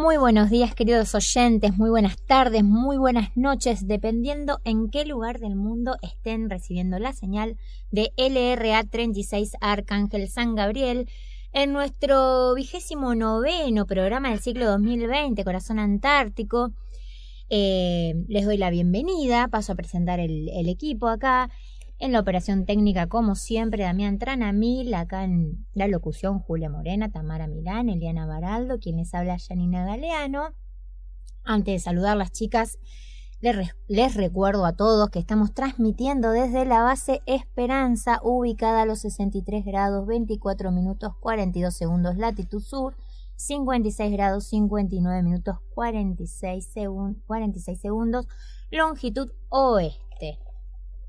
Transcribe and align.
Muy 0.00 0.16
buenos 0.16 0.48
días 0.48 0.76
queridos 0.76 1.12
oyentes, 1.16 1.76
muy 1.76 1.90
buenas 1.90 2.16
tardes, 2.24 2.62
muy 2.62 2.96
buenas 2.96 3.36
noches, 3.36 3.88
dependiendo 3.88 4.60
en 4.62 4.90
qué 4.90 5.04
lugar 5.04 5.40
del 5.40 5.56
mundo 5.56 5.96
estén 6.02 6.48
recibiendo 6.48 7.00
la 7.00 7.12
señal 7.12 7.56
de 7.90 8.12
LRA 8.16 8.84
36 8.84 9.54
Arcángel 9.60 10.28
San 10.28 10.54
Gabriel 10.54 11.10
en 11.52 11.72
nuestro 11.72 12.54
vigésimo 12.54 13.16
noveno 13.16 13.86
programa 13.86 14.30
del 14.30 14.38
ciclo 14.38 14.66
2020, 14.66 15.42
Corazón 15.42 15.80
Antártico. 15.80 16.70
Eh, 17.50 18.14
les 18.28 18.44
doy 18.46 18.56
la 18.56 18.70
bienvenida, 18.70 19.48
paso 19.48 19.72
a 19.72 19.76
presentar 19.76 20.20
el, 20.20 20.48
el 20.50 20.68
equipo 20.68 21.08
acá. 21.08 21.50
En 22.00 22.12
la 22.12 22.20
operación 22.20 22.64
técnica, 22.64 23.08
como 23.08 23.34
siempre, 23.34 23.82
Damián 23.82 24.18
Tranamil, 24.18 24.94
acá 24.94 25.24
en 25.24 25.66
la 25.74 25.88
locución 25.88 26.38
Julia 26.38 26.70
Morena, 26.70 27.10
Tamara 27.10 27.48
Milán, 27.48 27.88
Eliana 27.88 28.24
Baraldo, 28.26 28.78
quien 28.78 28.98
les 28.98 29.12
habla 29.14 29.36
Janina 29.38 29.84
Galeano. 29.84 30.54
Antes 31.44 31.74
de 31.74 31.78
saludar 31.80 32.16
las 32.16 32.30
chicas, 32.30 32.78
les, 33.40 33.56
re- 33.56 33.72
les 33.88 34.14
recuerdo 34.14 34.64
a 34.64 34.74
todos 34.74 35.10
que 35.10 35.18
estamos 35.18 35.54
transmitiendo 35.54 36.30
desde 36.30 36.64
la 36.64 36.82
base 36.82 37.20
Esperanza, 37.26 38.20
ubicada 38.22 38.82
a 38.82 38.86
los 38.86 39.00
63 39.00 39.64
grados 39.64 40.06
24 40.06 40.70
minutos 40.70 41.14
42 41.20 41.74
segundos 41.74 42.16
latitud 42.16 42.60
sur, 42.60 42.96
56 43.34 44.12
grados 44.12 44.44
59 44.46 45.22
minutos 45.24 45.56
46, 45.74 46.64
segun- 46.76 47.20
46 47.26 47.80
segundos 47.80 48.26
longitud 48.70 49.32
oeste. 49.48 50.38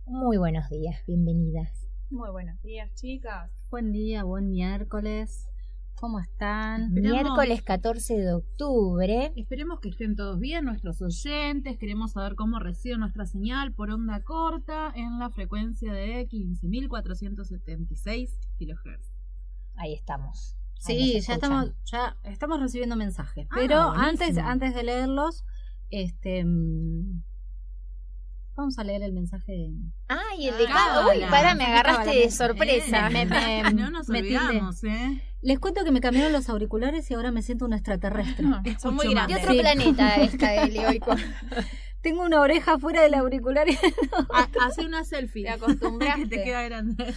Muy 0.09 0.37
buenos 0.37 0.67
días, 0.71 1.05
bienvenidas. 1.05 1.87
Muy 2.09 2.31
buenos 2.31 2.59
días, 2.63 2.91
chicas. 2.95 3.51
Buen 3.69 3.91
día, 3.91 4.23
buen 4.23 4.49
miércoles. 4.49 5.47
¿Cómo 5.99 6.19
están? 6.19 6.91
Miércoles 6.91 7.61
14 7.61 8.17
de 8.17 8.33
octubre. 8.33 9.31
Esperemos 9.35 9.79
que 9.81 9.89
estén 9.89 10.15
todos 10.15 10.39
bien, 10.39 10.65
nuestros 10.65 10.99
oyentes. 11.03 11.77
Queremos 11.77 12.13
saber 12.13 12.33
cómo 12.33 12.57
reciben 12.57 13.01
nuestra 13.01 13.27
señal 13.27 13.71
por 13.71 13.91
onda 13.91 14.23
corta 14.23 14.91
en 14.95 15.19
la 15.19 15.29
frecuencia 15.29 15.93
de 15.93 16.27
15.476 16.27 18.31
kHz. 18.57 19.13
Ahí 19.75 19.93
estamos. 19.93 20.55
Ahí 20.87 21.19
Sí, 21.19 21.21
ya 21.21 21.35
estamos, 21.35 21.71
ya 21.85 22.17
estamos 22.23 22.59
recibiendo 22.59 22.95
mensajes. 22.95 23.45
Ah, 23.51 23.55
Pero 23.59 23.91
buenísimo. 23.91 24.07
antes, 24.09 24.37
antes 24.39 24.73
de 24.73 24.83
leerlos, 24.83 25.45
este 25.91 26.43
mm, 26.45 27.21
vamos 28.59 28.77
a 28.79 28.83
leer 28.83 29.01
el 29.03 29.13
mensaje 29.13 29.51
de 29.51 29.69
Ay, 30.07 30.47
el 30.47 30.57
de 30.57 30.65
Ah, 30.69 30.73
cada. 30.73 31.07
Uy, 31.07 31.21
pará, 31.29 31.55
me 31.55 31.65
agarraste 31.65 32.09
de 32.11 32.29
sorpresa. 32.31 33.07
Eh, 33.07 33.11
Me- 33.11 33.25
me- 33.25 33.73
no 33.73 33.89
nos 33.91 34.07
me 34.09 34.21
tilde. 34.21 34.37
olvidamos, 34.37 34.83
¿eh? 34.83 35.21
Les 35.41 35.57
cuento 35.59 35.83
que 35.85 35.91
me 35.91 36.01
cambiaron 36.01 36.33
los 36.33 36.49
auriculares 36.49 37.09
y 37.09 37.13
ahora 37.13 37.31
me 37.31 37.41
siento 37.41 37.65
un 37.65 37.73
extraterrestre. 37.73 38.45
Son 38.79 38.93
muy 38.95 39.07
De 39.07 39.13
grandes. 39.13 39.37
otro 39.39 39.53
Sí. 39.53 39.59
planeta 39.59 40.15
esta 40.15 40.51
de 40.51 40.67
Leoico. 40.69 41.15
Tengo 42.01 42.23
una 42.23 42.39
oreja 42.41 42.79
fuera 42.79 43.01
del 43.01 43.13
auricular 43.13 43.67
y- 43.69 43.77
Ha- 44.33 44.49
Hace 44.65 44.85
una 44.85 45.03
selfie. 45.03 45.43
Te 45.43 45.49
acostumbraste. 45.49 46.21
que 46.29 46.37
te 46.37 46.43
queda 46.43 46.63
grande. 46.63 47.13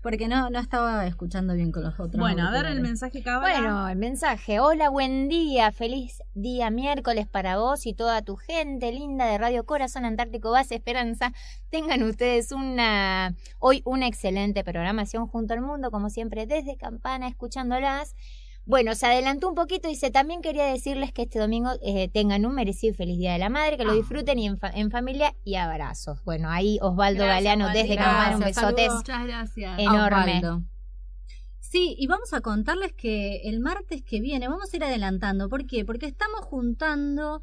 porque 0.00 0.26
no, 0.26 0.48
no 0.50 0.58
estaba 0.58 1.06
escuchando 1.06 1.54
bien 1.54 1.70
con 1.70 1.82
los 1.82 1.94
otros. 2.00 2.18
Bueno, 2.18 2.48
a 2.48 2.50
ver 2.50 2.64
el 2.66 2.80
mensaje 2.80 3.22
que 3.22 3.28
ahora. 3.30 3.48
Bueno, 3.60 3.88
el 3.88 3.96
mensaje. 3.96 4.58
Hola, 4.60 4.88
buen 4.88 5.28
día. 5.28 5.70
Feliz 5.70 6.22
día 6.34 6.70
miércoles 6.70 7.26
para 7.28 7.58
vos 7.58 7.84
y 7.86 7.92
toda 7.94 8.22
tu 8.22 8.36
gente 8.36 8.90
linda 8.90 9.26
de 9.26 9.36
Radio 9.38 9.64
Corazón 9.64 10.04
Antártico 10.06 10.50
Base 10.50 10.74
Esperanza. 10.76 11.32
Tengan 11.70 12.02
ustedes 12.02 12.52
una 12.52 13.34
hoy 13.58 13.82
una 13.84 14.06
excelente 14.06 14.64
programación 14.64 15.26
junto 15.26 15.52
al 15.54 15.60
mundo, 15.60 15.90
como 15.90 16.08
siempre, 16.10 16.46
desde 16.46 16.76
Campana, 16.76 17.28
escuchándolas. 17.28 18.14
Bueno, 18.64 18.94
se 18.94 19.06
adelantó 19.06 19.48
un 19.48 19.54
poquito 19.56 19.88
y 19.88 19.92
dice, 19.92 20.10
también 20.12 20.40
quería 20.40 20.64
decirles 20.66 21.12
que 21.12 21.22
este 21.22 21.38
domingo 21.40 21.70
eh, 21.82 22.08
tengan 22.08 22.46
un 22.46 22.54
merecido 22.54 22.92
y 22.92 22.96
feliz 22.96 23.18
Día 23.18 23.32
de 23.32 23.38
la 23.40 23.48
Madre, 23.48 23.76
que 23.76 23.84
lo 23.84 23.90
Ah. 23.92 23.96
disfruten 23.96 24.38
y 24.38 24.46
en, 24.46 24.58
fa- 24.58 24.70
en 24.70 24.90
familia 24.90 25.34
y 25.44 25.56
abrazos. 25.56 26.22
Bueno, 26.24 26.48
ahí 26.48 26.78
Osvaldo 26.80 27.24
Gracias, 27.24 27.36
Galeano 27.56 27.68
desde. 27.72 27.96
Campana, 27.96 28.36
un 28.36 28.42
besote. 28.44 28.88
Muchas 28.88 29.26
gracias. 29.26 29.78
Enorme. 29.80 30.38
Osvaldo. 30.38 30.62
Sí, 31.58 31.96
y 31.98 32.06
vamos 32.06 32.32
a 32.34 32.40
contarles 32.40 32.92
que 32.92 33.42
el 33.48 33.58
martes 33.60 34.02
que 34.02 34.20
viene, 34.20 34.46
vamos 34.46 34.72
a 34.72 34.76
ir 34.76 34.84
adelantando. 34.84 35.48
¿Por 35.48 35.66
qué? 35.66 35.84
Porque 35.84 36.06
estamos 36.06 36.40
juntando 36.42 37.42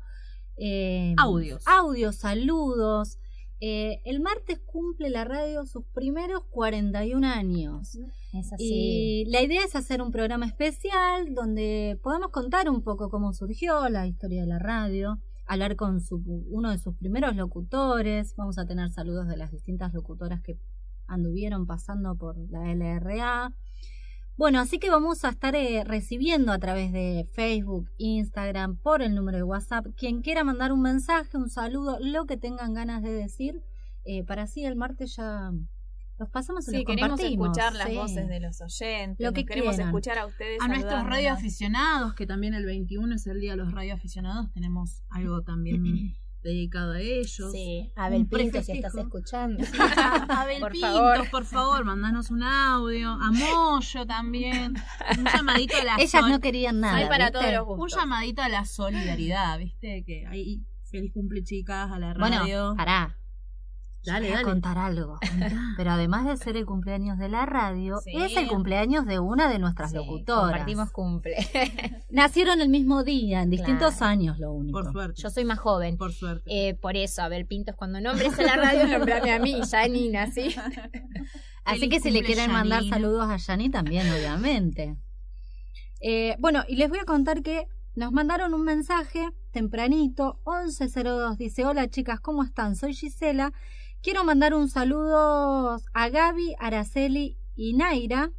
eh, 0.55 1.15
Audios. 1.17 1.63
audios, 1.67 2.15
saludos. 2.17 3.17
Eh, 3.59 4.01
el 4.05 4.21
martes 4.21 4.59
cumple 4.65 5.09
la 5.09 5.25
radio 5.25 5.65
sus 5.65 5.83
primeros 5.93 6.43
41 6.49 7.27
años. 7.27 7.97
Es 8.33 8.53
así. 8.53 8.63
Y 8.63 9.25
la 9.25 9.41
idea 9.41 9.63
es 9.63 9.75
hacer 9.75 10.01
un 10.01 10.11
programa 10.11 10.45
especial 10.45 11.33
donde 11.33 11.99
podamos 12.03 12.29
contar 12.29 12.69
un 12.69 12.83
poco 12.83 13.09
cómo 13.09 13.33
surgió 13.33 13.89
la 13.89 14.05
historia 14.07 14.41
de 14.41 14.47
la 14.47 14.59
radio, 14.59 15.19
hablar 15.47 15.75
con 15.75 15.99
su, 16.01 16.21
uno 16.51 16.69
de 16.69 16.77
sus 16.77 16.95
primeros 16.95 17.35
locutores, 17.35 18.35
vamos 18.35 18.59
a 18.59 18.65
tener 18.65 18.89
saludos 18.91 19.27
de 19.27 19.37
las 19.37 19.51
distintas 19.51 19.93
locutoras 19.93 20.41
que 20.41 20.59
anduvieron 21.07 21.65
pasando 21.65 22.15
por 22.15 22.37
la 22.51 22.71
LRA. 22.73 23.51
Bueno, 24.37 24.59
así 24.59 24.79
que 24.79 24.89
vamos 24.89 25.25
a 25.25 25.29
estar 25.29 25.55
eh, 25.55 25.83
recibiendo 25.83 26.53
a 26.53 26.59
través 26.59 26.93
de 26.93 27.27
Facebook, 27.33 27.89
Instagram, 27.97 28.77
por 28.77 29.01
el 29.01 29.15
número 29.15 29.37
de 29.37 29.43
WhatsApp, 29.43 29.87
quien 29.97 30.21
quiera 30.21 30.43
mandar 30.43 30.71
un 30.71 30.81
mensaje, 30.81 31.35
un 31.35 31.49
saludo, 31.49 31.97
lo 31.99 32.25
que 32.25 32.37
tengan 32.37 32.73
ganas 32.73 33.01
de 33.01 33.11
decir, 33.11 33.61
eh, 34.05 34.23
para 34.23 34.43
así 34.43 34.63
el 34.63 34.75
martes 34.75 35.15
ya 35.17 35.51
los 36.19 36.29
pasamos 36.29 36.67
y 36.67 36.71
Sí, 36.71 36.77
los 36.77 36.85
queremos 36.85 37.09
compartimos. 37.11 37.47
escuchar 37.47 37.73
las 37.75 37.87
sí. 37.89 37.95
voces 37.95 38.27
de 38.27 38.39
los 38.39 38.61
oyentes. 38.61 39.25
Lo 39.25 39.33
que 39.33 39.45
queremos 39.45 39.71
quieran. 39.75 39.87
escuchar 39.89 40.17
a 40.19 40.25
ustedes. 40.25 40.59
a 40.61 40.67
nuestros 40.67 41.03
radioaficionados, 41.05 42.13
que 42.13 42.25
también 42.27 42.53
el 42.53 42.65
21 42.65 43.15
es 43.15 43.25
el 43.27 43.39
día 43.39 43.51
de 43.51 43.57
los 43.57 43.71
radioaficionados, 43.71 44.51
tenemos 44.53 45.01
algo 45.09 45.41
también 45.43 45.81
dedicado 46.43 46.93
a 46.93 47.01
ellos. 47.01 47.51
Sí, 47.51 47.91
Abel 47.95 48.25
Pinto, 48.27 48.61
si 48.63 48.71
estás 48.73 48.95
escuchando. 48.95 49.63
Abel 50.29 50.59
Por 50.61 50.75
favor. 50.77 51.29
por 51.29 51.45
favor, 51.45 51.83
mandanos 51.85 52.31
un 52.31 52.43
audio. 52.43 53.09
A 53.11 53.31
Moyo 53.31 54.05
también. 54.05 54.73
Un 55.17 55.25
llamadito 55.25 55.75
a 55.77 55.83
la 55.83 55.95
Ellas 55.99 56.11
sol- 56.11 56.29
no 56.31 56.39
querían 56.39 56.79
nada. 56.79 56.95
Hay 56.97 57.07
para 57.09 57.25
¿viste? 57.29 57.39
todos 57.53 57.67
los 57.77 57.79
Un 57.79 57.89
llamadito 57.89 58.41
a 58.41 58.47
la 58.49 58.63
solidaridad, 58.65 59.59
¿viste? 59.59 60.03
Que 60.05 60.25
ahí 60.27 60.63
feliz 60.89 61.11
cumple 61.13 61.43
chicas 61.43 61.91
a 61.91 61.99
la 61.99 62.13
Bueno, 62.13 62.39
radio. 62.39 62.73
pará. 62.77 63.15
Dale, 64.05 64.27
Voy 64.27 64.33
a 64.33 64.35
dale. 64.37 64.45
contar 64.49 64.77
algo. 64.77 65.19
Pero 65.77 65.91
además 65.91 66.25
de 66.25 66.37
ser 66.37 66.55
el 66.57 66.65
cumpleaños 66.65 67.17
de 67.17 67.27
la 67.29 67.45
radio, 67.45 67.97
Sí. 68.03 68.11
es 68.15 68.35
el 68.37 68.47
cumpleaños 68.47 69.05
de 69.05 69.19
una 69.19 69.49
de 69.49 69.59
nuestras 69.59 69.91
Sí, 69.91 69.97
locutoras. 69.97 70.49
Compartimos 70.51 70.91
cumple. 70.91 71.35
Nacieron 72.09 72.61
el 72.61 72.69
mismo 72.69 73.03
día, 73.03 73.41
en 73.41 73.49
distintos 73.49 73.95
Claro. 73.97 74.11
años, 74.11 74.39
lo 74.39 74.53
único. 74.53 74.81
Por 74.81 74.91
suerte. 74.91 75.21
Yo 75.21 75.29
soy 75.29 75.43
más 75.45 75.59
joven. 75.59 75.97
Por 75.97 76.13
suerte. 76.13 76.43
Eh, 76.47 76.75
por 76.75 76.95
eso, 76.95 77.21
Abel 77.21 77.45
Pintos, 77.45 77.75
cuando 77.75 77.99
nombres 77.99 78.37
a 78.39 78.43
la 78.43 78.55
radio, 78.55 78.87
nombrame 78.87 79.31
a 79.31 79.39
mí, 79.39 79.59
Janina, 79.69 80.31
¿sí? 80.31 80.55
Así 81.65 81.79
Feliz 81.81 81.89
que 81.89 81.99
si 81.99 82.11
le 82.11 82.23
quieren 82.23 82.51
mandar 82.51 82.83
saludos 82.85 83.29
a 83.29 83.35
Yani 83.37 83.69
también, 83.69 84.09
obviamente. 84.11 84.95
Eh, 86.01 86.35
bueno, 86.39 86.63
y 86.67 86.77
les 86.77 86.89
voy 86.89 86.99
a 86.99 87.03
contar 87.05 87.43
que 87.43 87.67
nos 87.95 88.11
mandaron 88.11 88.53
un 88.53 88.63
mensaje 88.63 89.29
tempranito, 89.51 90.39
1102. 90.47 91.37
Dice, 91.37 91.65
hola 91.65 91.89
chicas, 91.89 92.19
¿cómo 92.21 92.43
están? 92.43 92.75
Soy 92.75 92.93
Gisela. 92.93 93.51
Quiero 94.01 94.23
mandar 94.23 94.53
un 94.53 94.69
saludo 94.69 95.77
a 95.93 96.09
Gaby, 96.09 96.55
Araceli 96.59 97.37
y 97.55 97.73
Naira. 97.73 98.31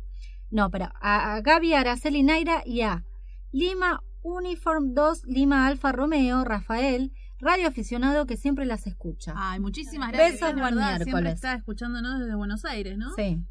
No, 0.51 0.71
pero 0.71 0.87
a, 1.01 1.35
a 1.35 1.41
Gaby, 1.43 1.75
Araceli, 1.75 2.23
Naira 2.23 2.63
y 2.65 2.81
a 2.81 3.05
Lima 3.53 4.03
Uniform 4.23 4.95
2, 4.95 5.27
Lima 5.27 5.67
Alfa 5.67 5.93
Romeo, 5.93 6.45
Rafael, 6.45 7.13
radio 7.41 7.69
aficionado 7.69 8.27
que 8.27 8.39
siempre 8.39 8.65
las 8.65 8.87
escucha. 8.87 9.35
Ay, 9.37 9.61
muchísimas 9.61 10.13
gracias. 10.13 10.41
Besos, 10.41 10.49
es 10.49 10.55
buen 10.55 10.75
verdad, 10.77 11.03
Siempre 11.03 11.31
está 11.31 11.55
escuchándonos 11.55 12.21
desde 12.21 12.35
Buenos 12.35 12.65
Aires, 12.65 12.97
¿no? 12.97 13.15
Sí. 13.15 13.45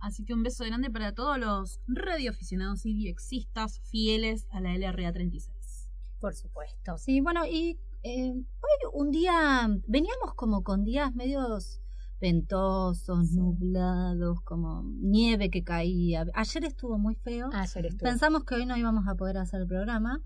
Así 0.00 0.22
que 0.24 0.34
un 0.34 0.42
beso 0.42 0.64
grande 0.64 0.90
para 0.90 1.12
todos 1.12 1.38
los 1.38 1.80
radioaficionados 1.86 2.84
y 2.84 2.92
diexistas 2.92 3.80
fieles 3.90 4.46
a 4.50 4.60
la 4.60 4.76
LRA 4.76 5.12
36. 5.12 5.88
Por 6.20 6.34
supuesto. 6.34 6.98
Sí, 6.98 7.20
bueno, 7.20 7.46
y 7.46 7.78
eh, 8.04 8.32
hoy 8.32 8.90
un 8.92 9.10
día 9.10 9.66
veníamos 9.88 10.34
como 10.34 10.62
con 10.62 10.84
días 10.84 11.14
medios 11.14 11.80
ventosos, 12.20 13.32
nublados, 13.32 14.40
como 14.42 14.82
nieve 15.00 15.50
que 15.50 15.62
caía. 15.64 16.24
Ayer 16.34 16.64
estuvo 16.64 16.98
muy 16.98 17.16
feo. 17.16 17.50
Ayer 17.52 17.86
estuvo. 17.86 18.08
Pensamos 18.08 18.44
que 18.44 18.54
hoy 18.54 18.66
no 18.66 18.76
íbamos 18.76 19.08
a 19.08 19.14
poder 19.14 19.38
hacer 19.38 19.60
el 19.60 19.66
programa. 19.66 20.20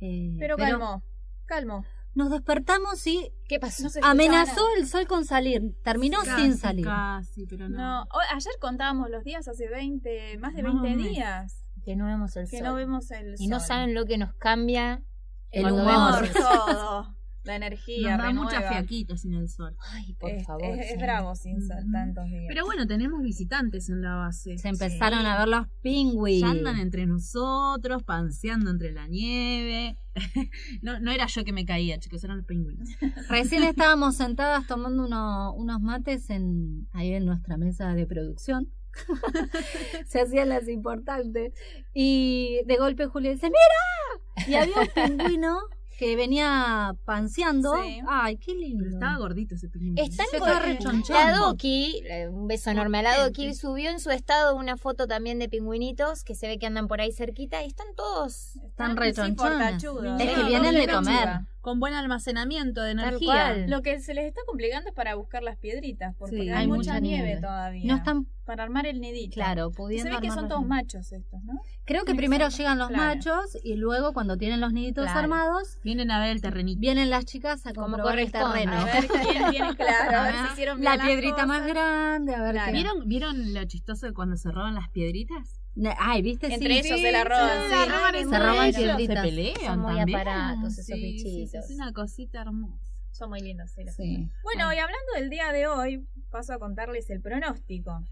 Eh, 0.00 0.34
Pero 0.38 0.56
calmo, 0.56 1.02
calmo. 1.46 1.84
Nos 2.14 2.30
despertamos 2.30 3.06
y 3.06 3.32
¿Qué 3.48 3.58
pasó? 3.58 3.84
No 3.84 4.06
amenazó 4.06 4.60
el 4.76 4.86
sol 4.86 5.06
con 5.06 5.24
salir. 5.24 5.74
Terminó 5.82 6.18
Casi, 6.24 6.42
sin 6.42 6.56
salir. 6.58 6.84
Casi, 6.84 7.46
pero 7.46 7.68
no. 7.68 8.06
ayer 8.34 8.52
contábamos 8.60 9.08
los 9.08 9.24
días 9.24 9.48
hace 9.48 9.68
20, 9.68 10.36
más 10.38 10.54
de 10.54 10.62
Más 10.62 10.72
20 10.74 10.78
o 10.78 10.96
menos. 10.96 11.10
días 11.12 11.64
Que 11.84 11.96
no 11.96 12.06
vemos 12.06 12.36
el 12.36 12.50
que 12.50 12.58
sol. 12.58 12.66
no 12.66 12.74
vemos 12.74 13.10
el 13.12 13.34
y 13.38 13.46
no 13.46 13.60
saben 13.60 13.94
lo 13.94 14.04
que 14.04 14.18
nos 14.18 14.34
cambia 14.34 15.02
El 15.52 15.62
cuando 15.62 15.82
humor. 15.82 16.28
todo, 16.32 17.14
la 17.44 17.56
energía, 17.56 18.16
Nos 18.16 18.26
da 18.26 18.32
mucha 18.32 18.50
renueva. 18.58 18.70
fiaquita 18.72 19.16
sin 19.16 19.34
el 19.34 19.48
sol. 19.48 19.76
Ay, 19.92 20.12
por 20.14 20.30
Es, 20.30 20.46
favor. 20.46 20.64
es- 20.64 20.80
es 20.86 20.92
sí. 20.92 20.96
bravo 20.98 21.34
sin 21.34 21.60
sol 21.66 21.84
tantos 21.92 22.24
días. 22.26 22.44
Pero 22.48 22.64
bueno, 22.64 22.86
tenemos 22.86 23.20
visitantes 23.22 23.88
en 23.88 24.00
la 24.02 24.14
base. 24.14 24.56
Se 24.58 24.68
empezaron 24.68 25.20
Sí. 25.20 25.26
a 25.26 25.38
ver 25.38 25.48
los 25.48 25.66
pingüis. 25.82 26.40
Ya 26.40 26.50
andan 26.50 26.78
entre 26.78 27.04
nosotros, 27.06 28.02
panseando 28.04 28.70
entre 28.70 28.92
la 28.92 29.06
nieve. 29.08 29.96
no, 30.82 31.00
no 31.00 31.10
era 31.10 31.26
yo 31.26 31.42
que 31.44 31.52
me 31.52 31.64
caía, 31.64 31.98
chicos, 31.98 32.22
eran 32.24 32.36
los 32.38 32.46
pingüinos. 32.46 32.88
Recién 33.28 33.62
estábamos 33.64 34.16
sentadas 34.16 34.66
tomando 34.66 35.04
uno- 35.06 35.52
unos 35.54 35.80
mates 35.80 36.30
en, 36.30 36.86
ahí 36.92 37.12
en 37.12 37.24
nuestra 37.26 37.56
mesa 37.56 37.94
de 37.94 38.06
producción. 38.06 38.68
Se 40.06 40.20
hacían 40.20 40.48
las 40.48 40.68
importantes. 40.68 41.52
Y 41.94 42.60
de 42.66 42.76
golpe 42.76 43.06
Julio 43.06 43.30
dice, 43.32 43.46
¡Mira! 43.46 44.46
Y 44.48 44.54
había 44.54 44.74
un 44.80 44.88
pingüino 45.16 45.58
que 45.98 46.16
venía 46.16 46.96
panseando. 47.04 47.80
Sí. 47.82 48.00
Ay, 48.08 48.36
qué 48.38 48.54
lindo. 48.54 48.82
Pero 48.82 48.96
estaba 48.96 49.18
gordito 49.18 49.54
ese 49.54 49.68
pingüino. 49.68 50.02
Están 50.02 50.26
Se 50.30 50.36
estaba 50.38 50.58
rechonchando. 50.58 51.12
La 51.12 51.36
Doki, 51.36 52.02
un 52.30 52.48
beso 52.48 52.70
enorme 52.70 52.98
a 52.98 53.02
la 53.02 53.18
Doki, 53.24 53.54
subió 53.54 53.90
en 53.90 54.00
su 54.00 54.10
estado 54.10 54.56
una 54.56 54.76
foto 54.76 55.06
también 55.06 55.38
de 55.38 55.48
pingüinitos 55.48 56.24
que 56.24 56.34
se 56.34 56.48
ve 56.48 56.58
que 56.58 56.66
andan 56.66 56.88
por 56.88 57.00
ahí 57.00 57.12
cerquita 57.12 57.62
y 57.62 57.68
están 57.68 57.94
todos 57.94 58.56
Están 58.56 58.96
rechonchones. 58.96 59.36
portachudos. 59.36 60.20
Es 60.20 60.30
que 60.34 60.42
vienen 60.44 60.74
de 60.74 60.88
comer. 60.88 61.28
Con 61.62 61.80
buen 61.80 61.94
almacenamiento 61.94 62.82
de 62.82 62.90
energía. 62.90 63.56
Lo 63.68 63.80
que 63.82 63.98
se 64.00 64.12
les 64.14 64.26
está 64.26 64.40
complicando 64.46 64.88
es 64.90 64.94
para 64.94 65.14
buscar 65.14 65.42
las 65.42 65.56
piedritas, 65.56 66.14
porque 66.18 66.34
Sí, 66.36 66.42
hay, 66.42 66.48
hay 66.50 66.66
mucha 66.66 66.76
mucha 66.94 67.00
nieve, 67.00 67.26
nieve. 67.28 67.40
todavía. 67.40 67.86
No 67.86 67.96
están, 67.96 68.26
para 68.44 68.64
armar 68.64 68.84
el 68.86 69.00
nidito. 69.00 69.34
claro, 69.34 69.70
Se 69.70 69.76
pudiendo 69.76 70.10
ve 70.16 70.20
que 70.20 70.30
son 70.32 70.48
todos 70.48 70.66
machos 70.66 71.12
estos, 71.12 71.42
¿no? 71.44 71.60
Creo 71.84 72.04
que 72.04 72.14
primero 72.16 72.48
llegan 72.48 72.78
los 72.78 72.88
claro. 72.88 73.14
machos 73.14 73.56
y 73.62 73.76
luego 73.76 74.12
cuando 74.12 74.36
tienen 74.36 74.60
los 74.60 74.72
niditos 74.72 75.04
Claro. 75.04 75.20
armados, 75.20 75.78
Vienen 75.84 76.10
a 76.10 76.18
ver 76.20 76.30
el 76.32 76.40
terrenito. 76.42 76.80
vienen 76.80 77.08
las 77.10 77.24
chicas 77.26 77.64
a 77.64 77.72
Como 77.72 77.86
comprobar 77.86 78.18
el 78.18 78.32
terreno. 78.32 78.72
A 78.72 78.84
ver 78.84 79.06
quién 79.06 79.50
tiene 79.50 79.76
claro, 79.76 80.18
a 80.18 80.22
ver 80.24 80.34
si 80.34 80.40
hicieron 80.54 80.80
bien 80.80 80.98
La 80.98 81.04
piedrita 81.04 81.46
más 81.46 81.64
grande, 81.66 82.34
a 82.34 82.42
ver 82.42 82.52
Claro. 82.54 82.66
qué. 82.66 82.72
¿Vieron, 82.72 83.08
¿Vieron 83.08 83.54
lo 83.54 83.64
chistoso 83.66 84.06
de 84.06 84.12
cuando 84.12 84.36
se 84.36 84.50
roban 84.50 84.74
las 84.74 84.88
piedritas? 84.90 85.61
Ay, 85.98 86.22
¿viste? 86.22 86.52
Entre 86.52 86.82
Sí. 86.82 86.88
ellos 86.88 87.00
se 87.00 87.12
la 87.12 87.24
roban. 87.24 87.60
Se 87.62 87.68
sí. 87.68 87.74
la 87.74 87.84
roban 87.96 88.12
Se 88.14 88.20
entre 88.20 88.38
roban 88.38 88.66
ellos. 88.66 88.96
Se 89.06 89.06
pelean 89.22 89.56
Son 89.64 89.78
muy 89.80 89.96
también. 89.96 90.18
aparatos 90.20 90.72
esos 90.78 90.84
Sí, 90.86 90.94
bichitos. 90.94 91.54
es 91.64 91.70
una 91.76 91.92
cosita 91.92 92.42
hermosa. 92.42 92.78
Son 93.12 93.28
muy 93.30 93.40
lindos, 93.40 93.70
sí. 93.70 94.30
Bueno, 94.42 94.72
y 94.72 94.78
hablando 94.78 95.12
del 95.16 95.30
día 95.30 95.52
de 95.52 95.66
hoy, 95.66 96.06
paso 96.30 96.52
a 96.54 96.58
contarles 96.58 97.08
el 97.10 97.20
pronóstico 97.20 98.02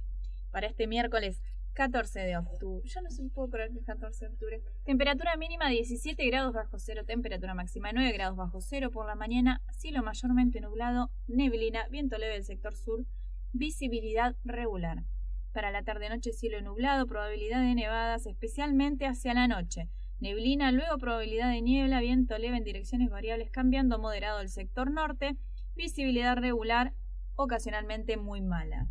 para 0.50 0.66
este 0.66 0.86
miércoles 0.86 1.40
14 1.74 2.20
de 2.20 2.36
octubre. 2.36 2.86
Yo 2.88 3.00
no 3.00 3.10
sé, 3.10 3.22
puedo 3.32 3.48
creer 3.48 3.70
que 3.72 3.78
es 3.78 3.84
14 3.86 4.26
de 4.26 4.32
octubre. 4.32 4.62
Temperatura 4.84 5.36
mínima 5.36 5.68
17 5.68 6.26
grados 6.26 6.52
bajo 6.52 6.78
cero, 6.78 7.04
temperatura 7.06 7.54
máxima 7.54 7.92
9 7.92 8.12
grados 8.12 8.36
bajo 8.36 8.60
cero. 8.60 8.90
Por 8.90 9.06
la 9.06 9.14
mañana, 9.14 9.62
cielo 9.72 10.02
mayormente 10.02 10.60
nublado, 10.60 11.10
neblina, 11.28 11.86
viento 11.88 12.18
leve 12.18 12.34
del 12.34 12.44
sector 12.44 12.76
sur, 12.76 13.04
visibilidad 13.52 14.34
regular. 14.44 15.04
Para 15.52 15.70
la 15.70 15.82
tarde-noche, 15.82 16.32
cielo 16.32 16.60
nublado, 16.60 17.06
probabilidad 17.06 17.60
de 17.62 17.74
nevadas, 17.74 18.26
especialmente 18.26 19.06
hacia 19.06 19.34
la 19.34 19.48
noche. 19.48 19.88
Neblina, 20.20 20.70
luego 20.70 20.98
probabilidad 20.98 21.50
de 21.50 21.62
niebla, 21.62 22.00
viento 22.00 22.38
leve 22.38 22.58
en 22.58 22.64
direcciones 22.64 23.10
variables, 23.10 23.50
cambiando 23.50 23.98
moderado 23.98 24.40
el 24.40 24.48
sector 24.48 24.90
norte, 24.90 25.36
visibilidad 25.74 26.36
regular, 26.36 26.92
ocasionalmente 27.36 28.16
muy 28.16 28.42
mala. 28.42 28.86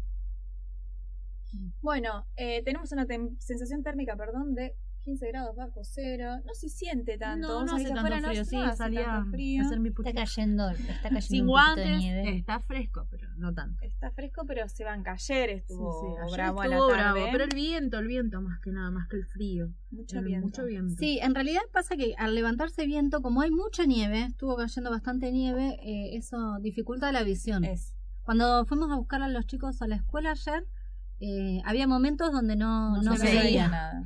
Bueno, 1.81 2.25
eh, 2.35 2.61
tenemos 2.63 2.91
una 2.91 3.05
sensación 3.39 3.83
térmica, 3.83 4.15
perdón, 4.15 4.53
de 4.53 4.75
15 5.09 5.27
grados 5.29 5.55
bajo 5.55 5.81
cero. 5.83 6.37
No 6.45 6.53
se 6.53 6.69
siente 6.69 7.17
tanto. 7.17 7.47
No, 7.47 7.65
no 7.65 7.75
hace 7.75 7.85
tanto 7.89 8.01
no- 8.01 8.07
frío. 8.27 8.39
no 8.39 8.45
Sí, 8.45 8.55
hace 8.57 8.77
salía 8.77 9.05
tanto 9.05 9.31
frío. 9.31 9.63
a 9.63 9.65
hacer 9.65 9.79
mi 9.79 9.89
Está 9.89 10.13
cayendo, 10.13 10.69
está 10.69 10.93
cayendo 11.09 11.21
Sin 11.21 11.41
un 11.41 11.47
poquito 11.47 11.75
de 11.75 11.81
guantes, 11.83 11.97
nieve. 11.99 12.37
está 12.37 12.59
fresco, 12.59 13.07
pero 13.09 13.27
no 13.37 13.53
tanto. 13.53 13.83
Está 13.83 14.11
fresco, 14.11 14.43
pero 14.47 14.67
se 14.69 14.83
banca. 14.83 15.13
Ayer 15.13 15.49
estuvo 15.49 15.91
Sí, 16.01 16.07
sí, 16.07 16.21
ayer 16.23 16.31
bravo 16.37 16.61
a 16.61 16.65
estuvo 16.65 16.89
la 16.89 16.95
tarde. 16.97 17.11
bravo, 17.21 17.31
pero 17.31 17.43
el 17.45 17.49
viento, 17.55 17.99
el 17.99 18.07
viento 18.07 18.41
más 18.41 18.59
que 18.61 18.71
nada, 18.71 18.91
más 18.91 19.07
que 19.07 19.17
el 19.17 19.25
frío. 19.25 19.69
Mucho 19.91 20.19
El- 20.19 20.25
viento. 20.25 20.47
Mucho 20.47 20.65
viento. 20.65 20.95
Sí, 20.99 21.19
en 21.21 21.33
realidad 21.33 21.61
pasa 21.73 21.95
que 21.95 22.13
al 22.17 22.35
levantarse 22.35 22.85
viento, 22.85 23.21
como 23.21 23.41
hay 23.41 23.51
mucha 23.51 23.85
nieve, 23.85 24.23
estuvo 24.25 24.55
cayendo 24.55 24.89
bastante 24.91 25.31
nieve, 25.31 25.77
eh, 25.83 26.15
eso 26.17 26.57
dificulta 26.61 27.11
la 27.11 27.23
visión. 27.23 27.63
Es. 27.63 27.93
Cuando 28.23 28.65
fuimos 28.67 28.91
a 28.91 28.95
buscar 28.95 29.21
a 29.23 29.27
los 29.27 29.47
chicos 29.47 29.81
a 29.81 29.87
la 29.87 29.95
escuela 29.95 30.31
ayer, 30.31 30.67
eh, 31.21 31.59
había 31.65 31.85
momentos 31.87 32.31
donde 32.31 32.55
no, 32.55 32.95
No 32.97 33.01
no 33.01 33.11
se 33.17 33.19
se 33.19 33.25
veía. 33.27 33.41
veía. 33.43 33.67
nada. 33.67 34.03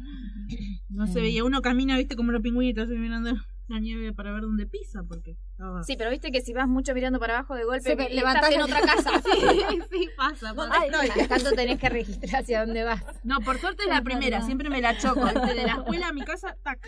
No 0.94 1.08
se 1.08 1.20
Eh. 1.20 1.22
veía. 1.24 1.44
Uno 1.44 1.62
camina, 1.62 1.98
viste, 1.98 2.16
como 2.16 2.32
los 2.32 2.42
pingüinitos 2.42 2.88
mirando 2.88 3.34
la 3.68 3.80
nieve 3.80 4.12
para 4.14 4.32
ver 4.34 4.42
dónde 4.42 4.66
pisa, 4.68 5.04
porque 5.08 5.38
estaba... 5.52 5.84
Sí, 5.84 5.96
pero 5.98 6.10
viste 6.10 6.32
que 6.32 6.42
si 6.42 6.54
vas 6.54 6.68
mucho 6.68 6.94
mirando 6.94 7.20
para 7.20 7.38
abajo 7.40 7.56
de 7.56 7.64
golpe, 7.64 7.92
estás 7.94 8.12
levantás 8.12 8.52
en 8.52 8.62
otra 8.62 8.82
casa. 8.82 9.10
Sí, 9.24 9.80
sí, 9.92 10.10
pasa. 10.18 10.54
pasa. 10.54 10.72
Ay, 10.80 10.90
cada 11.10 11.28
tanto 11.28 11.52
tenés 11.54 11.80
que 11.80 11.90
registrar 11.90 12.42
hacia 12.44 12.66
dónde 12.66 12.84
vas. 12.84 13.02
No, 13.24 13.40
por 13.40 13.58
suerte 13.60 13.84
es 13.84 13.90
la 13.90 14.02
primera, 14.02 14.42
siempre 14.42 14.70
me 14.70 14.82
la 14.82 14.98
choco. 14.98 15.24
¿viste? 15.24 15.54
De 15.56 15.64
la 15.66 15.74
escuela 15.76 16.10
a 16.10 16.14
mi 16.14 16.22
casa, 16.24 16.56
tac. 16.64 16.80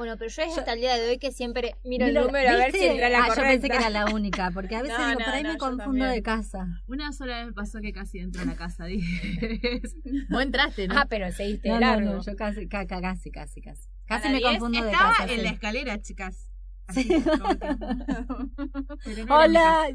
Bueno, 0.00 0.16
pero 0.16 0.30
yo 0.30 0.42
es 0.42 0.56
hasta 0.56 0.72
el 0.72 0.80
día 0.80 0.96
de 0.96 1.10
hoy 1.10 1.18
que 1.18 1.30
siempre 1.30 1.76
miro 1.84 2.06
el 2.06 2.12
Mira, 2.12 2.22
número 2.24 2.48
a 2.48 2.56
ver 2.56 2.72
si 2.72 2.86
entra 2.86 3.10
la 3.10 3.24
Ah, 3.24 3.28
yo 3.36 3.42
pensé 3.42 3.68
que 3.68 3.76
era 3.76 3.90
la 3.90 4.06
única, 4.06 4.50
porque 4.50 4.74
a 4.74 4.80
veces 4.82 4.96
No, 4.98 5.06
digo, 5.08 5.18
no, 5.20 5.24
por 5.26 5.34
ahí 5.34 5.42
no, 5.42 5.52
me 5.52 5.58
confundo 5.58 6.04
de 6.06 6.22
casa. 6.22 6.66
Una 6.86 7.12
sola 7.12 7.44
vez 7.44 7.52
pasó 7.54 7.80
que 7.82 7.92
casi 7.92 8.18
entró 8.18 8.40
a 8.40 8.46
la 8.46 8.56
casa. 8.56 8.84
Dije. 8.86 9.82
Vos 10.30 10.42
entraste, 10.42 10.88
¿no? 10.88 10.94
Ah, 10.96 11.06
pero 11.06 11.30
seguiste 11.32 11.68
No, 11.68 11.74
de 11.74 11.80
no, 11.82 11.86
largo. 11.88 12.12
no, 12.14 12.22
yo 12.24 12.34
casi, 12.34 12.66
ca- 12.66 12.86
ca- 12.86 13.02
casi, 13.02 13.30
casi, 13.30 13.60
casi. 13.60 13.88
Casi 14.06 14.28
me 14.30 14.38
10 14.38 14.50
confundo 14.52 14.82
de 14.82 14.90
Estaba 14.90 15.10
casa. 15.10 15.24
en 15.24 15.38
sí. 15.38 15.44
la 15.44 15.50
escalera, 15.50 16.00
chicas. 16.00 16.49
Así, 16.90 17.02
Sí. 17.04 17.08
que- 17.08 17.14
mi 19.24 19.30
Hola. 19.30 19.88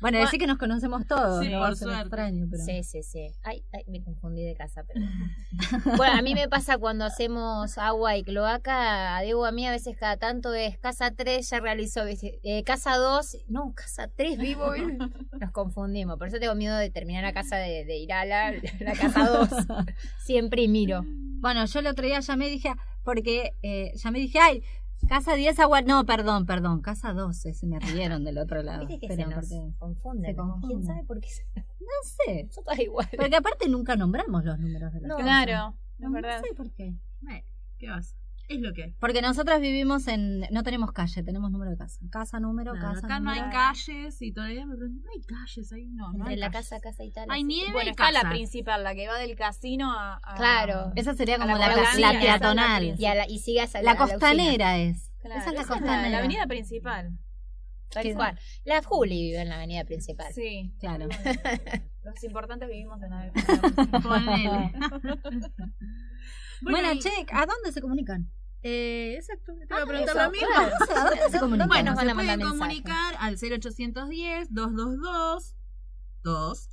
Bueno, 0.00 0.18
decir 0.18 0.38
que 0.38 0.46
nos 0.46 0.58
conocemos 0.58 1.06
todos, 1.06 1.44
Sí, 1.44 1.50
¿no? 1.50 1.58
por 1.58 1.76
suerte. 1.76 2.00
extraño, 2.02 2.46
pero... 2.50 2.62
Sí, 2.64 2.82
sí, 2.84 3.02
sí. 3.02 3.26
Ay, 3.42 3.62
ay, 3.72 3.84
me 3.88 4.02
confundí 4.02 4.44
de 4.44 4.54
casa, 4.54 4.84
pero... 4.86 5.00
bueno, 5.96 6.18
a 6.18 6.22
mí 6.22 6.34
me 6.34 6.48
pasa 6.48 6.78
cuando 6.78 7.04
hacemos 7.04 7.78
agua 7.78 8.16
y 8.16 8.22
cloaca, 8.22 9.16
a 9.16 9.20
Diego 9.22 9.44
a 9.44 9.52
mí 9.52 9.66
a 9.66 9.70
veces 9.70 9.96
cada 9.98 10.16
tanto 10.16 10.54
es 10.54 10.78
casa 10.78 11.10
3, 11.10 11.48
ya 11.50 11.60
realizó. 11.60 12.02
Eh, 12.06 12.62
casa 12.64 12.96
2, 12.96 13.38
no, 13.48 13.72
casa 13.74 14.08
3, 14.14 14.38
vivo, 14.38 14.72
nos 15.40 15.50
confundimos. 15.52 16.18
Por 16.18 16.28
eso 16.28 16.38
tengo 16.38 16.54
miedo 16.54 16.76
de 16.76 16.90
terminar 16.90 17.24
la 17.24 17.32
casa 17.32 17.56
de, 17.56 17.84
de 17.84 17.96
Irala, 17.98 18.52
la 18.80 18.92
casa 18.94 19.28
2. 19.28 19.48
Siempre 20.24 20.62
y 20.62 20.68
miro. 20.68 21.04
Bueno, 21.40 21.64
yo 21.66 21.78
el 21.80 21.86
otro 21.86 22.04
día 22.06 22.20
ya 22.20 22.36
me 22.36 22.48
dije, 22.48 22.72
porque 23.04 23.52
eh, 23.62 23.92
ya 23.96 24.10
me 24.10 24.18
dije, 24.18 24.38
ay, 24.40 24.62
casa 25.06 25.34
10 25.34 25.58
agua, 25.60 25.82
no, 25.82 26.04
perdón, 26.06 26.46
perdón, 26.46 26.80
casa 26.82 27.12
12, 27.12 27.54
se 27.54 27.66
me 27.66 27.78
rieron 28.14 28.24
del 28.24 28.38
otro 28.38 28.62
lado. 28.62 28.80
Viste 28.86 28.98
que 29.00 29.08
pero 29.08 29.28
se 29.28 29.34
nos 29.34 29.48
se 29.48 29.54
¿no? 30.60 30.66
¿Quién 30.66 30.84
sabe 30.84 31.04
por 31.04 31.20
qué? 31.20 31.28
se- 31.28 31.46
No 31.80 32.08
sé, 32.26 32.48
Son 32.50 32.64
todas 32.64 32.78
iguales. 32.78 33.10
porque 33.16 33.36
aparte 33.36 33.68
nunca 33.68 33.96
nombramos 33.96 34.44
los 34.44 34.58
números 34.58 34.92
de 34.92 35.00
la 35.00 35.08
No. 35.08 35.16
Claro, 35.16 35.74
No, 35.98 36.08
es 36.08 36.12
verdad. 36.12 36.40
no 36.40 36.42
sé 36.48 36.54
por 36.54 36.70
qué. 36.72 36.94
Eh, 37.30 37.44
¿Qué 37.78 37.88
vas? 37.88 38.14
Es 38.48 38.60
lo 38.60 38.72
que 38.72 38.82
es. 38.84 38.94
Porque 38.98 39.20
nosotras 39.20 39.60
vivimos 39.60 40.08
en. 40.08 40.40
No 40.50 40.62
tenemos 40.62 40.92
calle, 40.92 41.22
tenemos 41.22 41.50
número 41.50 41.70
de 41.70 41.76
casa. 41.76 42.00
Casa, 42.10 42.40
número, 42.40 42.72
casa. 42.72 43.04
acá 43.06 43.20
no 43.20 43.30
hay 43.30 43.40
número. 43.40 43.58
calles 43.58 44.22
y 44.22 44.32
todavía 44.32 44.64
me 44.64 44.74
preguntan, 44.74 45.04
no 45.04 45.10
hay 45.14 45.22
calles 45.22 45.72
ahí, 45.72 45.86
no, 45.90 46.08
no 46.12 46.18
Entre 46.20 46.30
hay 46.30 46.36
la 46.40 46.50
calles. 46.50 46.70
casa, 46.70 46.80
casa 46.80 47.04
y 47.04 47.10
tal. 47.12 47.30
Hay 47.30 47.44
nieve 47.44 47.72
Bueno, 47.72 47.88
y 47.88 47.90
está 47.90 48.10
la 48.10 48.28
principal, 48.30 48.82
la 48.84 48.94
que 48.94 49.06
va 49.06 49.18
del 49.18 49.36
casino 49.36 49.92
a. 49.92 50.18
a- 50.22 50.34
Claro. 50.36 50.92
Esa 50.96 51.14
sería 51.14 51.36
como 51.38 51.58
la 51.58 51.68
la, 51.68 51.76
la, 51.76 52.12
la 52.12 52.20
peatonal. 52.20 52.94
Y, 52.98 53.04
a 53.04 53.14
la, 53.14 53.28
y 53.28 53.38
sigas 53.38 53.74
a 53.74 53.82
La 53.82 53.92
a 53.92 53.96
costanera 53.98 54.78
es. 54.78 55.12
Claro, 55.20 55.40
esa 55.40 55.50
es 55.50 55.54
la 55.56 55.60
esa 55.62 55.72
costanera. 55.74 56.08
la 56.08 56.18
avenida 56.18 56.46
principal. 56.46 57.18
Tal 57.90 58.14
cual. 58.14 58.38
La 58.64 58.82
Juli 58.82 59.24
vive 59.24 59.40
en 59.42 59.48
la 59.50 59.56
avenida 59.56 59.84
principal. 59.84 60.32
Sí, 60.32 60.72
Claro. 60.80 61.06
los 62.02 62.24
importantes 62.24 62.66
vivimos 62.68 62.98
en 63.02 63.10
la 63.10 63.30
Ponele. 64.02 64.72
Bueno, 66.60 66.92
y- 66.92 66.98
che, 66.98 67.10
¿a 67.32 67.46
dónde 67.46 67.72
se 67.72 67.80
comunican? 67.80 68.30
Eh, 68.62 69.14
exacto, 69.16 69.52
te 69.56 69.64
iba 69.66 69.76
Ah, 69.78 69.82
a 69.82 69.86
preguntar 69.86 70.16
eso, 70.16 70.24
lo 70.24 70.30
mismo. 70.30 70.46
claro, 70.48 70.76
no 70.80 70.86
sé, 70.86 70.92
¿a 70.92 71.04
dónde 71.04 71.30
se 71.30 71.38
comunican? 71.38 71.68
Bueno, 71.68 71.94
se 71.94 72.00
a 72.00 72.14
mandar 72.14 72.38
pueden 72.38 72.40
comunicar 72.50 73.14
al 73.18 73.36
0810 73.38 74.48
222 74.52 75.54
2 76.24 76.68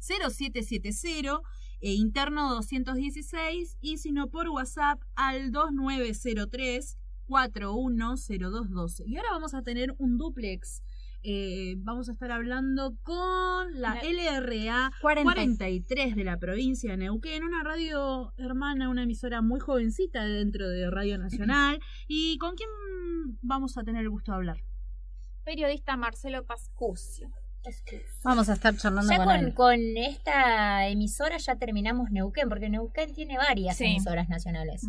0770 0.00 1.40
e 1.82 1.92
interno 1.92 2.50
216 2.54 3.76
y 3.80 3.98
si 3.98 4.12
no 4.12 4.28
por 4.28 4.48
WhatsApp 4.48 5.00
al 5.14 5.50
2903 5.52 6.98
410212. 7.26 9.04
Y 9.06 9.16
ahora 9.16 9.30
vamos 9.30 9.54
a 9.54 9.62
tener 9.62 9.94
un 9.98 10.18
duplex. 10.18 10.82
Eh, 11.22 11.74
vamos 11.78 12.08
a 12.08 12.12
estar 12.12 12.30
hablando 12.32 12.96
con 13.02 13.78
la 13.78 14.00
LRA 14.02 14.90
43 15.02 16.16
de 16.16 16.24
la 16.24 16.38
provincia 16.38 16.92
de 16.92 16.96
Neuquén, 16.96 17.44
una 17.44 17.62
radio 17.62 18.32
hermana, 18.38 18.88
una 18.88 19.02
emisora 19.02 19.42
muy 19.42 19.60
jovencita 19.60 20.24
dentro 20.24 20.68
de 20.68 20.90
Radio 20.90 21.18
Nacional. 21.18 21.78
¿Y 22.08 22.38
con 22.38 22.54
quién 22.56 22.68
vamos 23.42 23.76
a 23.76 23.82
tener 23.84 24.02
el 24.02 24.10
gusto 24.10 24.32
de 24.32 24.36
hablar? 24.36 24.56
Periodista 25.44 25.96
Marcelo 25.96 26.44
Pascucio. 26.46 27.28
Vamos 28.24 28.48
a 28.48 28.54
estar 28.54 28.74
charlando 28.74 29.10
Ya 29.12 29.18
con, 29.18 29.26
con, 29.26 29.36
él. 29.36 29.54
con 29.54 29.78
esta 29.98 30.88
emisora 30.88 31.36
ya 31.36 31.56
terminamos 31.56 32.10
Neuquén, 32.10 32.48
porque 32.48 32.70
Neuquén 32.70 33.12
tiene 33.12 33.36
varias 33.36 33.76
Sí. 33.76 33.84
emisoras 33.84 34.30
nacionales. 34.30 34.86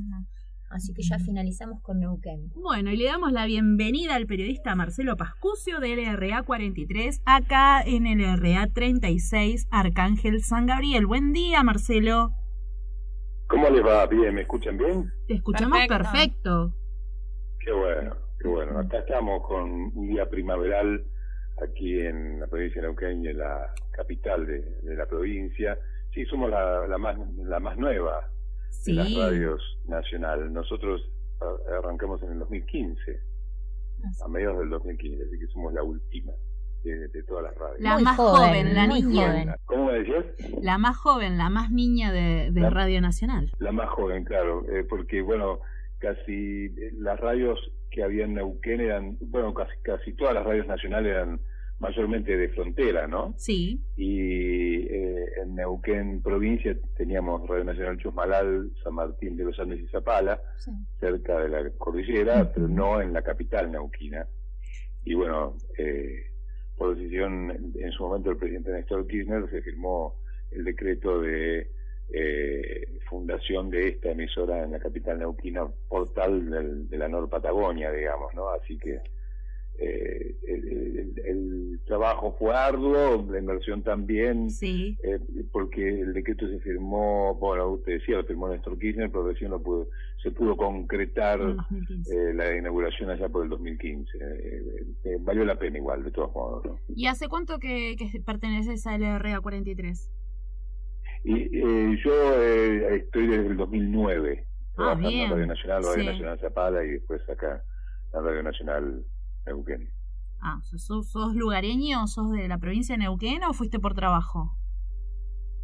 Así 0.71 0.93
que 0.93 1.01
ya 1.03 1.19
finalizamos 1.19 1.81
con 1.81 1.99
Neuquén. 1.99 2.49
Bueno, 2.55 2.91
y 2.91 2.97
le 2.97 3.05
damos 3.05 3.33
la 3.33 3.45
bienvenida 3.45 4.15
al 4.15 4.25
periodista 4.25 4.73
Marcelo 4.73 5.17
Pascucio 5.17 5.79
de 5.81 5.95
LRA 5.97 6.43
43, 6.43 7.21
acá 7.25 7.81
en 7.81 8.05
LRA 8.05 8.67
36, 8.73 9.67
Arcángel 9.69 10.41
San 10.41 10.67
Gabriel. 10.67 11.05
Buen 11.05 11.33
día, 11.33 11.61
Marcelo. 11.63 12.29
¿Cómo 13.47 13.69
les 13.69 13.85
va? 13.85 14.07
Bien, 14.07 14.33
¿me 14.33 14.41
escuchan 14.41 14.77
bien? 14.77 15.11
Te 15.27 15.33
escuchamos 15.33 15.77
Perfecto. 15.87 15.97
perfecto. 15.97 16.73
Qué 17.59 17.71
bueno, 17.73 18.15
qué 18.39 18.47
bueno. 18.47 18.79
Acá 18.79 18.99
estamos 18.99 19.45
con 19.45 19.69
un 19.93 20.07
día 20.07 20.29
primaveral 20.29 21.03
aquí 21.61 21.99
en 21.99 22.39
la 22.39 22.47
provincia 22.47 22.81
de 22.81 22.87
Neuquén 22.87 23.25
en 23.25 23.37
la 23.37 23.73
capital 23.91 24.47
de, 24.47 24.61
de 24.83 24.95
la 24.95 25.05
provincia. 25.05 25.77
Sí, 26.13 26.25
somos 26.27 26.49
la, 26.49 26.87
la 26.87 26.97
más 26.97 27.17
la 27.37 27.59
más 27.59 27.77
nueva 27.77 28.30
Sí. 28.71 28.95
de 28.95 29.03
las 29.03 29.15
radios 29.15 29.77
nacional. 29.87 30.51
Nosotros 30.53 31.01
arrancamos 31.77 32.21
en 32.23 32.31
el 32.33 32.39
2015, 32.39 33.19
a 34.23 34.27
mediados 34.27 34.59
del 34.59 34.69
2015, 34.69 35.23
así 35.25 35.39
que 35.39 35.47
somos 35.47 35.73
la 35.73 35.83
última 35.83 36.31
de, 36.83 37.07
de 37.09 37.23
todas 37.23 37.43
las 37.43 37.55
radios. 37.55 37.79
La 37.81 37.93
Muy 37.95 38.03
más 38.03 38.17
joven, 38.17 38.41
joven, 38.49 38.73
la 38.75 38.87
niña. 38.87 39.27
joven. 39.27 39.49
¿Cómo 39.65 39.85
me 39.85 39.93
decías? 39.99 40.25
La 40.63 40.77
más 40.77 40.97
joven, 40.97 41.37
la 41.37 41.49
más 41.49 41.71
niña 41.71 42.11
de, 42.11 42.49
de 42.51 42.61
La- 42.61 42.69
Radio 42.71 43.01
Nacional. 43.01 43.51
La 43.59 43.71
más 43.71 43.89
joven, 43.89 44.23
claro, 44.23 44.63
eh, 44.71 44.83
porque 44.89 45.21
bueno, 45.21 45.59
casi 45.99 46.65
eh, 46.65 46.91
las 46.97 47.19
radios 47.19 47.59
que 47.91 48.03
había 48.03 48.25
en 48.25 48.33
Neuquén 48.35 48.79
eran, 48.81 49.17
bueno, 49.21 49.53
casi, 49.53 49.73
casi 49.83 50.13
todas 50.13 50.33
las 50.33 50.45
radios 50.45 50.65
nacionales 50.65 51.11
eran 51.11 51.39
mayormente 51.81 52.37
de 52.37 52.49
frontera, 52.49 53.07
¿no? 53.07 53.33
Sí. 53.37 53.81
Y 53.97 54.83
eh, 54.87 55.25
en 55.41 55.55
Neuquén 55.55 56.21
provincia 56.21 56.77
teníamos 56.95 57.47
Radio 57.49 57.63
Nacional 57.65 57.97
Chusmalal, 57.97 58.71
San 58.83 58.93
Martín 58.93 59.35
de 59.35 59.43
los 59.45 59.59
Andes 59.59 59.79
y 59.81 59.87
Zapala, 59.87 60.39
cerca 60.99 61.39
de 61.39 61.49
la 61.49 61.69
cordillera, 61.71 62.51
pero 62.53 62.67
no 62.67 63.01
en 63.01 63.11
la 63.13 63.23
capital 63.23 63.71
neuquina. 63.71 64.25
Y 65.03 65.15
bueno, 65.15 65.55
eh, 65.77 66.27
por 66.77 66.95
decisión 66.95 67.73
en 67.75 67.91
su 67.91 68.03
momento 68.03 68.29
del 68.29 68.37
presidente 68.37 68.71
Néstor 68.71 69.07
Kirchner 69.07 69.49
se 69.49 69.61
firmó 69.61 70.15
el 70.51 70.63
decreto 70.63 71.19
de 71.21 71.69
eh, 72.13 72.99
fundación 73.09 73.69
de 73.69 73.87
esta 73.89 74.11
emisora 74.11 74.63
en 74.63 74.71
la 74.73 74.79
capital 74.79 75.17
neuquina, 75.19 75.65
portal 75.89 76.49
del- 76.49 76.89
de 76.89 76.97
la 76.97 77.07
Nor 77.07 77.29
Patagonia, 77.29 77.91
digamos, 77.91 78.33
¿no? 78.35 78.49
Así 78.49 78.77
que 78.77 78.99
eh, 79.79 80.35
el, 80.47 80.67
el- 80.67 81.11
el 81.25 81.79
trabajo 81.85 82.35
fue 82.39 82.55
arduo, 82.55 83.25
la 83.29 83.39
inversión 83.39 83.83
también, 83.83 84.49
Sí. 84.49 84.97
eh, 85.03 85.19
porque 85.51 86.01
el 86.01 86.13
decreto 86.13 86.47
se 86.47 86.59
firmó, 86.59 87.35
bueno, 87.35 87.69
usted 87.71 87.93
decía, 87.99 88.17
lo 88.17 88.23
firmó 88.23 88.47
Néstor 88.49 88.77
Kirchner, 88.79 89.09
pero 89.11 89.27
recién 89.27 89.51
lo 89.51 89.61
pudo, 89.61 89.87
se 90.23 90.31
pudo 90.31 90.55
concretar 90.55 91.39
En 91.41 91.57
2015. 91.57 92.13
eh, 92.29 92.33
la 92.33 92.55
inauguración 92.55 93.09
allá 93.09 93.27
por 93.29 93.43
el 93.43 93.49
2015. 93.49 94.17
Eh, 94.21 95.17
valió 95.21 95.43
la 95.45 95.57
pena 95.59 95.77
igual, 95.77 96.03
de 96.03 96.11
todos 96.11 96.33
modos. 96.33 96.63
¿no? 96.65 96.79
¿Y 96.95 97.07
hace 97.07 97.27
cuánto 97.27 97.59
que, 97.59 97.95
que 97.97 98.19
perteneces 98.21 98.85
a 98.87 98.97
LRA 98.97 99.39
43? 99.41 100.09
Y 101.23 101.97
yo 102.03 102.41
estoy 102.41 103.27
desde 103.27 103.47
el 103.47 103.57
2009 103.57 104.47
trabajando 104.75 105.09
bien. 105.09 105.25
en 105.25 105.29
Radio 105.31 105.45
Nacional, 105.47 105.83
Radio 105.83 105.99
Sí. 106.03 106.05
Nacional 106.07 106.39
Zapala 106.39 106.83
y 106.85 106.89
después 106.91 107.21
acá 107.29 107.63
en 108.13 108.23
Radio 108.23 108.43
Nacional 108.43 109.03
Neuquén. 109.45 109.91
Ah, 110.39 110.59
¿sos, 110.63 111.09
sos 111.09 111.35
lugareño? 111.35 112.07
¿Sos 112.07 112.31
de 112.31 112.47
la 112.47 112.57
provincia 112.57 112.95
de 112.95 112.99
Neuquén 112.99 113.43
o 113.43 113.53
fuiste 113.53 113.79
por 113.79 113.93
trabajo? 113.93 114.57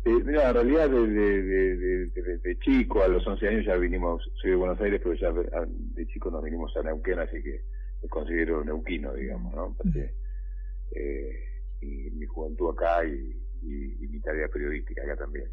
Eh, 0.05 0.23
mira, 0.23 0.49
en 0.49 0.53
realidad 0.53 0.89
desde 0.89 1.43
de, 1.43 1.75
de, 2.07 2.37
de- 2.37 2.59
chico, 2.59 3.03
a 3.03 3.07
los 3.07 3.25
11 3.27 3.47
años 3.47 3.65
ya 3.65 3.75
vinimos, 3.75 4.23
soy 4.41 4.51
de 4.51 4.55
Buenos 4.55 4.79
Aires, 4.79 5.01
pero 5.03 5.15
ya 5.15 5.31
de, 5.31 5.49
de 5.67 6.07
chico 6.07 6.29
nos 6.31 6.43
vinimos 6.43 6.75
a 6.77 6.83
Neuquén, 6.83 7.19
así 7.19 7.41
que 7.43 7.61
me 8.01 8.07
considero 8.09 8.63
neuquino, 8.63 9.13
digamos, 9.13 9.53
¿no? 9.55 9.73
Pasé, 9.75 10.13
eh, 10.91 11.31
y 11.81 12.09
mi 12.11 12.25
juventud 12.25 12.71
acá 12.71 13.03
y, 13.05 13.35
y- 13.63 14.03
y 14.03 14.07
mi 14.07 14.19
tarea 14.21 14.47
periodística 14.47 15.01
acá 15.03 15.17
también. 15.17 15.49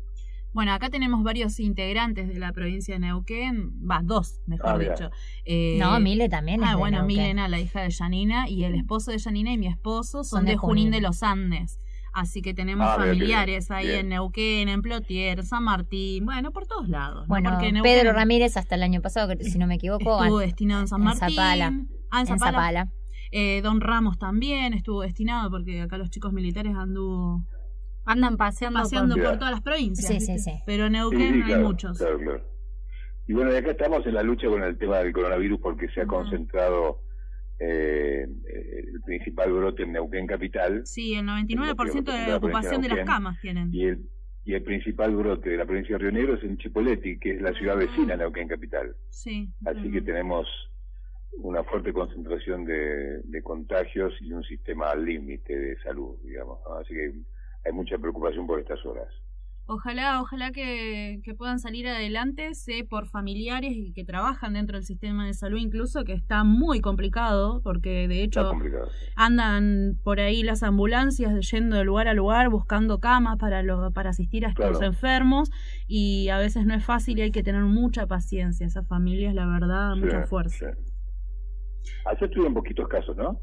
Bueno, 0.54 0.73
acá 0.73 0.88
tenemos 0.88 1.23
varios 1.23 1.58
integrantes 1.61 2.28
de 2.28 2.38
la 2.38 2.52
provincia 2.52 2.94
de 2.94 3.00
Neuquén, 3.00 3.73
va, 3.88 4.00
dos, 4.02 4.40
mejor 4.46 4.70
Ah, 4.70 4.78
dicho. 4.78 5.11
Eh, 5.44 5.76
No, 5.80 5.99
Mile 6.00 6.28
también 6.28 6.62
es 6.62 6.68
Ah, 6.68 6.73
de 6.73 6.76
bueno, 6.78 6.99
Neuquén. 7.00 7.16
Milena, 7.18 7.49
la 7.49 7.61
hija 7.61 7.82
de 7.82 7.90
Janina, 7.92 8.49
y 8.49 8.64
el 8.64 8.75
esposo 8.76 9.11
de 9.11 9.18
Janina 9.18 9.52
y 9.52 9.58
mi 9.58 9.66
esposo 9.66 10.25
son, 10.25 10.38
Son 10.38 10.44
de 10.44 10.52
de 10.52 10.56
Junín 10.56 10.84
Junín. 10.87 10.90
de 10.92 11.00
los 11.00 11.23
Andes. 11.23 11.78
Así 12.12 12.40
que 12.42 12.54
tenemos 12.54 12.87
Ah, 12.88 12.94
familiares 12.96 13.66
bien, 13.68 13.76
ahí 13.78 13.87
bien. 13.88 13.99
en 14.00 14.08
Neuquén, 14.11 14.68
en 14.68 14.80
Plotier, 14.82 15.42
San 15.44 15.64
Martín, 15.64 16.25
bueno, 16.25 16.52
por 16.52 16.64
todos 16.68 16.88
lados. 16.88 17.23
¿no? 17.23 17.26
Bueno, 17.26 17.50
Porque 17.50 17.73
Neuquén 17.73 17.82
Pedro 17.92 18.12
Ramírez 18.12 18.56
hasta 18.56 18.76
el 18.76 18.84
año 18.84 19.02
pasado, 19.02 19.37
que 19.37 19.42
si 19.42 19.58
no 19.58 19.66
me 19.66 19.75
equivoco, 19.75 20.23
estuvo 20.23 20.38
destinado 20.38 20.82
en 20.82 20.87
San 20.87 21.00
en 21.00 21.04
Martín. 21.06 21.28
Zapala. 21.30 21.66
Ah, 22.12 22.20
en 22.20 22.20
en 22.20 22.26
Zapala. 22.38 22.52
Zapala. 22.52 22.88
Eh, 23.32 23.61
Don 23.64 23.80
Ramos 23.80 24.16
también 24.16 24.75
estuvo 24.75 25.02
destinado 25.02 25.50
porque 25.50 25.80
acá 25.82 25.99
los 25.99 26.08
chicos 26.08 26.32
militares 26.32 26.76
anduvo 26.76 27.44
Andan 28.06 28.37
paseando, 28.37 28.80
paseando 28.80 29.14
por... 29.16 29.38
todas 29.38 29.50
las 29.52 29.62
provincias. 29.62 30.06
Sí, 30.06 30.20
sí, 30.20 30.38
sí. 30.38 30.52
Pero 30.66 30.87
en 30.87 30.92
Neuquén 30.92 31.20
sí, 31.34 31.40
hay 31.40 31.42
claro, 31.42 31.62
muchos. 31.62 31.99
claro, 31.99 32.18
claro. 32.18 32.44
Y 33.26 33.32
bueno, 33.32 33.52
y 33.52 33.56
acá 33.56 33.70
estamos 33.70 34.06
en 34.06 34.14
la 34.14 34.23
lucha 34.23 34.49
con 34.49 34.62
el 34.62 34.76
tema 34.76 34.99
del 34.99 35.12
coronavirus 35.12 35.58
porque 35.61 35.88
se 35.88 36.02
ha 36.02 36.06
concentrado 36.06 37.00
eh, 37.58 38.26
el 38.26 39.00
principal 39.02 39.52
brote 39.52 39.84
en 39.84 39.92
Neuquén 39.92 40.26
Capital 40.26 40.82
Sí, 40.84 41.14
el 41.14 41.25
99% 41.26 42.04
de 42.04 42.26
la 42.28 42.37
ocupación 42.37 42.82
de 42.82 42.88
las 42.88 43.06
camas 43.06 43.40
tienen. 43.40 43.73
y 43.73 43.84
el, 43.87 44.08
y 44.44 44.54
el 44.54 44.62
principal 44.62 45.14
brote 45.16 45.50
de 45.50 45.56
la 45.56 45.64
provincia 45.64 45.96
de 45.96 46.02
Río 46.02 46.12
Negro 46.12 46.34
es 46.34 46.44
en 46.44 46.58
Chipoleti, 46.58 47.18
que 47.18 47.30
es 47.37 47.40
la 47.40 47.52
ciudad 47.54 47.76
vecina 47.76 48.14
a 48.14 48.16
Neuquén 48.18 48.49
Capital. 48.49 48.94
Sí. 49.08 49.49
Así 49.64 49.90
que 49.90 50.02
tenemos 50.02 50.46
una 51.38 51.64
fuerte 51.64 51.92
concentración 51.92 52.64
de, 52.64 53.20
de 53.23 53.42
contagios 53.42 54.12
y 54.20 54.32
un 54.32 54.42
sistema 54.44 54.90
al 54.90 55.04
límite 55.04 55.58
de 55.58 55.76
salud, 55.82 56.16
digamos. 56.23 56.58
¿no? 56.68 56.75
Así 56.76 56.92
que 56.92 57.12
hay 57.64 57.73
mucha 57.73 57.99
preocupación 57.99 58.47
por 58.47 58.61
estas 58.61 58.85
horas. 58.85 59.09
Ojalá, 59.66 60.21
ojalá 60.21 60.52
que, 60.52 61.21
que 61.25 61.35
puedan 61.35 61.59
salir 61.59 61.88
adelante, 61.88 62.54
sé 62.54 62.85
por 62.85 63.06
familiares 63.06 63.73
y 63.75 63.94
que 63.94 64.04
trabajan 64.04 64.52
dentro 64.52 64.76
del 64.76 64.85
sistema 64.85 65.26
de 65.26 65.33
salud 65.33 65.56
incluso, 65.59 66.04
que 66.04 66.12
está 66.12 66.44
muy 66.44 66.83
complicado, 66.83 67.62
porque 67.62 68.06
de 68.06 68.23
hecho 68.23 68.52
andan 69.16 69.99
por 70.04 70.21
ahí 70.21 70.42
las 70.42 70.62
ambulancias 70.62 71.50
yendo 71.50 71.76
de 71.76 71.85
lugar 71.85 72.09
a 72.09 72.12
lugar 72.14 72.50
buscando 72.50 73.00
camas 73.00 73.38
para 73.38 73.62
los, 73.62 73.90
para 73.94 74.11
asistir 74.11 74.44
a 74.44 74.50
estos 74.50 74.78
Claro. 74.78 74.85
enfermos 74.85 75.50
y 75.87 76.28
a 76.28 76.37
veces 76.37 76.66
no 76.66 76.75
es 76.75 76.85
fácil 76.85 77.18
y 77.18 77.23
hay 77.23 77.30
que 77.30 77.42
tener 77.42 77.62
mucha 77.62 78.06
paciencia. 78.06 78.66
Esas 78.66 78.87
familias, 78.87 79.35
la 79.35 79.47
verdad, 79.47 79.97
mucha 79.97 80.23
Sí, 80.25 80.28
fuerza. 80.28 80.73
sí. 80.75 81.90
Allá 82.04 82.26
estuvieron 82.26 82.52
poquitos 82.52 82.87
casos, 82.88 83.16
¿no? 83.16 83.40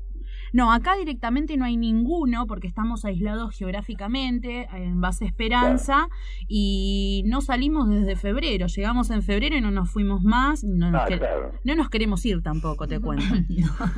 No, 0.53 0.72
acá 0.74 0.96
directamente 0.98 1.55
no 1.58 1.65
hay 1.65 1.77
ninguno 1.77 2.46
porque 2.48 2.67
estamos 2.67 3.05
aislados 3.05 3.55
geográficamente 3.55 4.67
en 4.74 5.00
base 5.01 5.25
Esperanza 5.25 6.08
y 6.48 7.24
no 7.25 7.41
salimos 7.41 7.89
desde 7.89 8.15
febrero. 8.15 8.67
Llegamos 8.67 9.10
en 9.12 9.22
febrero 9.24 9.55
y 9.55 9.62
no 9.62 9.72
nos 9.72 9.89
fuimos 9.89 10.24
más. 10.24 10.63
No 10.63 10.91
nos, 10.91 11.01
Ah, 11.01 11.05
claro. 11.08 11.51
no 11.63 11.75
nos 11.75 11.89
queremos 11.89 12.25
ir 12.25 12.41
tampoco, 12.43 12.88
te 12.88 13.00
cuento. 13.01 13.24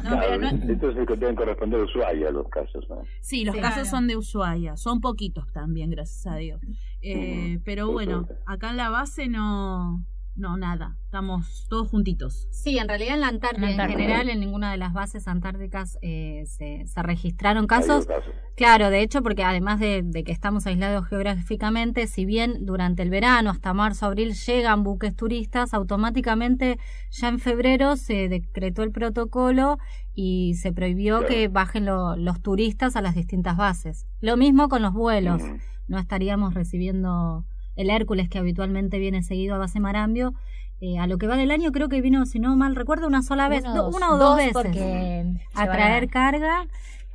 Claro, 0.01 0.48
Entonces 0.48 1.07
que 1.07 1.15
deben 1.15 1.36
corresponder 1.36 1.81
a 1.81 1.83
Ushuaia 1.86 2.31
los 2.31 2.48
casos, 2.50 2.86
¿no? 2.89 3.03
Sí, 3.22 3.43
los 3.45 3.55
Sí. 3.55 3.62
casos 3.62 3.83
Claro. 3.83 3.89
son 3.89 4.07
de 4.07 4.17
Ushuaia, 4.17 4.77
son 4.77 5.01
poquitos 5.01 5.51
también, 5.51 5.89
gracias 5.89 6.25
a 6.27 6.36
Dios. 6.38 6.62
Eh, 7.01 7.60
pero 7.65 7.91
bueno, 7.91 8.27
acá 8.45 8.69
en 8.69 8.77
la 8.77 8.89
base 8.89 9.27
no, 9.27 10.03
no 10.36 10.58
nada, 10.58 10.98
estamos 11.06 11.68
todos 11.70 11.90
juntitos. 11.90 12.48
Sí, 12.52 12.78
en 12.80 12.88
realidad 12.88 13.13
en 13.16 13.22
la 13.22 13.28
Antártida, 13.28 13.66
En 13.68 13.72
en, 13.72 13.78
la 13.78 13.84
Antártida. 13.84 14.08
general, 14.08 14.30
en 14.30 14.40
ninguna 14.40 14.72
de 14.72 14.78
las 14.78 14.94
bases 14.94 15.28
antárticas 15.28 15.98
eh, 16.02 16.44
se, 16.48 16.86
se 16.88 17.04
registraron 17.04 17.68
casos. 17.68 18.08
Claro, 18.56 18.90
de 18.90 19.02
hecho, 19.02 19.22
porque 19.22 19.44
además 19.44 19.80
de, 19.80 20.02
de 20.04 20.24
que 20.24 20.32
estamos 20.32 20.66
aislados 20.68 21.08
geográficamente, 21.08 22.08
si 22.08 22.25
bien 22.25 22.66
durante 22.66 23.04
el 23.04 23.10
verano, 23.10 23.50
hasta 23.52 23.74
marzo, 23.74 24.06
abril, 24.08 24.34
llegan 24.34 24.84
buques 24.84 25.16
turistas, 25.16 25.74
automáticamente 25.74 26.80
ya 27.12 27.28
en 27.30 27.40
febrero 27.40 27.96
se 27.96 28.28
decretó 28.30 28.84
el 28.84 28.92
protocolo 28.92 29.78
y 30.16 30.56
se 30.56 30.72
prohibió 30.74 31.20
Claro. 31.20 31.28
que 31.34 31.48
bajen 31.48 31.86
lo- 31.86 32.16
los 32.16 32.42
turistas 32.42 32.96
a 32.96 33.02
las 33.02 33.16
distintas 33.16 33.58
bases. 33.58 34.06
Lo 34.20 34.38
mismo 34.38 34.70
con 34.70 34.82
los 34.82 34.94
vuelos. 34.94 35.42
No 35.88 36.00
estaríamos 36.00 36.54
recibiendo 36.54 37.46
el 37.75 37.89
Hércules 37.89 38.30
que 38.30 38.38
habitualmente 38.39 39.00
viene 39.00 39.24
seguido 39.24 39.56
a 39.56 39.58
base 39.58 39.80
Marambio. 39.80 40.34
Eh, 40.82 41.00
a 41.00 41.08
lo 41.08 41.18
que 41.18 41.27
va 41.27 41.38
del 41.38 41.51
año 41.51 41.72
creo 41.72 41.88
que 41.88 42.01
vino, 42.01 42.25
si 42.25 42.39
no 42.39 42.56
mal 42.58 42.75
recuerdo, 42.75 43.08
una 43.08 43.22
sola 43.22 43.48
vez, 43.48 43.63
Uno, 43.63 43.74
do- 43.75 43.84
dos. 43.86 43.96
una 43.96 44.10
o 44.13 44.18
dos, 44.18 44.30
Dos, 44.30 44.38
veces 44.38 44.53
porque 44.53 45.25
a 45.53 45.65
traer 45.72 46.03
a- 46.03 46.08
carga 46.08 46.68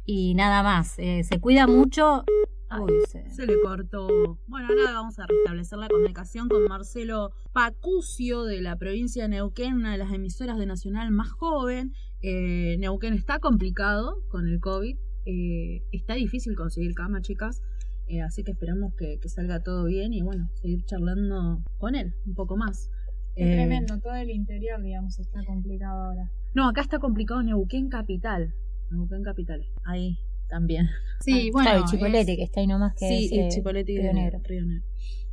y 0.06 0.34
nada 0.34 0.62
más. 0.62 0.98
Eh, 0.98 1.22
se 1.24 1.38
cuida 1.38 1.66
mucho. 1.66 2.24
Uy, 2.80 2.92
se- 3.08 3.28
Se 3.30 3.46
le 3.46 3.60
cortó. 3.60 4.38
Bueno, 4.46 4.68
ahora 4.68 4.92
vamos 4.92 5.18
a 5.18 5.26
restablecer 5.26 5.78
la 5.78 5.88
comunicación 5.88 6.48
con 6.48 6.64
Marcelo 6.66 7.30
Pacucio 7.52 8.44
de 8.44 8.60
la 8.60 8.76
provincia 8.76 9.22
de 9.24 9.28
Neuquén, 9.30 9.74
una 9.74 9.92
de 9.92 9.98
las 9.98 10.12
emisoras 10.12 10.58
de 10.58 10.66
Nacional 10.66 11.10
más 11.10 11.30
joven. 11.30 11.92
Eh, 12.22 12.76
Neuquén 12.78 13.14
está 13.14 13.38
complicado 13.38 14.22
con 14.30 14.48
el 14.48 14.60
COVID. 14.60 14.96
eh, 15.30 15.82
está 15.92 16.14
difícil 16.14 16.56
conseguir 16.56 16.94
cama, 16.94 17.20
chicas. 17.20 17.60
Eh, 18.08 18.22
así 18.22 18.42
que 18.44 18.52
esperamos 18.52 18.94
que, 18.94 19.18
que 19.20 19.28
salga 19.28 19.60
todo 19.62 19.84
bien 19.84 20.12
y 20.12 20.22
bueno, 20.22 20.48
seguir 20.54 20.84
charlando 20.84 21.62
con 21.78 21.94
él 21.94 22.14
un 22.26 22.34
poco 22.34 22.56
más. 22.56 22.90
Qué 23.34 23.44
Eh, 23.52 23.54
tremendo, 23.54 23.98
todo 24.00 24.14
el 24.14 24.30
interior, 24.30 24.82
digamos, 24.82 25.18
está 25.18 25.44
complicado 25.44 26.02
ahora. 26.04 26.30
No, 26.54 26.68
acá 26.68 26.80
está 26.80 26.98
complicado 26.98 27.42
Neuquén 27.42 27.88
Capital. 27.88 28.52
Neuquén 28.90 29.22
Capital. 29.22 29.64
Ahí 29.84 30.16
también. 30.48 30.88
Sí, 31.20 31.32
Ah, 31.48 31.50
bueno. 31.52 31.70
claro, 31.70 31.84
y 31.86 31.90
Chipolete, 31.90 32.32
es- 32.32 32.38
que 32.38 32.44
está 32.44 32.60
ahí 32.60 32.66
nomás 32.66 32.94
que 32.94 33.08
Sí, 33.08 33.24
es, 33.26 33.32
y 33.32 33.38
eh, 33.40 33.48
Chipolete 33.50 33.92
y 33.92 33.98
Río 33.98 34.12
Negro. 34.14 34.40
Río 34.44 34.64
Negro. 34.64 34.86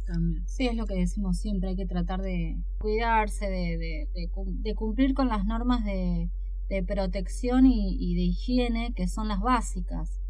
También. 0.06 0.44
Sí, 0.48 0.68
es 0.68 0.76
lo 0.76 0.86
que 0.86 0.94
decimos 0.96 1.40
siempre, 1.40 1.70
hay 1.70 1.76
que 1.76 1.88
tratar 1.88 2.22
de 2.22 2.58
cuidarse, 2.80 3.46
de, 3.50 3.78
de, 3.78 4.10
de 4.14 4.30
de 4.62 4.76
cumplir 4.76 5.16
con 5.16 5.30
las 5.30 5.46
normas 5.46 5.84
de, 5.84 6.30
de 6.70 6.84
protección 6.84 7.66
y, 7.66 7.96
y 8.00 8.14
de 8.14 8.22
higiene, 8.22 8.94
que 8.96 9.08
son 9.08 9.28
las 9.30 9.40
básicas. 9.40 10.22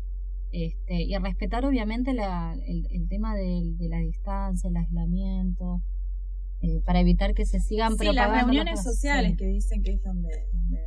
Este, 0.57 1.01
y 1.03 1.13
respetar 1.17 1.65
obviamente 1.65 2.13
la, 2.13 2.53
el, 2.65 2.87
el 2.89 3.09
tema 3.09 3.35
del- 3.35 3.77
de, 3.77 3.89
la 3.89 3.97
distancia, 3.99 4.69
el 4.69 4.77
aislamiento, 4.77 5.81
eh, 6.61 6.81
para 6.85 7.01
evitar 7.01 7.33
que 7.33 7.45
se 7.45 7.59
sigan 7.59 7.97
Sí, 7.97 8.05
las 8.05 8.13
propagando 8.15 8.45
reuniones 8.53 8.75
cosas. 8.79 8.93
sociales 8.95 9.31
Sí. 9.31 9.37
que 9.37 9.45
dicen 9.47 9.83
que 9.83 9.91
es 9.95 10.01
donde, 10.03 10.29
donde, 10.53 10.79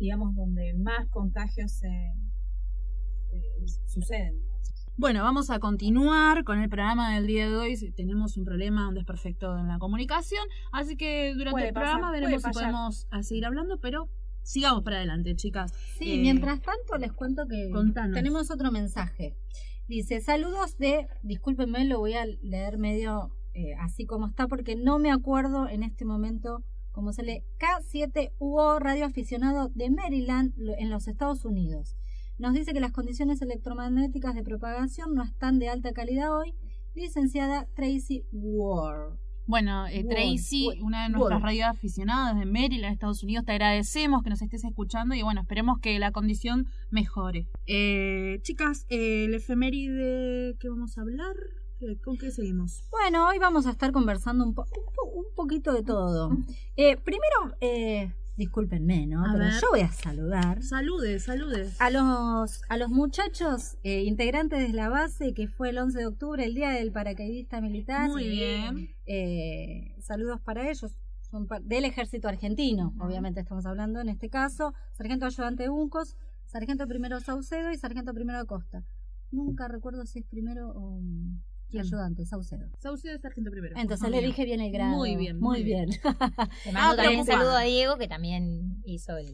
digamos, 0.00 0.34
donde 0.34 0.74
más 0.74 1.06
contagios 1.10 1.70
se, 1.70 2.12
se- 3.30 3.78
suceden. 3.86 4.34
Bueno, 4.96 5.22
vamos 5.22 5.48
a 5.50 5.60
continuar 5.60 6.42
con 6.42 6.60
el 6.60 6.68
programa 6.68 7.14
del 7.14 7.26
día 7.28 7.48
de 7.48 7.54
hoy. 7.56 7.76
Tenemos 7.96 8.36
un 8.36 8.44
problema, 8.44 8.88
un 8.88 8.94
desperfecto 8.94 9.56
en 9.58 9.68
la 9.68 9.78
comunicación, 9.78 10.44
así 10.72 10.96
que 10.96 11.34
durante 11.34 11.50
Puede 11.52 11.68
el 11.68 11.74
pasar, 11.74 11.90
programa 12.00 12.12
veremos 12.12 12.42
si 12.42 12.50
podemos 12.50 13.06
seguir 13.22 13.44
hablando, 13.46 13.78
pero 13.78 14.08
sigamos 14.44 14.84
para 14.84 14.98
adelante, 14.98 15.34
chicas. 15.34 15.72
Sí, 15.98 16.12
Eh, 16.14 16.18
mientras 16.20 16.60
tanto 16.60 16.96
les 16.98 17.12
cuento 17.12 17.46
que 17.48 17.70
contanos. 17.72 18.14
tenemos 18.14 18.50
otro 18.50 18.70
mensaje. 18.70 19.34
Dice, 19.88 20.20
saludos 20.20 20.78
de, 20.78 21.08
discúlpenme, 21.22 21.84
lo 21.84 21.98
voy 21.98 22.14
a 22.14 22.24
leer 22.42 22.78
medio 22.78 23.32
eh, 23.54 23.74
así 23.80 24.06
como 24.06 24.26
está 24.26 24.48
porque 24.48 24.76
no 24.76 24.98
me 24.98 25.10
acuerdo 25.12 25.68
en 25.68 25.82
este 25.82 26.04
momento 26.04 26.62
cómo 26.92 27.12
se 27.12 27.22
lee. 27.22 27.42
K7UO, 27.58 28.78
radio 28.78 29.04
aficionado 29.06 29.68
de 29.74 29.90
Maryland 29.90 30.54
en 30.78 30.90
los 30.90 31.06
Estados 31.08 31.44
Unidos. 31.44 31.96
Nos 32.38 32.52
dice 32.54 32.72
que 32.72 32.80
las 32.80 32.92
condiciones 32.92 33.40
electromagnéticas 33.42 34.34
de 34.34 34.42
propagación 34.42 35.14
no 35.14 35.22
están 35.22 35.58
de 35.58 35.68
alta 35.68 35.92
calidad 35.92 36.36
hoy. 36.36 36.54
Licenciada 36.94 37.66
Tracy 37.74 38.24
Ward. 38.32 39.18
Bueno, 39.46 39.86
eh, 39.86 40.04
Tracy, 40.08 40.68
una 40.80 41.02
de 41.04 41.10
nuestras 41.10 41.34
Word. 41.38 41.42
radioaficionadas 41.44 42.38
de 42.38 42.46
Maryland, 42.46 42.92
Estados 42.94 43.22
Unidos, 43.22 43.44
te 43.44 43.52
agradecemos 43.52 44.22
que 44.22 44.30
nos 44.30 44.40
estés 44.40 44.64
escuchando 44.64 45.14
y 45.14 45.22
bueno, 45.22 45.42
esperemos 45.42 45.78
que 45.80 45.98
la 45.98 46.12
condición 46.12 46.66
mejore. 46.90 47.46
Eh, 47.66 48.38
chicas, 48.42 48.86
eh, 48.88 49.26
el 49.26 49.34
efeméride 49.34 50.56
que 50.58 50.68
vamos 50.68 50.96
a 50.96 51.02
hablar, 51.02 51.34
¿Qué- 51.78 51.98
¿con 52.02 52.16
qué 52.16 52.30
seguimos? 52.30 52.84
Bueno, 52.90 53.28
hoy 53.28 53.38
vamos 53.38 53.66
a 53.66 53.70
estar 53.70 53.92
conversando 53.92 54.44
un, 54.44 54.54
po- 54.54 54.62
un, 54.62 54.94
po- 54.94 55.10
un 55.14 55.26
poquito 55.34 55.72
de 55.72 55.82
todo. 55.82 56.30
Eh, 56.76 56.96
primero, 56.96 57.54
eh, 57.60 58.12
discúlpenme, 58.36 59.06
¿no? 59.06 59.24
A 59.24 59.32
Pero 59.32 59.44
ver. 59.44 59.52
yo 59.60 59.68
voy 59.70 59.80
a 59.80 59.92
saludar 59.92 60.62
Salude, 60.62 61.18
salude. 61.20 61.70
a 61.78 61.90
los, 61.90 62.62
a 62.68 62.76
los 62.76 62.88
muchachos 62.90 63.76
eh, 63.84 64.02
integrantes 64.04 64.60
de 64.66 64.72
la 64.74 64.88
base, 64.88 65.34
que 65.34 65.46
fue 65.48 65.70
el 65.70 65.78
11 65.78 65.98
de 65.98 66.06
octubre, 66.06 66.44
el 66.44 66.54
día 66.54 66.70
del 66.70 66.90
paracaidista 66.92 67.60
militar. 67.60 68.08
Muy 68.10 68.28
bien. 68.28 68.90
Eh, 69.06 69.94
saludos 70.00 70.40
para 70.40 70.68
ellos. 70.68 70.96
Son 71.30 71.46
par- 71.48 71.62
del 71.62 71.84
ejército 71.84 72.28
argentino, 72.28 72.94
obviamente 73.00 73.40
estamos 73.40 73.66
hablando 73.66 74.00
en 74.00 74.08
este 74.08 74.28
caso. 74.30 74.72
Sargento 74.92 75.26
ayudante 75.26 75.68
Uncos, 75.68 76.16
sargento 76.46 76.86
primero 76.86 77.18
Saucedo 77.20 77.72
y 77.72 77.76
sargento 77.76 78.14
primero 78.14 78.38
Acosta. 78.38 78.84
Nunca 79.32 79.66
recuerdo 79.66 80.06
si 80.06 80.20
es 80.20 80.24
primero 80.26 80.68
o 80.70 81.00
¿Quién? 81.82 81.86
ayudante, 81.86 82.24
Saucedo. 82.26 82.66
Saucedo 82.78 83.14
es 83.14 83.20
sargento 83.22 83.50
primero. 83.50 83.74
Entonces 83.78 84.10
le 84.10 84.20
dije 84.20 84.44
bien 84.44 84.60
el 84.60 84.72
grado. 84.72 84.96
Muy 84.96 85.16
bien, 85.16 85.38
muy 85.38 85.62
bien. 85.62 85.90
Le 85.90 85.98
Ah, 86.04 86.72
mando 86.72 86.96
también 86.96 87.20
un 87.20 87.26
saludo 87.26 87.56
a 87.56 87.62
Diego, 87.62 87.96
que 87.96 88.08
también 88.08 88.82
hizo 88.84 89.16
el, 89.16 89.32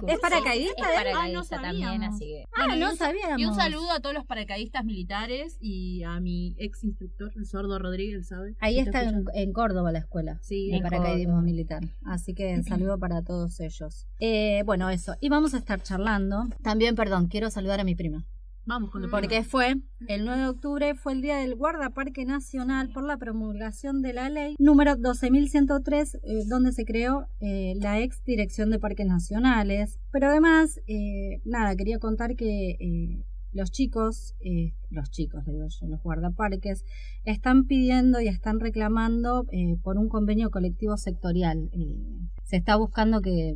curso. 0.00 0.06
¿Es 0.06 0.18
paracaidista, 0.20 0.72
Es 0.82 0.88
él? 0.88 0.94
paracaidista 0.94 1.18
Ah, 1.18 1.28
no 1.32 1.44
también, 1.44 1.88
sabíamos. 1.88 2.14
así 2.16 2.24
que... 2.26 2.44
Ah, 2.52 2.66
Bueno, 2.66 2.76
y 2.76 2.80
no 2.80 2.96
sabíamos. 2.96 3.40
Y 3.40 3.44
un 3.46 3.54
saludo 3.54 3.90
a 3.90 4.00
todos 4.00 4.14
los 4.14 4.24
paracaidistas 4.24 4.84
militares 4.84 5.56
y 5.60 6.02
a 6.04 6.20
mi 6.20 6.54
ex 6.58 6.84
instructor, 6.84 7.32
el 7.36 7.46
sordo 7.46 7.78
Rodríguez, 7.78 8.28
¿sabe? 8.28 8.54
Ahí 8.60 8.78
está 8.78 9.02
en, 9.02 9.24
en 9.34 9.52
Córdoba 9.52 9.90
la 9.92 9.98
escuela 9.98 10.38
Sí, 10.42 10.70
de 10.70 10.80
paracaidismo 10.80 11.32
Córdoba. 11.34 11.42
militar. 11.42 11.82
Así 12.04 12.34
que 12.34 12.62
saludo 12.68 12.98
para 12.98 13.22
todos 13.22 13.58
ellos. 13.60 14.06
Eh, 14.20 14.62
bueno, 14.64 14.90
eso. 14.90 15.14
Y 15.20 15.28
vamos 15.28 15.54
a 15.54 15.58
estar 15.58 15.82
charlando. 15.82 16.44
También, 16.62 16.94
perdón, 16.94 17.26
quiero 17.28 17.50
saludar 17.50 17.80
a 17.80 17.84
mi 17.84 17.94
prima. 17.94 18.24
Vamos 18.66 18.90
con 18.90 19.04
el 19.04 19.10
Porque 19.10 19.44
fue 19.44 19.76
el 20.08 20.24
9 20.24 20.42
de 20.42 20.48
octubre, 20.48 20.94
fue 20.94 21.12
el 21.12 21.20
día 21.20 21.36
del 21.36 21.54
Guardaparque 21.54 22.24
Nacional 22.24 22.90
por 22.90 23.04
la 23.04 23.18
promulgación 23.18 24.00
de 24.00 24.14
la 24.14 24.30
ley 24.30 24.56
número 24.58 24.92
12.103, 24.92 26.18
eh, 26.22 26.44
donde 26.48 26.72
se 26.72 26.84
creó 26.86 27.26
eh, 27.40 27.74
la 27.76 28.00
ex 28.00 28.24
Dirección 28.24 28.70
de 28.70 28.78
Parques 28.78 29.06
Nacionales. 29.06 29.98
Pero 30.10 30.28
además, 30.28 30.80
eh, 30.86 31.42
nada, 31.44 31.76
quería 31.76 31.98
contar 31.98 32.36
que 32.36 32.76
eh, 32.80 33.24
los 33.54 33.70
chicos, 33.70 34.34
eh, 34.40 34.72
los 34.90 35.10
chicos, 35.10 35.44
digo 35.46 35.66
yo, 35.68 35.86
los 35.86 36.02
guardaparques, 36.02 36.84
están 37.24 37.66
pidiendo 37.66 38.20
y 38.20 38.28
están 38.28 38.60
reclamando 38.60 39.44
eh, 39.52 39.76
por 39.82 39.96
un 39.96 40.08
convenio 40.08 40.50
colectivo 40.50 40.96
sectorial. 40.96 41.70
Eh, 41.72 41.98
se 42.44 42.56
está 42.56 42.76
buscando 42.76 43.20
que 43.20 43.54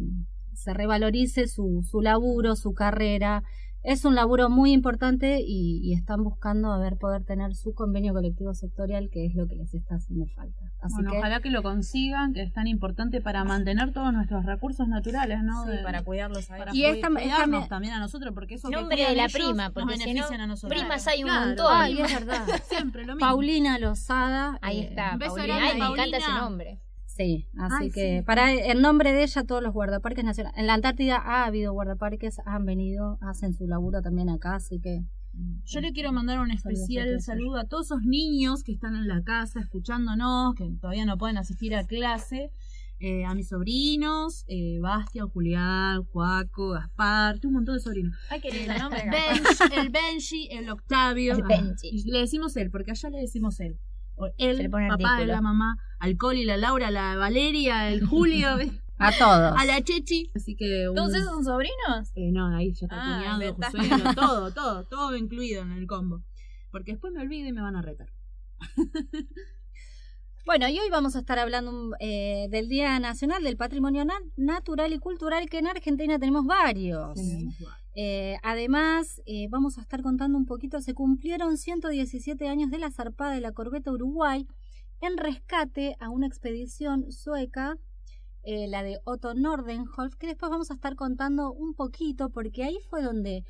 se 0.54 0.72
revalorice 0.74 1.48
su, 1.48 1.82
su 1.88 2.00
laburo, 2.00 2.56
su 2.56 2.74
carrera. 2.74 3.42
Es 3.84 4.04
un 4.04 4.14
laburo 4.16 4.50
muy 4.50 4.72
importante 4.72 5.40
y, 5.40 5.80
y 5.82 5.94
están 5.94 6.24
buscando 6.24 6.72
a 6.72 6.78
ver 6.78 6.96
poder 6.98 7.24
tener 7.24 7.54
su 7.54 7.74
convenio 7.74 8.12
colectivo 8.12 8.52
sectorial, 8.52 9.08
que 9.10 9.24
es 9.26 9.34
lo 9.34 9.46
que 9.46 9.54
les 9.54 9.72
está 9.72 9.94
haciendo 9.94 10.26
falta. 10.34 10.60
Así 10.80 10.94
Bueno, 10.94 11.12
que 11.12 11.18
ojalá 11.18 11.40
que 11.40 11.50
lo 11.50 11.62
consigan, 11.62 12.32
que 12.34 12.42
es 12.42 12.52
tan 12.52 12.66
importante 12.66 13.20
para 13.20 13.44
mantener 13.44 13.92
todos 13.92 14.12
nuestros 14.12 14.44
recursos 14.44 14.88
naturales, 14.88 15.42
¿no? 15.42 15.64
Sí, 15.64 15.70
De- 15.70 15.78
para 15.84 16.02
cuidarlos 16.02 16.50
a 16.50 16.56
para 16.58 16.70
ellos. 16.72 16.74
Y 16.76 16.84
esta- 16.84 17.08
cuidarnos 17.08 17.30
esta 17.38 17.46
me- 17.46 17.68
también 17.68 17.94
a 17.94 18.00
nosotros, 18.00 18.34
porque 18.34 18.56
eso 18.56 18.68
Nombre 18.68 18.96
que 18.96 19.06
de 19.08 19.14
la 19.16 19.22
ellos 19.24 19.32
prima, 19.32 19.64
nos 19.64 19.72
porque 19.72 19.96
si 19.96 20.04
benefician 20.06 20.38
no, 20.38 20.44
a 20.44 20.46
nosotros. 20.48 20.78
primas 20.80 21.06
hay 21.06 21.22
un 21.22 21.28
Claro. 21.30 21.46
montón. 21.46 21.66
Ay, 21.70 22.00
es 22.00 22.12
verdad. 22.14 22.42
Siempre 22.64 23.06
lo 23.06 23.14
mismo. 23.14 23.20
Paulina 23.28 23.78
Lozada. 23.78 24.58
Ahí 24.60 24.80
eh, 24.80 24.88
está, 24.90 25.16
Paulina. 25.18 25.56
Ay, 25.62 25.78
me 25.80 25.86
encanta 25.86 26.16
ese 26.16 26.32
nombre. 26.32 26.80
Sí, 27.18 27.48
así 27.59 27.74
Ay, 27.81 27.90
que 27.90 28.18
sí. 28.18 28.22
para 28.24 28.52
en 28.52 28.81
nombre 28.81 29.12
de 29.12 29.24
ella 29.24 29.42
todos 29.42 29.61
los 29.62 29.72
guardaparques 29.74 30.24
nacionales. 30.24 30.57
En 30.57 30.66
la 30.68 30.74
Antártida 30.74 31.16
ha 31.16 31.44
habido 31.46 31.72
guardaparques, 31.72 32.38
han 32.46 32.64
venido, 32.64 33.18
hacen 33.20 33.52
su 33.52 33.66
laburo 33.66 34.00
también 34.02 34.28
acá, 34.31 34.54
así 34.54 34.78
que 34.81 35.02
Yo 35.64 35.81
le 35.81 35.92
quiero 35.92 36.12
mandar 36.12 36.38
un 36.40 36.50
especial 36.52 37.20
saludo 37.20 37.59
a 37.59 37.64
todos 37.64 37.87
esos 37.87 38.02
niños 38.02 38.62
que 38.62 38.72
están 38.72 38.94
en 38.96 39.07
la 39.09 39.22
casa 39.24 39.61
escuchándonos, 39.61 40.54
que 40.54 40.70
todavía 40.81 41.04
no 41.07 41.18
pueden 41.18 41.38
asistir 41.38 41.74
a 41.74 41.85
clase. 41.85 42.50
eh, 43.00 43.24
a 43.24 43.33
mis 43.35 43.48
sobrinos, 43.48 44.44
eh, 44.48 44.78
Bastian, 44.81 45.28
Julián, 45.28 46.02
Juaco, 46.07 46.70
Gaspar, 46.70 47.38
un 47.44 47.52
montón 47.52 47.76
de 47.76 47.81
sobrinos. 47.81 48.16
Ay, 48.28 48.40
qué 48.40 48.50
lindo 48.50 48.74
nombre. 48.76 49.04
Benji, 49.09 49.76
el 49.81 49.90
Benji, 49.90 50.48
el 50.50 50.68
Octavio. 50.70 51.35
El 51.37 51.42
Benji. 51.44 51.88
y 51.92 52.11
le 52.11 52.18
decimos 52.18 52.57
él, 52.57 52.70
porque 52.72 52.90
allá 52.90 53.09
le 53.11 53.18
decimos 53.20 53.61
él. 53.61 53.78
Pone 54.18 54.88
papá, 54.88 55.11
artículo. 55.14 55.33
la 55.33 55.40
mamá, 55.40 55.76
al 56.00 56.16
Coli, 56.16 56.44
la 56.44 56.57
Laura, 56.57 56.90
la 56.90 57.16
Valeria, 57.16 57.90
el 57.90 58.04
Julio, 58.07 58.48
A 58.98 59.12
todos. 59.12 59.54
a 59.57 59.64
la 59.64 59.81
Chechi. 59.83 60.31
Así 60.35 60.57
que. 60.57 60.88
un- 60.88 60.94
¿Todos 60.96 61.14
esos 61.14 61.26
son 61.33 61.44
sobrinos? 61.44 62.11
Eh, 62.16 62.31
no, 62.33 62.54
ahí 62.57 62.72
ya 62.74 62.87
está 62.87 62.96
Ah, 62.98 63.37
cuñado. 63.38 63.54
Josuelo, 63.54 64.14
todo, 64.14 64.52
todo, 64.52 64.85
todo 64.85 65.16
incluido 65.16 65.62
en 65.62 65.72
el 65.72 65.87
combo. 65.87 66.22
Porque 66.70 66.92
después 66.92 67.12
me 67.12 67.22
olvido 67.22 67.48
y 67.48 67.52
me 67.52 67.62
van 67.62 67.76
a 67.76 67.83
retar. 67.83 68.09
Bueno, 70.46 70.66
y 70.66 70.78
hoy 70.78 70.88
vamos 70.88 71.14
a 71.14 71.18
estar 71.18 71.38
hablando 71.38 71.90
eh, 72.00 72.46
del 72.50 72.70
Día 72.70 72.98
Nacional 73.00 73.44
del 73.44 73.59
Patrimonio 73.59 74.07
Na- 74.07 74.14
Natural 74.37 74.90
y 74.94 74.98
Cultural, 74.98 75.46
que 75.50 75.59
en 75.59 75.66
Argentina 75.66 76.18
tenemos 76.18 76.46
varios. 76.46 77.18
Eh, 78.00 78.37
además, 78.44 79.20
eh, 79.26 79.48
vamos 79.50 79.76
a 79.76 79.80
estar 79.80 80.02
contando 80.02 80.38
un 80.38 80.46
poquito, 80.46 80.80
se 80.80 80.94
cumplieron 80.94 81.56
117 81.58 82.46
años 82.46 82.70
de 82.70 82.78
la 82.78 82.92
zarpada 82.92 83.32
de 83.34 83.40
la 83.40 83.50
corbeta 83.50 83.90
Uruguay 83.90 84.46
en 85.00 85.16
rescate 85.16 85.96
a 85.98 86.08
una 86.08 86.28
expedición 86.28 87.11
sueca, 87.11 87.76
eh, 88.44 88.68
la 88.68 88.84
de 88.84 89.00
Otto 89.02 89.34
Nordenholf, 89.34 90.14
que 90.14 90.28
después 90.28 90.48
vamos 90.48 90.70
a 90.70 90.74
estar 90.74 90.94
contando 90.94 91.52
un 91.52 91.74
poquito, 91.74 92.30
porque 92.30 92.62
ahí 92.62 92.78
fue 92.88 93.02
donde 93.02 93.42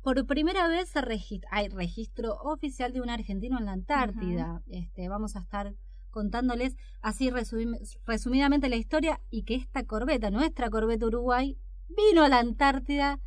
por 0.00 0.24
primera 0.26 0.68
vez 0.68 0.90
se 0.90 1.00
regi- 1.00 1.42
hay 1.50 1.66
registro 1.68 2.36
oficial 2.44 2.92
de 2.92 3.00
un 3.00 3.10
argentino 3.10 3.58
en 3.58 3.64
la 3.64 3.72
Antártida. 3.72 4.62
este, 4.68 5.08
vamos 5.08 5.34
a 5.34 5.40
estar 5.40 5.74
contándoles 6.10 6.76
así 7.00 7.30
resumi- 7.30 7.80
resumidamente 8.06 8.68
la 8.68 8.76
historia 8.76 9.20
y 9.28 9.42
que 9.42 9.56
esta 9.56 9.82
corbeta, 9.82 10.30
nuestra 10.30 10.70
corbeta 10.70 11.04
Uruguay, 11.06 11.58
vino 11.88 12.22
a 12.22 12.28
la 12.28 12.38
Antártida 12.38 13.18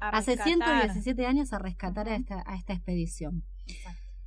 hace 0.00 0.36
rescatar. 0.36 0.44
117 0.90 1.26
años 1.26 1.52
a 1.52 1.58
rescatar 1.58 2.08
a 2.08 2.16
esta, 2.16 2.42
a 2.46 2.56
esta 2.56 2.72
expedición. 2.72 3.44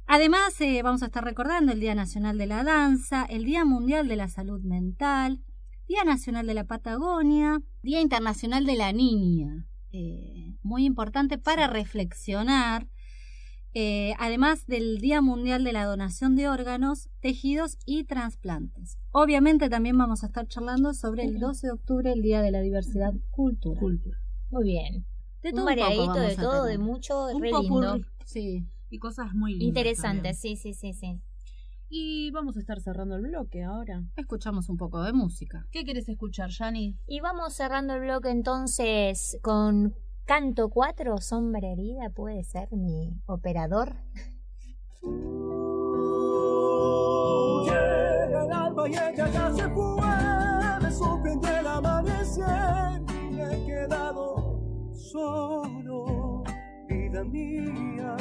Además, 0.08 0.60
eh, 0.62 0.82
vamos 0.82 1.03
a 1.03 1.08
estar 1.08 1.23
recordando 1.23 1.71
el 1.71 1.79
Día 1.79 1.93
Nacional 1.95 2.38
de 2.38 2.47
la 2.47 2.63
Danza, 2.63 3.25
el 3.25 3.45
Día 3.45 3.63
Mundial 3.65 4.08
de 4.08 4.15
la 4.15 4.27
Salud 4.27 4.62
Mental, 4.63 5.39
Día 5.88 6.03
Nacional 6.03 6.47
de 6.47 6.53
la 6.55 6.63
Patagonia, 6.65 7.62
Día 7.84 8.01
Internacional 8.01 8.65
de 8.65 8.75
la 8.75 8.91
Niña. 8.91 9.65
eh, 9.91 10.53
muy 10.62 10.86
importante 10.86 11.38
para 11.39 11.67
reflexionar. 11.67 12.88
eh, 13.73 14.13
además 14.19 14.65
del 14.65 14.97
Día 14.99 15.21
Mundial 15.21 15.63
de 15.63 15.73
la 15.73 15.86
Donación 15.86 16.36
de 16.36 16.49
Órganos, 16.49 17.08
Tejidos 17.21 17.77
y 17.86 18.03
Trasplantes. 18.03 18.97
Obviamente 19.12 19.69
también 19.69 19.95
vamos 19.97 20.23
a 20.23 20.27
estar 20.27 20.47
charlando 20.47 20.93
sobre 20.95 21.23
el 21.23 21.39
12 21.39 21.67
de 21.67 21.73
octubre, 21.73 22.12
el 22.12 22.21
Día 22.23 22.41
de 22.41 22.49
la 22.51 22.62
Diversidad 22.62 23.13
Cultural. 23.29 23.79
Muy 24.49 24.63
bien. 24.63 25.05
De 25.41 25.49
un 25.49 25.56
todo 25.56 25.62
un 25.62 25.65
variadito 25.65 26.13
de 26.13 26.36
todo, 26.36 26.63
de 26.65 26.78
mucho, 26.78 27.28
Un 27.28 27.41
re 27.41 27.52
lindo. 27.52 27.99
Sí. 28.25 28.65
Y 28.89 28.99
cosas 28.99 29.34
muy 29.34 29.54
lindas. 29.54 29.67
Interesante, 29.67 30.34
sí, 30.34 30.56
sí, 30.56 30.73
sí, 30.73 30.93
sí. 30.93 31.19
Y 31.89 32.30
vamos 32.32 32.56
a 32.56 32.60
estar 32.60 32.80
cerrando 32.80 33.15
el 33.15 33.23
bloque 33.23 33.63
ahora. 33.63 34.04
Escuchamos 34.15 34.69
un 34.69 34.78
poco 34.78 35.02
de 35.02 35.12
música. 35.12 35.65
¿Qué 35.71 35.84
quieres 35.84 36.08
escuchar, 36.08 36.49
Yani? 36.52 36.95
Y 37.08 37.19
vamos 37.19 37.54
cerrando 37.54 37.95
el 37.95 38.02
bloque 38.02 38.30
entonces 38.30 39.39
con 39.41 39.95
Canto 40.25 40.69
4, 40.69 41.17
Sombra 41.17 41.67
Herida, 41.71 42.12
puede 42.12 42.43
ser 42.43 42.71
mi 42.71 43.19
operador. 43.25 43.95
Llega 47.63 48.45
el 48.45 48.52
alba 48.52 48.88
y 48.88 48.91
ella 48.91 49.28
ya 49.32 49.52
se 49.52 49.67
fue, 49.69 50.80
me 50.82 50.91
sorprende 50.91 51.59
solo, 55.12 56.43
vida 56.88 57.24
mía, 57.24 58.15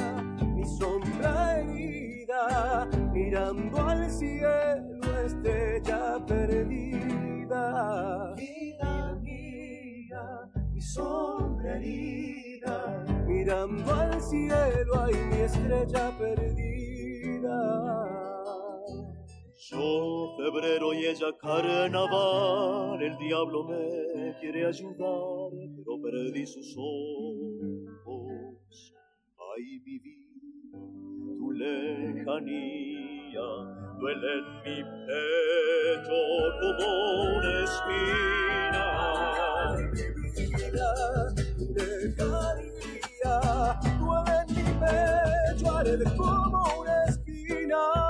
mi 0.55 0.65
sombra 0.65 1.61
herida, 1.61 2.89
mirando 3.13 3.77
al 3.87 4.11
cielo, 4.11 5.21
estrella 5.25 6.25
perdida. 6.27 8.35
Vida 8.37 9.15
mía, 9.23 10.51
mi 10.73 10.81
sombra 10.81 11.77
herida, 11.77 13.05
mirando 13.27 13.95
al 13.95 14.21
cielo, 14.23 15.03
hay 15.03 15.15
mi 15.31 15.41
estrella 15.43 16.11
perdida. 16.19 18.18
Yo 19.71 20.35
febrero 20.39 20.95
y 20.95 21.05
ella 21.05 21.27
carnaval, 21.39 23.03
el 23.03 23.19
diablo 23.19 23.65
me 23.65 24.35
quiere 24.41 24.65
ayudar, 24.67 25.51
pero 25.77 26.01
perdí 26.03 26.47
sus 26.47 26.75
ojos. 26.79 28.15
Ay, 29.37 29.79
mi 29.85 29.99
vida, 29.99 30.79
tu 31.39 31.53
lejanía 31.53 33.43
duele 34.01 34.39
en 34.39 34.45
mi 34.65 34.83
pecho 35.07 36.19
como 36.63 36.89
una 37.37 37.53
espina. 37.65 38.85
Ay, 39.69 39.85
mi 39.93 40.47
vida, 40.47 40.89
tu 41.59 41.65
lejanía 41.75 43.35
duele 44.01 44.35
en 44.41 44.49
mi 44.55 44.63
pecho, 44.81 45.77
arde 45.77 46.09
como 46.17 46.59
una 46.81 46.97
espina. 47.05 48.08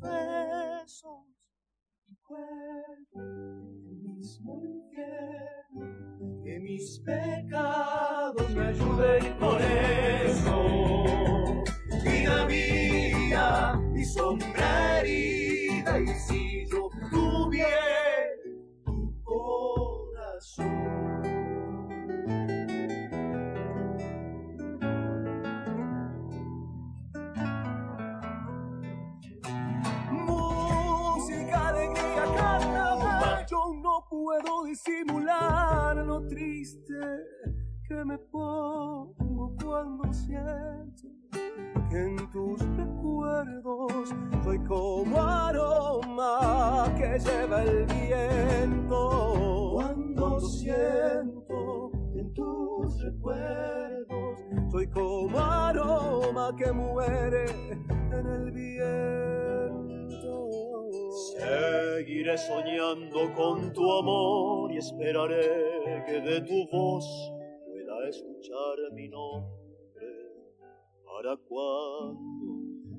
Besos. 0.00 1.26
Mi 2.06 2.16
cuerpo, 2.22 3.20
el 3.20 3.98
mismo 4.02 4.62
infierno, 4.64 6.42
que 6.42 6.60
mis 6.60 7.00
pecados 7.04 8.54
me 8.54 8.68
ayuden 8.68 9.38
con 9.38 9.60
eso. 9.60 10.64
Vida 12.04 12.46
mía, 12.46 13.80
mi 13.92 14.04
sombra 14.04 15.00
herida, 15.00 16.00
y 16.00 16.06
si 16.08 16.66
yo 16.70 16.88
tuviera 17.10 18.24
tu 18.84 19.14
corazón. 19.22 20.97
Puedo 34.18 34.64
disimular 34.64 35.96
lo 35.96 36.26
triste 36.26 37.00
que 37.86 38.04
me 38.04 38.18
pongo 38.18 39.54
cuando 39.62 40.12
siento 40.12 41.08
que 41.88 41.98
en 41.98 42.30
tus 42.30 42.60
recuerdos 42.76 44.14
soy 44.44 44.58
como 44.64 45.22
aroma 45.22 46.92
que 46.98 47.18
lleva 47.18 47.62
el 47.62 47.86
viento. 47.86 49.72
Cuando 49.74 50.40
siento 50.40 51.90
en 52.14 52.34
tus 52.34 53.02
recuerdos 53.02 54.38
soy 54.70 54.86
como 54.88 55.38
aroma 55.38 56.54
que 56.56 56.72
muere 56.72 57.44
en 58.10 58.26
el 58.26 58.50
viento. 58.50 59.87
Seguiré 61.36 62.36
soñando 62.38 63.32
con 63.34 63.72
tu 63.72 63.92
amor 63.92 64.72
y 64.72 64.78
esperaré 64.78 66.04
que 66.06 66.20
de 66.20 66.40
tu 66.42 66.68
voz 66.70 67.06
pueda 67.66 68.08
escuchar 68.08 68.92
mi 68.92 69.08
nombre. 69.08 69.58
¿Para 71.04 71.36
cuando 71.48 72.18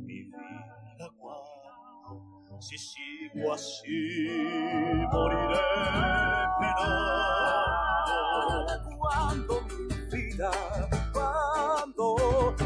mi 0.06 0.24
vida, 0.24 1.10
cuando? 1.18 2.60
Si 2.60 2.78
sigo 2.78 3.54
así, 3.54 4.28
moriré 5.12 5.60
penando. 6.60 7.90
¿Cuándo 8.98 9.62
mi 9.62 10.18
vida? 10.18 10.52
¿Cuándo? 11.14 12.08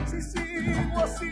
Si 0.08 0.20
sigo 0.22 0.98
así, 0.98 1.32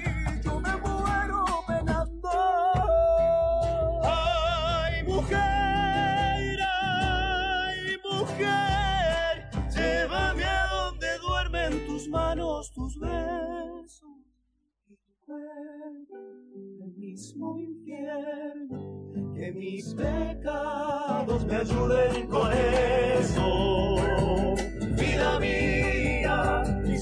el 16.55 16.93
mismo 16.97 17.57
infierno. 17.57 19.33
Que 19.35 19.51
mis 19.51 19.93
pecados 19.93 21.45
me 21.45 21.55
ayuden 21.55 22.27
con 22.27 22.51
eso. 22.51 23.95
Vida 24.97 25.39
mía, 25.39 26.63
mi 26.83 26.97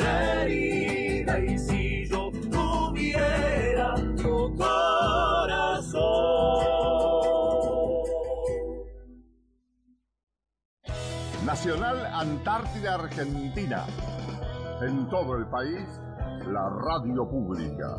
herida 0.00 1.38
y 1.40 1.58
si 1.58 2.06
yo 2.06 2.30
tuviera 2.50 3.94
tu 4.16 4.54
corazón. 4.56 6.02
Nacional 11.44 12.06
Antártida 12.06 12.94
Argentina. 12.94 13.86
En 14.80 15.08
todo 15.10 15.36
el 15.36 15.46
país, 15.46 15.86
la 16.46 16.68
radio 16.68 17.28
pública. 17.28 17.96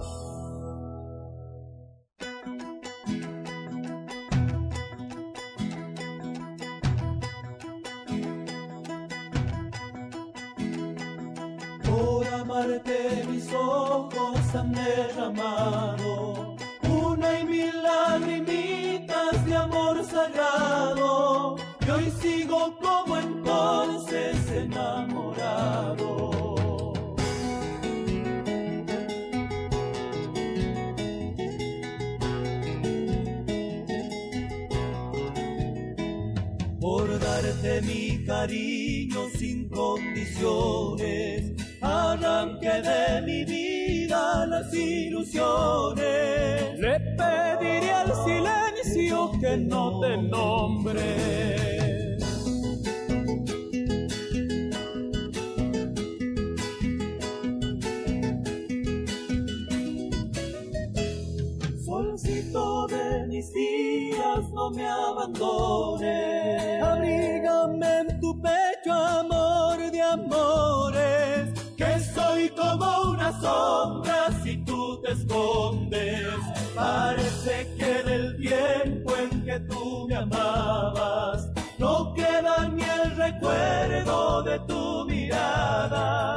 Por 11.84 12.28
amarte 12.28 13.26
mis 13.30 13.52
ojos 13.54 14.56
han 14.56 14.72
derramado 14.74 16.56
una 16.90 17.40
y 17.40 17.44
mil 17.46 17.84
lagrimitas 17.84 19.46
de 19.46 19.56
amor 19.56 20.04
sagrado 20.04 21.56
y 21.86 21.90
hoy 21.90 22.12
sigo 22.22 22.78
como 22.80 23.18
entonces 23.18 24.52
enamorado. 24.52 26.33
Darte 37.64 37.82
mi 37.82 38.24
cariño 38.26 39.30
sin 39.38 39.70
condiciones, 39.70 41.54
arranque 41.82 42.68
de 42.68 43.22
mi 43.26 43.46
vida 43.46 44.46
las 44.46 44.74
ilusiones. 44.74 46.04
Le 46.80 47.00
pediré 47.18 47.92
al 47.92 48.12
silencio 48.26 49.32
que 49.40 49.56
no 49.58 50.02
te 50.02 50.18
nombre. 50.18 52.18
Solcito 61.86 62.88
de 62.88 63.28
mis 63.28 63.54
días, 63.54 64.50
no 64.54 64.70
me 64.72 64.86
abandones. 64.86 66.33
Sombra 73.44 74.30
si 74.42 74.58
tú 74.64 75.02
te 75.02 75.12
escondes. 75.12 76.40
Parece 76.76 77.68
que 77.78 77.92
del 78.10 78.38
tiempo 78.38 79.16
en 79.18 79.44
que 79.44 79.60
tú 79.72 80.08
me 80.08 80.16
amabas, 80.16 81.52
no 81.78 82.14
queda 82.14 82.70
ni 82.70 82.84
el 82.84 83.16
recuerdo 83.16 84.44
de 84.44 84.60
tu 84.60 85.06
mirada. 85.06 86.33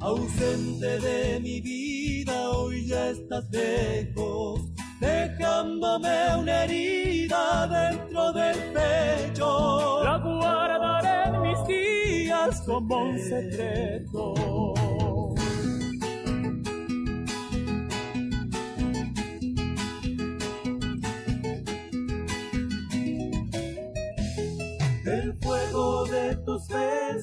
Ausente 0.00 1.00
de 1.00 1.40
mi 1.40 1.60
vida, 1.60 2.50
hoy 2.50 2.86
ya 2.86 3.10
estás 3.10 3.44
lejos, 3.50 4.62
dejándome 5.00 6.36
una 6.38 6.64
herida 6.64 7.66
dentro 7.66 8.32
del 8.32 8.56
pecho. 8.72 10.02
La 10.04 10.16
guardaré 10.18 11.34
en 11.34 11.42
mis 11.42 11.66
días 11.66 12.62
como 12.62 13.02
un 13.02 13.18
secreto. 13.18 14.77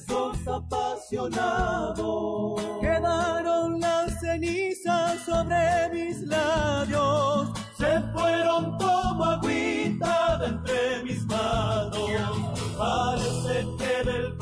Tus 0.06 0.48
apasionados 0.48 2.00
quedaron 2.80 3.78
las 3.80 4.18
cenizas 4.18 5.20
sobre 5.26 5.90
mis 5.92 6.22
labios, 6.22 7.50
se 7.76 8.00
fueron 8.14 8.78
como 8.78 9.24
agüita 9.24 10.38
de 10.38 10.46
entre 10.46 11.02
mis 11.04 11.26
manos. 11.26 12.10
Parece 12.78 13.66
que 13.78 14.10
del 14.10 14.35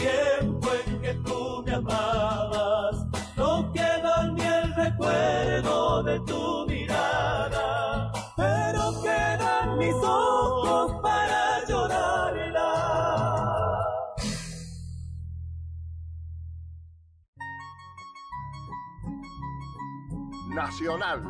Nacional. 20.54 21.20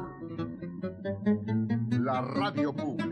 La 1.99 2.21
radio 2.21 2.75
pública. 2.75 3.04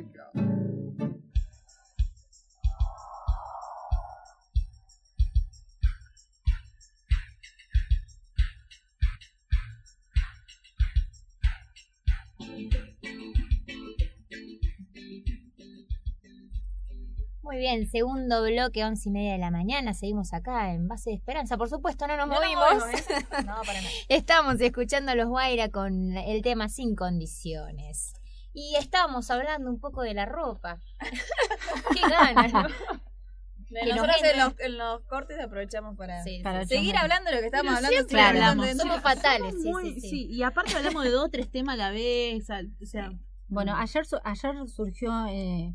Muy 17.53 17.61
bien, 17.61 17.87
segundo 17.87 18.43
bloque, 18.43 18.83
once 18.83 19.11
y 19.11 19.13
media 19.13 19.33
de 19.33 19.39
la 19.39 19.51
mañana. 19.51 19.93
Seguimos 19.93 20.33
acá 20.33 20.73
en 20.73 20.89
Base 20.89 21.11
de 21.11 21.17
Esperanza. 21.17 21.59
Por 21.59 21.69
supuesto, 21.69 22.07
no 22.07 22.17
nos 22.17 22.27
No 22.27 22.35
nos 22.37 22.43
movimos. 22.43 22.65
movemos, 22.83 23.01
¿eh? 23.11 23.27
No, 23.45 23.57
para 23.61 23.75
nada. 23.83 23.91
Estamos 24.09 24.59
escuchando 24.59 25.13
a 25.13 25.15
los 25.17 25.29
Guaira 25.29 25.69
con 25.69 26.17
el 26.17 26.41
tema 26.41 26.71
Sin 26.71 26.97
Condiciones. 26.97 28.15
Y 28.55 28.75
estábamos 28.77 29.31
hablando 29.31 29.69
un 29.69 29.79
poco 29.81 30.01
de 30.01 30.15
la 30.15 30.25
ropa. 30.25 30.79
Qué 31.95 32.01
ganas, 32.09 32.55
¿no? 32.55 32.63
Nosotros 32.63 34.17
en 34.25 34.39
los, 34.39 34.55
en 34.61 34.79
los 34.79 35.03
cortes 35.03 35.39
aprovechamos 35.39 35.95
para, 35.95 36.25
Para 36.43 36.65
seguir 36.65 36.97
hablando 36.97 37.29
de 37.29 37.37
lo 37.37 37.41
que 37.43 37.47
estábamos 37.49 37.75
Pero 37.75 37.87
hablando. 37.87 38.09
siempre 38.09 38.21
hablamos. 38.23 38.67
de- 38.67 38.75
Somos 38.77 38.97
Sí, 38.97 39.03
fatales, 39.03 39.41
Somos 39.51 39.63
sí, 39.63 39.69
muy- 39.71 39.93
sí, 39.93 40.01
sí. 40.01 40.27
Y 40.31 40.43
aparte 40.43 40.75
hablamos 40.75 41.05
de 41.05 41.11
dos 41.11 41.27
o 41.27 41.29
tres 41.29 41.51
temas 41.51 41.75
a 41.75 41.77
la 41.77 41.91
vez. 41.91 42.49
O 42.49 42.87
sea, 42.87 43.13
Bueno, 43.49 43.77
ayer, 43.77 44.07
su- 44.07 44.21
ayer 44.25 44.55
surgió, 44.69 45.27
eh, 45.29 45.75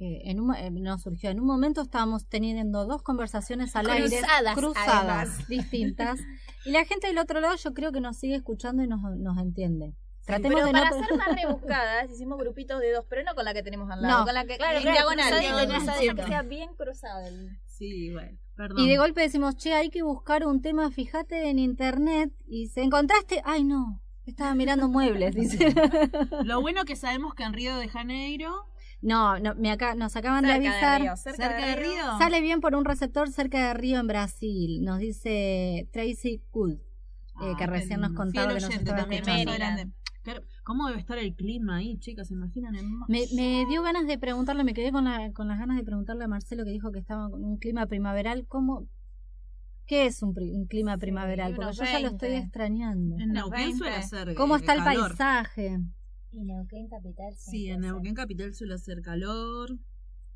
eh, 0.00 0.22
en 0.30 0.40
un, 0.40 0.54
eh, 0.54 0.70
no 0.70 0.98
surgió, 0.98 1.30
en 1.30 1.38
un 1.40 1.46
momento 1.46 1.82
estábamos 1.82 2.26
teniendo 2.26 2.86
dos 2.86 3.02
conversaciones 3.02 3.76
al 3.76 3.88
aire, 3.90 4.20
Cruzadas, 4.54 5.28
además. 5.28 5.48
distintas, 5.48 6.18
y 6.64 6.70
la 6.70 6.84
gente 6.86 7.06
del 7.06 7.18
otro 7.18 7.40
lado 7.40 7.54
yo 7.56 7.74
creo 7.74 7.92
que 7.92 8.00
nos 8.00 8.16
sigue 8.16 8.34
escuchando 8.34 8.82
y 8.82 8.88
nos, 8.88 9.00
nos 9.18 9.38
entiende. 9.38 9.94
Tratemos 10.26 10.54
pero 10.60 10.66
de 10.66 10.72
para 10.72 10.90
no... 10.90 10.96
hacer 10.96 11.16
más 11.18 11.34
rebuscadas 11.42 12.10
hicimos 12.10 12.38
grupitos 12.38 12.80
de 12.80 12.92
dos, 12.92 13.04
pero 13.08 13.22
no 13.24 13.34
con 13.34 13.44
la 13.44 13.52
que 13.52 13.62
tenemos 13.62 13.90
al 13.90 14.00
lado, 14.02 14.20
No. 14.20 14.24
con 14.24 14.34
la 14.34 14.44
que 14.46 14.56
Claro, 14.58 14.76
en 14.76 14.82
claro, 14.82 14.96
diagonal, 14.96 16.48
bien 16.48 16.74
cruzado. 16.76 17.26
el- 17.26 17.58
Sí, 17.66 18.10
bueno, 18.12 18.38
perdón. 18.56 18.78
Y 18.84 18.88
de 18.88 18.98
golpe 18.98 19.22
decimos, 19.22 19.56
che, 19.56 19.72
hay 19.74 19.88
que 19.90 20.02
buscar 20.02 20.46
un 20.46 20.60
tema, 20.60 20.90
fíjate 20.90 21.48
en 21.48 21.58
internet, 21.58 22.30
y 22.46 22.68
se 22.68 22.82
encontraste, 22.82 23.40
ay 23.44 23.64
no, 23.64 24.00
estaba 24.26 24.54
mirando 24.54 24.88
muebles, 24.88 25.34
dice. 25.34 25.74
Lo 26.44 26.60
bueno 26.60 26.84
que 26.84 26.94
sabemos 26.96 27.34
que 27.34 27.42
en 27.42 27.52
Río 27.54 27.76
de 27.76 27.88
Janeiro, 27.88 28.66
No, 29.02 29.38
no 29.38 29.54
me 29.54 29.70
acá, 29.70 29.94
nos 29.94 30.14
acaban 30.16 30.42
de 30.42 30.50
Cerca 30.50 30.62
de 30.62 30.68
avisar. 30.68 31.00
Río, 31.00 31.16
cerca 31.16 31.48
cerca 31.48 31.66
de 31.66 31.76
Río, 31.76 32.18
Sale 32.18 32.40
bien 32.40 32.60
por 32.60 32.74
un 32.74 32.84
receptor 32.84 33.30
cerca 33.30 33.68
de 33.68 33.74
Río 33.74 33.98
en 33.98 34.06
Brasil, 34.06 34.82
nos 34.82 34.98
dice 34.98 35.88
Tracy 35.92 36.42
Good, 36.52 36.72
eh, 36.72 36.78
Ah, 37.34 37.54
que 37.56 37.66
recién 37.66 38.00
nos 38.00 38.10
fiel 38.10 38.16
contaba 38.16 38.48
que 38.48 38.60
nos 38.60 38.70
estaba 38.70 39.00
escuchando. 39.00 39.52
¿Cómo 40.64 40.86
debe 40.86 41.00
estar 41.00 41.18
el 41.18 41.34
clima 41.34 41.76
ahí, 41.76 41.98
chicas? 41.98 42.28
¿Se 42.28 42.34
imaginan? 42.34 42.76
En 42.76 42.90
me, 43.08 43.24
me, 43.34 43.64
dio 43.68 43.82
ganas 43.82 44.06
de 44.06 44.18
preguntarle, 44.18 44.64
me 44.64 44.74
quedé 44.74 44.92
con, 44.92 45.04
la, 45.04 45.32
con 45.32 45.48
las 45.48 45.58
ganas 45.58 45.76
de 45.76 45.82
preguntarle 45.82 46.24
a 46.24 46.28
Marcelo 46.28 46.64
que 46.64 46.70
dijo 46.70 46.92
que 46.92 46.98
estaba 46.98 47.30
con 47.30 47.42
un 47.42 47.56
clima 47.56 47.86
primaveral. 47.86 48.46
¿Cómo, 48.46 48.86
¿Qué 49.86 50.06
es 50.06 50.22
un, 50.22 50.34
un 50.38 50.66
clima 50.66 50.98
primaveral? 50.98 51.54
Porque 51.56 51.72
yo 51.72 51.84
ya 51.84 51.98
lo 52.00 52.08
estoy 52.08 52.34
extrañando. 52.34 53.16
En 53.18 53.32
Neuquén 53.32 53.76
suele 53.76 54.02
ser 54.02 54.34
¿Cómo 54.34 54.56
está 54.56 54.74
el 54.74 54.84
calor. 54.84 55.08
paisaje? 55.08 55.80
Y 56.32 56.44
Neuquén 56.44 56.88
Capital. 56.88 57.34
Sí, 57.36 57.68
en 57.68 57.80
Neuquén 57.80 58.14
Capital 58.14 58.54
suele 58.54 58.74
hacer 58.74 59.00
calor. 59.02 59.76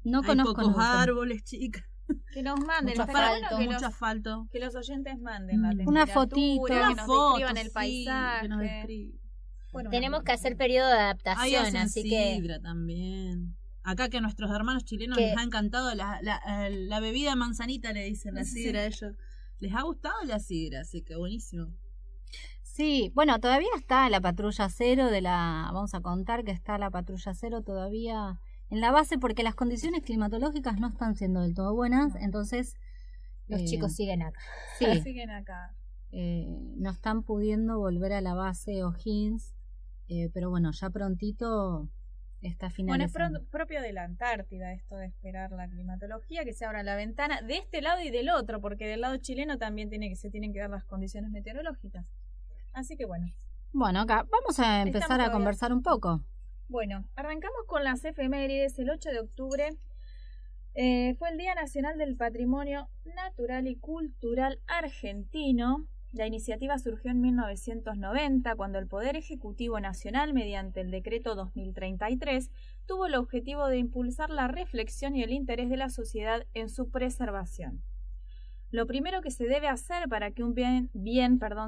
No 0.02 0.20
Hay 0.20 0.26
conozco 0.26 0.52
pocos 0.54 0.66
Neuquén. 0.68 0.82
árboles, 0.86 1.44
chicas. 1.44 1.84
Que 2.32 2.42
nos 2.42 2.60
manden, 2.60 2.90
Mucho 2.98 3.02
asfalto, 3.02 3.48
que 3.56 3.64
mucho 3.64 3.72
los- 3.72 3.82
asfalto. 3.82 4.48
Que 4.52 4.58
los 4.60 4.74
oyentes 4.74 5.18
manden 5.18 5.62
la 5.62 5.68
Una 5.68 5.76
temperatura, 6.04 6.14
fotito. 6.14 6.64
que 6.66 6.72
Una 6.74 6.90
nos 6.90 7.06
foto, 7.06 7.28
describan 7.38 7.56
el 7.56 7.66
sí, 7.66 7.72
paisaje. 7.72 8.42
que 8.42 8.48
nos 8.48 8.60
describan. 8.60 9.20
Bueno, 9.72 9.90
Tenemos 9.90 10.22
que 10.22 10.32
hacer 10.32 10.56
periodo 10.56 10.88
de 10.88 10.94
Hay 10.94 11.00
adaptación, 11.00 11.76
así 11.76 12.02
que 12.02 12.34
sidra 12.36 12.60
también. 12.60 13.56
Acá 13.82 14.08
que 14.08 14.18
a 14.18 14.20
nuestros 14.20 14.50
hermanos 14.50 14.84
chilenos 14.84 15.16
les 15.18 15.36
ha 15.36 15.42
encantado 15.42 15.94
la, 15.94 16.18
la, 16.22 16.40
la 16.70 17.00
bebida 17.00 17.30
de 17.30 17.36
manzanita, 17.36 17.92
le 17.92 18.04
dicen 18.04 18.34
la 18.34 18.44
Sí. 18.44 18.62
sidra 18.64 18.80
a 18.80 18.86
ellos. 18.86 19.14
Les 19.60 19.72
ha 19.74 19.82
gustado 19.82 20.14
la 20.26 20.38
sidra, 20.40 20.80
así 20.82 21.02
que 21.02 21.16
buenísimo. 21.16 21.68
Sí, 22.74 23.12
bueno, 23.14 23.38
todavía 23.38 23.68
está 23.76 24.10
la 24.10 24.20
patrulla 24.20 24.68
cero 24.68 25.06
de 25.08 25.20
la, 25.20 25.70
vamos 25.72 25.94
a 25.94 26.00
contar 26.00 26.42
que 26.42 26.50
está 26.50 26.76
la 26.76 26.90
patrulla 26.90 27.32
cero 27.32 27.62
todavía 27.62 28.40
en 28.68 28.80
la 28.80 28.90
base 28.90 29.16
porque 29.16 29.44
las 29.44 29.54
condiciones 29.54 30.02
climatológicas 30.02 30.80
no 30.80 30.88
están 30.88 31.14
siendo 31.14 31.42
del 31.42 31.54
todo 31.54 31.72
buenas, 31.72 32.16
entonces 32.16 32.74
los 33.46 33.60
eh, 33.60 33.64
chicos 33.66 33.94
siguen 33.94 34.22
acá. 34.22 34.40
sí, 34.80 34.86
siguen 35.02 35.30
acá. 35.30 35.72
eh, 36.10 36.48
no 36.76 36.90
están 36.90 37.22
pudiendo 37.22 37.78
volver 37.78 38.12
a 38.12 38.20
la 38.20 38.34
base 38.34 38.82
O'Higgins, 38.82 39.54
eh, 40.08 40.30
pero 40.34 40.50
bueno, 40.50 40.72
ya 40.72 40.90
prontito 40.90 41.88
está 42.40 42.66
Bueno, 42.82 43.04
es 43.04 43.12
finalizando. 43.12 43.38
pro- 43.38 43.50
propio 43.50 43.82
de 43.82 43.92
la 43.92 44.02
Antártida 44.02 44.72
esto 44.72 44.96
de 44.96 45.06
esperar 45.06 45.52
la 45.52 45.68
climatología, 45.68 46.44
que 46.44 46.52
se 46.52 46.64
abra 46.64 46.82
la 46.82 46.96
ventana 46.96 47.40
de 47.40 47.56
este 47.58 47.82
lado 47.82 48.02
y 48.02 48.10
del 48.10 48.30
otro, 48.30 48.60
porque 48.60 48.88
del 48.88 49.02
lado 49.02 49.16
chileno 49.18 49.58
también 49.58 49.90
tiene 49.90 50.08
que 50.08 50.16
se 50.16 50.28
tienen 50.28 50.52
que 50.52 50.58
dar 50.58 50.70
las 50.70 50.84
condiciones 50.84 51.30
meteorológicas. 51.30 52.04
Así 52.74 52.96
que 52.96 53.06
bueno. 53.06 53.26
Bueno, 53.72 54.00
acá 54.02 54.26
vamos 54.30 54.60
a 54.60 54.82
empezar 54.82 55.02
Estamos 55.02 55.04
a 55.04 55.16
todavía- 55.16 55.32
conversar 55.32 55.72
un 55.72 55.82
poco. 55.82 56.20
Bueno, 56.68 57.04
arrancamos 57.16 57.64
con 57.66 57.82
las 57.84 58.04
efemérides. 58.04 58.78
El 58.78 58.90
8 58.90 59.10
de 59.10 59.20
octubre 59.20 59.70
eh, 60.74 61.14
fue 61.18 61.30
el 61.30 61.38
Día 61.38 61.54
Nacional 61.54 61.98
del 61.98 62.16
Patrimonio 62.16 62.88
Natural 63.14 63.66
y 63.68 63.76
Cultural 63.76 64.58
Argentino. 64.66 65.86
La 66.12 66.26
iniciativa 66.28 66.78
surgió 66.78 67.10
en 67.10 67.20
1990, 67.20 68.54
cuando 68.54 68.78
el 68.78 68.86
Poder 68.86 69.16
Ejecutivo 69.16 69.80
Nacional, 69.80 70.32
mediante 70.32 70.80
el 70.80 70.90
Decreto 70.92 71.34
2033, 71.34 72.50
tuvo 72.86 73.06
el 73.06 73.16
objetivo 73.16 73.66
de 73.66 73.78
impulsar 73.78 74.30
la 74.30 74.46
reflexión 74.46 75.16
y 75.16 75.22
el 75.24 75.32
interés 75.32 75.68
de 75.70 75.76
la 75.76 75.88
sociedad 75.90 76.46
en 76.54 76.68
su 76.68 76.88
preservación. 76.90 77.82
Lo 78.74 78.88
primero 78.88 79.22
que 79.22 79.30
se 79.30 79.46
debe 79.46 79.68
hacer 79.68 80.08
para 80.08 80.32
que 80.32 80.42
un 80.42 80.52
bien, 80.52 80.90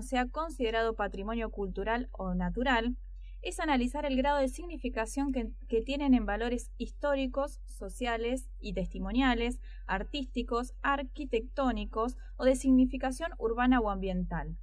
sea 0.02 0.26
considerado 0.26 0.96
patrimonio 0.96 1.50
cultural 1.50 2.08
o 2.10 2.34
natural 2.34 2.96
es 3.42 3.60
analizar 3.60 4.04
el 4.04 4.16
grado 4.16 4.40
de 4.40 4.48
significación 4.48 5.30
que, 5.30 5.52
que 5.68 5.82
tienen 5.82 6.14
en 6.14 6.26
valores 6.26 6.72
históricos, 6.78 7.60
sociales 7.64 8.50
y 8.58 8.72
testimoniales, 8.72 9.60
artísticos, 9.86 10.74
arquitectónicos 10.82 12.16
o 12.38 12.44
de 12.44 12.56
significación 12.56 13.30
urbana 13.38 13.78
o 13.78 13.88
ambiental. 13.88 14.56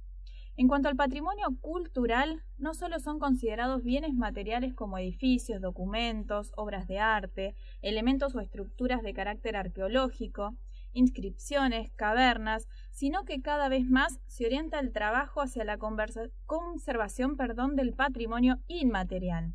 En 0.58 0.68
cuanto 0.68 0.90
al 0.90 0.96
patrimonio 0.96 1.46
cultural, 1.62 2.42
no 2.58 2.74
solo 2.74 3.00
son 3.00 3.20
considerados 3.20 3.82
bienes 3.82 4.12
materiales 4.12 4.74
como 4.74 4.98
edificios, 4.98 5.62
documentos, 5.62 6.52
obras 6.56 6.86
de 6.88 6.98
arte, 6.98 7.54
elementos 7.80 8.34
o 8.34 8.40
estructuras 8.40 9.02
de 9.02 9.14
carácter 9.14 9.56
arqueológico, 9.56 10.54
inscripciones, 10.94 11.90
cavernas, 11.92 12.66
sino 12.90 13.24
que 13.24 13.42
cada 13.42 13.68
vez 13.68 13.88
más 13.88 14.18
se 14.26 14.46
orienta 14.46 14.80
el 14.80 14.92
trabajo 14.92 15.42
hacia 15.42 15.64
la 15.64 15.78
conservación 16.46 17.36
perdón, 17.36 17.76
del 17.76 17.92
patrimonio 17.92 18.60
inmaterial. 18.66 19.54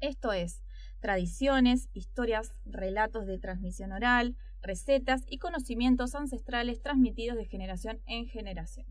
Esto 0.00 0.32
es, 0.32 0.62
tradiciones, 1.00 1.88
historias, 1.92 2.52
relatos 2.64 3.26
de 3.26 3.38
transmisión 3.38 3.92
oral, 3.92 4.36
recetas 4.62 5.24
y 5.28 5.38
conocimientos 5.38 6.14
ancestrales 6.14 6.82
transmitidos 6.82 7.36
de 7.36 7.46
generación 7.46 8.00
en 8.06 8.26
generación. 8.26 8.86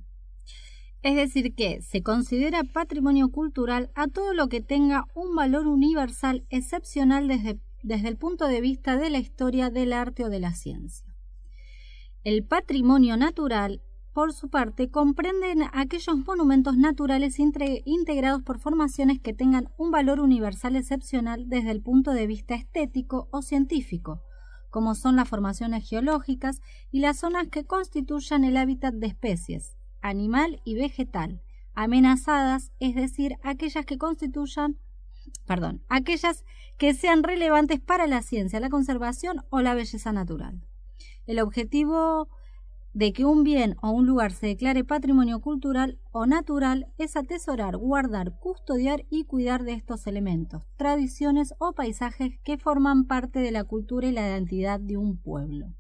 Es 1.01 1.15
decir, 1.15 1.53
que 1.53 1.81
se 1.81 2.01
considera 2.01 2.63
patrimonio 2.63 3.29
cultural 3.29 3.91
a 3.93 4.07
todo 4.07 4.33
lo 4.33 4.47
que 4.47 4.61
tenga 4.61 5.05
un 5.13 5.35
valor 5.35 5.67
universal 5.67 6.45
excepcional 6.49 7.27
desde, 7.27 7.59
desde 7.81 8.07
el 8.07 8.15
punto 8.15 8.47
de 8.47 8.61
vista 8.61 8.95
de 8.95 9.09
la 9.09 9.19
historia, 9.19 9.69
del 9.69 9.91
arte 9.91 10.23
o 10.23 10.29
de 10.29 10.39
la 10.39 10.53
ciencia. 10.53 11.12
El 12.23 12.45
patrimonio 12.45 13.17
natural, 13.17 13.81
por 14.13 14.31
su 14.31 14.47
parte, 14.47 14.89
comprende 14.89 15.55
aquellos 15.73 16.15
monumentos 16.25 16.77
naturales 16.77 17.37
integrados 17.37 18.41
por 18.43 18.59
formaciones 18.59 19.19
que 19.19 19.33
tengan 19.33 19.67
un 19.77 19.91
valor 19.91 20.21
universal 20.21 20.77
excepcional 20.77 21.49
desde 21.49 21.71
el 21.71 21.81
punto 21.81 22.11
de 22.11 22.25
vista 22.25 22.55
estético 22.55 23.27
o 23.31 23.41
científico, 23.41 24.21
como 24.69 24.95
son 24.95 25.17
las 25.17 25.27
formaciones 25.27 25.89
geológicas 25.89 26.61
y 26.91 27.01
las 27.01 27.19
zonas 27.19 27.49
que 27.49 27.65
constituyan 27.65 28.45
el 28.45 28.55
hábitat 28.55 28.93
de 28.93 29.07
especies, 29.07 29.75
animal 30.01 30.61
y 30.63 30.75
vegetal, 30.75 31.41
amenazadas, 31.73 32.71
es 32.79 32.95
decir, 32.95 33.35
aquellas 33.43 33.85
que 33.85 33.97
perdón, 35.45 35.83
aquellas 35.89 36.45
que 36.77 36.93
sean 36.93 37.21
relevantes 37.21 37.81
para 37.81 38.07
la 38.07 38.21
ciencia, 38.21 38.61
la 38.61 38.69
conservación 38.69 39.43
o 39.49 39.59
la 39.59 39.73
belleza 39.73 40.13
natural. 40.13 40.63
El 41.25 41.39
objetivo 41.39 42.27
de 42.93 43.11
que 43.13 43.25
un 43.25 43.43
bien 43.43 43.75
o 43.81 43.89
un 43.89 44.05
lugar 44.05 44.33
se 44.33 44.47
declare 44.47 44.83
patrimonio 44.83 45.39
cultural 45.39 45.97
o 46.11 46.25
natural 46.25 46.87
es 46.97 47.15
atesorar, 47.15 47.77
guardar, 47.77 48.37
custodiar 48.39 49.05
y 49.09 49.23
cuidar 49.23 49.63
de 49.63 49.73
estos 49.73 50.05
elementos, 50.05 50.63
tradiciones 50.77 51.53
o 51.57 51.73
paisajes 51.73 52.37
que 52.43 52.57
forman 52.57 53.05
parte 53.05 53.39
de 53.39 53.51
la 53.51 53.63
cultura 53.63 54.07
y 54.07 54.11
la 54.11 54.27
identidad 54.27 54.79
de 54.79 54.97
un 54.97 55.17
pueblo. 55.17 55.73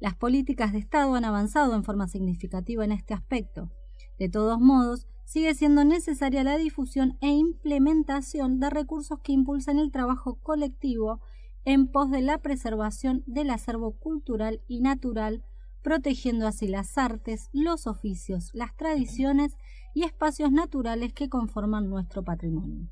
Las 0.00 0.16
políticas 0.16 0.72
de 0.72 0.78
Estado 0.78 1.14
han 1.14 1.24
avanzado 1.24 1.74
en 1.76 1.84
forma 1.84 2.08
significativa 2.08 2.84
en 2.84 2.92
este 2.92 3.14
aspecto. 3.14 3.70
De 4.18 4.28
todos 4.28 4.60
modos, 4.60 5.06
sigue 5.24 5.54
siendo 5.54 5.84
necesaria 5.84 6.42
la 6.42 6.56
difusión 6.56 7.16
e 7.20 7.28
implementación 7.28 8.58
de 8.60 8.70
recursos 8.70 9.20
que 9.20 9.32
impulsen 9.32 9.78
el 9.78 9.92
trabajo 9.92 10.34
colectivo 10.42 11.20
en 11.64 11.86
pos 11.86 12.10
de 12.10 12.20
la 12.20 12.38
preservación 12.38 13.22
del 13.26 13.50
acervo 13.50 13.92
cultural 13.92 14.60
y 14.68 14.80
natural, 14.80 15.42
protegiendo 15.82 16.46
así 16.46 16.68
las 16.68 16.98
artes, 16.98 17.48
los 17.52 17.86
oficios, 17.86 18.50
las 18.52 18.76
tradiciones 18.76 19.56
y 19.94 20.02
espacios 20.02 20.52
naturales 20.52 21.12
que 21.12 21.28
conforman 21.28 21.88
nuestro 21.88 22.22
patrimonio. 22.22 22.88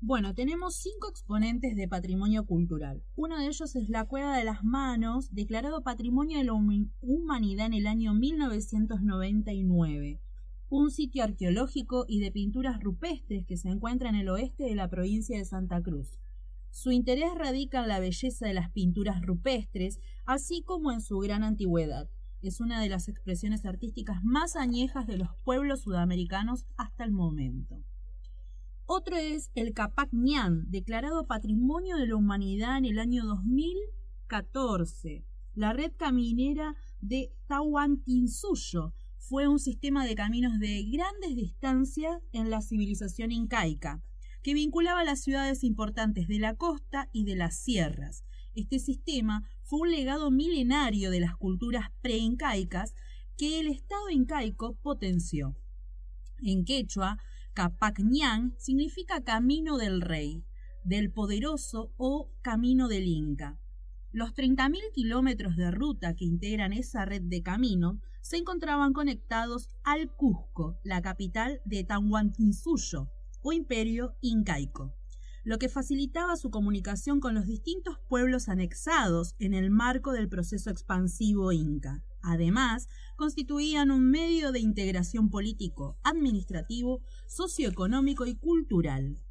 Bueno, 0.00 0.32
tenemos 0.32 0.76
cinco 0.76 1.10
exponentes 1.10 1.74
de 1.74 1.88
patrimonio 1.88 2.46
cultural. 2.46 3.02
Uno 3.16 3.36
de 3.36 3.46
ellos 3.46 3.74
es 3.74 3.88
la 3.88 4.04
Cueva 4.04 4.36
de 4.36 4.44
las 4.44 4.62
Manos, 4.62 5.34
declarado 5.34 5.82
Patrimonio 5.82 6.38
de 6.38 6.44
la 6.44 6.52
Humanidad 6.52 7.66
en 7.66 7.74
el 7.74 7.88
año 7.88 8.14
1999. 8.14 10.20
Un 10.70 10.90
sitio 10.92 11.24
arqueológico 11.24 12.04
y 12.06 12.20
de 12.20 12.30
pinturas 12.30 12.80
rupestres 12.80 13.44
que 13.44 13.56
se 13.56 13.70
encuentra 13.70 14.08
en 14.08 14.14
el 14.14 14.28
oeste 14.28 14.62
de 14.64 14.76
la 14.76 14.88
provincia 14.88 15.36
de 15.36 15.44
Santa 15.44 15.82
Cruz. 15.82 16.20
Su 16.70 16.92
interés 16.92 17.34
radica 17.34 17.82
en 17.82 17.88
la 17.88 18.00
belleza 18.00 18.46
de 18.46 18.54
las 18.54 18.70
pinturas 18.70 19.22
rupestres, 19.22 19.98
así 20.26 20.62
como 20.62 20.92
en 20.92 21.00
su 21.00 21.18
gran 21.18 21.42
antigüedad. 21.42 22.08
Es 22.40 22.60
una 22.60 22.80
de 22.80 22.88
las 22.88 23.08
expresiones 23.08 23.66
artísticas 23.66 24.22
más 24.22 24.54
añejas 24.54 25.06
de 25.06 25.18
los 25.18 25.28
pueblos 25.44 25.82
sudamericanos 25.82 26.66
hasta 26.76 27.04
el 27.04 27.10
momento. 27.10 27.82
Otro 28.86 29.16
es 29.16 29.50
el 29.54 29.74
Capac 29.74 30.10
Ñan, 30.12 30.70
declarado 30.70 31.26
Patrimonio 31.26 31.96
de 31.96 32.06
la 32.06 32.16
Humanidad 32.16 32.78
en 32.78 32.86
el 32.86 32.98
año 32.98 33.26
2014. 33.26 35.24
La 35.54 35.72
red 35.72 35.92
caminera 35.96 36.76
de 37.00 37.32
Tahuantinsuyo 37.48 38.94
fue 39.18 39.46
un 39.46 39.58
sistema 39.58 40.06
de 40.06 40.14
caminos 40.14 40.58
de 40.58 40.84
grandes 40.84 41.36
distancias 41.36 42.22
en 42.32 42.48
la 42.48 42.62
civilización 42.62 43.30
incaica, 43.30 44.02
que 44.42 44.54
vinculaba 44.54 45.04
las 45.04 45.20
ciudades 45.20 45.64
importantes 45.64 46.28
de 46.28 46.38
la 46.38 46.54
costa 46.54 47.08
y 47.12 47.24
de 47.24 47.36
las 47.36 47.58
sierras. 47.58 48.24
Este 48.54 48.78
sistema 48.78 49.48
fue 49.62 49.80
un 49.80 49.90
legado 49.90 50.30
milenario 50.30 51.10
de 51.10 51.20
las 51.20 51.36
culturas 51.36 51.90
preincaicas 52.00 52.94
que 53.36 53.60
el 53.60 53.68
Estado 53.68 54.10
incaico 54.10 54.74
potenció. 54.76 55.56
En 56.42 56.64
quechua, 56.64 57.18
Capac 57.54 58.00
Ñan 58.00 58.54
significa 58.58 59.22
camino 59.22 59.76
del 59.76 60.00
rey, 60.00 60.44
del 60.84 61.10
poderoso 61.10 61.92
o 61.96 62.30
camino 62.42 62.88
del 62.88 63.06
Inca. 63.06 63.58
Los 64.10 64.34
30.000 64.34 64.80
kilómetros 64.92 65.56
de 65.56 65.70
ruta 65.70 66.14
que 66.14 66.24
integran 66.24 66.72
esa 66.72 67.04
red 67.04 67.22
de 67.22 67.42
caminos 67.42 67.98
se 68.22 68.38
encontraban 68.38 68.92
conectados 68.92 69.68
al 69.84 70.10
Cusco, 70.14 70.78
la 70.82 71.02
capital 71.02 71.60
de 71.64 71.84
Tahuantinsuyo, 71.84 73.08
o 73.42 73.52
imperio 73.52 74.16
incaico, 74.20 74.94
lo 75.44 75.58
que 75.58 75.68
facilitaba 75.68 76.36
su 76.36 76.50
comunicación 76.50 77.20
con 77.20 77.34
los 77.34 77.46
distintos 77.46 77.98
pueblos 78.08 78.48
anexados 78.48 79.34
en 79.38 79.54
el 79.54 79.70
marco 79.70 80.12
del 80.12 80.28
proceso 80.28 80.70
expansivo 80.70 81.52
inca. 81.52 82.02
Además, 82.22 82.88
constituían 83.16 83.90
un 83.90 84.10
medio 84.10 84.52
de 84.52 84.60
integración 84.60 85.30
político, 85.30 85.96
administrativo, 86.02 87.00
socioeconómico 87.26 88.26
y 88.26 88.34
cultural. 88.34 89.22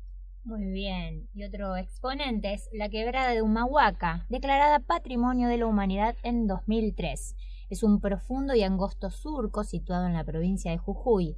Muy 0.47 0.63
bien. 0.71 1.27
Y 1.33 1.43
otro 1.43 1.75
exponente 1.75 2.53
es 2.53 2.69
la 2.71 2.87
quebrada 2.87 3.31
de 3.31 3.41
Humahuaca, 3.41 4.25
declarada 4.29 4.79
Patrimonio 4.79 5.49
de 5.49 5.57
la 5.57 5.65
Humanidad 5.65 6.15
en 6.23 6.47
2003. 6.47 7.35
Es 7.69 7.83
un 7.83 7.99
profundo 7.99 8.55
y 8.55 8.63
angosto 8.63 9.11
surco 9.11 9.65
situado 9.65 10.07
en 10.07 10.13
la 10.13 10.23
provincia 10.23 10.71
de 10.71 10.77
Jujuy. 10.77 11.35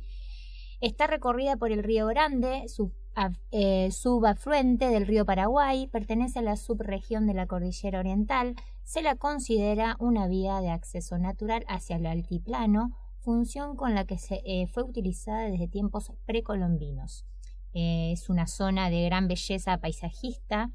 Está 0.81 1.07
recorrida 1.07 1.57
por 1.57 1.73
el 1.73 1.83
río 1.83 2.07
Grande, 2.07 2.65
eh, 3.51 3.91
subafluente 3.91 4.87
del 4.87 5.07
río 5.07 5.25
Paraguay, 5.25 5.87
pertenece 5.87 6.39
a 6.39 6.41
la 6.41 6.55
subregión 6.55 7.27
de 7.27 7.33
la 7.33 7.47
Cordillera 7.47 7.99
Oriental, 7.99 8.55
se 8.85 9.01
la 9.01 9.15
considera 9.15 9.97
una 9.99 10.27
vía 10.27 10.61
de 10.61 10.69
acceso 10.69 11.17
natural 11.17 11.65
hacia 11.67 11.97
el 11.97 12.05
altiplano, 12.05 12.95
función 13.19 13.75
con 13.75 13.93
la 13.93 14.05
que 14.05 14.17
se, 14.17 14.41
eh, 14.45 14.67
fue 14.67 14.83
utilizada 14.83 15.49
desde 15.49 15.67
tiempos 15.67 16.13
precolombinos. 16.25 17.25
Eh, 17.73 18.13
es 18.13 18.29
una 18.29 18.47
zona 18.47 18.89
de 18.89 19.03
gran 19.03 19.27
belleza 19.27 19.77
paisajista 19.79 20.71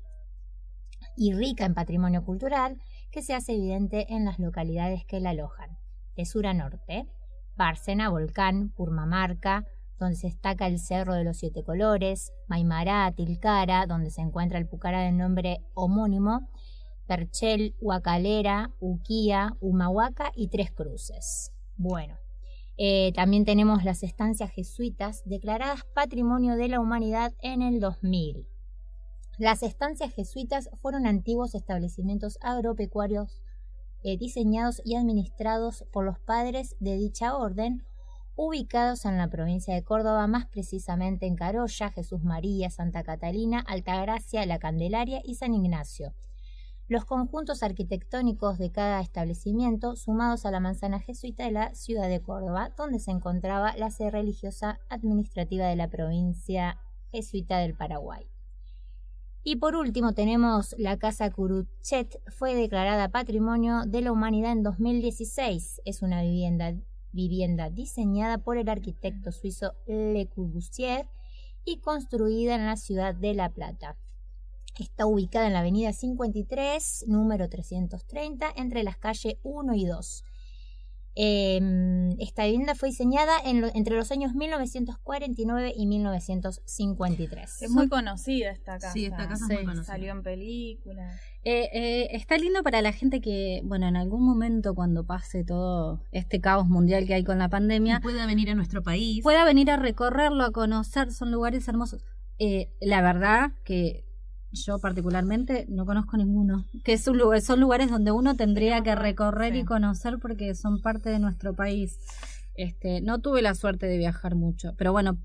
y 1.17 1.33
rica 1.33 1.65
en 1.65 1.73
patrimonio 1.73 2.25
cultural 2.25 2.77
que 3.11 3.23
se 3.23 3.33
hace 3.33 3.55
evidente 3.55 4.13
en 4.13 4.27
las 4.27 4.39
localidades 4.39 5.07
que 5.07 5.21
la 5.21 5.31
alojan. 5.31 5.79
De 6.15 6.27
sur 6.27 6.47
a 6.47 6.53
norte, 6.53 7.09
Bárcena, 7.57 8.11
Volcán, 8.11 8.69
Purmamarca, 8.69 9.65
donde 9.99 10.17
se 10.17 10.29
destaca 10.29 10.67
el 10.67 10.79
Cerro 10.79 11.15
de 11.15 11.25
los 11.25 11.39
Siete 11.39 11.63
Colores, 11.63 12.33
Maimará, 12.49 13.11
Tilcara, 13.13 13.87
donde 13.87 14.11
se 14.11 14.21
encuentra 14.21 14.59
el 14.59 14.67
Pucará 14.67 15.01
de 15.01 15.13
nombre 15.13 15.61
homónimo, 15.75 16.49
Perchel, 17.07 17.75
Huacalera, 17.81 18.71
Uquía, 18.81 19.57
Humahuaca 19.61 20.33
y 20.35 20.49
Tres 20.49 20.71
Cruces. 20.71 21.53
Bueno, 21.77 22.17
eh, 22.77 23.13
también 23.15 23.45
tenemos 23.45 23.85
las 23.85 24.03
estancias 24.03 24.51
jesuitas 24.51 25.23
declaradas 25.25 25.85
Patrimonio 25.95 26.57
de 26.57 26.69
la 26.69 26.81
Humanidad 26.81 27.33
en 27.41 27.63
el 27.63 27.79
2000. 27.79 28.47
Las 29.39 29.63
estancias 29.63 30.13
jesuitas 30.13 30.71
fueron 30.81 31.07
antiguos 31.07 31.55
establecimientos 31.55 32.39
agropecuarios 32.41 33.41
eh, 34.03 34.17
diseñados 34.17 34.83
y 34.85 34.97
administrados 34.97 35.85
por 35.93 36.05
los 36.05 36.19
padres 36.19 36.77
de 36.79 36.97
dicha 36.97 37.37
orden, 37.37 37.85
ubicados 38.37 39.05
en 39.05 39.19
la 39.19 39.29
provincia 39.29 39.75
de 39.75 39.85
Córdoba, 39.85 40.27
más 40.27 40.47
precisamente 40.47 41.27
en 41.27 41.37
Carolla, 41.37 41.91
Jesús 41.91 42.23
María, 42.23 42.71
Santa 42.71 43.03
Catalina, 43.03 43.61
Altagracia, 43.61 44.47
La 44.47 44.59
Candelaria 44.59 45.21
y 45.25 45.37
San 45.37 45.55
Ignacio 45.55 46.15
los 46.87 47.05
conjuntos 47.07 47.63
arquitectónicos 47.63 48.59
de 48.59 48.71
cada 48.71 49.01
establecimiento, 49.01 49.97
sumados 49.97 50.45
a 50.45 50.51
la 50.51 50.61
manzana 50.61 51.01
jesuita 51.01 51.45
de 51.45 51.51
la 51.51 51.75
ciudad 51.75 52.09
de 52.09 52.21
Córdoba, 52.21 52.73
donde 52.77 52.99
se 52.99 53.11
encontraba 53.11 53.75
la 53.77 53.91
sede 53.91 54.11
religiosa 54.11 54.81
administrativa 54.91 55.67
de 55.67 55.77
la 55.77 55.89
provincia 55.89 56.79
jesuita 57.11 57.59
del 57.59 57.75
Paraguay. 57.75 58.27
Y 59.45 59.57
por 59.57 59.77
último 59.77 60.13
tenemos 60.13 60.75
la 60.79 60.99
Casa 60.99 61.31
Curuchet, 61.31 62.21
fue 62.31 62.55
declarada 62.55 63.11
Patrimonio 63.11 63.83
de 63.87 64.01
la 64.01 64.13
Humanidad 64.13 64.53
en 64.53 64.63
2016. 64.63 65.83
Es 65.85 66.03
una 66.03 66.23
vivienda, 66.23 66.75
vivienda 67.15 67.71
diseñada 67.71 68.39
por 68.39 68.59
el 68.59 68.69
arquitecto 68.69 69.33
suizo 69.33 69.73
Le 69.87 70.27
Corbusier 70.29 71.07
y 71.65 71.79
construida 71.79 72.57
en 72.57 72.67
la 72.67 72.77
ciudad 72.77 73.15
de 73.15 73.35
La 73.35 73.49
Plata. 73.49 73.97
Está 74.79 75.07
ubicada 75.07 75.47
en 75.47 75.53
la 75.53 75.61
avenida 75.61 75.93
53, 75.93 77.05
número 77.07 77.49
330, 77.49 78.53
entre 78.57 78.83
las 78.83 78.97
calles 78.97 79.37
1 79.45 79.75
y 79.75 79.87
2. 79.87 80.25
Em, 81.17 82.11
esta 82.21 82.45
vivienda 82.45 82.75
fue 82.75 82.89
diseñada 82.89 83.35
entre 83.45 83.97
los 83.97 84.11
años 84.11 84.35
1949 84.35 85.73
y 85.77 85.87
1953. 85.87 87.63
Es 87.63 87.71
muy 87.71 87.89
conocida 87.89 88.51
esta 88.51 88.79
casa. 88.79 88.93
Sí, 88.93 89.07
esta 89.07 89.29
casa 89.29 89.45
es 89.45 89.59
muy 89.59 89.65
conocida. 89.65 89.85
Salió 89.85 90.13
en 90.13 90.23
películas. 90.23 91.21
Eh, 91.45 91.69
eh, 91.73 92.09
está 92.13 92.37
lindo 92.37 92.63
para 92.63 92.83
la 92.83 92.93
gente 92.93 93.21
que, 93.21 93.61
bueno, 93.65 93.87
en 93.87 93.97
algún 93.97 94.25
momento 94.25 94.75
cuando 94.75 95.05
pase 95.05 95.45
todo 95.45 96.01
este 96.11 96.41
caos 96.41 96.69
mundial 96.69 97.07
que 97.07 97.15
hay 97.15 97.23
con 97.23 97.39
la 97.39 97.49
pandemia, 97.49 98.01
pueda 98.01 98.27
venir 98.27 98.51
a 98.51 98.55
nuestro 98.55 98.83
país, 98.83 99.23
pueda 99.23 99.45
venir 99.45 99.71
a 99.71 99.77
recorrerlo, 99.77 100.45
a 100.45 100.53
conocer, 100.53 101.13
son 101.13 101.31
lugares 101.31 101.69
hermosos. 101.69 102.05
Eh, 102.39 102.71
la 102.81 103.03
verdad 103.03 103.53
que 103.63 104.05
yo 104.55 104.79
particularmente 104.79 105.67
no 105.69 105.85
conozco 105.85 106.17
ninguno. 106.17 106.67
Que 106.85 106.95
es 106.95 107.07
un 107.07 107.19
lugar, 107.19 107.41
son 107.41 107.61
lugares 107.61 107.91
donde 107.91 108.11
uno 108.11 108.37
tendría 108.37 108.83
que 108.83 108.95
recorrer 108.95 109.55
y 109.57 109.65
conocer 109.65 110.19
porque 110.21 110.55
son 110.55 110.81
parte 110.81 111.11
de 111.11 111.19
nuestro 111.19 111.55
país. 111.55 111.99
Este, 112.55 113.01
no 113.01 113.21
tuve 113.21 113.43
la 113.43 113.55
suerte 113.55 113.87
de 113.87 113.99
viajar 113.99 114.35
mucho, 114.35 114.75
pero 114.77 114.93
bueno. 114.93 115.19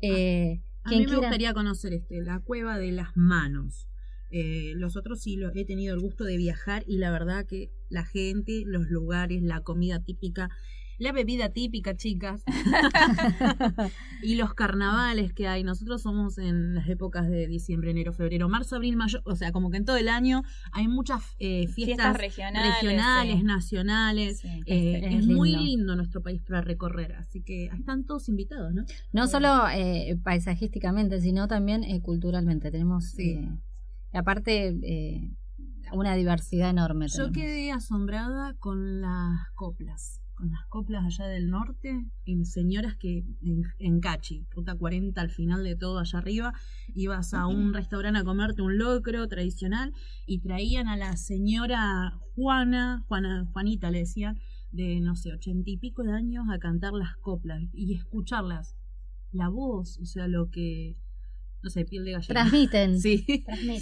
Eh, 0.00 0.62
a 0.84 0.90
mí 0.90 1.06
me 1.06 1.16
gustaría 1.16 1.52
conocer 1.52 1.92
este, 1.92 2.22
la 2.22 2.40
cueva 2.40 2.78
de 2.78 2.92
las 2.92 3.16
manos. 3.16 3.86
Eh, 4.30 4.74
los 4.76 4.96
otros 4.96 5.20
sí 5.20 5.36
lo, 5.36 5.50
he 5.52 5.64
tenido 5.64 5.94
el 5.94 6.00
gusto 6.00 6.24
de 6.24 6.36
viajar 6.36 6.84
y 6.86 6.98
la 6.98 7.10
verdad 7.10 7.46
que 7.46 7.70
la 7.88 8.04
gente, 8.04 8.62
los 8.64 8.88
lugares, 8.88 9.42
la 9.42 9.60
comida 9.62 10.02
típica 10.02 10.48
la 11.00 11.12
bebida 11.12 11.48
típica, 11.48 11.96
chicas, 11.96 12.44
y 14.22 14.34
los 14.36 14.52
carnavales 14.52 15.32
que 15.32 15.48
hay. 15.48 15.64
Nosotros 15.64 16.02
somos 16.02 16.36
en 16.36 16.74
las 16.74 16.86
épocas 16.88 17.28
de 17.28 17.46
diciembre, 17.46 17.90
enero, 17.90 18.12
febrero, 18.12 18.50
marzo, 18.50 18.76
abril, 18.76 18.96
mayo, 18.96 19.22
o 19.24 19.34
sea, 19.34 19.50
como 19.50 19.70
que 19.70 19.78
en 19.78 19.86
todo 19.86 19.96
el 19.96 20.10
año 20.10 20.42
hay 20.72 20.88
muchas 20.88 21.22
eh, 21.38 21.68
fiestas, 21.68 22.18
regionales, 22.18 23.42
nacionales. 23.42 24.44
Eh, 24.66 25.16
es, 25.16 25.26
muy 25.26 25.56
lindo 25.56 25.96
nuestro 25.96 26.22
país 26.22 26.42
para 26.42 26.60
recorrer, 26.60 27.14
así 27.14 27.40
que 27.40 27.66
están 27.66 28.04
todos 28.04 28.28
invitados, 28.28 28.74
¿no? 28.74 28.84
No 29.12 29.26
solo 29.26 29.68
eh, 29.72 30.18
paisajísticamente, 30.22 31.20
sino 31.22 31.48
también 31.48 31.82
culturalmente. 32.02 32.70
Tenemos, 32.70 33.16
aparte 34.12 34.76
una 35.92 36.14
diversidad 36.14 36.70
enorme. 36.70 37.08
Yo 37.08 37.32
quedé 37.32 37.72
asombrada 37.72 38.54
con 38.58 39.00
las 39.00 39.50
coplas 39.54 40.20
con 40.40 40.50
las 40.50 40.64
coplas 40.68 41.04
allá 41.04 41.28
del 41.28 41.50
norte 41.50 42.06
y 42.24 42.44
señoras 42.46 42.96
que 42.96 43.26
en, 43.78 44.00
Cachi, 44.00 44.46
ruta 44.50 44.74
40 44.74 45.20
al 45.20 45.30
final 45.30 45.62
de 45.62 45.76
todo 45.76 45.98
allá 45.98 46.18
arriba, 46.18 46.54
ibas 46.94 47.34
a 47.34 47.46
un 47.46 47.74
restaurante 47.74 48.20
a 48.20 48.24
comerte 48.24 48.62
un 48.62 48.78
locro 48.78 49.28
tradicional 49.28 49.92
y 50.26 50.40
traían 50.40 50.88
a 50.88 50.96
la 50.96 51.18
señora 51.18 52.18
Juana, 52.34 53.04
Juana 53.06 53.46
Juanita 53.52 53.90
le 53.90 53.98
decían, 53.98 54.38
de 54.72 55.00
no 55.00 55.14
sé, 55.14 55.30
ochenta 55.34 55.68
y 55.68 55.76
pico 55.76 56.04
de 56.04 56.12
años 56.12 56.46
a 56.50 56.58
cantar 56.58 56.94
las 56.94 57.16
coplas 57.18 57.62
y 57.74 57.94
escucharlas. 57.94 58.74
La 59.32 59.48
voz, 59.48 59.98
o 59.98 60.06
sea, 60.06 60.26
lo 60.26 60.48
que 60.50 60.96
no 61.62 61.70
sé, 61.70 61.84
piel 61.84 62.04
de 62.04 62.12
gallina. 62.12 62.34
Transmiten. 62.34 63.00
Sí. 63.00 63.24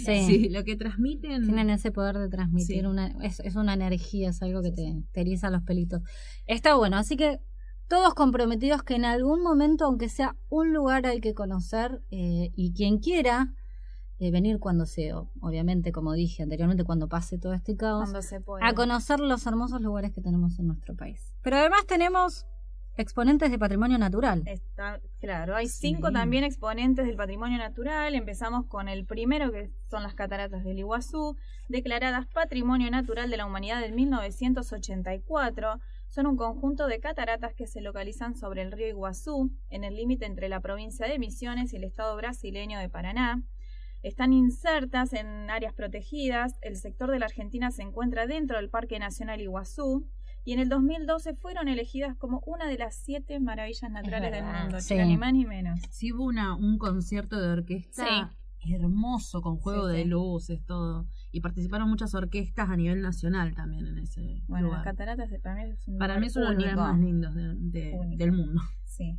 Sí. 0.05 0.49
lo 0.49 0.63
que 0.63 0.75
transmiten. 0.75 1.43
Tienen 1.43 1.69
ese 1.69 1.91
poder 1.91 2.17
de 2.17 2.29
transmitir. 2.29 2.87
Una, 2.87 3.07
es, 3.21 3.39
es, 3.39 3.55
una 3.55 3.73
energía, 3.73 4.29
es 4.29 4.41
algo 4.41 4.61
que 4.61 4.71
te, 4.71 5.03
te 5.11 5.21
eriza 5.21 5.49
los 5.49 5.63
pelitos. 5.63 6.01
Está 6.45 6.75
bueno, 6.75 6.97
así 6.97 7.15
que 7.15 7.39
todos 7.89 8.13
comprometidos 8.13 8.83
que 8.83 8.95
en 8.95 9.03
algún 9.03 9.41
momento, 9.41 9.85
aunque 9.85 10.09
sea 10.09 10.35
un 10.47 10.73
lugar 10.73 11.05
al 11.07 11.21
que 11.21 11.33
conocer, 11.33 12.01
eh, 12.11 12.51
y 12.55 12.71
quien 12.73 12.99
quiera 12.99 13.53
eh, 14.19 14.31
venir 14.31 14.59
cuando 14.59 14.85
sea, 14.85 15.21
obviamente, 15.41 15.91
como 15.91 16.13
dije 16.13 16.43
anteriormente, 16.43 16.83
cuando 16.83 17.07
pase 17.07 17.39
todo 17.39 17.53
este 17.53 17.75
caos, 17.75 18.09
a 18.61 18.73
conocer 18.73 19.19
los 19.19 19.45
hermosos 19.47 19.81
lugares 19.81 20.11
que 20.11 20.21
tenemos 20.21 20.59
en 20.59 20.67
nuestro 20.67 20.95
país. 20.95 21.33
Pero 21.41 21.57
además 21.57 21.85
tenemos 21.87 22.45
exponentes 22.99 23.49
de 23.49 23.57
patrimonio 23.57 23.97
natural. 23.97 24.43
Está, 24.45 24.99
claro, 25.19 25.55
hay 25.55 25.67
cinco 25.67 26.11
también 26.11 26.43
exponentes 26.43 27.05
del 27.05 27.15
patrimonio 27.15 27.57
natural. 27.57 28.13
Empezamos 28.13 28.65
con 28.65 28.89
el 28.89 29.05
primero, 29.05 29.51
que 29.51 29.71
son 29.89 30.03
las 30.03 30.15
cataratas 30.15 30.65
del 30.65 30.79
Iguazú, 30.79 31.37
declaradas 31.69 32.27
Patrimonio 32.27 32.91
Natural 32.91 33.29
de 33.29 33.37
la 33.37 33.45
Humanidad 33.45 33.83
en 33.83 33.95
1984. 33.95 35.79
Son 36.09 36.27
un 36.27 36.35
conjunto 36.35 36.87
de 36.87 36.99
cataratas 36.99 37.53
que 37.53 37.67
se 37.67 37.79
localizan 37.79 38.35
sobre 38.35 38.63
el 38.63 38.71
río 38.71 38.87
Iguazú, 38.87 39.49
en 39.69 39.85
el 39.85 39.95
límite 39.95 40.25
entre 40.25 40.49
la 40.49 40.59
provincia 40.59 41.07
de 41.07 41.19
Misiones 41.19 41.71
y 41.71 41.77
el 41.77 41.85
estado 41.85 42.17
brasileño 42.17 42.79
de 42.79 42.89
Paraná. 42.89 43.43
Están 44.03 44.33
insertas 44.33 45.13
en 45.13 45.49
áreas 45.49 45.73
protegidas. 45.73 46.57
El 46.61 46.75
sector 46.75 47.11
de 47.11 47.19
la 47.19 47.27
Argentina 47.27 47.71
se 47.71 47.81
encuentra 47.81 48.27
dentro 48.27 48.57
del 48.57 48.69
Parque 48.69 48.99
Nacional 48.99 49.39
Iguazú 49.39 50.05
y 50.45 50.53
en 50.53 50.59
el 50.59 50.69
2012 50.69 51.35
fueron 51.35 51.67
elegidas 51.67 52.15
como 52.17 52.41
una 52.45 52.67
de 52.67 52.77
las 52.77 52.95
siete 52.95 53.39
maravillas 53.39 53.91
naturales 53.91 54.31
del 54.31 54.43
mundo, 54.43 54.77
ni 55.05 55.17
más 55.17 55.33
ni 55.33 55.45
menos. 55.45 55.79
Sí 55.91 56.11
hubo 56.11 56.23
una, 56.23 56.55
un 56.55 56.77
concierto 56.77 57.39
de 57.39 57.49
orquesta 57.49 58.31
hermoso 58.61 59.41
con 59.41 59.57
juego 59.57 59.87
de 59.87 60.05
luces, 60.05 60.63
todo. 60.65 61.07
Y 61.31 61.41
participaron 61.41 61.89
muchas 61.89 62.13
orquestas 62.13 62.69
a 62.69 62.75
nivel 62.75 63.01
nacional 63.01 63.53
también 63.53 63.87
en 63.87 63.99
ese 63.99 64.41
Bueno, 64.47 64.71
las 64.71 64.83
cataratas 64.83 65.29
para 65.41 65.55
mí 65.55 65.71
es 65.71 65.85
Para 65.97 66.19
mí 66.19 66.27
es 66.27 66.35
uno 66.35 66.49
de 66.49 66.55
los 66.55 66.63
lugares 66.63 66.77
más 66.77 66.99
lindos 66.99 67.35
del 67.35 68.31
mundo. 68.31 68.61
Sí. 68.85 69.17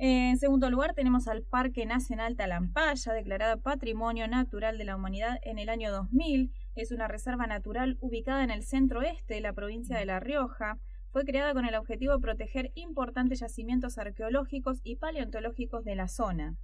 En 0.00 0.38
segundo 0.38 0.70
lugar 0.70 0.94
tenemos 0.94 1.26
al 1.26 1.42
Parque 1.42 1.84
Nacional 1.84 2.36
Talampaya, 2.36 3.12
declarado 3.14 3.60
Patrimonio 3.60 4.28
Natural 4.28 4.78
de 4.78 4.84
la 4.84 4.94
Humanidad 4.94 5.38
en 5.42 5.58
el 5.58 5.68
año 5.68 5.90
2000. 5.90 6.52
Es 6.78 6.92
una 6.92 7.08
reserva 7.08 7.48
natural 7.48 7.98
ubicada 8.00 8.44
en 8.44 8.52
el 8.52 8.62
centro 8.62 9.02
este 9.02 9.34
de 9.34 9.40
la 9.40 9.52
provincia 9.52 9.98
de 9.98 10.06
La 10.06 10.20
Rioja. 10.20 10.78
Fue 11.10 11.24
creada 11.24 11.52
con 11.52 11.64
el 11.64 11.74
objetivo 11.74 12.12
de 12.12 12.20
proteger 12.20 12.70
importantes 12.76 13.40
yacimientos 13.40 13.98
arqueológicos 13.98 14.78
y 14.84 14.94
paleontológicos 14.94 15.84
de 15.84 15.96
la 15.96 16.06
zona. 16.06 16.54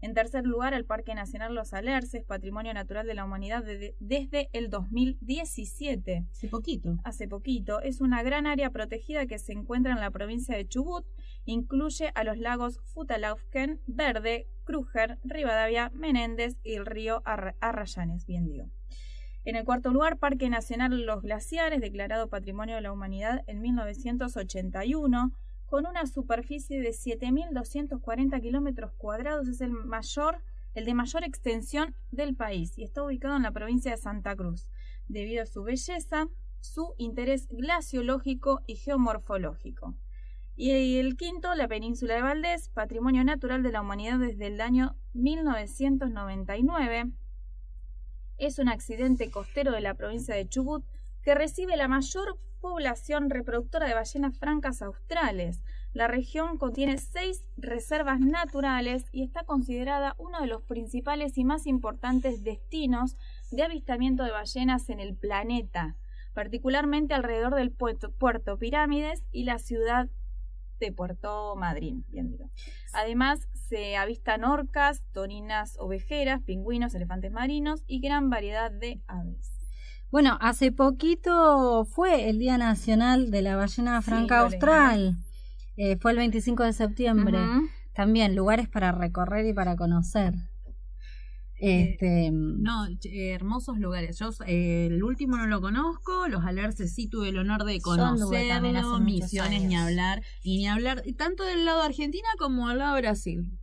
En 0.00 0.12
tercer 0.12 0.44
lugar, 0.44 0.74
el 0.74 0.84
Parque 0.84 1.14
Nacional 1.14 1.54
Los 1.54 1.72
Alerces, 1.72 2.24
Patrimonio 2.24 2.74
Natural 2.74 3.06
de 3.06 3.14
la 3.14 3.24
Humanidad 3.24 3.62
desde 4.00 4.48
el 4.52 4.70
2017. 4.70 6.26
Hace 6.32 6.48
poquito. 6.48 6.98
Hace 7.04 7.28
poquito. 7.28 7.80
Es 7.80 8.00
una 8.00 8.24
gran 8.24 8.48
área 8.48 8.70
protegida 8.70 9.26
que 9.26 9.38
se 9.38 9.52
encuentra 9.52 9.92
en 9.92 10.00
la 10.00 10.10
provincia 10.10 10.56
de 10.56 10.66
Chubut. 10.66 11.06
Incluye 11.44 12.10
a 12.16 12.24
los 12.24 12.38
lagos 12.38 12.80
Futalaufken, 12.86 13.80
Verde, 13.86 14.48
Kruger, 14.64 15.20
Rivadavia, 15.22 15.92
Menéndez 15.94 16.56
y 16.64 16.74
el 16.74 16.86
río 16.86 17.22
Arrayanes, 17.24 18.26
bien 18.26 18.46
digo. 18.48 18.68
En 19.44 19.56
el 19.56 19.64
cuarto 19.66 19.90
lugar, 19.90 20.16
Parque 20.16 20.48
Nacional 20.48 21.04
Los 21.04 21.20
Glaciares, 21.20 21.80
declarado 21.80 22.28
Patrimonio 22.28 22.76
de 22.76 22.80
la 22.80 22.92
Humanidad 22.92 23.42
en 23.46 23.60
1981 23.60 25.32
con 25.66 25.86
una 25.86 26.06
superficie 26.06 26.80
de 26.80 26.90
7.240 26.90 28.40
kilómetros 28.40 28.92
cuadrados. 28.92 29.48
Es 29.48 29.60
el 29.60 29.72
mayor, 29.72 30.38
el 30.72 30.86
de 30.86 30.94
mayor 30.94 31.24
extensión 31.24 31.94
del 32.10 32.34
país 32.34 32.78
y 32.78 32.84
está 32.84 33.02
ubicado 33.02 33.36
en 33.36 33.42
la 33.42 33.50
provincia 33.50 33.90
de 33.90 33.98
Santa 33.98 34.34
Cruz, 34.34 34.70
debido 35.08 35.42
a 35.42 35.46
su 35.46 35.62
belleza, 35.62 36.28
su 36.60 36.94
interés 36.96 37.46
glaciológico 37.48 38.62
y 38.66 38.76
geomorfológico. 38.76 39.94
Y 40.56 40.96
el 40.96 41.16
quinto, 41.16 41.54
la 41.54 41.68
península 41.68 42.14
de 42.14 42.22
Valdés, 42.22 42.70
Patrimonio 42.70 43.24
Natural 43.24 43.62
de 43.62 43.72
la 43.72 43.82
Humanidad 43.82 44.20
desde 44.20 44.46
el 44.46 44.62
año 44.62 44.96
1999. 45.12 47.12
Es 48.38 48.58
un 48.58 48.68
accidente 48.68 49.30
costero 49.30 49.72
de 49.72 49.80
la 49.80 49.94
provincia 49.94 50.34
de 50.34 50.48
Chubut 50.48 50.84
que 51.22 51.34
recibe 51.34 51.76
la 51.76 51.88
mayor 51.88 52.38
población 52.60 53.30
reproductora 53.30 53.86
de 53.86 53.94
ballenas 53.94 54.38
francas 54.38 54.82
australes. 54.82 55.62
La 55.92 56.08
región 56.08 56.58
contiene 56.58 56.98
seis 56.98 57.44
reservas 57.56 58.20
naturales 58.20 59.04
y 59.12 59.22
está 59.22 59.44
considerada 59.44 60.14
uno 60.18 60.40
de 60.40 60.46
los 60.46 60.62
principales 60.62 61.38
y 61.38 61.44
más 61.44 61.66
importantes 61.66 62.42
destinos 62.42 63.16
de 63.50 63.62
avistamiento 63.62 64.24
de 64.24 64.32
ballenas 64.32 64.88
en 64.88 64.98
el 64.98 65.14
planeta, 65.14 65.96
particularmente 66.32 67.14
alrededor 67.14 67.54
del 67.54 67.70
puerto, 67.70 68.58
Pirámides 68.58 69.24
y 69.30 69.44
la 69.44 69.58
ciudad 69.58 70.08
de 70.80 70.92
Puerto 70.92 71.56
Madryn, 71.56 72.04
Además, 72.92 73.48
se 73.68 73.96
avistan 73.96 74.44
orcas, 74.44 75.02
toninas 75.12 75.76
ovejeras, 75.78 76.42
pingüinos, 76.42 76.94
elefantes 76.94 77.32
marinos 77.32 77.82
y 77.86 78.00
gran 78.00 78.30
variedad 78.30 78.70
de 78.70 79.00
aves. 79.06 79.52
Bueno, 80.10 80.38
hace 80.40 80.70
poquito 80.70 81.84
fue 81.86 82.28
el 82.28 82.38
Día 82.38 82.56
Nacional 82.56 83.30
de 83.30 83.42
la 83.42 83.56
Ballena 83.56 84.00
Franca 84.00 84.40
Austral. 84.40 85.16
Eh, 85.76 85.96
fue 85.96 86.12
el 86.12 86.18
25 86.18 86.62
de 86.62 86.72
septiembre. 86.72 87.38
También 87.94 88.36
lugares 88.36 88.68
para 88.68 88.92
recorrer 88.92 89.46
y 89.46 89.52
para 89.52 89.74
conocer. 89.74 90.34
Eh, 91.66 91.92
este, 91.92 92.30
no, 92.30 92.86
eh, 92.86 93.30
hermosos 93.30 93.78
lugares. 93.78 94.18
Yo 94.18 94.28
el 94.46 95.02
último 95.02 95.38
no 95.38 95.46
lo 95.46 95.62
conozco, 95.62 96.28
los 96.28 96.44
alerces 96.44 96.94
sí 96.94 97.08
tuve 97.08 97.30
el 97.30 97.38
honor 97.38 97.64
de 97.64 97.80
conocerlo, 97.80 99.00
misiones 99.00 99.62
ni 99.62 99.74
hablar, 99.74 100.22
y 100.42 100.58
ni 100.58 100.68
hablar 100.68 101.02
tanto 101.16 101.42
del 101.42 101.64
lado 101.64 101.80
de 101.80 101.86
Argentina 101.86 102.28
como 102.38 102.68
del 102.68 102.78
lado 102.78 102.96
de 102.96 103.00
Brasil. 103.00 103.58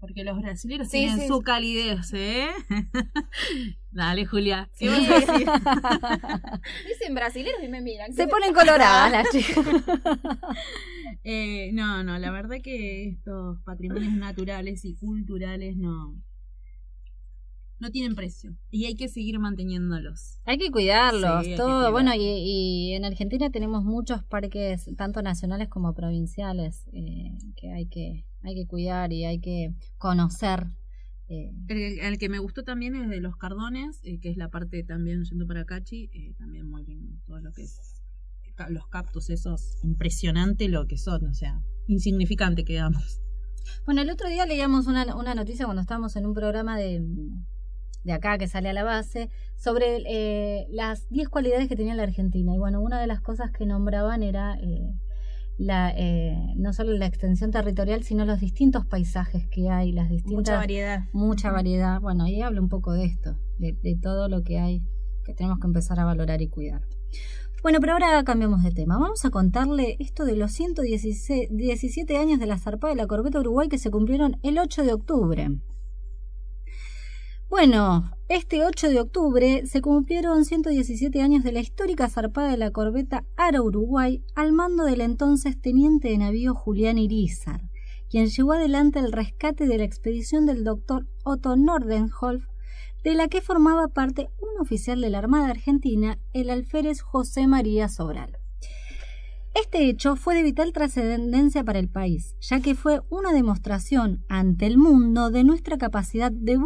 Porque 0.00 0.22
los 0.22 0.38
brasileños 0.38 0.90
tienen 0.90 1.26
su 1.26 1.40
calidez, 1.40 2.12
¿eh? 2.12 2.50
Dale, 3.90 4.26
Julia. 4.26 4.68
Dicen 4.78 4.98
brasileños 7.14 7.62
y 7.62 7.68
me 7.68 7.80
miran. 7.80 8.12
Se 8.12 8.26
ponen 8.26 8.52
coloradas 8.52 9.12
las 9.12 9.28
chicas. 9.32 9.64
eh, 11.24 11.70
no, 11.72 12.04
no, 12.04 12.18
la 12.18 12.30
verdad 12.30 12.58
que 12.62 13.08
estos 13.08 13.62
patrimonios 13.62 14.12
naturales 14.12 14.84
y 14.84 14.94
culturales 14.94 15.76
no, 15.76 16.14
no 17.80 17.90
tienen 17.90 18.14
precio 18.14 18.56
y 18.70 18.84
hay 18.84 18.94
que 18.94 19.08
seguir 19.08 19.38
manteniéndolos. 19.38 20.38
Hay 20.44 20.58
que 20.58 20.70
cuidarlos, 20.70 21.46
todo. 21.56 21.90
bueno, 21.90 22.12
y, 22.14 22.92
en 22.92 23.04
Argentina 23.04 23.50
tenemos 23.50 23.84
muchos 23.84 24.22
parques, 24.22 24.88
tanto 24.96 25.22
nacionales 25.22 25.68
como 25.68 25.94
provinciales, 25.94 26.84
eh, 26.92 27.32
que 27.56 27.72
hay 27.72 27.86
que 27.86 28.26
hay 28.42 28.54
que 28.54 28.66
cuidar 28.66 29.12
y 29.12 29.24
hay 29.24 29.40
que 29.40 29.74
conocer. 29.98 30.66
Eh. 31.28 31.52
El, 31.68 32.18
que 32.18 32.28
me 32.28 32.38
gustó 32.38 32.64
también 32.64 32.94
es 32.96 33.08
de 33.08 33.20
los 33.20 33.36
cardones, 33.36 34.00
eh, 34.02 34.18
que 34.18 34.30
es 34.30 34.36
la 34.36 34.48
parte 34.48 34.82
también 34.82 35.24
yendo 35.24 35.46
para 35.46 35.64
Cachi, 35.64 36.10
también 36.38 36.68
muy 36.68 36.84
lindo, 36.84 37.16
todo 37.26 37.40
lo 37.40 37.52
que 37.52 37.62
es 37.62 37.96
los 38.68 38.86
cactus 38.88 39.30
esos, 39.30 39.78
impresionante 39.82 40.68
lo 40.68 40.86
que 40.86 40.98
son, 40.98 41.26
o 41.26 41.32
sea, 41.32 41.62
insignificante 41.86 42.64
quedamos. 42.64 43.22
Bueno, 43.86 44.02
el 44.02 44.10
otro 44.10 44.28
día 44.28 44.44
leíamos 44.44 44.86
una, 44.86 45.16
una 45.16 45.34
noticia 45.34 45.64
cuando 45.64 45.80
estábamos 45.80 46.14
en 46.16 46.26
un 46.26 46.34
programa 46.34 46.76
de, 46.76 47.02
de 48.04 48.12
acá 48.12 48.38
que 48.38 48.48
sale 48.48 48.68
a 48.68 48.72
la 48.72 48.84
base 48.84 49.30
sobre 49.56 50.66
las 50.70 51.08
10 51.10 51.28
cualidades 51.28 51.68
que 51.68 51.76
tenía 51.76 51.94
la 51.94 52.04
Argentina. 52.04 52.54
Y 52.54 52.58
bueno, 52.58 52.80
una 52.80 53.00
de 53.00 53.06
las 53.06 53.20
cosas 53.20 53.50
que 53.50 53.66
nombraban 53.66 54.22
era 54.22 54.58
la, 55.60 55.92
eh, 55.94 56.54
no 56.56 56.72
solo 56.72 56.92
la 56.94 57.04
extensión 57.04 57.50
territorial, 57.50 58.02
sino 58.02 58.24
los 58.24 58.40
distintos 58.40 58.86
paisajes 58.86 59.46
que 59.48 59.68
hay, 59.68 59.92
las 59.92 60.08
distintas... 60.08 60.36
Mucha 60.38 60.56
variedad. 60.56 61.00
Mucha 61.12 61.52
variedad. 61.52 62.00
Bueno, 62.00 62.24
ahí 62.24 62.40
habla 62.40 62.62
un 62.62 62.70
poco 62.70 62.92
de 62.92 63.04
esto, 63.04 63.36
de, 63.58 63.98
todo 64.00 64.28
lo 64.28 64.42
que 64.42 64.58
hay 64.58 64.82
que 65.22 65.34
tenemos 65.34 65.58
que 65.60 65.66
empezar 65.66 66.00
a 66.00 66.06
valorar 66.06 66.40
y 66.40 66.48
cuidar. 66.48 66.80
Bueno, 67.62 67.78
pero 67.78 67.92
ahora 67.92 68.24
cambiamos 68.24 68.62
de 68.62 68.70
tema. 68.70 68.98
Vamos 68.98 69.26
a 69.26 69.30
contarle 69.30 69.96
esto 69.98 70.24
de 70.24 70.34
los 70.34 70.50
117 70.52 72.16
años 72.16 72.40
de 72.40 72.46
la 72.46 72.56
zarpada 72.56 72.94
de 72.94 72.96
la 72.96 73.06
Corbeta 73.06 73.38
Uruguay 73.38 73.68
que 73.68 73.76
se 73.76 73.90
cumplieron 73.90 74.38
el 74.42 74.58
8 74.58 74.82
de 74.82 74.94
octubre. 74.94 75.50
Bueno, 77.50 78.12
este 78.28 78.64
8 78.64 78.90
de 78.90 79.00
octubre 79.00 79.66
se 79.66 79.82
cumplieron 79.82 80.44
117 80.44 81.20
años 81.20 81.42
de 81.42 81.50
la 81.50 81.58
histórica 81.58 82.08
zarpada 82.08 82.48
de 82.48 82.56
la 82.56 82.70
corbeta 82.70 83.24
Ara 83.36 83.60
Uruguay 83.60 84.22
al 84.36 84.52
mando 84.52 84.84
del 84.84 85.00
entonces 85.00 85.60
teniente 85.60 86.10
de 86.10 86.18
navío 86.18 86.54
Julián 86.54 86.96
Irizar, 86.96 87.60
quien 88.08 88.28
llevó 88.28 88.52
adelante 88.52 89.00
el 89.00 89.10
rescate 89.10 89.66
de 89.66 89.78
la 89.78 89.84
expedición 89.84 90.46
del 90.46 90.62
doctor 90.62 91.08
Otto 91.24 91.56
Nordenholf, 91.56 92.44
de 93.02 93.14
la 93.14 93.26
que 93.26 93.40
formaba 93.40 93.88
parte 93.88 94.28
un 94.38 94.60
oficial 94.60 95.00
de 95.00 95.10
la 95.10 95.18
Armada 95.18 95.50
Argentina, 95.50 96.20
el 96.32 96.50
alférez 96.50 97.00
José 97.00 97.48
María 97.48 97.88
Sobral. 97.88 98.39
Este 99.52 99.88
hecho 99.88 100.14
fue 100.14 100.36
de 100.36 100.44
vital 100.44 100.72
trascendencia 100.72 101.64
para 101.64 101.80
el 101.80 101.88
país, 101.88 102.36
ya 102.40 102.60
que 102.60 102.76
fue 102.76 103.00
una 103.10 103.32
demostración 103.32 104.24
ante 104.28 104.66
el 104.66 104.78
mundo 104.78 105.30
de 105.30 105.42
nuestra 105.42 105.76
capacidad 105.76 106.30
de, 106.30 106.56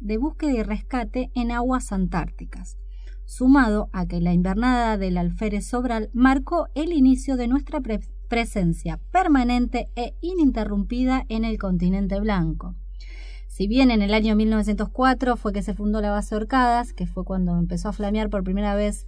de 0.00 0.16
búsqueda 0.18 0.52
y 0.52 0.62
rescate 0.64 1.30
en 1.36 1.52
aguas 1.52 1.92
antárticas, 1.92 2.78
sumado 3.26 3.90
a 3.92 4.06
que 4.06 4.20
la 4.20 4.32
invernada 4.32 4.98
del 4.98 5.18
alférez 5.18 5.66
Sobral 5.68 6.10
marcó 6.12 6.66
el 6.74 6.92
inicio 6.92 7.36
de 7.36 7.46
nuestra 7.46 7.80
presencia 8.28 8.98
permanente 9.12 9.88
e 9.94 10.14
ininterrumpida 10.20 11.26
en 11.28 11.44
el 11.44 11.58
continente 11.58 12.18
blanco. 12.18 12.74
Si 13.46 13.68
bien 13.68 13.90
en 13.90 14.02
el 14.02 14.14
año 14.14 14.36
1904 14.36 15.36
fue 15.36 15.52
que 15.52 15.62
se 15.62 15.74
fundó 15.74 16.00
la 16.00 16.10
base 16.10 16.34
Orcadas, 16.34 16.92
que 16.92 17.06
fue 17.06 17.24
cuando 17.24 17.58
empezó 17.58 17.88
a 17.88 17.92
flamear 17.92 18.30
por 18.30 18.42
primera 18.42 18.74
vez 18.74 19.06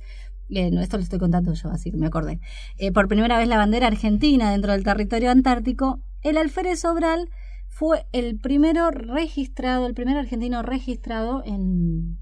eh, 0.50 0.70
esto 0.80 0.96
lo 0.96 1.02
estoy 1.02 1.18
contando 1.18 1.52
yo, 1.54 1.70
así 1.70 1.90
que 1.90 1.96
me 1.96 2.06
acordé, 2.06 2.40
eh, 2.78 2.92
por 2.92 3.08
primera 3.08 3.38
vez 3.38 3.48
la 3.48 3.56
bandera 3.56 3.86
argentina 3.86 4.50
dentro 4.50 4.72
del 4.72 4.84
territorio 4.84 5.30
antártico, 5.30 6.00
el 6.22 6.36
alférez 6.36 6.80
Sobral 6.80 7.28
fue 7.68 8.06
el 8.12 8.38
primero 8.38 8.90
registrado, 8.90 9.86
el 9.86 9.94
primer 9.94 10.16
argentino 10.16 10.62
registrado 10.62 11.42
en 11.44 12.18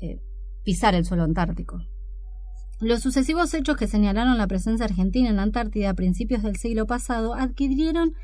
eh, 0.00 0.20
pisar 0.64 0.94
el 0.94 1.04
suelo 1.04 1.24
antártico. 1.24 1.82
Los 2.80 3.00
sucesivos 3.00 3.52
hechos 3.54 3.76
que 3.76 3.88
señalaron 3.88 4.38
la 4.38 4.46
presencia 4.46 4.86
argentina 4.86 5.28
en 5.28 5.36
la 5.36 5.42
Antártida 5.42 5.90
a 5.90 5.94
principios 5.94 6.44
del 6.44 6.56
siglo 6.56 6.86
pasado 6.86 7.34
adquirieron 7.34 8.14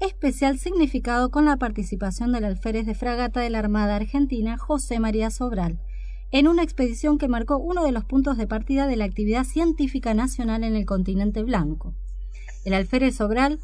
especial 0.00 0.58
significado 0.58 1.30
con 1.30 1.46
la 1.46 1.56
participación 1.56 2.32
del 2.32 2.44
alférez 2.44 2.84
de 2.84 2.94
fragata 2.94 3.40
de 3.40 3.50
la 3.50 3.60
Armada 3.60 3.96
Argentina, 3.96 4.58
José 4.58 5.00
María 5.00 5.30
Sobral, 5.30 5.80
en 6.32 6.48
una 6.48 6.62
expedición 6.62 7.18
que 7.18 7.28
marcó 7.28 7.58
uno 7.58 7.84
de 7.84 7.92
los 7.92 8.06
puntos 8.06 8.38
de 8.38 8.46
partida 8.46 8.86
de 8.86 8.96
la 8.96 9.04
actividad 9.04 9.44
científica 9.44 10.14
nacional 10.14 10.64
en 10.64 10.74
el 10.74 10.86
continente 10.86 11.42
blanco. 11.42 11.94
El 12.64 12.72
alférez 12.72 13.16
Sobral, 13.16 13.60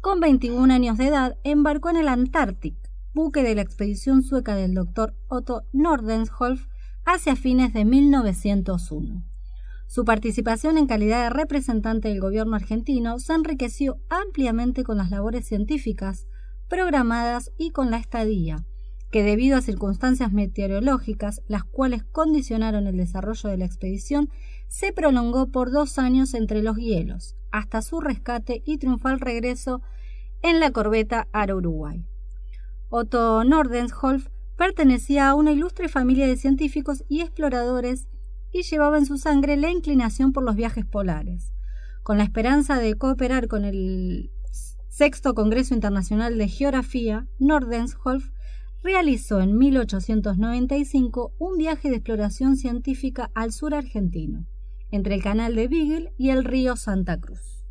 con 0.00 0.18
21 0.18 0.74
años 0.74 0.98
de 0.98 1.06
edad, 1.06 1.36
embarcó 1.44 1.90
en 1.90 1.96
el 1.96 2.08
Antártic, 2.08 2.74
buque 3.14 3.44
de 3.44 3.54
la 3.54 3.62
expedición 3.62 4.22
sueca 4.22 4.56
del 4.56 4.74
doctor 4.74 5.14
Otto 5.28 5.62
Nordenholf, 5.72 6.66
hacia 7.04 7.36
fines 7.36 7.72
de 7.72 7.84
1901. 7.84 9.24
Su 9.86 10.04
participación 10.04 10.76
en 10.76 10.86
calidad 10.86 11.22
de 11.22 11.30
representante 11.30 12.08
del 12.08 12.20
gobierno 12.20 12.56
argentino 12.56 13.18
se 13.20 13.32
enriqueció 13.32 13.96
ampliamente 14.10 14.82
con 14.82 14.98
las 14.98 15.10
labores 15.10 15.46
científicas 15.46 16.26
programadas 16.68 17.52
y 17.56 17.70
con 17.70 17.90
la 17.90 17.96
estadía, 17.96 18.66
que 19.10 19.22
debido 19.22 19.56
a 19.56 19.62
circunstancias 19.62 20.32
meteorológicas, 20.32 21.42
las 21.48 21.64
cuales 21.64 22.04
condicionaron 22.04 22.86
el 22.86 22.96
desarrollo 22.96 23.48
de 23.48 23.56
la 23.56 23.64
expedición, 23.64 24.28
se 24.68 24.92
prolongó 24.92 25.46
por 25.48 25.70
dos 25.70 25.98
años 25.98 26.34
entre 26.34 26.62
los 26.62 26.76
hielos, 26.76 27.36
hasta 27.50 27.80
su 27.80 28.00
rescate 28.00 28.62
y 28.66 28.78
triunfal 28.78 29.18
regreso 29.20 29.80
en 30.42 30.60
la 30.60 30.70
corbeta 30.70 31.26
Ara 31.32 31.56
Uruguay. 31.56 32.04
Otto 32.90 33.44
Nordensholf 33.44 34.28
pertenecía 34.56 35.30
a 35.30 35.34
una 35.34 35.52
ilustre 35.52 35.88
familia 35.88 36.26
de 36.26 36.36
científicos 36.36 37.04
y 37.08 37.20
exploradores 37.22 38.08
y 38.52 38.62
llevaba 38.62 38.98
en 38.98 39.06
su 39.06 39.18
sangre 39.18 39.56
la 39.56 39.70
inclinación 39.70 40.32
por 40.32 40.42
los 40.42 40.56
viajes 40.56 40.84
polares. 40.84 41.52
Con 42.02 42.18
la 42.18 42.24
esperanza 42.24 42.78
de 42.78 42.94
cooperar 42.96 43.48
con 43.48 43.64
el 43.64 44.30
Sexto 44.88 45.34
Congreso 45.34 45.74
Internacional 45.74 46.38
de 46.38 46.48
Geografía, 46.48 47.26
Nordensholf 47.38 48.30
realizó 48.82 49.40
en 49.40 49.56
1895 49.56 51.34
un 51.38 51.58
viaje 51.58 51.90
de 51.90 51.96
exploración 51.96 52.56
científica 52.56 53.30
al 53.34 53.52
sur 53.52 53.74
argentino, 53.74 54.46
entre 54.90 55.14
el 55.14 55.22
canal 55.22 55.54
de 55.54 55.68
Beagle 55.68 56.12
y 56.16 56.30
el 56.30 56.44
río 56.44 56.76
Santa 56.76 57.18
Cruz. 57.18 57.64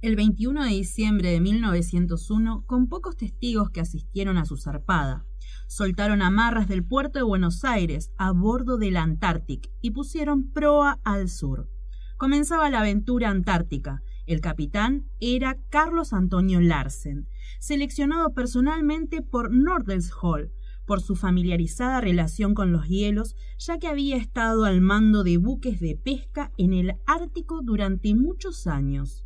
El 0.00 0.14
21 0.14 0.62
de 0.62 0.70
diciembre 0.70 1.32
de 1.32 1.40
1901, 1.40 2.62
con 2.66 2.88
pocos 2.88 3.16
testigos 3.16 3.70
que 3.70 3.80
asistieron 3.80 4.38
a 4.38 4.44
su 4.44 4.56
zarpada, 4.56 5.26
soltaron 5.66 6.22
amarras 6.22 6.68
del 6.68 6.84
puerto 6.84 7.18
de 7.18 7.24
Buenos 7.24 7.64
Aires 7.64 8.12
a 8.16 8.30
bordo 8.30 8.78
del 8.78 8.96
Antártic 8.96 9.70
y 9.80 9.90
pusieron 9.90 10.52
proa 10.52 11.00
al 11.02 11.28
sur. 11.28 11.68
Comenzaba 12.16 12.70
la 12.70 12.80
aventura 12.80 13.30
antártica. 13.30 14.02
El 14.28 14.42
capitán 14.42 15.06
era 15.20 15.56
Carlos 15.70 16.12
Antonio 16.12 16.60
Larsen, 16.60 17.30
seleccionado 17.60 18.34
personalmente 18.34 19.22
por 19.22 19.50
Nordenshall 19.50 20.52
por 20.84 21.00
su 21.00 21.16
familiarizada 21.16 22.02
relación 22.02 22.52
con 22.52 22.70
los 22.70 22.88
hielos, 22.88 23.36
ya 23.58 23.78
que 23.78 23.88
había 23.88 24.18
estado 24.18 24.66
al 24.66 24.82
mando 24.82 25.24
de 25.24 25.38
buques 25.38 25.80
de 25.80 25.96
pesca 25.96 26.52
en 26.58 26.74
el 26.74 26.96
Ártico 27.06 27.62
durante 27.62 28.14
muchos 28.14 28.66
años. 28.66 29.24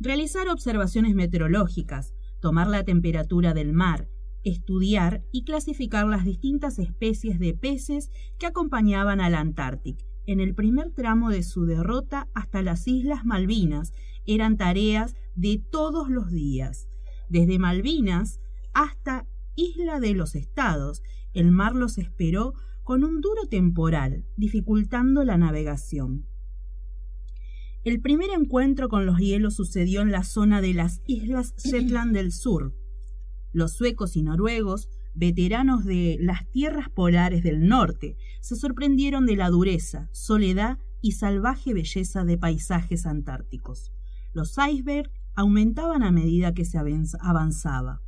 Realizar 0.00 0.48
observaciones 0.48 1.14
meteorológicas, 1.14 2.12
tomar 2.40 2.66
la 2.66 2.82
temperatura 2.82 3.54
del 3.54 3.72
mar, 3.72 4.08
estudiar 4.42 5.22
y 5.30 5.44
clasificar 5.44 6.08
las 6.08 6.24
distintas 6.24 6.80
especies 6.80 7.38
de 7.38 7.54
peces 7.54 8.10
que 8.40 8.46
acompañaban 8.46 9.20
al 9.20 9.36
Antártico. 9.36 10.09
En 10.30 10.38
el 10.38 10.54
primer 10.54 10.92
tramo 10.92 11.30
de 11.30 11.42
su 11.42 11.66
derrota 11.66 12.28
hasta 12.34 12.62
las 12.62 12.86
Islas 12.86 13.24
Malvinas 13.24 13.92
eran 14.26 14.56
tareas 14.56 15.16
de 15.34 15.60
todos 15.72 16.08
los 16.08 16.30
días. 16.30 16.86
Desde 17.28 17.58
Malvinas 17.58 18.38
hasta 18.72 19.26
Isla 19.56 19.98
de 19.98 20.14
los 20.14 20.36
Estados, 20.36 21.02
el 21.32 21.50
mar 21.50 21.74
los 21.74 21.98
esperó 21.98 22.54
con 22.84 23.02
un 23.02 23.20
duro 23.20 23.48
temporal, 23.50 24.24
dificultando 24.36 25.24
la 25.24 25.36
navegación. 25.36 26.28
El 27.82 28.00
primer 28.00 28.30
encuentro 28.30 28.88
con 28.88 29.06
los 29.06 29.18
hielos 29.18 29.56
sucedió 29.56 30.00
en 30.00 30.12
la 30.12 30.22
zona 30.22 30.60
de 30.60 30.74
las 30.74 31.02
Islas 31.06 31.56
Shetland 31.56 32.14
del 32.14 32.30
Sur. 32.30 32.72
Los 33.50 33.72
suecos 33.72 34.14
y 34.14 34.22
noruegos, 34.22 34.88
veteranos 35.14 35.84
de 35.84 36.16
las 36.20 36.50
tierras 36.50 36.88
polares 36.88 37.42
del 37.42 37.66
norte, 37.66 38.16
se 38.40 38.56
sorprendieron 38.56 39.26
de 39.26 39.36
la 39.36 39.50
dureza, 39.50 40.08
soledad 40.12 40.78
y 41.00 41.12
salvaje 41.12 41.74
belleza 41.74 42.24
de 42.24 42.38
paisajes 42.38 43.06
antárticos. 43.06 43.92
Los 44.32 44.56
icebergs 44.58 45.10
aumentaban 45.34 46.02
a 46.02 46.10
medida 46.10 46.54
que 46.54 46.64
se 46.64 46.78
avanzaba. 46.78 48.00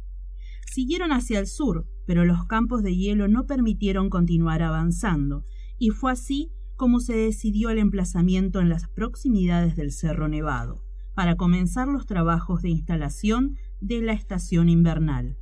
Siguieron 0.71 1.13
hacia 1.13 1.39
el 1.39 1.47
sur, 1.47 1.87
pero 2.07 2.25
los 2.25 2.47
campos 2.47 2.83
de 2.83 2.97
hielo 2.97 3.29
no 3.29 3.47
permitieron 3.47 4.11
continuar 4.11 4.63
avanzando, 4.63 5.45
y 5.79 5.91
fue 5.91 6.13
así 6.13 6.51
como 6.77 7.01
se 7.01 7.15
decidió 7.15 7.71
el 7.71 7.79
emplazamiento 7.79 8.61
en 8.61 8.69
las 8.69 8.89
proximidades 8.89 9.77
del 9.77 9.93
Cerro 9.93 10.29
Nevado, 10.29 10.83
para 11.15 11.37
comenzar 11.37 11.89
los 11.89 12.07
trabajos 12.07 12.63
de 12.63 12.71
instalación 12.71 13.57
de 13.81 14.01
la 14.01 14.13
estación 14.13 14.69
invernal. 14.69 15.37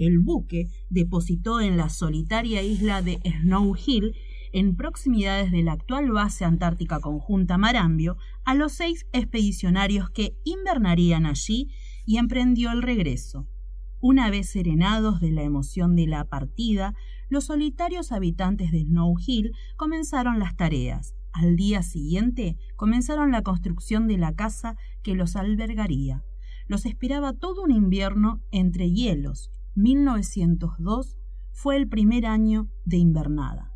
El 0.00 0.18
buque 0.18 0.70
depositó 0.88 1.60
en 1.60 1.76
la 1.76 1.90
solitaria 1.90 2.62
isla 2.62 3.02
de 3.02 3.20
Snow 3.22 3.76
Hill 3.76 4.16
en 4.50 4.74
proximidades 4.74 5.52
de 5.52 5.62
la 5.62 5.72
actual 5.72 6.10
base 6.10 6.46
antártica 6.46 7.00
conjunta 7.00 7.58
Marambio, 7.58 8.16
a 8.46 8.54
los 8.54 8.72
seis 8.72 9.06
expedicionarios 9.12 10.08
que 10.08 10.38
invernarían 10.44 11.26
allí 11.26 11.68
y 12.06 12.16
emprendió 12.16 12.72
el 12.72 12.80
regreso. 12.80 13.46
Una 14.00 14.30
vez 14.30 14.48
serenados 14.48 15.20
de 15.20 15.32
la 15.32 15.42
emoción 15.42 15.94
de 15.96 16.06
la 16.06 16.24
partida, 16.24 16.94
los 17.28 17.44
solitarios 17.44 18.10
habitantes 18.10 18.72
de 18.72 18.84
Snow 18.84 19.14
Hill 19.24 19.52
comenzaron 19.76 20.38
las 20.38 20.56
tareas. 20.56 21.14
Al 21.30 21.56
día 21.56 21.82
siguiente 21.82 22.56
comenzaron 22.74 23.32
la 23.32 23.42
construcción 23.42 24.08
de 24.08 24.16
la 24.16 24.32
casa 24.32 24.76
que 25.02 25.14
los 25.14 25.36
albergaría. 25.36 26.24
Los 26.68 26.86
esperaba 26.86 27.34
todo 27.34 27.62
un 27.62 27.70
invierno 27.70 28.40
entre 28.50 28.90
hielos. 28.90 29.50
1902 29.80 31.16
fue 31.52 31.76
el 31.76 31.88
primer 31.88 32.26
año 32.26 32.68
de 32.84 32.98
invernada. 32.98 33.72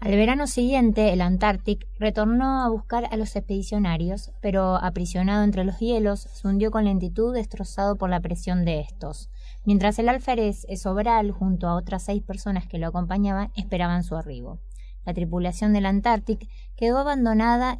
Al 0.00 0.12
verano 0.12 0.46
siguiente, 0.46 1.12
el 1.12 1.20
Antártic 1.20 1.86
retornó 1.98 2.62
a 2.62 2.68
buscar 2.68 3.08
a 3.10 3.16
los 3.16 3.34
expedicionarios, 3.36 4.32
pero 4.40 4.76
aprisionado 4.76 5.44
entre 5.44 5.64
los 5.64 5.78
hielos, 5.78 6.20
se 6.20 6.46
hundió 6.46 6.70
con 6.70 6.84
lentitud 6.84 7.34
destrozado 7.34 7.96
por 7.96 8.10
la 8.10 8.20
presión 8.20 8.64
de 8.64 8.80
estos, 8.80 9.30
mientras 9.64 9.98
el 9.98 10.08
alférez 10.08 10.66
Sobral, 10.76 11.30
junto 11.30 11.68
a 11.68 11.74
otras 11.74 12.04
seis 12.04 12.22
personas 12.22 12.66
que 12.66 12.78
lo 12.78 12.88
acompañaban, 12.88 13.50
esperaban 13.56 14.04
su 14.04 14.16
arribo. 14.16 14.60
La 15.04 15.14
tripulación 15.14 15.72
del 15.72 15.86
Antártic 15.86 16.48
quedó 16.76 16.98
abandonada 16.98 17.78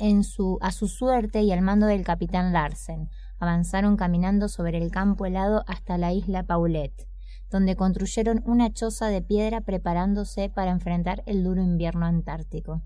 a 0.60 0.72
su 0.72 0.88
suerte 0.88 1.42
y 1.42 1.52
al 1.52 1.62
mando 1.62 1.86
del 1.86 2.04
capitán 2.04 2.52
Larsen. 2.52 3.10
Avanzaron 3.38 3.96
caminando 3.96 4.48
sobre 4.48 4.78
el 4.78 4.90
campo 4.90 5.26
helado 5.26 5.64
hasta 5.66 5.98
la 5.98 6.12
isla 6.12 6.44
Paulette 6.44 7.08
donde 7.50 7.76
construyeron 7.76 8.42
una 8.46 8.72
choza 8.72 9.08
de 9.08 9.22
piedra 9.22 9.60
preparándose 9.60 10.48
para 10.48 10.70
enfrentar 10.70 11.22
el 11.26 11.44
duro 11.44 11.62
invierno 11.62 12.06
antártico. 12.06 12.82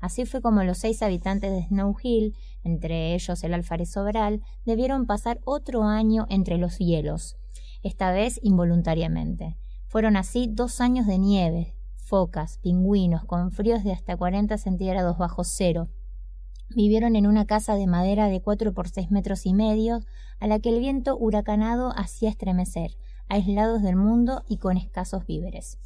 Así 0.00 0.26
fue 0.26 0.42
como 0.42 0.64
los 0.64 0.78
seis 0.78 1.00
habitantes 1.02 1.52
de 1.52 1.62
Snow 1.68 1.94
Hill, 2.02 2.34
entre 2.64 3.14
ellos 3.14 3.44
el 3.44 3.54
alfárez 3.54 3.92
Sobral, 3.92 4.42
debieron 4.64 5.06
pasar 5.06 5.40
otro 5.44 5.84
año 5.84 6.26
entre 6.28 6.58
los 6.58 6.78
hielos, 6.78 7.36
esta 7.82 8.10
vez 8.10 8.40
involuntariamente. 8.42 9.56
Fueron 9.86 10.16
así 10.16 10.48
dos 10.50 10.80
años 10.80 11.06
de 11.06 11.18
nieve, 11.18 11.76
focas, 11.94 12.58
pingüinos, 12.58 13.24
con 13.24 13.52
fríos 13.52 13.84
de 13.84 13.92
hasta 13.92 14.16
40 14.16 14.58
centígrados 14.58 15.18
bajo 15.18 15.44
cero. 15.44 15.88
Vivieron 16.74 17.14
en 17.14 17.26
una 17.26 17.46
casa 17.46 17.76
de 17.76 17.86
madera 17.86 18.26
de 18.28 18.42
cuatro 18.42 18.72
por 18.74 18.88
seis 18.88 19.10
metros 19.10 19.46
y 19.46 19.54
medio, 19.54 20.00
a 20.40 20.46
la 20.46 20.58
que 20.58 20.70
el 20.70 20.80
viento 20.80 21.16
huracanado 21.16 21.92
hacía 21.96 22.28
estremecer, 22.28 22.96
aislados 23.32 23.80
del 23.82 23.96
mundo 23.96 24.42
y 24.46 24.58
con 24.58 24.76
escasos 24.76 25.24
víveres. 25.24 25.78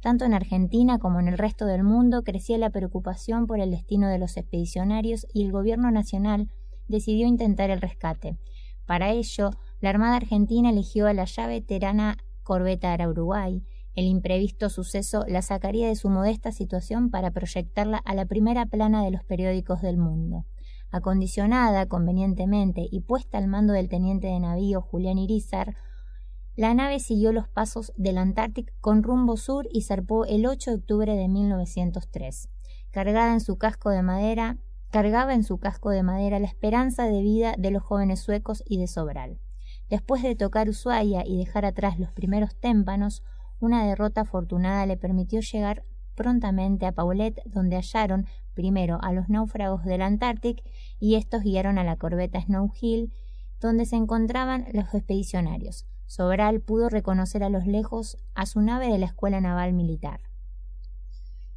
Tanto 0.00 0.24
en 0.24 0.32
Argentina 0.32 0.98
como 0.98 1.20
en 1.20 1.28
el 1.28 1.36
resto 1.36 1.66
del 1.66 1.84
mundo 1.84 2.22
crecía 2.22 2.56
la 2.56 2.70
preocupación 2.70 3.46
por 3.46 3.60
el 3.60 3.70
destino 3.70 4.08
de 4.08 4.18
los 4.18 4.38
expedicionarios 4.38 5.26
y 5.34 5.44
el 5.44 5.52
gobierno 5.52 5.90
nacional 5.90 6.48
decidió 6.88 7.26
intentar 7.26 7.68
el 7.68 7.82
rescate. 7.82 8.38
Para 8.86 9.10
ello, 9.10 9.50
la 9.80 9.90
Armada 9.90 10.16
Argentina 10.16 10.70
eligió 10.70 11.06
a 11.06 11.12
la 11.12 11.26
ya 11.26 11.46
veterana 11.46 12.16
corbeta 12.42 12.96
Uruguay. 13.06 13.62
El 13.94 14.06
imprevisto 14.06 14.70
suceso 14.70 15.24
la 15.28 15.42
sacaría 15.42 15.88
de 15.88 15.96
su 15.96 16.08
modesta 16.08 16.50
situación 16.50 17.10
para 17.10 17.30
proyectarla 17.30 17.98
a 17.98 18.14
la 18.14 18.24
primera 18.24 18.64
plana 18.64 19.04
de 19.04 19.10
los 19.10 19.22
periódicos 19.22 19.82
del 19.82 19.98
mundo. 19.98 20.46
Acondicionada 20.90 21.86
convenientemente 21.86 22.86
y 22.90 23.00
puesta 23.00 23.36
al 23.36 23.48
mando 23.48 23.74
del 23.74 23.90
teniente 23.90 24.28
de 24.28 24.40
navío 24.40 24.80
Julián 24.80 25.18
Irizar, 25.18 25.76
la 26.56 26.72
nave 26.72 27.00
siguió 27.00 27.32
los 27.32 27.48
pasos 27.48 27.92
del 27.98 28.16
Antártico 28.16 28.72
con 28.80 29.02
rumbo 29.02 29.36
sur 29.36 29.68
y 29.70 29.82
zarpó 29.82 30.24
el 30.24 30.46
8 30.46 30.70
de 30.70 30.76
octubre 30.78 31.14
de 31.14 31.28
1903. 31.28 32.48
Cargada 32.90 33.34
en 33.34 33.40
su 33.40 33.58
casco 33.58 33.90
de 33.90 34.00
madera, 34.00 34.56
cargaba 34.90 35.34
en 35.34 35.44
su 35.44 35.58
casco 35.58 35.90
de 35.90 36.02
madera 36.02 36.38
la 36.38 36.46
esperanza 36.46 37.04
de 37.04 37.20
vida 37.20 37.54
de 37.58 37.70
los 37.70 37.82
jóvenes 37.82 38.20
suecos 38.20 38.62
y 38.66 38.78
de 38.78 38.86
Sobral. 38.86 39.38
Después 39.90 40.22
de 40.22 40.34
tocar 40.34 40.70
Ushuaia 40.70 41.24
y 41.26 41.36
dejar 41.36 41.66
atrás 41.66 41.98
los 41.98 42.10
primeros 42.12 42.56
témpanos, 42.56 43.22
una 43.60 43.86
derrota 43.86 44.22
afortunada 44.22 44.86
le 44.86 44.96
permitió 44.96 45.40
llegar 45.40 45.84
prontamente 46.14 46.86
a 46.86 46.92
Paulet, 46.92 47.38
donde 47.44 47.76
hallaron 47.76 48.26
primero 48.54 48.98
a 49.02 49.12
los 49.12 49.28
náufragos 49.28 49.84
del 49.84 50.00
Antártico 50.00 50.62
y 50.98 51.16
estos 51.16 51.42
guiaron 51.42 51.76
a 51.76 51.84
la 51.84 51.96
corbeta 51.96 52.40
Snow 52.40 52.72
Hill, 52.80 53.12
donde 53.60 53.84
se 53.84 53.96
encontraban 53.96 54.66
los 54.72 54.86
expedicionarios. 54.94 55.86
Sobral 56.06 56.60
pudo 56.60 56.88
reconocer 56.88 57.42
a 57.42 57.50
los 57.50 57.66
lejos 57.66 58.16
a 58.34 58.46
su 58.46 58.60
nave 58.62 58.88
de 58.88 58.98
la 58.98 59.06
Escuela 59.06 59.40
Naval 59.40 59.72
Militar. 59.72 60.20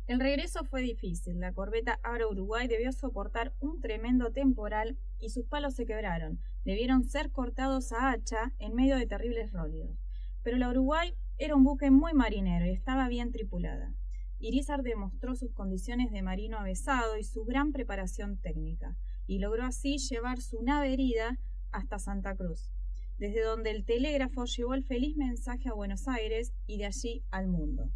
El 0.08 0.20
regreso 0.20 0.64
fue 0.64 0.82
difícil. 0.82 1.40
La 1.40 1.54
corbeta 1.54 2.00
Aro 2.02 2.32
Uruguay 2.32 2.68
debió 2.68 2.92
soportar 2.92 3.54
un 3.60 3.80
tremendo 3.80 4.32
temporal 4.32 4.98
y 5.20 5.30
sus 5.30 5.46
palos 5.46 5.76
se 5.76 5.86
quebraron. 5.86 6.40
Debieron 6.66 7.04
ser 7.04 7.32
cortados 7.32 7.92
a 7.92 8.10
hacha 8.10 8.54
en 8.58 8.74
medio 8.74 8.98
de 8.98 9.06
terribles 9.06 9.54
rólidos. 9.54 9.96
Pero 10.42 10.58
la 10.58 10.70
Uruguay 10.70 11.14
era 11.38 11.56
un 11.56 11.64
buque 11.64 11.92
muy 11.92 12.14
marinero 12.14 12.66
y 12.66 12.72
estaba 12.72 13.08
bien 13.08 13.32
tripulada. 13.32 13.94
Irizar 14.40 14.82
demostró 14.82 15.36
sus 15.36 15.52
condiciones 15.52 16.12
de 16.12 16.22
marino 16.22 16.58
avesado 16.58 17.18
y 17.18 17.24
su 17.24 17.44
gran 17.46 17.72
preparación 17.72 18.38
técnica, 18.38 18.96
y 19.28 19.40
logró 19.40 19.64
así 19.66 19.98
llevar 19.98 20.42
su 20.42 20.64
nave 20.64 20.94
herida 20.94 21.38
hasta 21.72 22.00
Santa 22.00 22.36
Cruz, 22.36 22.72
desde 23.20 23.44
donde 23.44 23.72
el 23.72 23.86
telégrafo 23.86 24.46
llevó 24.46 24.74
el 24.74 24.86
feliz 24.86 25.18
mensaje 25.18 25.68
a 25.70 25.74
Buenos 25.74 26.08
Aires 26.08 26.54
y 26.66 26.78
de 26.78 26.86
allí 26.86 27.22
al 27.32 27.48
mundo. 27.48 27.92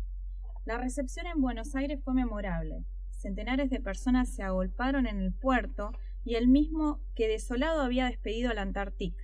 La 0.66 0.78
recepción 0.78 1.28
en 1.28 1.42
Buenos 1.42 1.76
Aires 1.76 2.02
fue 2.04 2.14
memorable. 2.14 2.84
Centenares 3.10 3.70
de 3.70 3.80
personas 3.80 4.30
se 4.36 4.44
agolparon 4.44 5.08
en 5.08 5.20
el 5.20 5.34
puerto 5.34 5.92
y 6.26 6.36
el 6.36 6.50
mismo 6.50 7.00
que 7.16 7.30
desolado 7.30 7.82
había 7.82 8.06
despedido 8.06 8.52
al 8.52 8.58
Antarctic, 8.58 9.16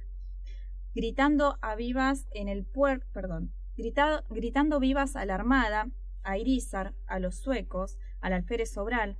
gritando 0.95 1.57
a 1.61 1.75
vivas 1.75 2.27
en 2.31 2.47
el 2.47 2.65
puerto, 2.65 3.05
perdón, 3.13 3.53
gritando 3.75 4.79
vivas 4.79 5.17
a 5.17 5.25
la 5.25 5.35
Armada, 5.35 5.89
a 6.23 6.37
Irizar, 6.37 6.93
a 7.07 7.19
los 7.19 7.35
suecos, 7.35 7.97
al 8.21 8.33
alférez 8.33 8.71
Sobral. 8.71 9.17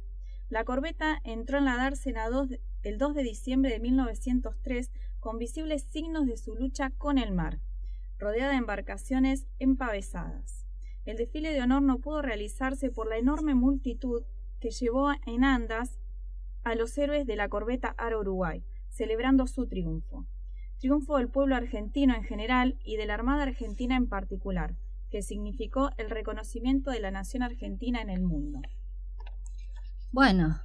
La 0.50 0.64
corbeta 0.64 1.20
entró 1.24 1.58
en 1.58 1.66
la 1.66 1.76
dársena 1.76 2.26
el 2.84 2.98
2 2.98 3.16
de 3.16 3.24
diciembre 3.24 3.72
de 3.72 3.80
1903 3.80 4.92
con 5.20 5.38
visibles 5.38 5.84
signos 5.84 6.26
de 6.26 6.38
su 6.38 6.56
lucha 6.56 6.92
con 6.92 7.18
el 7.18 7.32
mar, 7.32 7.60
rodeada 8.18 8.52
de 8.52 8.58
embarcaciones 8.58 9.48
empavesadas. 9.60 10.66
El 11.06 11.18
desfile 11.18 11.52
de 11.54 11.62
honor 11.62 11.82
no 11.82 12.00
pudo 12.00 12.22
realizarse 12.22 12.92
por 12.92 13.08
la 13.08 13.18
enorme 13.18 13.56
multitud 13.56 14.24
que 14.60 14.72
llevó 14.72 15.12
en 15.26 15.44
andas 15.44 16.00
a 16.64 16.76
los 16.76 16.98
héroes 16.98 17.26
de 17.26 17.36
la 17.36 17.50
corbeta 17.50 17.96
Aro 17.98 18.20
Uruguay, 18.20 18.64
celebrando 18.90 19.48
su 19.48 19.68
triunfo. 19.68 20.28
Triunfo 20.80 21.18
del 21.18 21.30
pueblo 21.30 21.56
argentino 21.56 22.14
en 22.16 22.24
general 22.24 22.78
y 22.84 22.98
de 22.98 23.06
la 23.06 23.16
Armada 23.16 23.44
Argentina 23.44 23.96
en 23.96 24.08
particular, 24.08 24.76
que 25.10 25.22
significó 25.22 25.90
el 25.98 26.10
reconocimiento 26.10 26.92
de 26.92 27.00
la 27.00 27.12
nación 27.12 27.44
argentina 27.44 28.02
en 28.02 28.10
el 28.10 28.22
mundo. 28.22 28.62
Bueno, 30.12 30.62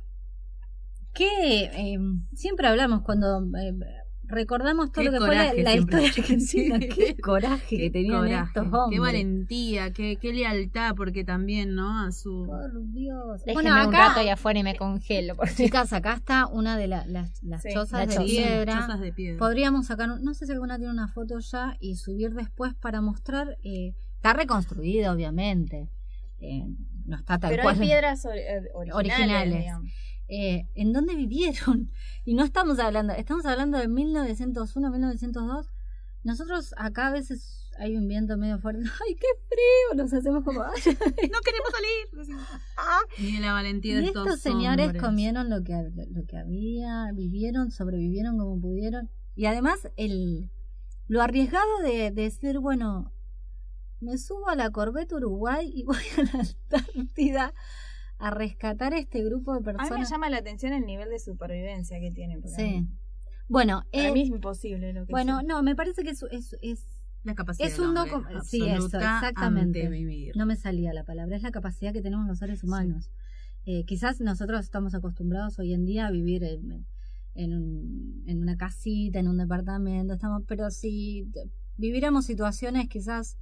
que 1.15 1.65
eh, 1.65 1.99
siempre 2.35 2.67
hablamos 2.67 3.03
cuando 3.03 3.41
eh, 3.59 3.73
recordamos 4.29 4.93
todo 4.93 5.05
lo 5.05 5.13
que 5.13 5.19
fue 5.19 5.35
la, 5.35 5.75
historia 5.75 6.09
argentina, 6.09 6.79
qué 6.79 7.17
coraje 7.23 7.77
que 7.77 7.91
tenían 7.91 8.27
estos 8.27 8.65
hombres. 8.73 8.91
Qué 8.91 9.01
valentía, 9.01 9.93
qué, 9.93 10.17
qué, 10.17 10.33
lealtad, 10.33 10.95
porque 10.97 11.25
también, 11.25 11.75
¿no? 11.75 12.01
A 12.01 12.13
su... 12.13 12.47
Por 12.47 12.93
Dios. 12.93 13.45
Déjenme 13.45 13.55
bueno, 13.55 13.77
acá, 13.77 13.87
un 13.89 13.93
rato 13.95 14.21
ahí 14.21 14.29
afuera 14.29 14.61
y 14.61 14.63
me 14.63 14.77
congelo. 14.77 15.35
Por 15.37 15.49
chicas, 15.51 15.93
acá 15.93 16.15
está 16.15 16.47
una 16.47 16.77
de 16.77 16.89
las, 16.89 17.07
las 17.07 17.33
chozas, 17.73 18.09
de 18.09 19.13
piedra. 19.13 19.39
Podríamos 19.39 19.87
sacar, 19.87 20.09
no 20.21 20.35
sé 20.35 20.47
si 20.47 20.53
alguna 20.53 20.77
tiene 20.79 20.93
una 20.93 21.09
foto 21.09 21.39
ya 21.39 21.77
y 21.81 21.97
subir 21.97 22.35
después 22.35 22.75
para 22.75 23.01
mostrar... 23.01 23.59
Eh, 23.63 23.95
está 24.17 24.33
reconstruida, 24.33 25.13
obviamente. 25.13 25.91
Eh, 26.41 26.65
no 27.07 27.17
está 27.17 27.39
tal 27.39 27.51
Pero 27.51 27.63
cual. 27.63 27.75
hay 27.75 27.81
piedras 27.87 28.25
eh, 28.27 28.63
originales. 28.75 29.67
Eh, 30.29 30.69
¿En 30.75 30.93
dónde 30.93 31.15
vivieron? 31.15 31.91
Y 32.27 32.33
no 32.33 32.43
estamos 32.43 32.79
hablando, 32.79 33.13
estamos 33.13 33.45
hablando 33.45 33.77
de 33.77 33.87
1901, 33.87 34.91
1902. 34.91 35.71
Nosotros 36.23 36.75
acá 36.79 37.09
a 37.09 37.11
veces 37.11 37.71
hay 37.79 37.97
un 37.97 38.09
viento 38.09 38.39
medio 38.39 38.59
fuerte. 38.59 38.83
¡Ay, 39.07 39.15
qué 39.15 39.27
frío! 39.47 40.03
Nos 40.03 40.13
hacemos 40.15 40.43
como. 40.43 40.61
¡No 40.65 40.71
queremos 40.73 41.71
salir! 41.71 42.39
Ah. 42.79 43.01
Y 43.19 43.39
la 43.39 43.53
valentía 43.53 43.97
de 43.99 44.07
estos, 44.07 44.41
señores 44.41 44.95
comieron 44.99 45.51
lo 45.51 45.63
que, 45.63 45.75
lo 46.11 46.25
que 46.27 46.39
había, 46.39 47.11
vivieron, 47.13 47.71
sobrevivieron 47.71 48.39
como 48.39 48.59
pudieron. 48.59 49.11
Y 49.37 49.47
además, 49.47 49.89
el 49.97 50.51
lo 51.07 51.21
arriesgado 51.21 51.81
de, 51.83 52.11
de 52.11 52.23
decir, 52.23 52.59
bueno, 52.59 53.13
me 54.01 54.17
subo 54.17 54.49
a 54.49 54.57
la 54.57 54.71
Corbeta 54.71 55.17
Uruguay 55.17 55.71
y 55.75 55.85
voy 55.85 55.99
a 56.17 56.23
la 56.23 56.41
Antártida 56.41 57.53
a 58.19 58.31
rescatar 58.31 58.95
este 58.95 59.23
grupo 59.23 59.55
de 59.55 59.61
personas. 59.61 59.91
A 59.91 59.95
mí 59.95 60.01
me 60.01 60.07
llama 60.07 60.31
la 60.31 60.39
atención 60.39 60.73
el 60.73 60.87
nivel 60.87 61.11
de 61.11 61.19
supervivencia 61.19 62.01
que 62.01 62.11
tienen. 62.11 62.43
sí. 62.49 62.87
Bueno, 63.47 63.85
Para 63.93 64.11
mí 64.11 64.23
es 64.23 64.29
imposible 64.29 64.95
lo 64.95 65.05
que 65.05 65.13
Bueno, 65.13 65.43
no, 65.43 65.63
me 65.63 65.77
parece 65.77 66.03
que 66.03 66.11
es, 66.11 66.23
es, 66.31 66.57
es 66.63 66.87
la 67.25 67.35
capacidad 67.35 67.69
es 67.69 67.79
un 67.79 67.97
hombre, 67.97 68.41
sí, 68.45 68.67
eso, 68.67 68.87
exactamente. 68.87 69.89
Vivir. 69.89 70.37
No 70.37 70.47
me 70.47 70.57
salía 70.57 70.93
la 70.93 71.05
palabra, 71.05 71.37
es 71.37 71.43
la 71.43 71.51
capacidad 71.51 71.93
que 71.93 72.03
tenemos 72.03 72.27
los 72.27 72.39
seres 72.39 72.63
humanos. 72.65 73.11
Eh, 73.67 73.85
quizás 73.85 74.21
nosotros 74.21 74.61
estamos 74.61 74.95
acostumbrados 74.95 75.59
hoy 75.59 75.73
en 75.73 75.87
día 75.87 76.07
a 76.07 76.11
vivir 76.11 76.45
en, 76.45 76.87
en, 77.35 78.23
en 78.27 78.43
una 78.43 78.57
casita, 78.57 79.19
en 79.19 79.29
un 79.29 79.39
departamento, 79.39 80.15
estamos, 80.15 80.43
pero 80.47 80.71
si 80.71 81.27
viviéramos 81.77 82.27
situaciones 82.27 82.89
quizás 82.89 83.39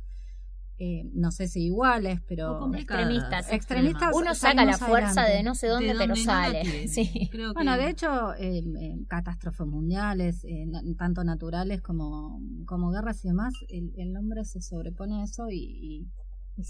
eh, 0.78 1.04
no 1.14 1.30
sé 1.30 1.48
si 1.48 1.66
iguales, 1.66 2.20
pero 2.26 2.74
extremistas. 2.74 3.52
extremistas. 3.52 4.10
Uno 4.14 4.34
saca 4.34 4.64
la 4.64 4.76
fuerza 4.76 5.24
de 5.24 5.42
no 5.42 5.54
sé 5.54 5.68
dónde, 5.68 5.94
pero 5.96 6.16
sale. 6.16 6.62
Sí. 6.88 7.30
bueno, 7.54 7.76
de 7.76 7.90
hecho, 7.90 8.34
eh, 8.34 8.62
catástrofes 9.08 9.66
mundiales, 9.66 10.44
eh, 10.44 10.66
tanto 10.98 11.24
naturales 11.24 11.80
como, 11.82 12.40
como 12.66 12.90
guerras 12.90 13.24
y 13.24 13.28
demás, 13.28 13.54
el, 13.68 13.92
el 13.96 14.16
hombre 14.16 14.44
se 14.44 14.60
sobrepone 14.60 15.20
a 15.20 15.24
eso 15.24 15.48
y, 15.50 16.08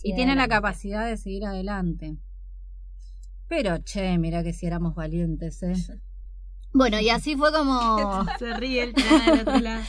y, 0.02 0.14
tiene 0.14 0.36
la 0.36 0.48
capacidad 0.48 1.06
de 1.06 1.16
seguir 1.16 1.44
adelante. 1.46 2.16
Pero, 3.48 3.78
che, 3.78 4.18
mira 4.18 4.42
que 4.42 4.52
si 4.52 4.66
éramos 4.66 4.94
valientes, 4.94 5.62
¿eh? 5.62 5.74
Bueno, 6.74 6.98
y 7.00 7.10
así 7.10 7.36
fue 7.36 7.52
como... 7.52 8.24
se 8.38 8.54
ríe 8.54 8.82
el 8.84 8.92
plan, 8.94 9.82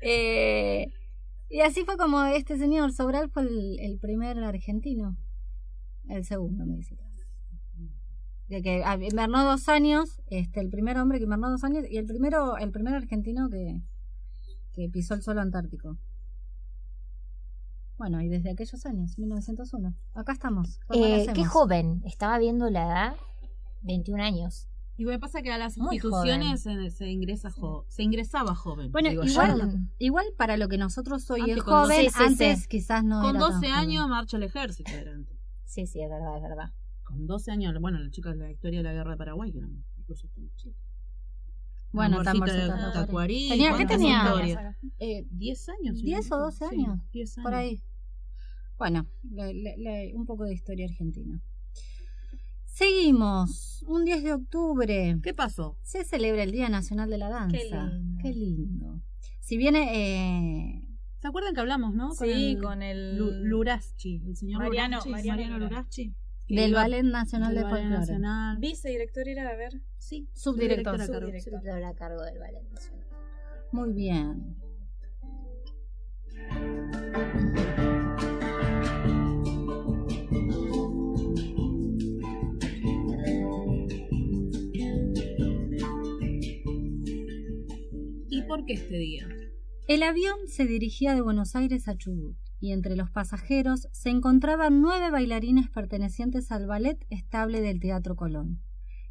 eh, 0.00 0.90
y 1.54 1.60
así 1.60 1.84
fue 1.84 1.96
como 1.96 2.24
este 2.24 2.58
señor 2.58 2.92
Sobral 2.92 3.30
fue 3.30 3.44
el, 3.44 3.98
primer 4.00 4.42
argentino. 4.42 5.16
El 6.08 6.24
segundo, 6.24 6.66
me 6.66 6.74
dice. 6.74 6.98
De 8.48 8.60
que 8.60 8.82
invernó 9.08 9.44
dos 9.44 9.68
años, 9.68 10.20
este, 10.26 10.58
el 10.58 10.68
primer 10.68 10.98
hombre 10.98 11.18
que 11.18 11.24
invernó 11.26 11.48
dos 11.48 11.62
años, 11.62 11.84
y 11.88 11.98
el 11.98 12.06
primero, 12.06 12.56
el 12.56 12.72
primer 12.72 12.94
argentino 12.94 13.48
que, 13.50 13.80
que 14.72 14.88
pisó 14.88 15.14
el 15.14 15.22
suelo 15.22 15.42
antártico. 15.42 15.96
Bueno, 17.98 18.20
y 18.20 18.28
desde 18.28 18.50
aquellos 18.50 18.84
años, 18.84 19.16
1901. 19.16 19.94
Acá 20.12 20.32
estamos. 20.32 20.80
Eh, 20.92 21.28
qué 21.36 21.44
joven, 21.44 22.02
estaba 22.04 22.36
viendo 22.38 22.68
la 22.68 22.82
edad, 22.82 23.16
21 23.82 24.24
años. 24.24 24.66
Y 24.96 25.04
me 25.04 25.18
pasa 25.18 25.42
que 25.42 25.52
a 25.52 25.58
las 25.58 25.76
instituciones 25.76 26.62
se, 26.62 27.08
ingresa 27.08 27.52
se 27.88 28.02
ingresaba 28.02 28.54
joven. 28.54 28.92
Bueno, 28.92 29.10
igual, 29.10 29.88
igual 29.98 30.26
para 30.36 30.56
lo 30.56 30.68
que 30.68 30.78
nosotros 30.78 31.28
hoy 31.30 31.50
es 31.50 31.60
joven, 31.60 32.06
antes 32.14 32.68
quizás 32.68 33.02
no 33.02 33.22
Con 33.22 33.38
12 33.38 33.66
años 33.68 34.08
marcha 34.08 34.36
el 34.36 34.44
ejército 34.44 34.92
adelante. 34.92 35.36
Sí, 35.64 35.86
sí, 35.86 36.00
es 36.00 36.08
verdad, 36.08 36.36
es 36.36 36.42
verdad. 36.42 36.72
Con 37.02 37.26
12 37.26 37.50
años, 37.50 37.74
bueno, 37.80 37.98
la 37.98 38.10
chica 38.10 38.30
de 38.30 38.36
la 38.36 38.50
historia 38.50 38.78
de 38.78 38.84
la 38.84 38.92
guerra 38.92 39.12
de 39.12 39.16
Paraguay, 39.16 39.50
que 39.50 39.58
eran 39.58 39.84
incluso 39.98 40.28
Bueno, 41.90 42.22
Tacuarí. 42.22 43.48
¿Tenía, 43.48 43.76
¿Qué 43.76 43.86
tenía? 43.86 44.76
Eh, 44.98 45.26
10 45.28 45.68
años. 45.70 46.02
10 46.02 46.32
o 46.32 46.38
12 46.38 46.64
años. 46.66 47.00
Por 47.42 47.54
ahí. 47.54 47.82
Bueno, 48.78 49.06
un 50.14 50.26
poco 50.26 50.44
de 50.44 50.54
historia 50.54 50.86
argentina. 50.86 51.42
Seguimos. 52.74 53.84
Un 53.86 54.04
10 54.04 54.24
de 54.24 54.32
octubre. 54.32 55.16
¿Qué 55.22 55.32
pasó? 55.32 55.78
Se 55.82 56.02
celebra 56.02 56.42
el 56.42 56.50
Día 56.50 56.68
Nacional 56.68 57.08
de 57.08 57.18
la 57.18 57.28
Danza. 57.28 57.92
Qué 58.20 58.32
lindo. 58.32 59.00
Si 59.38 59.56
viene. 59.56 59.90
Eh... 59.94 60.88
¿Se 61.20 61.28
acuerdan 61.28 61.54
que 61.54 61.60
hablamos, 61.60 61.94
no? 61.94 62.14
sí, 62.14 62.58
con 62.60 62.82
el. 62.82 63.16
Luraschi, 63.16 64.22
el 64.26 64.36
señor 64.36 64.60
Mariano, 64.60 64.98
Mariano, 65.06 65.58
Luraschi. 65.58 66.12
Del 66.48 66.74
Ballet 66.74 67.04
Nacional 67.04 67.54
de 67.54 67.62
Folclore. 67.62 67.88
Nacional. 67.88 68.58
Vicedirector 68.58 69.28
era, 69.28 69.48
a 69.48 69.56
ver. 69.56 69.80
Sí, 69.98 70.28
subdirector. 70.34 71.00
Subdirector, 71.00 71.32
subdirector 71.32 71.84
a 71.84 71.94
cargo 71.94 72.22
del 72.24 72.38
Ballet 72.40 72.68
Nacional. 72.70 73.06
Muy 73.70 73.92
bien. 73.92 74.56
Este 88.68 88.98
día? 88.98 89.26
El 89.88 90.02
avión 90.04 90.36
se 90.46 90.64
dirigía 90.64 91.14
de 91.14 91.20
Buenos 91.20 91.56
Aires 91.56 91.88
a 91.88 91.96
Chubut 91.96 92.36
y 92.60 92.70
entre 92.72 92.94
los 92.94 93.10
pasajeros 93.10 93.88
se 93.90 94.10
encontraban 94.10 94.80
nueve 94.80 95.10
bailarines 95.10 95.68
pertenecientes 95.68 96.52
al 96.52 96.66
ballet 96.66 97.04
estable 97.10 97.60
del 97.60 97.80
Teatro 97.80 98.14
Colón, 98.14 98.62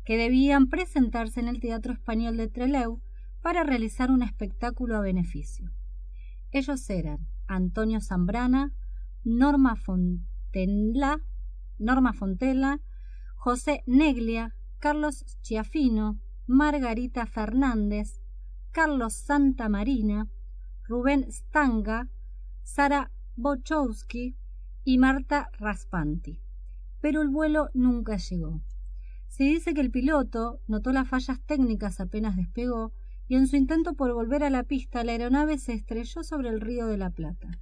que 0.05 0.15
debían 0.15 0.69
presentarse 0.69 1.41
en 1.41 1.49
el 1.49 1.59
Teatro 1.59 1.91
Español 1.91 2.37
de 2.37 2.47
Trelew 2.47 3.01
para 3.41 3.63
realizar 3.63 4.11
un 4.11 4.23
espectáculo 4.23 4.95
a 4.95 5.01
beneficio. 5.01 5.71
Ellos 6.51 6.89
eran 6.89 7.27
Antonio 7.45 7.99
Zambrana, 7.99 8.71
Norma 9.25 9.75
Fontella, 9.75 11.19
Norma 11.77 12.13
Fontella, 12.13 12.79
José 13.35 13.83
Neglia, 13.87 14.55
Carlos 14.79 15.25
Chiafino, 15.41 16.21
Margarita 16.47 17.25
Fernández, 17.25 18.22
Carlos 18.73 19.13
Santa 19.13 19.69
Marina, 19.69 20.27
Rubén 20.87 21.31
Stanga, 21.31 22.09
Sara 22.63 23.11
Bochowski 23.35 24.35
y 24.83 24.97
Marta 24.97 25.51
Raspanti. 25.59 26.41
Pero 26.99 27.21
el 27.21 27.29
vuelo 27.29 27.69
nunca 27.75 28.17
llegó. 28.17 28.63
Se 29.27 29.43
dice 29.43 29.75
que 29.75 29.81
el 29.81 29.91
piloto 29.91 30.59
notó 30.67 30.91
las 30.91 31.07
fallas 31.07 31.39
técnicas 31.45 31.99
apenas 31.99 32.35
despegó 32.35 32.91
y 33.27 33.35
en 33.35 33.45
su 33.45 33.57
intento 33.57 33.93
por 33.93 34.11
volver 34.11 34.43
a 34.43 34.49
la 34.49 34.63
pista 34.63 35.03
la 35.03 35.11
aeronave 35.11 35.59
se 35.59 35.73
estrelló 35.73 36.23
sobre 36.23 36.49
el 36.49 36.59
río 36.59 36.87
de 36.87 36.97
la 36.97 37.11
Plata. 37.11 37.59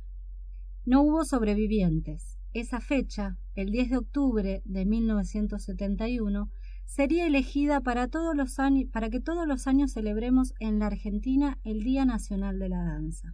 No 0.86 1.02
hubo 1.02 1.26
sobrevivientes. 1.26 2.40
Esa 2.54 2.80
fecha, 2.80 3.38
el 3.56 3.70
10 3.70 3.90
de 3.90 3.98
octubre 3.98 4.62
de 4.64 4.86
1971, 4.86 6.50
sería 6.92 7.26
elegida 7.26 7.80
para, 7.80 8.08
que 8.10 9.20
todos 9.22 9.48
los 9.48 9.68
años 9.68 9.94
celebremos 9.94 10.54
en 10.60 10.80
la 10.80 10.88
Argentina 10.88 11.58
el 11.64 11.84
Día 11.84 12.04
Nacional 12.04 12.60
de 12.60 12.68
la 12.68 12.84
Danza. 12.84 13.34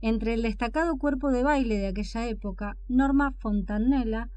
Entre 0.00 0.32
el 0.32 0.40
destacado 0.40 0.96
cuerpo 0.96 1.30
de 1.30 1.42
baile 1.42 1.76
de 1.76 1.88
aquella 1.88 2.26
época, 2.26 2.78
Norma 2.88 3.32
Fontanella 3.32 4.30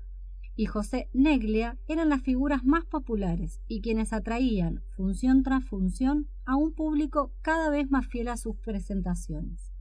y 0.57 0.65
José 0.65 1.07
Neglia 1.13 1.77
eran 1.87 2.09
las 2.09 2.21
figuras 2.21 2.65
más 2.65 2.83
populares 2.83 3.61
y 3.65 3.79
quienes 3.79 4.11
atraían, 4.11 4.83
función 4.89 5.41
tras 5.41 5.63
función, 5.63 6.27
a 6.43 6.57
un 6.57 6.73
público 6.73 7.31
cada 7.41 7.69
vez 7.69 7.89
más 7.89 8.07
fiel 8.07 8.27
a 8.27 8.35
sus 8.35 8.57
presentaciones. 8.57 9.71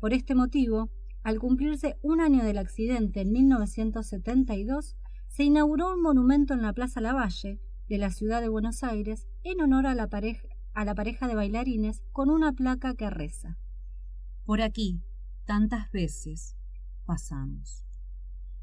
Por 0.00 0.12
este 0.12 0.34
motivo, 0.34 0.90
al 1.22 1.38
cumplirse 1.38 1.96
un 2.02 2.20
año 2.20 2.42
del 2.42 2.58
accidente 2.58 3.20
en 3.20 3.30
1972, 3.30 4.96
se 5.28 5.44
inauguró 5.44 5.94
un 5.94 6.02
monumento 6.02 6.54
en 6.54 6.62
la 6.62 6.72
Plaza 6.72 7.00
Lavalle 7.00 7.60
de 7.88 7.98
la 7.98 8.10
ciudad 8.10 8.40
de 8.40 8.48
Buenos 8.48 8.82
Aires 8.84 9.26
en 9.44 9.60
honor 9.60 9.86
a 9.86 9.94
la, 9.94 10.08
pareja, 10.08 10.46
a 10.74 10.84
la 10.84 10.94
pareja 10.94 11.26
de 11.26 11.34
bailarines 11.34 12.02
con 12.12 12.30
una 12.30 12.52
placa 12.52 12.94
que 12.94 13.10
reza. 13.10 13.58
Por 14.44 14.62
aquí, 14.62 15.02
tantas 15.46 15.90
veces, 15.90 16.56
pasamos. 17.06 17.84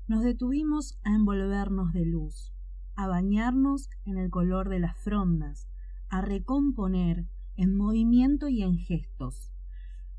Nos 0.08 0.24
detuvimos 0.24 0.98
a 1.04 1.16
envolvernos 1.16 1.94
de 1.94 2.06
luz, 2.06 2.54
a 2.96 3.08
bañarnos 3.08 3.90
en 4.06 4.18
el 4.18 4.30
color 4.30 4.70
de 4.70 4.80
las 4.80 4.98
frondas, 4.98 5.68
a 6.10 6.22
recomponer 6.22 7.26
en 7.56 7.76
movimiento 7.76 8.48
y 8.48 8.62
en 8.62 8.78
gestos 8.78 9.52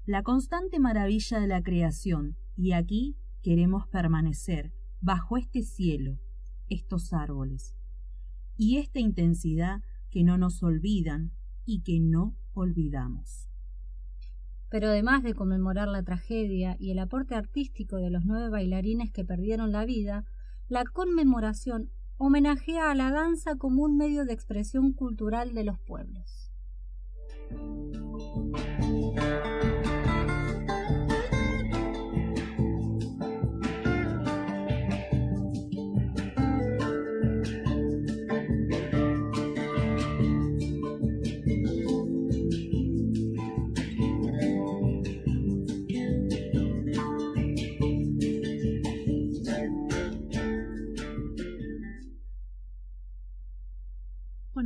la 0.07 0.22
constante 0.22 0.78
maravilla 0.78 1.40
de 1.40 1.48
la 1.48 1.62
creación, 1.64 2.36
y 2.57 2.72
aquí 2.72 3.16
queremos 3.42 3.88
permanecer, 3.88 4.72
bajo 5.00 5.36
este 5.36 5.62
cielo, 5.62 6.20
estos 6.68 7.12
árboles, 7.12 7.76
y 8.57 8.78
esta 8.78 8.98
intensidad 8.98 9.82
que 10.11 10.24
no 10.24 10.38
nos 10.38 10.62
olvidan 10.62 11.32
y 11.64 11.82
que 11.82 12.00
no 12.00 12.34
olvidamos. 12.54 13.48
Pero 14.68 14.88
además 14.88 15.22
de 15.22 15.34
conmemorar 15.34 15.88
la 15.88 16.02
tragedia 16.02 16.76
y 16.78 16.90
el 16.90 16.98
aporte 16.98 17.34
artístico 17.34 17.96
de 17.96 18.11
los 18.11 18.24
nueve 18.24 18.48
bailarines 18.48 19.12
que 19.12 19.24
perdieron 19.24 19.72
la 19.72 19.84
vida, 19.84 20.24
la 20.68 20.84
conmemoración 20.84 21.90
homenajea 22.18 22.90
a 22.90 22.94
la 22.94 23.11
danza 23.11 23.57
como 23.57 23.82
un 23.84 23.96
medio 23.96 24.24
de 24.24 24.32
expresión 24.32 24.92
cultural 24.92 25.54
de 25.54 25.64
los 25.64 25.78
pueblos. 25.78 26.50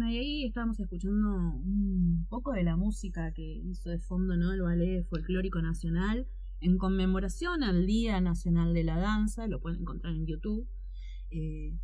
Estábamos 0.02 0.80
escuchando 0.80 1.28
un 1.28 2.26
poco 2.28 2.52
de 2.52 2.62
la 2.62 2.76
música 2.76 3.32
que 3.32 3.42
hizo 3.42 3.90
de 3.90 3.98
fondo 3.98 4.36
¿no? 4.36 4.52
el 4.52 4.62
Ballet 4.62 5.04
Folclórico 5.04 5.60
Nacional 5.62 6.26
en 6.60 6.78
conmemoración 6.78 7.62
al 7.62 7.86
Día 7.86 8.20
Nacional 8.20 8.74
de 8.74 8.84
la 8.84 8.98
Danza, 8.98 9.46
lo 9.46 9.60
pueden 9.60 9.80
encontrar 9.80 10.14
en 10.14 10.26
YouTube 10.26 10.68
eh, 11.30 11.74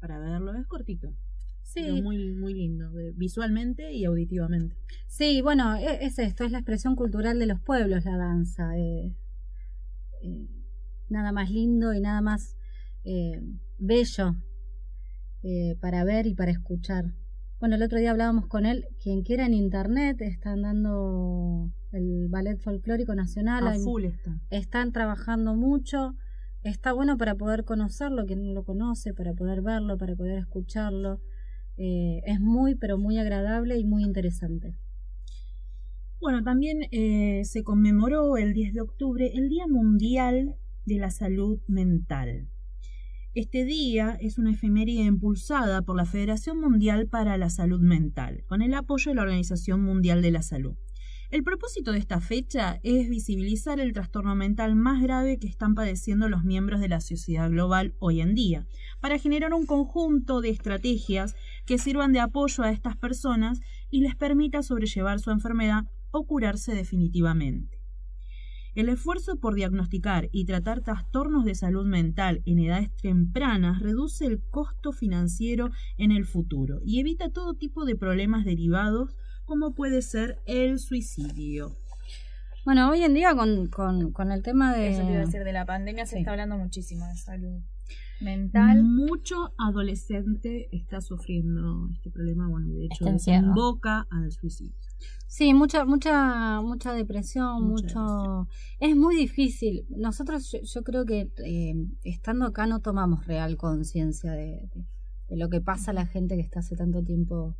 para 0.00 0.18
verlo, 0.18 0.54
es 0.54 0.66
cortito. 0.66 1.14
Sí. 1.62 2.02
muy, 2.02 2.34
muy 2.34 2.54
lindo, 2.54 2.90
visualmente 3.14 3.92
y 3.92 4.04
auditivamente. 4.04 4.76
Sí, 5.06 5.40
bueno, 5.42 5.76
e, 5.76 6.04
es, 6.04 6.18
esto, 6.18 6.44
es 6.44 6.50
la 6.50 6.58
expresión 6.58 6.96
cultural 6.96 7.38
de 7.38 7.46
los 7.46 7.60
pueblos, 7.60 8.04
la 8.04 8.16
danza. 8.16 8.76
Eh, 8.76 9.14
eh, 10.22 10.48
nada 11.08 11.32
más 11.32 11.50
lindo 11.50 11.94
y 11.94 12.00
nada 12.00 12.20
más 12.20 12.56
bello 13.78 14.36
para 15.80 16.04
ver 16.04 16.26
y 16.26 16.34
para 16.34 16.50
escuchar. 16.50 17.14
Bueno, 17.62 17.76
el 17.76 17.84
otro 17.84 18.00
día 18.00 18.10
hablábamos 18.10 18.48
con 18.48 18.66
él, 18.66 18.88
quien 19.00 19.22
quiera 19.22 19.46
en 19.46 19.54
internet, 19.54 20.20
están 20.20 20.62
dando 20.62 21.70
el 21.92 22.26
Ballet 22.28 22.58
Folclórico 22.58 23.14
Nacional. 23.14 23.68
A 23.68 23.78
full 23.78 24.06
Están 24.50 24.90
trabajando 24.90 25.54
mucho. 25.54 26.16
Está 26.64 26.92
bueno 26.92 27.16
para 27.16 27.36
poder 27.36 27.64
conocerlo, 27.64 28.26
quien 28.26 28.48
no 28.48 28.52
lo 28.52 28.64
conoce, 28.64 29.14
para 29.14 29.32
poder 29.34 29.62
verlo, 29.62 29.96
para 29.96 30.16
poder 30.16 30.40
escucharlo. 30.40 31.20
Eh, 31.76 32.22
es 32.26 32.40
muy, 32.40 32.74
pero 32.74 32.98
muy 32.98 33.18
agradable 33.18 33.78
y 33.78 33.84
muy 33.84 34.02
interesante. 34.02 34.74
Bueno, 36.20 36.42
también 36.42 36.88
eh, 36.90 37.44
se 37.44 37.62
conmemoró 37.62 38.38
el 38.38 38.54
10 38.54 38.74
de 38.74 38.80
octubre 38.80 39.30
el 39.36 39.48
Día 39.48 39.68
Mundial 39.68 40.56
de 40.84 40.96
la 40.96 41.12
Salud 41.12 41.60
Mental. 41.68 42.48
Este 43.34 43.64
día 43.64 44.18
es 44.20 44.36
una 44.36 44.50
efeméride 44.50 45.04
impulsada 45.04 45.80
por 45.80 45.96
la 45.96 46.04
Federación 46.04 46.60
Mundial 46.60 47.06
para 47.08 47.38
la 47.38 47.48
Salud 47.48 47.80
Mental, 47.80 48.44
con 48.46 48.60
el 48.60 48.74
apoyo 48.74 49.10
de 49.10 49.14
la 49.14 49.22
Organización 49.22 49.82
Mundial 49.82 50.20
de 50.20 50.32
la 50.32 50.42
Salud. 50.42 50.76
El 51.30 51.42
propósito 51.42 51.92
de 51.92 51.98
esta 51.98 52.20
fecha 52.20 52.78
es 52.82 53.08
visibilizar 53.08 53.80
el 53.80 53.94
trastorno 53.94 54.36
mental 54.36 54.76
más 54.76 55.02
grave 55.02 55.38
que 55.38 55.46
están 55.46 55.74
padeciendo 55.74 56.28
los 56.28 56.44
miembros 56.44 56.80
de 56.80 56.90
la 56.90 57.00
sociedad 57.00 57.48
global 57.48 57.94
hoy 58.00 58.20
en 58.20 58.34
día, 58.34 58.66
para 59.00 59.18
generar 59.18 59.54
un 59.54 59.64
conjunto 59.64 60.42
de 60.42 60.50
estrategias 60.50 61.34
que 61.64 61.78
sirvan 61.78 62.12
de 62.12 62.20
apoyo 62.20 62.64
a 62.64 62.70
estas 62.70 62.98
personas 62.98 63.60
y 63.88 64.02
les 64.02 64.14
permita 64.14 64.62
sobrellevar 64.62 65.20
su 65.20 65.30
enfermedad 65.30 65.84
o 66.10 66.26
curarse 66.26 66.74
definitivamente. 66.74 67.81
El 68.74 68.88
esfuerzo 68.88 69.38
por 69.38 69.54
diagnosticar 69.54 70.30
y 70.32 70.46
tratar 70.46 70.80
trastornos 70.80 71.44
de 71.44 71.54
salud 71.54 71.86
mental 71.86 72.42
en 72.46 72.58
edades 72.58 72.90
tempranas 72.96 73.80
reduce 73.80 74.24
el 74.24 74.40
costo 74.40 74.92
financiero 74.92 75.70
en 75.98 76.10
el 76.10 76.24
futuro 76.24 76.80
y 76.84 77.00
evita 77.00 77.28
todo 77.28 77.54
tipo 77.54 77.84
de 77.84 77.96
problemas 77.96 78.44
derivados 78.46 79.14
como 79.44 79.74
puede 79.74 80.00
ser 80.00 80.40
el 80.46 80.78
suicidio. 80.78 81.76
Bueno, 82.64 82.88
hoy 82.88 83.02
en 83.02 83.12
día 83.12 83.34
con, 83.34 83.66
con, 83.66 84.32
el 84.32 84.42
tema 84.42 84.74
de... 84.74 84.92
Eso 84.92 85.02
te 85.02 85.10
iba 85.10 85.22
a 85.22 85.26
decir, 85.26 85.44
de 85.44 85.52
la 85.52 85.66
pandemia 85.66 86.06
se 86.06 86.18
está 86.18 86.30
hablando 86.30 86.56
muchísimo 86.56 87.06
de 87.06 87.16
salud 87.16 87.60
mental. 88.22 88.82
Mucho 88.84 89.52
adolescente 89.58 90.68
está 90.72 91.00
sufriendo 91.00 91.88
este 91.92 92.10
problema, 92.10 92.48
bueno, 92.48 92.68
de 92.72 92.86
hecho 92.86 93.04
desemboca 93.04 94.06
al 94.10 94.32
suicidio. 94.32 94.74
Sí, 95.26 95.54
mucha, 95.54 95.84
mucha, 95.84 96.60
mucha 96.60 96.92
depresión, 96.92 97.66
mucho. 97.66 98.48
Es 98.78 98.94
muy 98.94 99.16
difícil. 99.16 99.86
Nosotros, 99.88 100.54
yo, 100.62 100.84
creo 100.84 101.06
que 101.06 101.30
eh, 101.44 101.74
estando 102.04 102.44
acá 102.44 102.66
no 102.66 102.80
tomamos 102.80 103.26
real 103.26 103.56
conciencia 103.56 104.32
de, 104.32 104.68
lo 105.30 105.48
que 105.48 105.62
pasa 105.62 105.92
a 105.92 105.94
la 105.94 106.06
gente 106.06 106.36
que 106.36 106.42
está 106.42 106.60
hace 106.60 106.76
tanto 106.76 107.02
tiempo 107.02 107.56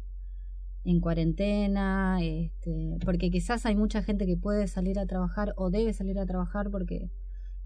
en 0.85 1.01
cuarentena, 1.01 2.19
este, 2.21 2.99
porque 3.05 3.31
quizás 3.31 3.65
hay 3.65 3.75
mucha 3.75 4.03
gente 4.03 4.27
que 4.27 4.37
puede 4.37 4.67
salir 4.67 4.99
a 4.99 5.07
trabajar 5.07 5.55
o 5.57 5.71
debe 5.71 5.95
salir 5.95 6.19
a 6.19 6.27
trabajar 6.27 6.71
porque 6.71 7.11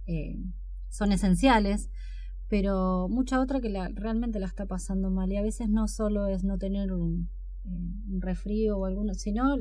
eh, 0.06 0.38
son 0.88 1.10
esenciales, 1.10 1.90
pero 2.48 3.08
mucha 3.08 3.40
otra 3.40 3.60
que 3.60 3.68
la, 3.68 3.88
realmente 3.94 4.38
la 4.38 4.46
está 4.46 4.66
pasando 4.66 5.10
mal 5.10 5.32
y 5.32 5.36
a 5.36 5.42
veces 5.42 5.68
no 5.68 5.88
solo 5.88 6.26
es 6.26 6.44
no 6.44 6.58
tener 6.58 6.92
un, 6.92 7.28
un 7.64 8.20
resfrío 8.20 8.78
o 8.78 8.84
alguno, 8.84 9.14
sino 9.14 9.56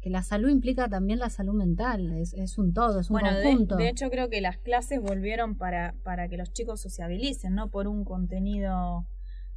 que 0.00 0.10
la 0.10 0.22
salud 0.22 0.48
implica 0.48 0.88
también 0.88 1.18
la 1.18 1.30
salud 1.30 1.54
mental, 1.54 2.12
es, 2.12 2.34
es 2.34 2.58
un 2.58 2.72
todo, 2.72 3.00
es 3.00 3.10
un 3.10 3.20
conjunto. 3.20 3.76
De, 3.76 3.88
hecho, 3.88 4.10
creo 4.10 4.28
que 4.28 4.40
las 4.40 4.58
clases 4.58 5.00
volvieron 5.00 5.56
para, 5.56 5.94
para 6.04 6.28
que 6.28 6.36
los 6.36 6.52
chicos 6.52 6.80
sociabilicen, 6.80 7.54
no 7.54 7.70
por 7.70 7.88
un 7.88 8.04
contenido 8.04 9.06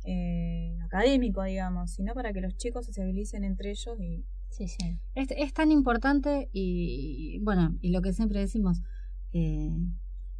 eh, 0.04 0.78
académico, 0.84 1.44
digamos, 1.44 1.92
sino 1.92 2.14
para 2.14 2.34
que 2.34 2.42
los 2.42 2.58
chicos 2.58 2.86
sociabilicen 2.86 3.44
entre 3.44 3.72
ellos 3.72 4.00
y 4.00 4.26
Sí, 4.56 4.70
sí. 4.70 4.98
Es, 5.16 5.28
es 5.32 5.54
tan 5.54 5.70
importante 5.70 6.50
y, 6.54 7.40
bueno, 7.42 7.76
y 7.82 7.90
lo 7.90 8.02
que 8.02 8.14
siempre 8.14 8.40
decimos, 8.40 8.82
eh, 9.34 9.70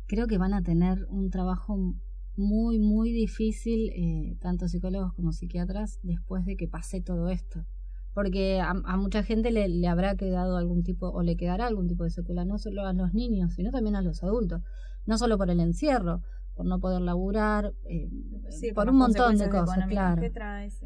creo 0.08 0.28
que 0.28 0.38
van 0.38 0.54
a 0.54 0.62
tener 0.62 1.06
un 1.10 1.30
trabajo 1.30 1.96
muy, 2.38 2.80
muy 2.80 3.12
difícil, 3.12 3.90
eh, 3.96 4.38
tanto 4.42 4.68
psicólogos 4.68 5.14
como 5.14 5.32
psiquiatras, 5.32 6.00
después 6.04 6.46
de 6.46 6.58
que 6.58 6.68
pase 6.68 7.02
todo 7.02 7.30
esto. 7.30 7.66
Porque 8.14 8.60
a, 8.62 8.72
a 8.72 8.98
mucha 8.98 9.24
gente 9.24 9.52
le, 9.52 9.68
le, 9.68 9.88
habrá 9.88 10.16
quedado 10.16 10.58
algún 10.58 10.84
tipo, 10.84 11.10
o 11.10 11.22
le 11.22 11.36
quedará 11.36 11.68
algún 11.68 11.88
tipo 11.88 12.04
de 12.04 12.10
secuela, 12.10 12.46
no 12.46 12.58
solo 12.58 12.86
a 12.86 12.94
los 12.94 13.14
niños, 13.14 13.54
sino 13.54 13.72
también 13.72 13.96
a 13.96 14.02
los 14.02 14.24
adultos. 14.24 14.62
No 15.06 15.18
solo 15.18 15.38
por 15.38 15.50
el 15.50 15.60
encierro, 15.60 16.22
por 16.56 16.66
no 16.66 16.80
poder 16.80 17.02
laburar, 17.02 17.74
eh, 17.90 18.10
sí, 18.50 18.72
por, 18.72 18.86
por 18.86 18.94
un 18.94 19.00
montón 19.00 19.38
de 19.38 19.50
cosas, 19.50 19.88
claro. 19.88 20.22
que 20.22 20.30
trae, 20.30 20.72
sí. 20.72 20.86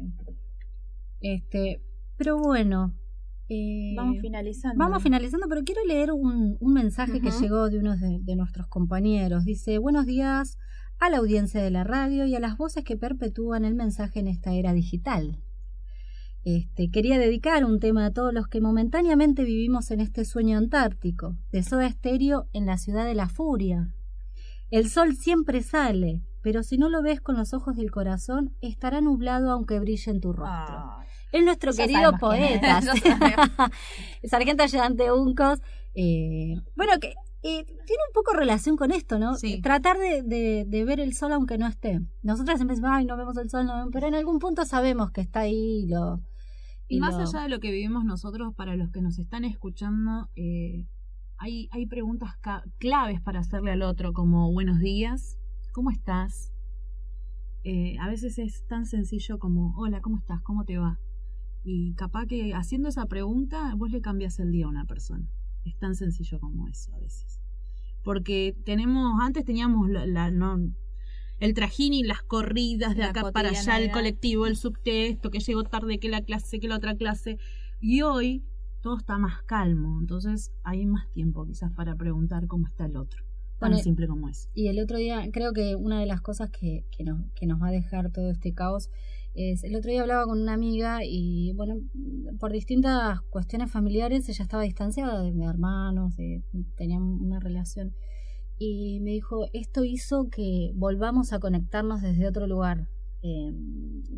Este, 1.20 1.82
pero 2.16 2.38
bueno. 2.38 2.94
Eh, 3.48 3.94
Vamos 3.96 4.18
finalizando. 4.20 4.78
Vamos 4.78 5.02
finalizando, 5.02 5.46
pero 5.48 5.62
quiero 5.62 5.84
leer 5.84 6.12
un, 6.12 6.56
un 6.60 6.72
mensaje 6.72 7.20
que 7.20 7.30
llegó 7.30 7.68
de 7.68 7.78
uno 7.78 7.96
de, 7.96 8.20
de 8.20 8.36
nuestros 8.36 8.66
compañeros. 8.68 9.44
Dice, 9.44 9.78
buenos 9.78 10.06
días 10.06 10.56
a 11.00 11.08
la 11.08 11.16
audiencia 11.16 11.62
de 11.62 11.70
la 11.70 11.82
radio 11.82 12.26
y 12.26 12.34
a 12.34 12.40
las 12.40 12.58
voces 12.58 12.84
que 12.84 12.96
perpetúan 12.96 13.64
el 13.64 13.74
mensaje 13.74 14.20
en 14.20 14.28
esta 14.28 14.52
era 14.52 14.74
digital. 14.74 15.38
Este, 16.44 16.90
quería 16.90 17.18
dedicar 17.18 17.64
un 17.64 17.80
tema 17.80 18.06
a 18.06 18.12
todos 18.12 18.32
los 18.32 18.48
que 18.48 18.60
momentáneamente 18.60 19.44
vivimos 19.44 19.90
en 19.90 20.00
este 20.00 20.24
sueño 20.24 20.58
antártico, 20.58 21.36
de 21.52 21.62
Soda 21.62 21.86
Estéreo 21.86 22.48
en 22.52 22.66
la 22.66 22.76
ciudad 22.76 23.06
de 23.06 23.14
la 23.14 23.28
furia. 23.28 23.92
El 24.70 24.88
sol 24.88 25.16
siempre 25.16 25.62
sale, 25.62 26.22
pero 26.42 26.62
si 26.62 26.78
no 26.78 26.88
lo 26.90 27.02
ves 27.02 27.20
con 27.20 27.36
los 27.36 27.54
ojos 27.54 27.76
del 27.76 27.90
corazón, 27.90 28.54
estará 28.60 29.00
nublado 29.00 29.50
aunque 29.50 29.80
brille 29.80 30.10
en 30.10 30.20
tu 30.20 30.32
rostro. 30.32 30.96
Es 31.32 31.44
nuestro 31.44 31.72
querido 31.72 32.12
poeta. 32.18 32.80
Sargento 34.24 34.62
ayudante 34.62 35.10
Uncos. 35.12 35.60
eh, 35.94 36.56
bueno, 36.76 36.92
que 37.00 37.14
eh, 37.42 37.64
tiene 37.64 38.02
un 38.08 38.12
poco 38.14 38.32
relación 38.34 38.76
con 38.76 38.90
esto, 38.92 39.18
¿no? 39.18 39.36
Tratar 39.60 39.98
de, 39.98 40.22
de- 40.22 40.64
de 40.66 40.84
ver 40.84 41.00
el 41.00 41.14
sol 41.14 41.32
aunque 41.32 41.56
no 41.58 41.66
esté. 41.66 42.00
Nosotras 42.22 42.58
siempre 42.58 42.74
decimos, 42.76 42.90
ay, 42.94 43.04
no 43.06 43.16
vemos 43.16 43.36
el 43.38 43.48
sol, 43.48 43.66
no 43.66 43.74
vemos", 43.76 43.90
pero 43.92 44.06
en 44.08 44.14
algún 44.14 44.38
punto 44.38 44.64
sabemos 44.64 45.10
que 45.10 45.20
está 45.22 45.40
ahí 45.40 45.84
y 45.84 45.86
lo. 45.88 46.20
Y, 46.88 46.98
más 47.00 47.14
lo- 47.16 47.22
allá 47.22 47.42
de 47.44 47.48
lo 47.48 47.60
que 47.60 47.70
vivimos 47.70 48.04
nosotros, 48.04 48.54
para 48.54 48.76
los 48.76 48.90
que 48.90 49.00
nos 49.00 49.18
están 49.18 49.44
escuchando, 49.44 50.28
eh, 50.36 50.86
hay, 51.38 51.68
hay 51.70 51.86
preguntas 51.86 52.32
claves 52.78 53.20
para 53.22 53.40
hacerle 53.40 53.70
al 53.72 53.82
otro, 53.82 54.12
como 54.12 54.52
buenos 54.52 54.78
días, 54.80 55.38
¿cómo 55.72 55.90
estás? 55.90 56.52
Eh, 57.62 57.96
a 58.00 58.08
veces 58.08 58.38
es 58.38 58.66
tan 58.66 58.86
sencillo 58.86 59.38
como, 59.38 59.74
hola, 59.78 60.00
¿cómo 60.00 60.16
estás? 60.18 60.40
¿Cómo 60.42 60.64
te 60.64 60.78
va? 60.78 60.98
Y 61.62 61.94
capaz 61.94 62.26
que 62.26 62.54
haciendo 62.54 62.88
esa 62.88 63.06
pregunta 63.06 63.74
vos 63.76 63.90
le 63.90 64.00
cambias 64.00 64.38
el 64.38 64.50
día 64.50 64.66
a 64.66 64.68
una 64.70 64.86
persona. 64.86 65.28
Es 65.70 65.78
tan 65.78 65.94
sencillo 65.94 66.38
como 66.40 66.68
eso 66.68 66.92
a 66.94 66.98
veces. 66.98 67.40
Porque 68.02 68.54
tenemos, 68.64 69.20
antes 69.20 69.44
teníamos 69.44 69.88
la, 69.88 70.06
la- 70.06 70.30
no, 70.30 70.58
el 71.38 71.54
trajín 71.54 71.92
y 71.94 72.02
las 72.02 72.22
corridas 72.22 72.94
de 72.96 73.02
La 73.02 73.10
acá 73.10 73.30
para 73.32 73.50
allá, 73.50 73.78
el 73.78 73.90
colectivo, 73.90 74.46
el 74.46 74.56
subtexto, 74.64 75.30
que 75.30 75.40
llegó 75.40 75.64
tarde, 75.64 75.98
que 75.98 76.08
la 76.08 76.22
clase, 76.22 76.60
que 76.60 76.68
la 76.68 76.76
otra 76.76 76.96
clase. 76.96 77.38
Y 77.80 78.02
hoy 78.02 78.44
todo 78.82 78.96
está 78.96 79.18
más 79.18 79.42
calmo, 79.42 79.98
entonces 80.00 80.52
hay 80.62 80.86
más 80.86 81.10
tiempo 81.10 81.46
quizás 81.46 81.70
para 81.72 81.94
preguntar 81.96 82.46
cómo 82.46 82.66
está 82.66 82.86
el 82.86 82.96
otro. 82.96 83.24
Tan 83.58 83.70
Bueno, 83.72 83.82
simple 83.82 84.06
como 84.06 84.28
es. 84.30 84.48
Y 84.54 84.68
el 84.68 84.78
otro 84.80 84.96
día, 84.96 85.28
creo 85.32 85.52
que 85.52 85.76
una 85.76 86.00
de 86.00 86.06
las 86.06 86.22
cosas 86.22 86.48
que, 86.50 86.84
que, 86.90 87.04
nos, 87.04 87.20
que 87.34 87.46
nos 87.46 87.60
va 87.60 87.68
a 87.68 87.72
dejar 87.72 88.10
todo 88.10 88.30
este 88.30 88.54
caos 88.54 88.88
es, 89.34 89.62
el 89.64 89.76
otro 89.76 89.90
día 89.90 90.02
hablaba 90.02 90.24
con 90.24 90.40
una 90.40 90.52
amiga 90.54 91.00
y, 91.04 91.52
bueno, 91.54 91.76
por 92.38 92.52
distintas 92.52 93.20
cuestiones 93.30 93.70
familiares, 93.70 94.28
ella 94.28 94.42
estaba 94.42 94.62
distanciada 94.64 95.22
de 95.22 95.32
mis 95.32 95.46
hermanos, 95.48 96.16
de, 96.16 96.42
tenían 96.76 97.02
una 97.02 97.38
relación. 97.40 97.94
Y 98.58 99.00
me 99.00 99.10
dijo, 99.12 99.46
esto 99.52 99.84
hizo 99.84 100.28
que 100.28 100.72
volvamos 100.74 101.32
a 101.32 101.38
conectarnos 101.38 102.02
desde 102.02 102.26
otro 102.28 102.46
lugar. 102.46 102.88
Eh, 103.22 103.52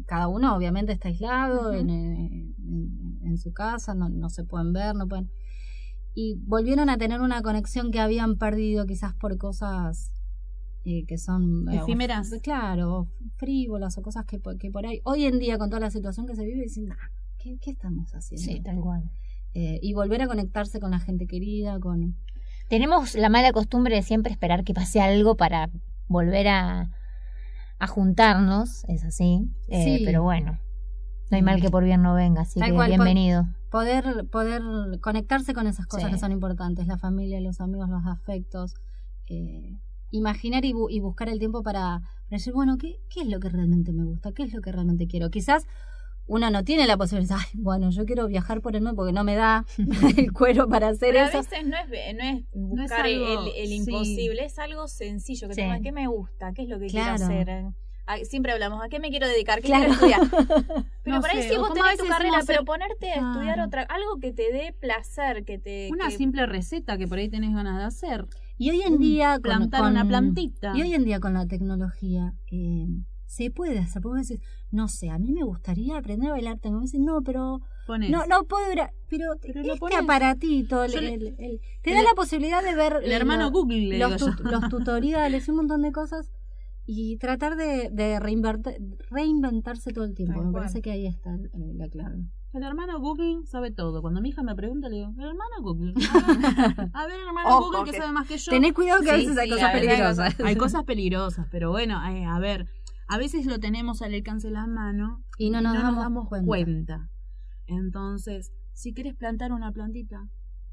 cada 0.06 0.28
uno 0.28 0.56
obviamente 0.56 0.92
está 0.92 1.08
aislado 1.08 1.72
en- 1.72 1.90
en- 1.90 3.18
en 3.24 3.38
su 3.38 3.52
casa, 3.52 3.94
no, 3.94 4.08
no 4.08 4.28
se 4.30 4.44
pueden 4.44 4.72
ver, 4.72 4.94
no 4.94 5.06
pueden 5.08 5.30
y 6.14 6.34
volvieron 6.44 6.90
a 6.90 6.98
tener 6.98 7.20
una 7.22 7.40
conexión 7.40 7.90
que 7.90 7.98
habían 7.98 8.36
perdido 8.36 8.84
quizás 8.86 9.14
por 9.14 9.38
cosas 9.38 10.12
eh, 10.84 11.04
que 11.06 11.18
son 11.18 11.68
eh, 11.68 11.76
Efímeras. 11.76 12.32
f- 12.32 12.40
claro 12.40 13.08
frívolas 13.36 13.96
o 13.98 14.02
cosas 14.02 14.24
que, 14.26 14.38
por- 14.38 14.58
que 14.58 14.70
por 14.70 14.84
ahí 14.86 15.00
hoy 15.04 15.24
en 15.26 15.38
día 15.38 15.58
con 15.58 15.68
toda 15.70 15.80
la 15.80 15.90
situación 15.90 16.26
que 16.26 16.34
se 16.36 16.44
vive 16.44 16.62
dicen 16.62 16.86
"Nah, 16.86 16.96
¿qué, 17.38 17.58
qué 17.60 17.70
estamos 17.70 18.14
haciendo 18.14 18.44
Sí, 18.52 18.60
tal 18.60 18.80
cual. 18.80 19.10
Eh, 19.54 19.78
y 19.82 19.92
volver 19.92 20.22
a 20.22 20.26
conectarse 20.26 20.80
con 20.80 20.90
la 20.92 20.98
gente 21.00 21.26
querida 21.26 21.78
con 21.78 22.16
Tenemos 22.68 23.14
la 23.14 23.28
mala 23.28 23.52
costumbre 23.52 23.94
de 23.96 24.02
siempre 24.02 24.32
esperar 24.32 24.64
que 24.64 24.72
pase 24.74 25.00
algo 25.00 25.36
para 25.36 25.70
volver 26.08 26.48
a, 26.48 26.90
a 27.78 27.86
juntarnos, 27.86 28.84
es 28.88 29.04
así. 29.04 29.48
Eh, 29.68 29.98
Sí. 29.98 30.02
Pero 30.06 30.22
bueno, 30.22 30.58
no 31.30 31.36
hay 31.36 31.42
mal 31.42 31.60
que 31.60 31.70
por 31.70 31.84
bien 31.84 32.02
no 32.02 32.14
venga, 32.14 32.42
así 32.42 32.60
Tal 32.60 32.70
que 32.70 32.74
cual, 32.74 32.88
bienvenido. 32.90 33.46
poder 33.70 34.26
poder 34.30 34.62
conectarse 35.00 35.52
con 35.54 35.66
esas 35.66 35.86
cosas 35.86 36.06
Sí. 36.08 36.12
que 36.14 36.18
son 36.18 36.32
importantes 36.32 36.86
la 36.86 36.96
familia 36.98 37.40
los 37.40 37.60
amigos 37.60 37.88
los 37.88 38.04
afectos 38.06 38.74
eh, 39.28 39.78
imaginar 40.12 40.64
y, 40.64 40.72
bu- 40.72 40.88
y 40.90 41.00
buscar 41.00 41.28
el 41.28 41.38
tiempo 41.40 41.62
para, 41.64 41.98
para 42.00 42.28
decir 42.28 42.52
bueno 42.52 42.78
¿qué, 42.78 43.00
qué 43.10 43.22
es 43.22 43.26
lo 43.26 43.40
que 43.40 43.48
realmente 43.48 43.92
me 43.92 44.04
gusta 44.04 44.32
qué 44.32 44.44
es 44.44 44.52
lo 44.54 44.60
que 44.62 44.70
realmente 44.70 45.08
quiero 45.08 45.30
quizás 45.30 45.66
uno 46.28 46.48
no 46.50 46.62
tiene 46.62 46.86
la 46.86 46.96
posibilidad 46.96 47.36
"Ay, 47.40 47.46
bueno 47.60 47.90
yo 47.90 48.04
quiero 48.06 48.28
viajar 48.28 48.60
por 48.60 48.76
el 48.76 48.82
mundo 48.82 48.94
porque 48.96 49.12
no 49.12 49.24
me 49.24 49.34
da 49.34 49.64
el 50.16 50.32
cuero 50.32 50.68
para 50.68 50.88
hacer 50.88 51.10
Pero 51.14 51.24
a 51.24 51.28
eso 51.28 51.38
veces 51.38 51.66
no 51.66 51.76
es, 51.76 51.88
no 52.14 52.22
es 52.24 52.38
es 52.38 52.44
buscar 52.52 53.06
algo- 53.06 53.46
el, 53.46 53.52
el 53.56 53.66
sí. 53.68 53.74
imposible, 53.74 54.44
es 54.44 54.58
algo 54.60 54.86
sencillo. 54.86 55.48
Que 55.48 55.54
Sí. 55.54 55.60
tenga, 55.62 55.80
¿Qué 55.80 55.90
me 55.90 56.06
gusta? 56.06 56.52
¿Qué 56.52 56.62
es 56.62 56.68
lo 56.68 56.78
que 56.78 56.86
Claro. 56.86 57.16
quiero 57.16 57.32
hacer? 57.40 57.64
Ah, 58.06 58.18
Siempre 58.24 58.50
hablamos, 58.52 58.82
¿a 58.84 58.88
qué 58.88 58.98
me 58.98 59.10
quiero 59.10 59.26
dedicar? 59.28 59.60
¿Qué 59.60 59.68
Claro. 59.68 59.94
quiero 59.98 60.16
estudiar? 60.16 60.20
Pero 61.04 61.16
No 61.16 61.20
por 61.22 61.30
ahí 61.30 61.42
sí 61.42 61.56
vos 61.56 61.70
a 61.70 61.74
tenés 61.74 61.98
tu 61.98 62.06
carrera, 62.06 62.38
pero 62.46 62.64
ponerte 62.64 63.10
a 63.12 63.14
estudiar 63.16 63.60
otra, 63.60 63.82
algo 63.82 64.18
que 64.20 64.32
te 64.32 64.52
dé 64.52 64.72
placer, 64.72 65.44
que 65.44 65.58
te... 65.58 65.88
Una 65.92 66.08
que- 66.08 66.16
simple 66.16 66.46
receta 66.46 66.96
que 66.98 67.06
por 67.08 67.18
ahí 67.18 67.28
tenés 67.28 67.52
ganas 67.54 67.78
de 67.78 67.84
hacer. 67.84 68.26
Y 68.62 68.70
hoy 68.70 68.80
en 68.82 68.94
Un 68.94 69.00
día 69.00 69.32
con, 69.34 69.42
plantar 69.42 69.80
con- 69.80 69.90
una 69.92 70.04
plantita. 70.06 70.72
y 70.76 70.82
hoy 70.82 70.94
en 70.94 71.04
día 71.04 71.18
con 71.20 71.32
la 71.34 71.46
tecnología 71.46 72.32
eh, 72.50 72.86
se 73.26 73.50
puede 73.50 73.78
hacer 73.78 74.00
porque 74.02 74.20
decís 74.22 74.40
no 74.70 74.88
sé 74.88 75.08
a 75.10 75.18
mí 75.18 75.32
me 75.32 75.42
gustaría 75.42 75.96
aprender 75.96 76.28
a 76.30 76.32
bailar 76.32 76.58
tengo 76.58 76.76
me 76.78 76.82
dicen 76.82 77.04
no 77.04 77.22
pero 77.22 77.60
Ponés. 77.86 78.10
No, 78.10 78.24
no 78.26 78.44
puedo 78.44 78.70
ir 78.72 78.80
a- 78.80 78.92
pero, 79.10 79.24
Pero 79.40 79.60
este 79.74 79.96
aparatito 79.96 80.84
el- 80.84 80.92
le- 80.92 81.14
el- 81.14 81.34
el- 81.38 81.60
te 81.82 81.92
da 81.92 82.02
la 82.02 82.14
posibilidad 82.14 82.62
de 82.62 82.74
ver 82.76 82.92
el 83.02 83.10
hermano 83.10 83.44
lo- 83.46 83.50
Google, 83.50 83.80
le 83.88 83.98
los, 83.98 84.20
yo. 84.20 84.26
los 84.28 84.62
tutoriales 84.70 85.48
y 85.48 85.50
un 85.50 85.56
montón 85.56 85.82
de 85.82 85.90
cosas 85.90 86.30
y 86.86 87.16
tratar 87.18 87.56
de, 87.56 87.90
de 87.90 88.18
reinventarse 89.10 89.92
todo 89.92 90.04
el 90.04 90.14
tiempo. 90.14 90.42
Me 90.42 90.52
parece 90.52 90.82
que 90.82 90.90
ahí 90.90 91.06
está 91.06 91.34
eh, 91.34 91.72
la 91.74 91.88
clave. 91.88 92.24
El 92.52 92.62
hermano 92.64 92.98
Google 93.00 93.46
sabe 93.46 93.70
todo. 93.70 94.02
Cuando 94.02 94.20
mi 94.20 94.28
hija 94.28 94.42
me 94.42 94.54
pregunta, 94.54 94.88
le 94.90 94.96
digo, 94.96 95.14
el 95.16 95.24
hermano 95.24 95.62
Google. 95.62 95.94
A 96.12 96.36
ver, 96.76 96.90
a 96.92 97.06
ver, 97.06 97.20
el 97.20 97.26
hermano 97.26 97.48
Ojo, 97.48 97.66
Google 97.70 97.84
que, 97.84 97.90
que- 97.92 97.96
sabe 97.98 98.12
más 98.12 98.28
que 98.28 98.36
yo. 98.36 98.50
Tenés 98.50 98.72
cuidado 98.74 99.02
que 99.02 99.10
a 99.10 99.16
veces 99.16 99.38
hay 99.38 99.46
sí, 99.48 99.54
cosas 99.54 99.68
hay 99.74 99.80
peligrosas. 99.80 100.40
Hay 100.44 100.56
cosas 100.56 100.84
peligrosas, 100.84 101.46
pero 101.50 101.70
bueno, 101.70 102.04
eh, 102.10 102.26
a 102.26 102.38
ver, 102.38 102.66
a 103.08 103.16
veces 103.16 103.46
lo 103.46 103.58
tenemos 103.58 104.02
al 104.02 104.12
alcance 104.14 104.48
de 104.48 104.54
la 104.54 104.66
mano 104.66 105.22
Y 105.38 105.50
no 105.50 105.60
nos 105.62 105.74
damos 105.96 106.28
cuenta. 106.28 107.08
Entonces, 107.66 108.52
si 108.72 108.92
quieres 108.92 109.14
plantar 109.14 109.52
una 109.52 109.72
plantita, 109.72 110.28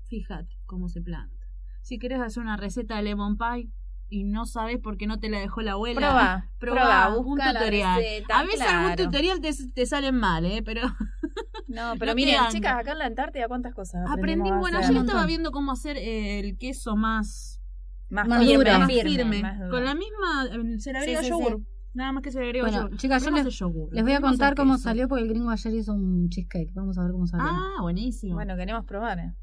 fíjate 0.07 0.57
cómo 0.65 0.89
se 0.89 1.01
planta. 1.01 1.35
Si 1.81 1.97
quieres 1.97 2.19
hacer 2.19 2.43
una 2.43 2.57
receta 2.57 2.97
de 2.97 3.03
lemon 3.03 3.37
pie 3.37 3.69
y 4.09 4.23
no 4.25 4.45
sabes 4.45 4.79
por 4.79 4.97
qué 4.97 5.07
no 5.07 5.19
te 5.19 5.29
la 5.29 5.39
dejó 5.39 5.61
la 5.61 5.73
abuela, 5.73 6.49
probá, 6.59 7.15
un 7.15 7.23
busca 7.23 7.53
la 7.53 7.59
tutorial. 7.59 7.97
receta, 7.99 8.39
a 8.39 8.43
veces 8.43 8.59
claro. 8.59 8.79
algún 8.89 9.05
tutorial 9.05 9.39
te, 9.39 9.51
te 9.73 9.85
salen 9.85 10.15
mal, 10.15 10.45
¿eh? 10.45 10.61
pero 10.63 10.81
No, 11.69 11.93
pero 11.97 12.11
No 12.11 12.15
miren, 12.15 12.35
chicas, 12.49 12.77
acá 12.79 12.91
en 12.93 12.97
la 12.99 13.05
Antártida, 13.05 13.47
¿cuántas 13.47 13.73
cosas 13.73 14.01
aprendí. 14.09 14.49
Bueno, 14.51 14.79
ayer 14.79 14.97
estaba 14.97 15.25
viendo 15.25 15.51
cómo 15.51 15.71
hacer 15.71 15.95
eh, 15.97 16.39
el 16.39 16.57
queso 16.57 16.95
más 16.95 17.61
Más, 18.09 18.27
Más 18.27 18.43
firme, 18.43 18.65
más 18.77 18.87
firme, 18.87 19.09
firme, 19.11 19.41
más 19.43 19.57
duro. 19.59 19.69
con 19.69 19.85
la 19.85 19.93
misma 19.93 20.45
eh, 20.51 20.79
se 20.79 20.91
le 20.93 20.99
Sí, 20.99 21.05
agrega 21.15 21.19
sí, 21.19 21.25
sí. 21.25 21.29
yogur 21.31 21.61
nada 21.93 22.11
más 22.11 22.23
que 22.23 22.31
se 22.31 22.39
le 22.39 22.45
agrega 22.45 22.65
Bueno, 22.65 22.83
yogur 22.83 22.97
chicas, 22.97 23.23
yo 23.23 23.31
les, 23.31 23.47
yogur. 23.59 23.89
les 23.93 24.03
voy 24.03 24.13
a 24.13 24.21
contar 24.21 24.55
cómo 24.55 24.77
salió 24.79 25.07
porque 25.07 25.23
el 25.23 25.29
gringo 25.29 25.51
ayer 25.51 25.73
hizo 25.75 25.93
un 25.93 26.27
cheesecake. 26.29 26.73
Vamos 26.73 26.97
a 26.97 27.03
ver 27.03 27.11
cómo 27.11 27.27
salió. 27.27 27.45
ah 27.47 27.81
buenísimo 27.81 28.33
Bueno, 28.35 28.55
queremos 28.55 28.85
probar. 28.85 29.19
¿eh? 29.19 29.33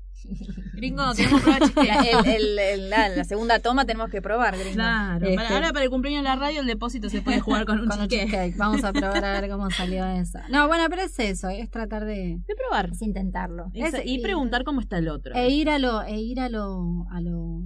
Gringo 0.74 1.02
probar 1.14 1.60
cheesecake. 1.60 1.86
La, 1.86 2.02
el- 2.02 2.26
el- 2.26 2.58
el- 2.58 2.90
la- 2.90 3.08
la 3.10 3.24
segunda 3.24 3.58
toma 3.60 3.84
tenemos 3.84 4.10
que 4.10 4.20
probar, 4.22 4.56
gringo. 4.58 4.74
claro 4.74 5.24
Este- 5.26 5.36
para, 5.36 5.48
ahora 5.50 5.72
para 5.72 5.84
el 5.84 5.90
cumpleaños 5.90 6.22
de 6.22 6.28
la 6.28 6.36
radio 6.36 6.60
el 6.60 6.66
depósito 6.66 7.08
se 7.08 7.22
puede 7.22 7.40
jugar 7.40 7.66
con 7.66 7.80
un 7.80 7.88
Con 7.88 8.00
un 8.00 8.08
cheesecake 8.08 8.30
cheesecake. 8.30 8.56
Vamos 8.58 8.84
a 8.84 8.92
probar 8.92 9.24
a 9.24 9.40
ver 9.40 9.50
cómo 9.50 9.70
salió 9.70 10.04
eso. 10.20 10.38
No, 10.50 10.66
bueno, 10.68 10.84
pero 10.90 11.02
es 11.02 11.18
eso, 11.18 11.48
es 11.48 11.70
tratar 11.70 12.04
de 12.04 12.38
de 12.46 12.54
probar 12.56 12.90
Es 12.92 13.02
intentarlo. 13.02 13.66
Es- 13.74 13.94
Es- 13.94 14.02
y 14.06 14.18
preguntar 14.20 14.64
cómo 14.64 14.80
está 14.80 14.98
el 14.98 15.08
otro 15.08 15.34
e 15.34 15.50
ir 15.50 15.70
a 15.70 15.78
lo 15.78 16.02
e 16.02 16.18
ir 16.20 16.40
a 16.40 16.48
lo 16.48 17.06
a 17.10 17.20
lo 17.20 17.60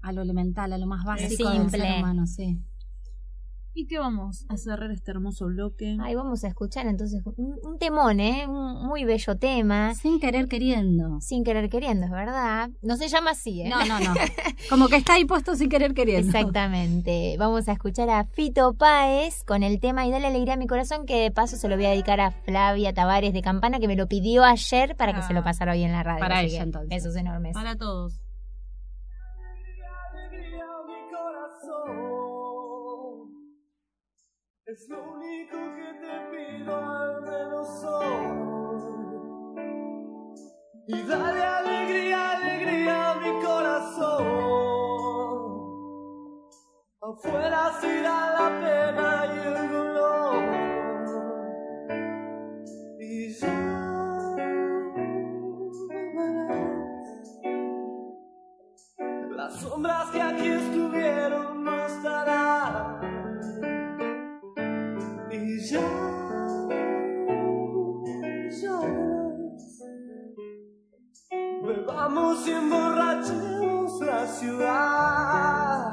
a 0.00 0.12
lo 0.12 0.22
elemental, 0.22 0.72
a 0.72 0.78
lo 0.78 0.86
más 0.86 1.04
básico 1.04 1.48
del 1.48 1.60
simple. 1.62 1.78
ser 1.80 1.98
humano, 1.98 2.26
sí. 2.26 2.58
¿Y 3.74 3.86
qué 3.86 3.98
vamos 3.98 4.44
a 4.50 4.58
cerrar 4.58 4.90
este 4.90 5.12
hermoso 5.12 5.46
bloque? 5.46 5.96
Ahí 6.02 6.14
vamos 6.14 6.44
a 6.44 6.48
escuchar 6.48 6.86
entonces 6.86 7.22
un, 7.36 7.58
un 7.62 7.78
temón, 7.78 8.20
¿eh? 8.20 8.46
Un 8.46 8.86
muy 8.86 9.04
bello 9.04 9.36
tema. 9.38 9.94
Sin 9.94 10.20
querer 10.20 10.46
queriendo. 10.46 11.20
Sin 11.20 11.42
querer 11.42 11.70
queriendo, 11.70 12.04
es 12.04 12.12
verdad. 12.12 12.68
No 12.82 12.96
se 12.96 13.08
llama 13.08 13.30
así, 13.30 13.62
¿eh? 13.62 13.70
No, 13.70 13.84
no, 13.86 13.98
no. 13.98 14.12
Como 14.68 14.88
que 14.88 14.96
está 14.96 15.14
ahí 15.14 15.24
puesto 15.24 15.56
sin 15.56 15.70
querer 15.70 15.94
queriendo. 15.94 16.26
Exactamente. 16.26 17.36
Vamos 17.38 17.66
a 17.68 17.72
escuchar 17.72 18.10
a 18.10 18.24
Fito 18.24 18.74
Páez 18.74 19.42
con 19.44 19.62
el 19.62 19.80
tema 19.80 20.06
Y 20.06 20.10
dale 20.10 20.26
alegría 20.26 20.54
a 20.54 20.58
mi 20.58 20.66
corazón, 20.66 21.06
que 21.06 21.16
de 21.20 21.30
paso 21.30 21.56
se 21.56 21.68
lo 21.68 21.76
voy 21.76 21.86
a 21.86 21.90
dedicar 21.90 22.20
a 22.20 22.30
Flavia 22.30 22.92
Tavares 22.92 23.32
de 23.32 23.40
Campana, 23.40 23.80
que 23.80 23.88
me 23.88 23.96
lo 23.96 24.06
pidió 24.06 24.44
ayer 24.44 24.96
para 24.96 25.14
que 25.14 25.22
se 25.22 25.32
lo 25.32 25.42
pasara 25.42 25.72
hoy 25.72 25.82
en 25.82 25.92
la 25.92 26.02
radio. 26.02 26.20
Para 26.20 26.42
ella, 26.42 26.62
entonces. 26.62 26.90
Besos 26.90 27.16
enormes. 27.16 27.54
Para 27.54 27.76
todos. 27.76 28.20
Es 34.72 34.88
lo 34.88 34.96
único 35.02 35.58
que 35.76 35.88
te 36.00 36.12
pido 36.30 36.74
al 36.74 37.20
menos 37.20 37.84
hoy. 37.84 39.52
Y 40.86 41.02
dale 41.02 41.42
alegría, 41.44 42.32
alegría 42.32 43.10
a 43.10 43.14
mi 43.16 43.44
corazón. 43.44 44.24
Afuera 47.02 47.72
se 47.82 47.98
irá 47.98 48.32
la 48.38 48.48
pena 48.62 49.26
y 49.26 49.38
el 49.46 49.68
dolor. 49.72 50.42
Y 52.98 53.28
ya 53.34 54.36
verás. 56.16 57.26
Las 59.36 59.52
sombras 59.60 60.10
que 60.12 60.22
aquí 60.22 60.48
estuvieron 60.48 61.62
no 61.62 61.86
estarán. 61.86 62.91
Bebamos 71.62 72.48
y 72.48 72.50
emborrachemos 72.50 74.00
la 74.00 74.26
ciudad. 74.26 75.92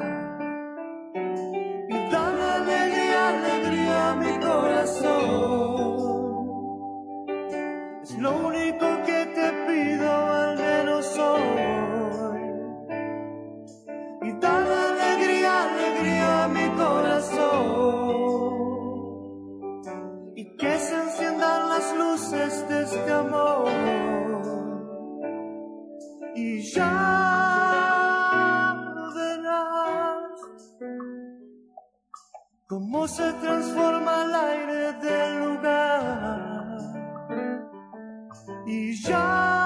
Y 1.87 1.93
dale 2.09 2.43
alegría, 2.43 3.29
alegría 3.29 4.09
a 4.09 4.15
mi 4.15 4.39
corazón. 4.39 5.99
Es 8.01 8.17
lo 8.17 8.31
único 8.47 8.98
luces 22.29 22.67
de 22.69 22.83
este 22.83 23.11
amor. 23.11 23.67
Y 26.35 26.61
ya 26.71 28.05
verás 29.15 30.41
cómo 32.67 33.07
se 33.07 33.33
transforma 33.33 34.23
el 34.25 34.35
aire 34.35 34.93
del 34.93 35.39
lugar. 35.47 36.77
Y 38.65 38.95
ya 39.01 39.58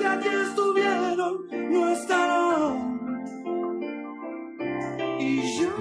que 0.00 0.06
aquí 0.06 0.28
estuvieron 0.28 1.46
no 1.70 1.88
estarán. 1.90 2.74
Y 5.18 5.42
ya 5.56 5.74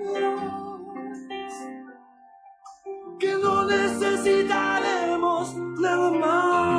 verás 0.00 1.54
que 3.18 3.32
no 3.42 3.64
necesitaremos 3.64 5.56
nada 5.80 6.10
más. 6.10 6.71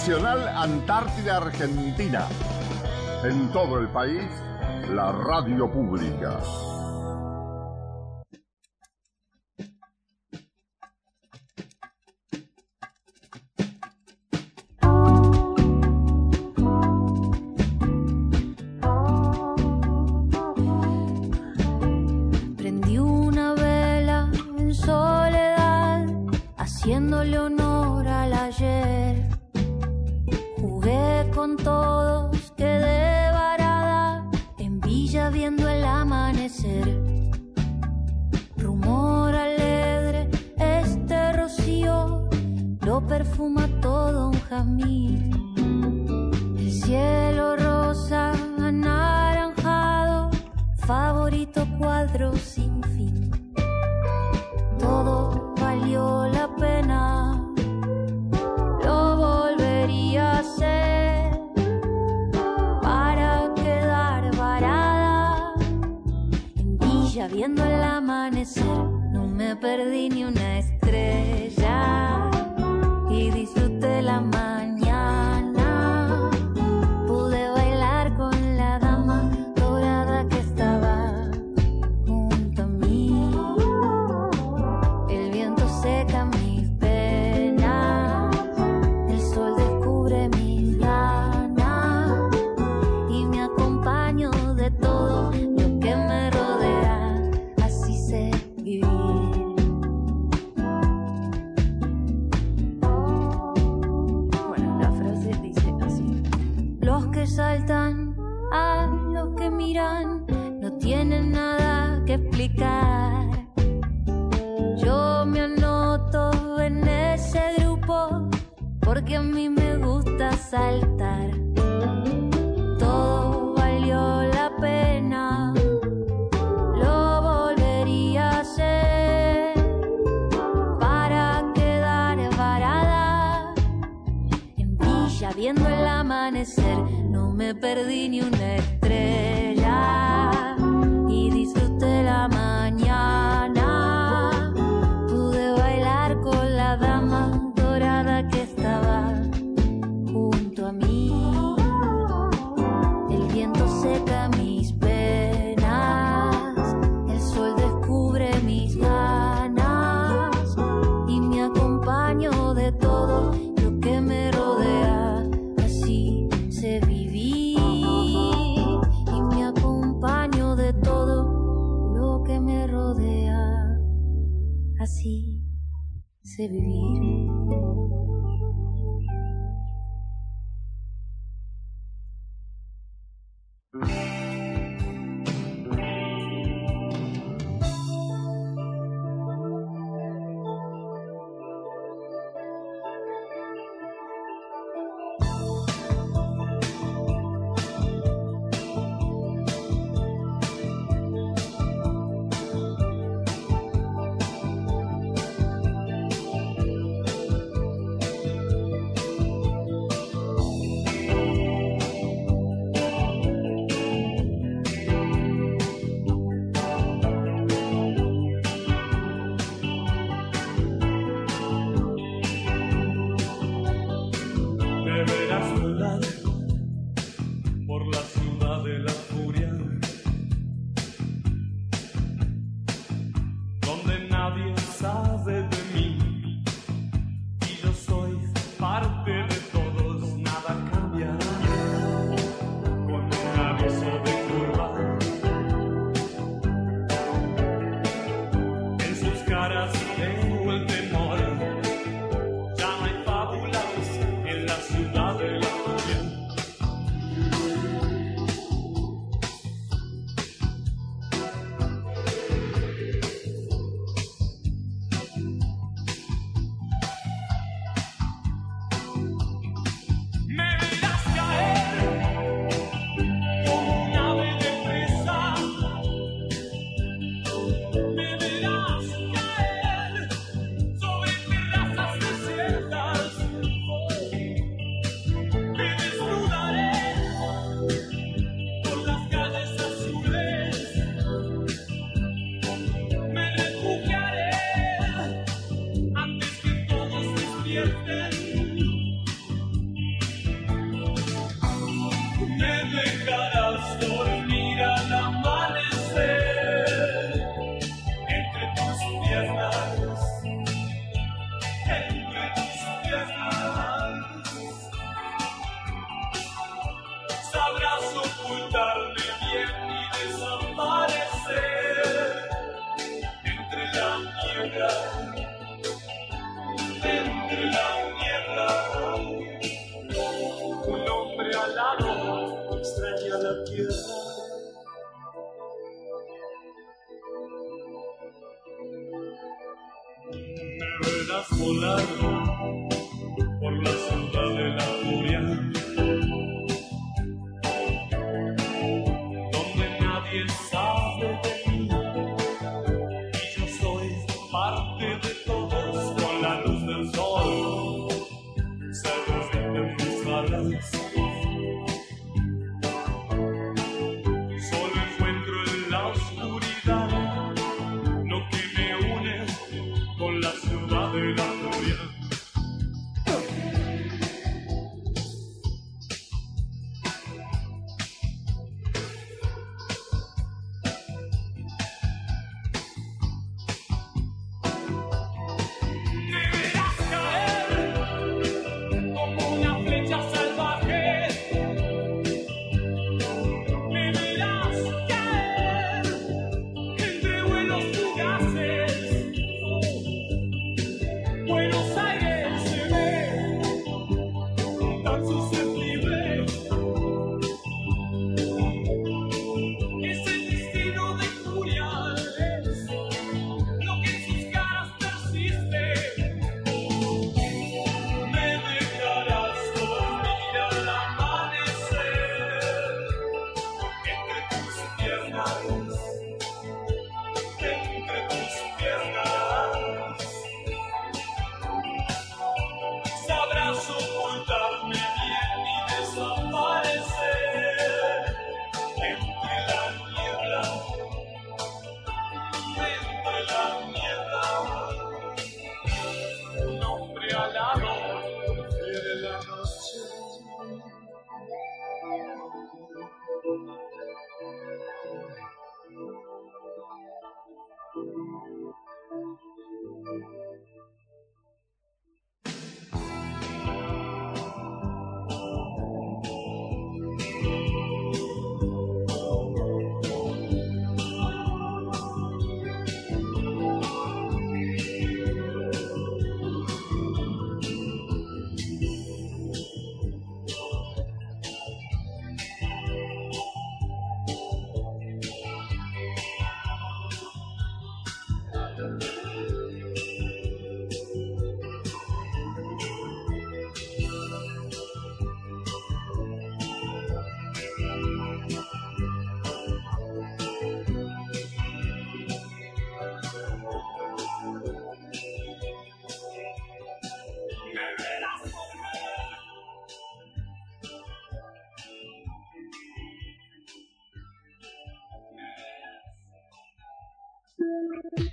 Nacional 0.00 0.48
Antártida 0.56 1.36
Argentina. 1.36 2.26
En 3.22 3.52
todo 3.52 3.78
el 3.78 3.88
país, 3.88 4.24
la 4.88 5.12
radio 5.12 5.70
pública. 5.70 6.40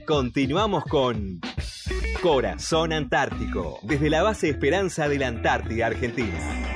Continuamos 0.08 0.86
con 0.86 1.42
Corazón 2.24 2.94
Antártico, 2.94 3.80
desde 3.84 4.10
la 4.10 4.24
base 4.24 4.48
Esperanza 4.48 5.10
de 5.10 5.20
la 5.20 5.28
Antártida 5.28 5.88
Argentina. 5.88 6.67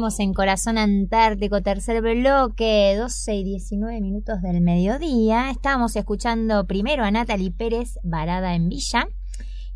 Seguimos 0.00 0.20
en 0.20 0.32
Corazón 0.32 0.78
Antártico, 0.78 1.60
tercer 1.60 2.00
bloque, 2.00 2.96
12 2.96 3.34
y 3.34 3.44
19 3.44 4.00
minutos 4.00 4.40
del 4.40 4.62
mediodía. 4.62 5.50
Estábamos 5.50 5.94
escuchando 5.94 6.66
primero 6.66 7.04
a 7.04 7.10
Natalie 7.10 7.50
Pérez, 7.50 7.98
varada 8.02 8.54
en 8.54 8.70
Villa. 8.70 9.08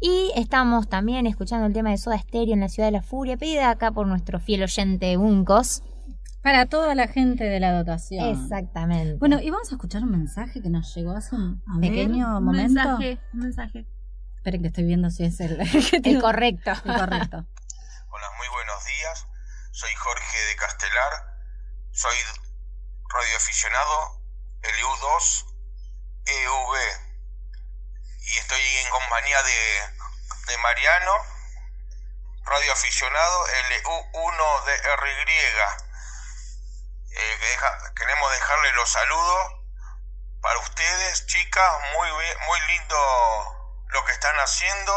Y 0.00 0.32
estamos 0.34 0.88
también 0.88 1.26
escuchando 1.26 1.66
el 1.66 1.74
tema 1.74 1.90
de 1.90 1.98
Soda 1.98 2.16
Stereo 2.16 2.54
en 2.54 2.60
la 2.60 2.70
Ciudad 2.70 2.88
de 2.88 2.92
la 2.92 3.02
Furia, 3.02 3.36
pedida 3.36 3.68
acá 3.68 3.90
por 3.90 4.06
nuestro 4.06 4.40
fiel 4.40 4.62
oyente 4.62 5.14
Uncos. 5.18 5.82
Para 6.42 6.64
toda 6.64 6.94
la 6.94 7.06
gente 7.06 7.44
de 7.44 7.60
la 7.60 7.76
dotación. 7.76 8.24
Exactamente. 8.24 9.16
Bueno, 9.18 9.42
y 9.42 9.50
vamos 9.50 9.70
a 9.72 9.74
escuchar 9.74 10.04
un 10.04 10.12
mensaje 10.12 10.62
que 10.62 10.70
nos 10.70 10.94
llegó 10.94 11.10
hace 11.10 11.34
un 11.36 11.62
A 11.66 11.78
ver, 11.80 11.90
pequeño 11.90 12.38
un 12.38 12.44
momento. 12.44 12.82
mensaje, 12.82 13.18
un 13.34 13.40
mensaje. 13.40 13.86
Esperen 14.36 14.62
que 14.62 14.68
estoy 14.68 14.84
viendo 14.84 15.10
si 15.10 15.24
es 15.24 15.38
el, 15.40 15.60
El 16.02 16.22
correcto. 16.22 16.70
El 16.86 16.98
correcto. 16.98 17.36
Hola, 18.08 18.26
muy 18.38 18.48
buenos 18.54 18.84
días. 18.86 19.33
Soy 19.74 19.92
Jorge 19.96 20.38
de 20.46 20.56
Castelar. 20.56 21.26
Soy 21.92 22.16
radioaficionado 23.08 24.20
LU2 24.62 25.44
EV. 26.26 27.00
Y 28.20 28.38
estoy 28.38 28.62
en 28.78 28.88
compañía 28.90 29.42
de, 29.42 29.90
de 30.46 30.58
Mariano, 30.58 31.12
radioaficionado 32.44 33.46
LU1DRY. 33.48 35.28
Eh, 37.16 37.38
deja- 37.40 37.94
queremos 37.94 38.30
dejarle 38.30 38.72
los 38.74 38.88
saludos 38.90 39.52
para 40.40 40.58
ustedes, 40.60 41.26
chicas. 41.26 41.72
Muy, 41.94 42.08
muy 42.46 42.60
lindo 42.68 43.82
lo 43.88 44.04
que 44.04 44.12
están 44.12 44.36
haciendo. 44.36 44.94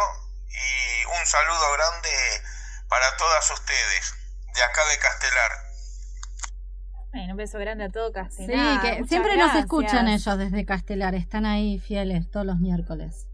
Y 0.50 1.06
un 1.06 1.26
saludo 1.26 1.72
grande 1.74 2.44
para 2.90 3.18
todas 3.18 3.50
ustedes, 3.52 4.14
de 4.58 4.64
acá 4.64 4.82
de 4.92 5.00
Castelar. 5.02 5.52
Bueno, 7.14 7.32
un 7.34 7.38
beso 7.38 7.58
grande 7.60 7.86
a 7.86 7.90
todo 7.90 8.08
Sí, 8.08 8.14
Castelar. 8.14 8.82
que 8.82 8.92
Muchas 8.94 9.10
siempre 9.10 9.38
nos 9.38 9.56
escuchan 9.56 10.08
ellos 10.08 10.38
desde 10.38 10.66
Castelar. 10.66 11.16
Están 11.16 11.46
ahí 11.46 11.80
fieles 11.80 12.30
todos 12.30 12.46
los 12.46 12.60
miércoles. 12.60 13.28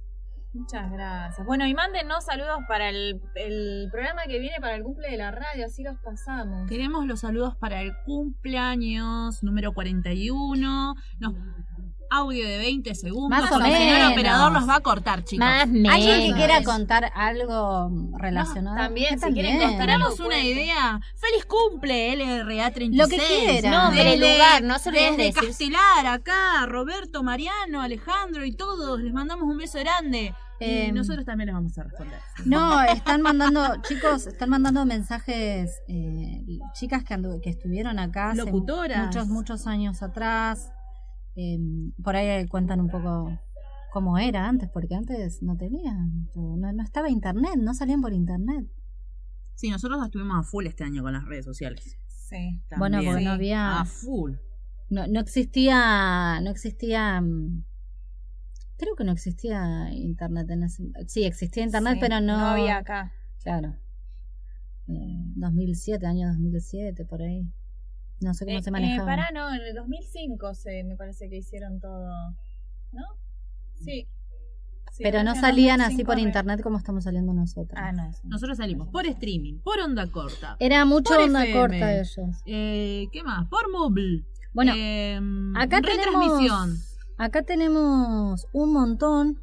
Muchas 0.53 0.91
gracias. 0.91 1.45
Bueno, 1.47 1.65
y 1.65 1.73
mándenos 1.73 2.25
saludos 2.25 2.59
para 2.67 2.87
el, 2.89 3.19
el 3.33 3.89
programa 3.91 4.23
que 4.27 4.37
viene 4.37 4.57
para 4.61 4.75
el 4.75 4.83
cumple 4.83 5.09
de 5.09 5.17
la 5.17 5.31
radio, 5.31 5.65
así 5.65 5.81
los 5.81 5.97
pasamos. 5.97 6.69
Queremos 6.69 7.07
los 7.07 7.21
saludos 7.21 7.55
para 7.57 7.81
el 7.81 7.91
cumpleaños 8.05 9.41
número 9.41 9.73
41. 9.73 10.93
Nos- 11.19 11.33
audio 12.13 12.47
de 12.47 12.57
20 12.57 12.95
segundos. 12.95 13.29
Más 13.29 13.51
o 13.51 13.57
no, 13.59 13.65
menos. 13.67 13.99
el 14.07 14.11
operador 14.13 14.51
los 14.51 14.67
va 14.69 14.75
a 14.75 14.79
cortar, 14.81 15.23
chicos. 15.23 15.45
Más 15.45 15.61
Alguien 15.63 15.83
que 15.93 16.17
menos. 16.19 16.37
quiera 16.37 16.63
contar 16.63 17.11
algo 17.15 17.91
relacionado. 18.17 18.77
también, 18.77 19.19
Yo 19.19 19.27
si 19.27 19.33
quieren 19.33 19.51
también. 19.53 19.69
contar 19.71 19.85
Tenemos 19.87 20.11
algo, 20.13 20.25
una 20.27 20.39
idea. 20.39 20.99
¡Feliz 21.15 21.45
cumple, 21.45 22.13
LRA 22.15 22.71
36! 22.71 22.97
Lo 22.97 23.07
que 23.07 23.17
quiera. 23.17 23.69
Nombre, 23.71 24.03
Desde- 24.03 24.33
lugar, 24.33 24.63
no 24.63 24.79
se 24.79 24.89
olviden 24.89 25.17
de 25.17 25.23
Desde 25.23 25.41
decir- 25.41 25.47
Castelar, 25.49 26.05
acá, 26.07 26.65
Roberto, 26.67 27.23
Mariano, 27.23 27.81
Alejandro 27.81 28.45
y 28.45 28.55
todos. 28.55 28.99
Les 29.01 29.13
mandamos 29.13 29.43
un 29.45 29.57
beso 29.57 29.79
grande. 29.79 30.33
y 30.59 30.65
Eh, 30.65 30.91
nosotros 30.93 31.25
también 31.25 31.47
les 31.47 31.55
vamos 31.55 31.77
a 31.77 31.83
responder. 31.83 32.19
No, 32.45 32.81
están 32.83 33.21
mandando, 33.21 33.81
chicos, 33.81 34.27
están 34.27 34.49
mandando 34.49 34.85
mensajes, 34.85 35.81
eh, 35.89 36.41
chicas 36.73 37.03
que, 37.03 37.15
andu- 37.15 37.41
que 37.41 37.49
estuvieron 37.49 37.99
acá 37.99 38.29
hace 38.29 38.37
Locutoras. 38.45 39.05
muchos, 39.07 39.27
muchos 39.27 39.67
años 39.67 40.01
atrás. 40.03 40.71
Eh, 41.35 41.57
por 42.03 42.15
ahí 42.15 42.47
cuentan 42.47 42.79
un 42.79 42.89
poco 42.89 43.39
cómo 43.91 44.17
era 44.17 44.47
antes, 44.47 44.69
porque 44.69 44.95
antes 44.95 45.41
no 45.43 45.55
tenían, 45.57 46.27
todo, 46.33 46.57
no, 46.57 46.71
no 46.73 46.83
estaba 46.83 47.09
internet, 47.09 47.55
no 47.57 47.73
salían 47.73 48.01
por 48.01 48.13
internet. 48.13 48.67
Sí, 49.55 49.69
nosotros 49.69 50.03
estuvimos 50.03 50.37
a 50.39 50.43
full 50.43 50.65
este 50.65 50.83
año 50.83 51.03
con 51.03 51.13
las 51.13 51.25
redes 51.25 51.45
sociales. 51.45 51.97
Sí. 52.07 52.59
Bueno, 52.77 52.97
También. 52.97 53.13
porque 53.13 53.25
no 53.25 53.31
había, 53.31 53.79
A 53.81 53.85
full. 53.85 54.33
no, 54.89 55.07
no 55.07 55.19
existía, 55.19 56.39
no 56.41 56.49
existía, 56.49 57.21
mm, 57.21 57.63
creo 58.77 58.95
que 58.95 59.03
no 59.03 59.11
existía 59.11 59.91
internet 59.93 60.49
en 60.49 60.63
ese, 60.63 60.83
sí 61.07 61.23
existía 61.25 61.63
internet, 61.63 61.93
Sí, 61.95 61.99
pero 62.01 62.19
no, 62.19 62.37
No 62.37 62.45
había 62.47 62.77
acá. 62.77 63.13
Claro. 63.43 63.75
Eh, 64.87 65.23
2007, 65.35 66.05
año 66.07 66.27
2007, 66.29 67.05
por 67.05 67.21
ahí. 67.21 67.47
No 68.21 68.33
sé 68.33 68.45
cómo 68.45 68.57
Eh, 68.57 68.61
se 68.61 68.69
eh, 68.69 68.71
manejaba. 68.71 69.05
pará, 69.05 69.29
no, 69.33 69.53
en 69.53 69.61
el 69.61 69.73
2005 69.75 70.53
se, 70.55 70.83
me 70.83 70.95
parece 70.95 71.29
que 71.29 71.37
hicieron 71.37 71.79
todo. 71.79 72.09
¿No? 72.91 73.01
Sí. 73.83 74.07
Sí, 74.91 75.01
pero 75.01 75.23
no 75.23 75.33
salían 75.33 75.79
2005 75.79 75.83
así 75.95 76.05
por 76.05 76.19
internet 76.19 76.61
como 76.61 76.77
estamos 76.77 77.03
saliendo 77.03 77.33
nosotros. 77.33 77.73
Ah, 77.75 77.91
no. 77.91 78.11
Nosotros 78.25 78.57
salimos 78.57 78.89
por 78.89 79.07
streaming, 79.07 79.59
por 79.59 79.79
onda 79.79 80.05
corta. 80.11 80.55
Era 80.59 80.85
mucho 80.85 81.15
onda 81.19 81.41
FM, 81.43 81.59
corta 81.59 81.93
ellos. 81.93 82.19
Eh, 82.45 83.07
¿Qué 83.11 83.23
más? 83.23 83.47
Por 83.49 83.71
mobile. 83.71 84.23
Bueno, 84.53 84.73
Eh, 84.75 85.19
Acá 85.55 85.79
retransmisión. 85.81 86.69
tenemos, 86.75 86.97
acá 87.17 87.41
tenemos 87.41 88.45
un 88.53 88.71
montón 88.71 89.39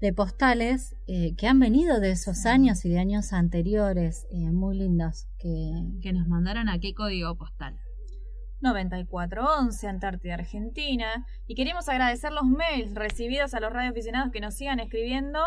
de 0.00 0.12
postales 0.12 0.96
eh, 1.06 1.34
que 1.36 1.46
han 1.46 1.60
venido 1.60 2.00
de 2.00 2.10
esos 2.10 2.44
años 2.44 2.84
y 2.84 2.88
de 2.88 2.98
años 2.98 3.32
anteriores, 3.32 4.26
eh, 4.32 4.50
muy 4.50 4.76
lindas. 4.76 5.28
Que... 5.38 5.72
Que 6.02 6.12
nos 6.12 6.26
mandaron 6.26 6.68
a 6.68 6.80
qué 6.80 6.94
código 6.94 7.36
postal. 7.36 7.78
9411, 8.72 9.86
Antártida, 9.86 10.34
Argentina. 10.34 11.26
Y 11.46 11.54
queremos 11.54 11.88
agradecer 11.88 12.32
los 12.32 12.44
mails 12.44 12.94
recibidos 12.94 13.54
a 13.54 13.60
los 13.60 13.72
radioaficionados 13.72 14.32
que 14.32 14.40
nos 14.40 14.54
sigan 14.54 14.80
escribiendo. 14.80 15.40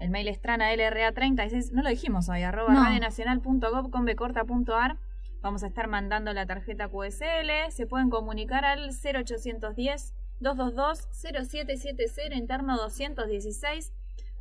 El 0.00 0.10
mail 0.10 0.28
es 0.28 0.40
trana 0.40 0.72
LRA36, 0.72 1.70
no 1.72 1.82
lo 1.82 1.88
dijimos 1.88 2.28
hoy, 2.28 2.42
arroba 2.42 2.72
No. 2.74 2.84
radionacional.gov 2.84 3.90
con 3.90 4.04
becorta.ar. 4.04 4.96
Vamos 5.40 5.62
a 5.62 5.66
estar 5.66 5.88
mandando 5.88 6.32
la 6.32 6.46
tarjeta 6.46 6.88
QSL. 6.88 7.70
Se 7.70 7.86
pueden 7.86 8.10
comunicar 8.10 8.64
al 8.64 8.90
0810 8.90 10.14
222 10.40 11.08
0770 11.12 12.34
interno 12.34 12.76
216. 12.76 13.92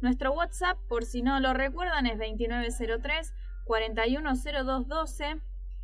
Nuestro 0.01 0.33
WhatsApp, 0.33 0.77
por 0.89 1.05
si 1.05 1.21
no 1.21 1.39
lo 1.39 1.53
recuerdan, 1.53 2.07
es 2.07 2.17
2903 2.17 3.33
410212. 3.65 5.41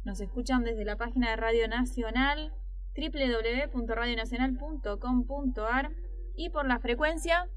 Nos 0.03 0.19
escuchan 0.21 0.63
desde 0.63 0.85
la 0.85 0.97
página 0.97 1.29
de 1.29 1.35
Radio 1.35 1.67
Nacional 1.67 2.51
www.radionacional.com.ar 2.97 5.91
y 6.35 6.49
por 6.49 6.67
la 6.67 6.79
frecuencia 6.79 7.47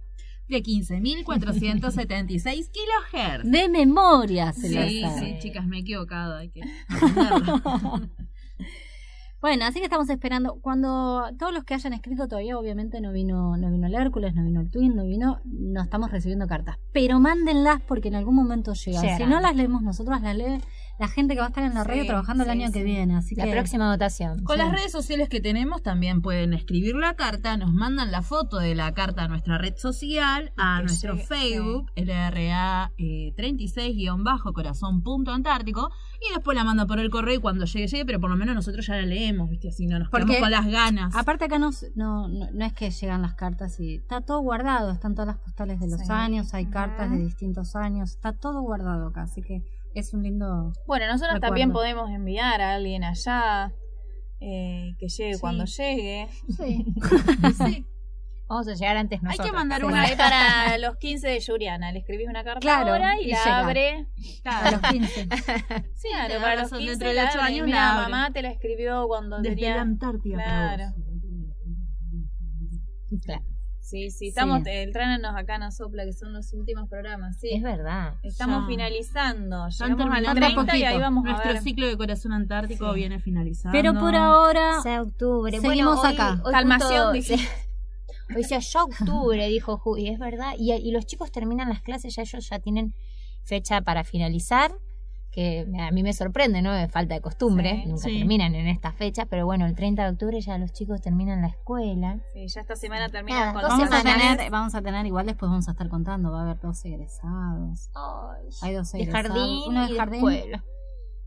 De 0.49 0.62
15.476 0.62 2.70
kilohertz. 2.70 3.51
De 3.51 3.70
memoria 3.70 4.53
se 4.53 4.69
lo 4.69 4.83
Sí, 4.83 5.03
sí, 5.19 5.39
chicas, 5.39 5.66
me 5.66 5.78
he 5.78 5.81
equivocado. 5.81 6.37
Hay 6.37 6.51
que. 6.51 6.61
Bueno, 9.41 9.65
así 9.67 9.79
que 9.79 9.85
estamos 9.85 10.09
esperando. 10.09 10.59
Cuando 10.61 11.25
todos 11.39 11.53
los 11.53 11.65
que 11.65 11.75
hayan 11.75 11.93
escrito 11.93 12.27
todavía, 12.27 12.59
obviamente 12.59 13.01
no 13.01 13.13
vino, 13.13 13.57
no 13.57 13.71
vino 13.71 13.87
el 13.87 13.95
Hércules, 13.95 14.35
no 14.35 14.45
vino 14.45 14.61
el 14.61 14.71
Twin, 14.71 14.97
no 14.97 15.05
vino, 15.05 15.41
no 15.45 15.83
estamos 15.83 16.11
recibiendo 16.11 16.47
cartas. 16.47 16.79
Pero 16.93 17.21
mándenlas 17.21 17.81
porque 17.83 18.09
en 18.09 18.17
algún 18.17 18.35
momento 18.35 18.73
llegan. 18.73 19.03
Llegan. 19.03 19.19
Si 19.19 19.27
no 19.27 19.41
las 19.41 19.55
leemos 19.55 19.83
nosotros, 19.83 20.21
las 20.21 20.37
lee 20.37 20.61
la 20.98 21.09
gente 21.09 21.35
que 21.35 21.40
va 21.40 21.47
a 21.47 21.48
estar 21.48 21.64
en 21.64 21.74
la 21.74 21.85
radio 21.85 22.02
Sí, 22.02 22.09
trabajando 22.09 22.44
el 22.44 22.51
sí, 22.51 22.62
año 22.62 22.73
que 22.73 22.82
viene. 22.82 23.16
Así 23.16 23.35
La 23.35 23.44
que 23.44 23.52
próxima 23.52 23.90
votación. 23.93 24.43
Con 24.44 24.56
Sí. 24.56 24.62
las 24.62 24.73
redes 24.73 24.93
sociales 24.93 25.28
que 25.28 25.40
tenemos 25.40 25.82
también 25.82 26.23
pueden 26.23 26.55
escribir 26.55 26.94
la 26.97 27.14
carta, 27.14 27.56
nos 27.56 27.73
mandan 27.73 28.10
la 28.10 28.23
foto 28.23 28.59
de 28.59 28.74
la 28.74 28.93
carta 28.94 29.24
a 29.24 29.28
nuestra 29.28 29.59
red 29.59 29.74
social, 29.77 30.52
a 30.56 30.78
que 30.78 30.85
nuestro 30.85 31.14
llegue, 31.14 31.27
Facebook, 31.27 31.90
LRA 31.97 32.93
eh, 32.98 33.35
36-corazón.antártico, 33.36 35.90
y 36.20 36.32
después 36.35 36.56
la 36.56 36.64
mandan 36.64 36.86
por 36.86 36.98
el 36.98 37.10
correo 37.10 37.35
y 37.35 37.39
cuando 37.40 37.64
llegue, 37.66 37.86
llegue, 37.89 38.06
pero 38.06 38.20
por 38.20 38.31
lo 38.31 38.36
menos 38.36 38.55
nosotros 38.55 38.86
ya 38.86 38.94
la 38.97 39.02
leemos, 39.02 39.51
¿viste? 39.51 39.68
Así 39.68 39.86
no 39.86 39.98
nos 39.98 40.09
Porque 40.09 40.40
con 40.40 40.51
las 40.51 40.66
ganas. 40.66 41.14
aparte 41.14 41.44
acá 41.44 41.59
no, 41.59 41.70
no, 41.94 42.28
no, 42.28 42.51
no 42.52 42.64
es 42.64 42.73
que 42.73 42.90
llegan 42.90 43.20
las 43.23 43.35
cartas 43.35 43.78
y 43.81 43.97
está 43.97 44.20
todo 44.23 44.40
guardado, 44.40 44.90
están 44.93 45.14
todas 45.14 45.27
las 45.28 45.36
postales 45.39 45.78
de 45.81 45.89
los 45.89 46.01
Sí. 46.01 46.06
años, 46.10 46.55
hay 46.55 46.66
cartas 46.66 47.10
de 47.10 47.18
distintos 47.18 47.77
años, 47.77 48.10
está 48.12 48.32
todo 48.32 48.62
guardado 48.62 49.09
acá, 49.09 49.23
así 49.23 49.43
que 49.43 49.62
es 50.01 50.12
un 50.14 50.23
lindo... 50.23 50.73
Bueno, 50.86 51.06
nosotros 51.06 51.35
Recuerdo. 51.35 51.40
también 51.48 51.73
podemos 51.73 52.10
enviar 52.10 52.60
a 52.60 52.74
alguien 52.74 53.05
allá 53.05 53.73
eh, 54.40 54.93
que 54.98 55.09
llegue 55.09 55.35
Sí. 55.35 55.40
cuando 55.40 55.64
llegue. 55.64 56.28
Sí. 56.56 56.85
Sí. 57.66 57.86
Vamos 58.48 58.68
a 58.68 58.74
llegar 58.74 58.97
antes 58.97 59.18
Hay 59.18 59.24
nosotros. 59.24 59.47
que 59.48 59.52
mandar 59.52 59.85
Una 59.85 59.94
una 59.94 60.02
vez 60.06 60.16
para 60.16 60.78
los 60.78 60.97
15 60.98 61.27
de 61.28 61.40
Yuriana. 61.40 61.90
Le 61.90 61.98
escribís 61.98 62.28
una 62.28 62.44
carta 62.44 62.60
Claro, 62.60 62.93
ahora 62.93 63.20
y, 63.20 63.24
y 63.24 63.31
la 63.32 63.39
llega. 63.44 63.59
abre. 63.59 64.06
A 64.44 64.70
los 64.70 64.81
15. 64.82 65.28
Sí, 65.94 66.09
claro, 66.10 66.35
para 66.40 66.55
los 66.55 66.62
razón, 66.62 66.78
15 66.78 66.90
dentro 66.93 67.09
de 67.09 67.14
la 67.14 67.24
ocho 67.24 67.40
abre. 67.40 67.52
años 67.52 67.66
Mira, 67.66 67.77
la 67.78 67.93
abre. 67.98 68.12
mamá 68.12 68.31
te 68.32 68.43
la 68.43 68.51
escribió 68.51 69.09
cuando 69.09 69.39
Desde 69.39 69.56
tenía... 69.56 69.74
la 69.77 69.82
Antártida 69.82 70.36
para 70.36 70.77
Claro. 70.77 70.94
Claro. 73.24 73.44
Sí, 73.87 74.11
sí, 74.11 74.19
Sí. 74.19 74.27
estamos, 74.31 74.63
el 74.67 74.93
Trana 74.93 75.17
nos 75.19 75.37
acá 75.37 75.59
nos 75.59 75.77
sopla 75.77 76.05
que 76.05 76.13
son 76.13 76.33
los 76.33 76.53
últimos 76.53 76.89
programas, 76.89 77.39
sí. 77.39 77.51
Es 77.53 77.63
verdad. 77.63 78.15
Estamos 78.25 78.63
Ya. 78.63 78.67
finalizando, 78.67 79.69
llegamos 79.69 79.81
al 79.81 79.97
terminando 79.97 80.41
30 80.65 80.77
y 80.77 80.83
ahí 80.83 80.99
vamos 80.99 81.25
a 81.25 81.29
Nuestro 81.31 81.53
ver. 81.53 81.63
ciclo 81.63 81.87
de 81.87 81.97
corazón 81.97 82.33
antártico 82.33 82.89
Sí. 82.93 82.95
viene 82.97 83.21
finalizando. 83.21 83.79
Pero 83.79 83.95
por 83.95 84.17
ahora... 84.17 84.81
Sea 84.83 85.03
octubre. 85.03 85.61
Seguimos 85.61 85.97
bueno, 85.99 86.09
hoy- 86.11 86.15
acá. 86.15 86.43
hoy 86.45 86.53
Calmación, 86.53 87.13
dije. 87.13 87.37
Hoy 88.37 88.43
sea 88.43 88.59
ya 88.59 88.83
octubre, 88.83 89.47
dijo 89.47 89.79
Juli, 89.79 90.09
es 90.09 90.19
verdad. 90.19 90.55
Y, 90.59 90.73
y 90.73 90.91
los 90.91 91.07
chicos 91.07 91.31
terminan 91.31 91.69
las 91.69 91.81
clases, 91.81 92.17
ya 92.17 92.23
ellos 92.23 92.49
ya 92.49 92.59
tienen 92.59 92.93
fecha 93.45 93.83
para 93.83 94.03
finalizar, 94.03 94.73
que 95.37 95.67
a 95.79 95.91
mí 95.91 96.03
me 96.03 96.15
sorprende, 96.15 96.63
¿no? 96.63 96.73
De 96.73 96.89
falta 96.89 97.15
de 97.15 97.21
costumbre, 97.21 97.83
Sí, 97.83 97.89
nunca 97.91 98.03
sí. 98.09 98.19
terminan 98.19 98.55
en 98.55 98.67
esta 98.69 98.91
fecha, 98.93 99.27
pero 99.27 99.45
bueno, 99.45 99.67
el 99.67 99.75
30 99.77 100.03
de 100.05 100.11
octubre 100.11 100.41
ya 100.41 100.57
los 100.57 100.73
chicos 100.73 101.03
terminan 101.03 101.43
la 101.43 101.49
escuela. 101.49 102.19
Sí, 102.33 102.49
ya 102.49 102.61
esta 102.63 102.75
semana 102.75 103.11
terminan 103.11 103.41
Nada, 103.41 103.53
con 103.53 103.63
Vamos 103.69 103.93
a, 103.93 103.99
semanas. 104.01 104.37
tener, 104.39 104.51
vamos 104.51 104.75
a 104.75 104.81
tener, 104.81 105.05
igual 105.05 105.27
después 105.27 105.51
vamos 105.51 105.69
a 105.69 105.73
estar 105.73 105.89
contando, 105.91 106.33
va 106.33 106.41
a 106.41 106.43
haber 106.45 106.59
dos 106.61 106.83
egresados. 106.87 107.91
Hay 108.63 108.73
dos 108.75 108.91
de 108.93 109.03
egresados. 109.03 109.29
jardín 109.29 109.63
uno 109.69 109.85
y 109.85 109.87
de 109.89 109.93
de 109.93 109.99
jardín 109.99 110.15
escuela. 110.17 110.65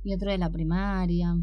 y 0.03 0.13
otro 0.15 0.31
de 0.31 0.37
la 0.39 0.49
primaria. 0.49 1.35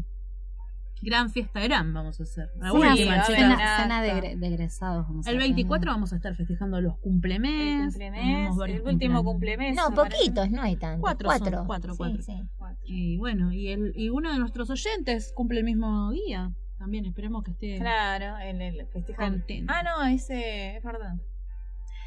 Gran 1.01 1.29
fiesta 1.29 1.59
gran 1.59 1.93
vamos 1.93 2.19
a 2.19 2.23
hacer. 2.23 2.49
La 2.57 2.71
Sí, 2.71 2.75
última, 2.77 3.23
cena, 3.23 3.55
una 3.55 3.77
cena 3.83 4.01
de, 4.01 4.35
de 4.35 4.47
egresados. 4.47 5.07
vamos 5.07 5.27
a 5.27 5.29
El 5.29 5.35
tener. 5.37 5.49
24 5.49 5.91
vamos 5.91 6.11
a 6.11 6.15
estar 6.15 6.35
festejando 6.35 6.81
los 6.81 6.97
cumplemes. 6.97 7.83
El 7.95 8.11
cumplemes, 8.11 8.49
último 8.83 9.23
cumpleaños. 9.23 9.23
cumplemes. 9.23 9.75
No, 9.75 9.91
poquitos, 9.93 10.49
no 10.49 10.61
hay 10.63 10.75
tantos. 10.75 11.01
Cuatro 11.01 11.29
son, 11.29 11.39
Cuatro. 11.39 11.63
cuatro, 11.67 11.91
Sí, 11.93 11.97
cuatro. 11.97 12.23
sí. 12.23 12.43
Y 12.85 13.17
bueno, 13.17 13.51
y, 13.53 13.67
el, 13.69 13.93
y 13.95 14.09
uno 14.09 14.31
de 14.33 14.39
nuestros 14.39 14.69
oyentes 14.71 15.31
cumple 15.35 15.59
el 15.59 15.65
mismo 15.65 16.11
día. 16.11 16.51
También 16.79 17.05
esperemos 17.05 17.43
que 17.43 17.51
esté 17.51 17.77
Claro, 17.79 18.37
el, 18.37 18.61
el 18.61 18.87
festejan. 18.87 19.33
contento. 19.39 19.73
Ah, 19.75 19.83
no, 19.83 20.03
ese, 20.05 20.77
es 20.77 20.83
verdad. 20.83 21.13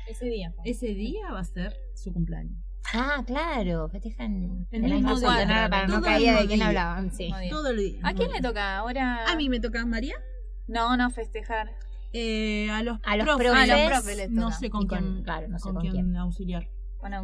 Ese 0.08 0.26
día. 0.26 0.52
Ese 0.64 0.88
día 0.94 1.30
va 1.32 1.40
a 1.40 1.44
ser 1.44 1.74
su 1.94 2.12
cumpleaños. 2.12 2.58
Ah, 2.92 3.22
claro, 3.26 3.88
festejan 3.88 4.66
El 4.70 4.84
el 4.84 4.92
mismo 4.94 5.14
día, 5.18 5.46
día, 5.46 5.68
para 5.70 5.86
no 5.86 6.00
caía 6.02 6.40
de 6.40 6.46
quién 6.48 6.62
hablaban, 6.62 7.12
sí. 7.12 7.30
Todo 7.50 7.68
el 7.68 7.76
día. 7.76 8.00
¿A 8.02 8.14
quién 8.14 8.32
le 8.32 8.40
toca 8.40 8.78
ahora? 8.78 9.24
A 9.30 9.36
mí 9.36 9.48
me 9.48 9.60
toca 9.60 9.84
María. 9.86 10.14
No, 10.66 10.96
no, 10.96 11.10
festejar. 11.10 11.70
Eh, 12.12 12.68
a 12.70 12.82
los 12.82 12.98
A 13.04 13.16
los 13.16 13.26
profes. 13.26 13.46
profes, 13.52 13.70
a 13.70 13.76
los 13.76 13.86
profes 13.90 14.16
les 14.16 14.30
no 14.30 14.42
toca. 14.46 14.54
sé 14.56 14.70
con 14.70 14.86
quién, 14.88 15.22
claro, 15.22 15.46
no 15.48 15.58
sé 15.58 15.62
con 15.62 15.74
con 15.74 15.82
quién 15.82 15.92
quién. 15.92 16.16
auxiliar. 16.16 16.68
Con, 16.98 17.14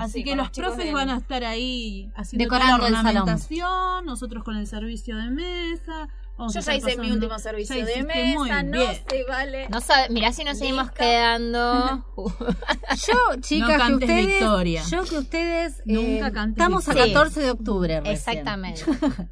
Así 0.00 0.12
sí, 0.18 0.24
que 0.24 0.30
con 0.30 0.38
los 0.38 0.50
chicos 0.52 0.70
profes 0.70 0.84
del- 0.86 0.94
van 0.94 1.08
a 1.10 1.16
estar 1.16 1.42
ahí 1.44 2.10
haciendo 2.14 2.44
Decorando 2.44 2.76
toda 2.76 2.88
el 2.88 2.92
la 2.94 3.02
salón. 3.02 3.16
ornamentación, 3.22 4.04
nosotros 4.04 4.44
con 4.44 4.56
el 4.56 4.66
servicio 4.66 5.16
de 5.16 5.30
mesa, 5.30 6.08
Vamos 6.38 6.54
Yo 6.54 6.60
ya 6.60 6.74
hice 6.76 6.96
mi 6.96 7.10
último 7.10 7.36
servicio 7.40 7.74
Ya 7.76 7.84
de 7.84 8.02
mesa, 8.04 8.62
no 8.62 8.78
se 9.10 9.24
vale. 9.28 9.68
No 9.70 9.80
sabe, 9.80 10.08
mirá 10.10 10.32
si 10.32 10.44
nos 10.44 10.56
seguimos 10.58 10.90
quedando. 10.92 12.06
Yo, 12.16 13.40
chicas, 13.40 13.76
No 13.90 13.98
que 13.98 14.04
ustedes. 14.04 14.26
victoria. 14.28 14.82
Yo 14.88 15.04
que 15.04 15.18
ustedes. 15.18 15.80
eh, 15.80 15.82
Nunca 15.86 16.30
cantes 16.32 16.52
Estamos 16.62 16.88
a 16.88 16.92
victoria. 16.92 17.14
14 17.14 17.40
de 17.40 17.50
octubre. 17.50 18.00
recién. 18.00 18.14
Exactamente. 18.16 18.84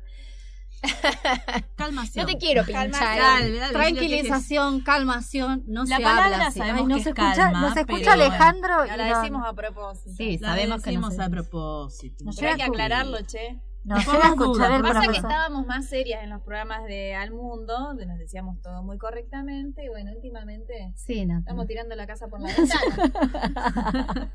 Calmación. 1.76 2.26
No 2.26 2.32
te 2.32 2.38
quiero 2.38 2.64
Calma, 2.64 2.82
pinchar. 2.98 3.18
Dale, 3.18 3.56
dale, 3.58 3.72
Tranquilización, 3.72 4.80
calmación, 4.82 5.64
no 5.66 5.84
La 5.84 5.96
se 5.96 6.02
palabra 6.02 6.24
habla 6.34 6.46
así. 6.48 6.58
sabemos 6.58 6.80
Ay, 6.82 6.86
nos 6.86 6.96
que 6.96 7.00
es 7.00 7.06
escucha, 7.08 7.34
calma, 7.34 7.60
nos 7.60 7.76
escucha 7.76 8.12
Alejandro 8.12 8.86
y 8.86 8.90
No 8.90 8.96
la 8.96 9.08
no- 9.08 9.18
decimos 9.20 9.42
a 9.46 9.52
propósito. 9.52 10.10
Sí, 10.16 10.38
La 10.38 10.48
sabemos 10.50 10.82
que 10.82 10.90
decimos 10.90 11.16
nos, 11.16 11.26
a 11.26 11.30
propósito. 11.30 12.24
Nos 12.24 12.36
Pero 12.36 12.50
hay 12.50 12.56
que 12.56 12.62
aclararlo, 12.64 13.18
che. 13.22 13.60
Nos 13.86 14.04
llega 14.06 14.26
a 14.26 14.28
escuchar 14.30 14.82
Pasa 14.82 15.00
que 15.10 15.16
estábamos 15.16 15.66
más 15.66 15.86
serias 15.88 16.22
en 16.24 16.30
los 16.30 16.42
programas 16.42 16.84
de 16.84 17.14
Al 17.14 17.30
Mundo, 17.30 17.72
donde 17.78 18.04
nos 18.06 18.18
decíamos 18.18 18.60
todo 18.60 18.82
muy 18.82 18.98
correctamente, 18.98 19.84
y 19.84 19.88
bueno, 19.88 20.10
últimamente 20.12 20.92
Sí, 20.96 21.24
no. 21.24 21.38
estamos 21.38 21.66
tirando 21.66 21.94
la 21.94 22.06
casa 22.06 22.28
por 22.28 22.40
la 22.40 22.48
ventana. 22.56 24.30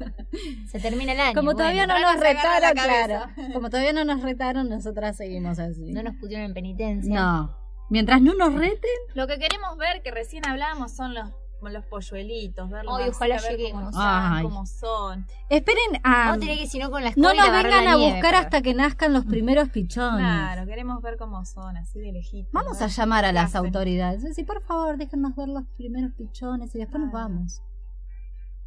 Se 0.68 0.80
termina 0.80 1.12
el 1.14 1.20
año. 1.20 1.34
Como 1.36 1.54
todavía 1.54 1.86
no 1.86 2.00
nos 2.00 2.20
retaron, 2.20 2.72
claro. 2.74 3.26
Como 3.54 3.70
todavía 3.70 3.94
no 3.94 4.06
nos 4.06 4.22
retaron, 4.22 4.70
nosotras 4.70 5.18
seguimos 5.18 5.60
así. 5.60 5.92
No 5.92 6.02
nos 6.04 6.16
pusieron 6.16 6.46
en 6.46 6.54
penitencia. 6.54 7.14
No. 7.14 7.58
Mientras 7.90 8.22
no 8.22 8.34
nos 8.36 8.54
reten, 8.54 8.90
Lo 9.16 9.28
que 9.28 9.38
queremos 9.38 9.78
ver, 9.78 10.02
que 10.02 10.12
recién 10.12 10.48
hablábamos, 10.48 10.94
son 10.96 11.14
los, 11.14 11.28
los 11.70 11.86
polluelitos, 11.86 12.70
verlos 12.70 12.96
Ay, 12.98 13.04
así, 13.04 13.12
ojalá 13.16 13.36
ver 13.42 13.52
lleguemos. 13.58 13.92
cómo 13.92 14.04
Ay. 14.04 14.44
cómo 14.44 14.66
son. 14.66 15.26
esperen 15.50 16.02
a. 16.04 16.34
A 16.34 16.38
tener 16.40 16.58
que 16.58 16.68
si 16.68 16.80
no 16.80 16.90
con 16.90 17.04
la 17.04 17.12
No 17.16 17.34
nos 17.34 17.52
vengan 17.52 17.86
la 17.86 17.92
a 17.94 17.96
buscar 17.98 18.36
hasta 18.36 18.62
que 18.62 18.74
nazcan 18.74 19.14
los 19.14 19.26
primeros 19.26 19.70
pichones. 19.70 20.20
Claro, 20.20 20.66
queremos 20.66 21.02
ver 21.02 21.18
cómo 21.18 21.46
son, 21.46 21.78
así 21.78 22.00
de 22.00 22.12
lejitos. 22.12 22.52
Vamos 22.52 22.80
¿no? 22.80 22.86
a 22.86 22.90
llamar 22.90 23.26
a 23.26 23.30
¿Qué 23.30 23.34
las 23.34 23.46
hacen? 23.56 23.66
autoridades. 23.66 24.36
Sí, 24.36 24.44
por 24.44 24.62
favor, 24.62 24.98
déjenos 24.98 25.36
ver 25.36 25.50
los 25.50 25.64
primeros 25.78 26.12
pichones 26.18 26.74
y 26.76 26.80
después 26.80 27.02
nos 27.04 27.12
vamos. 27.12 27.62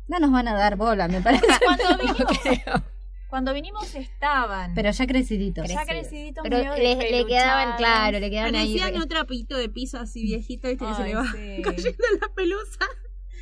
No 0.06 0.18
nos 0.18 0.30
van 0.32 0.48
a 0.48 0.54
dar 0.54 0.76
bola, 0.76 1.08
me 1.08 1.20
parece. 1.20 1.46
Cuando 1.64 1.84
cuando 3.34 3.52
vinimos 3.52 3.92
estaban. 3.96 4.74
Pero 4.76 4.92
ya 4.92 5.06
creciditos. 5.08 5.68
ya 5.68 5.84
creciditos 5.84 6.44
Pero 6.44 6.76
le, 6.76 6.94
le 6.94 7.26
quedaban, 7.26 7.76
claro, 7.76 8.20
le 8.20 8.30
quedaban 8.30 8.54
ahí. 8.54 8.78
Parecían 8.78 9.02
un 9.02 9.08
trapito 9.08 9.56
de 9.56 9.68
piso 9.68 9.98
así 9.98 10.22
viejito, 10.22 10.68
viste, 10.68 10.86
que 10.86 10.94
se 10.94 11.02
le 11.02 11.16
va 11.16 11.24
sí. 11.24 11.62
cayendo 11.64 12.04
la 12.20 12.32
pelusa. 12.32 12.86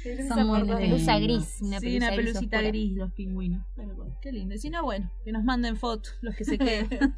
Pelusa 0.02 0.34
Son 0.34 0.46
muy 0.46 0.64
pelusa 0.64 1.18
gris. 1.18 1.58
Una 1.60 1.78
sí, 1.78 1.84
pelusa 1.88 2.06
una 2.06 2.16
gris 2.16 2.32
pelucita 2.32 2.62
gris, 2.62 2.96
los 2.96 3.12
pingüinos. 3.12 3.66
Pero 3.76 3.94
bueno, 3.94 4.16
qué 4.22 4.32
lindo. 4.32 4.54
Y 4.54 4.58
si 4.58 4.70
no, 4.70 4.82
bueno, 4.82 5.12
que 5.26 5.30
nos 5.30 5.44
manden 5.44 5.76
fotos 5.76 6.14
los 6.22 6.34
que 6.36 6.44
se 6.44 6.56
queden. 6.58 6.88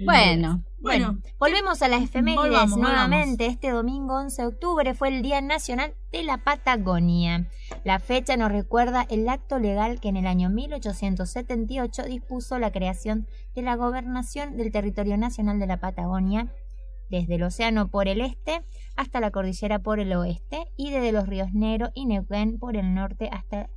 Bueno, 0.00 0.64
bueno, 0.80 1.18
Volvemos 1.38 1.80
a 1.82 1.88
las 1.88 2.02
efemérides 2.02 2.44
Volvamos, 2.44 2.78
nuevamente. 2.78 3.46
Este 3.46 3.70
domingo 3.70 4.16
11 4.16 4.42
de 4.42 4.48
octubre 4.48 4.94
fue 4.94 5.08
el 5.08 5.22
Día 5.22 5.40
Nacional 5.40 5.94
de 6.10 6.24
la 6.24 6.38
Patagonia. 6.38 7.48
La 7.84 8.00
fecha 8.00 8.36
nos 8.36 8.50
recuerda 8.50 9.06
el 9.08 9.28
acto 9.28 9.58
legal 9.58 10.00
que 10.00 10.08
en 10.08 10.16
el 10.16 10.26
año 10.26 10.50
1878 10.50 12.02
dispuso 12.04 12.58
la 12.58 12.72
creación 12.72 13.26
de 13.54 13.62
la 13.62 13.76
gobernación 13.76 14.56
del 14.56 14.72
territorio 14.72 15.16
nacional 15.16 15.60
de 15.60 15.68
la 15.68 15.80
Patagonia, 15.80 16.52
desde 17.08 17.36
el 17.36 17.44
océano 17.44 17.88
por 17.88 18.08
el 18.08 18.20
este 18.20 18.62
hasta 18.96 19.20
la 19.20 19.30
cordillera 19.30 19.78
por 19.78 20.00
el 20.00 20.12
oeste 20.12 20.72
y 20.76 20.90
desde 20.90 21.12
los 21.12 21.28
ríos 21.28 21.52
Negro 21.52 21.90
y 21.94 22.06
Neuquén 22.06 22.58
por 22.58 22.76
el 22.76 22.94
norte 22.94 23.30
hasta 23.32 23.70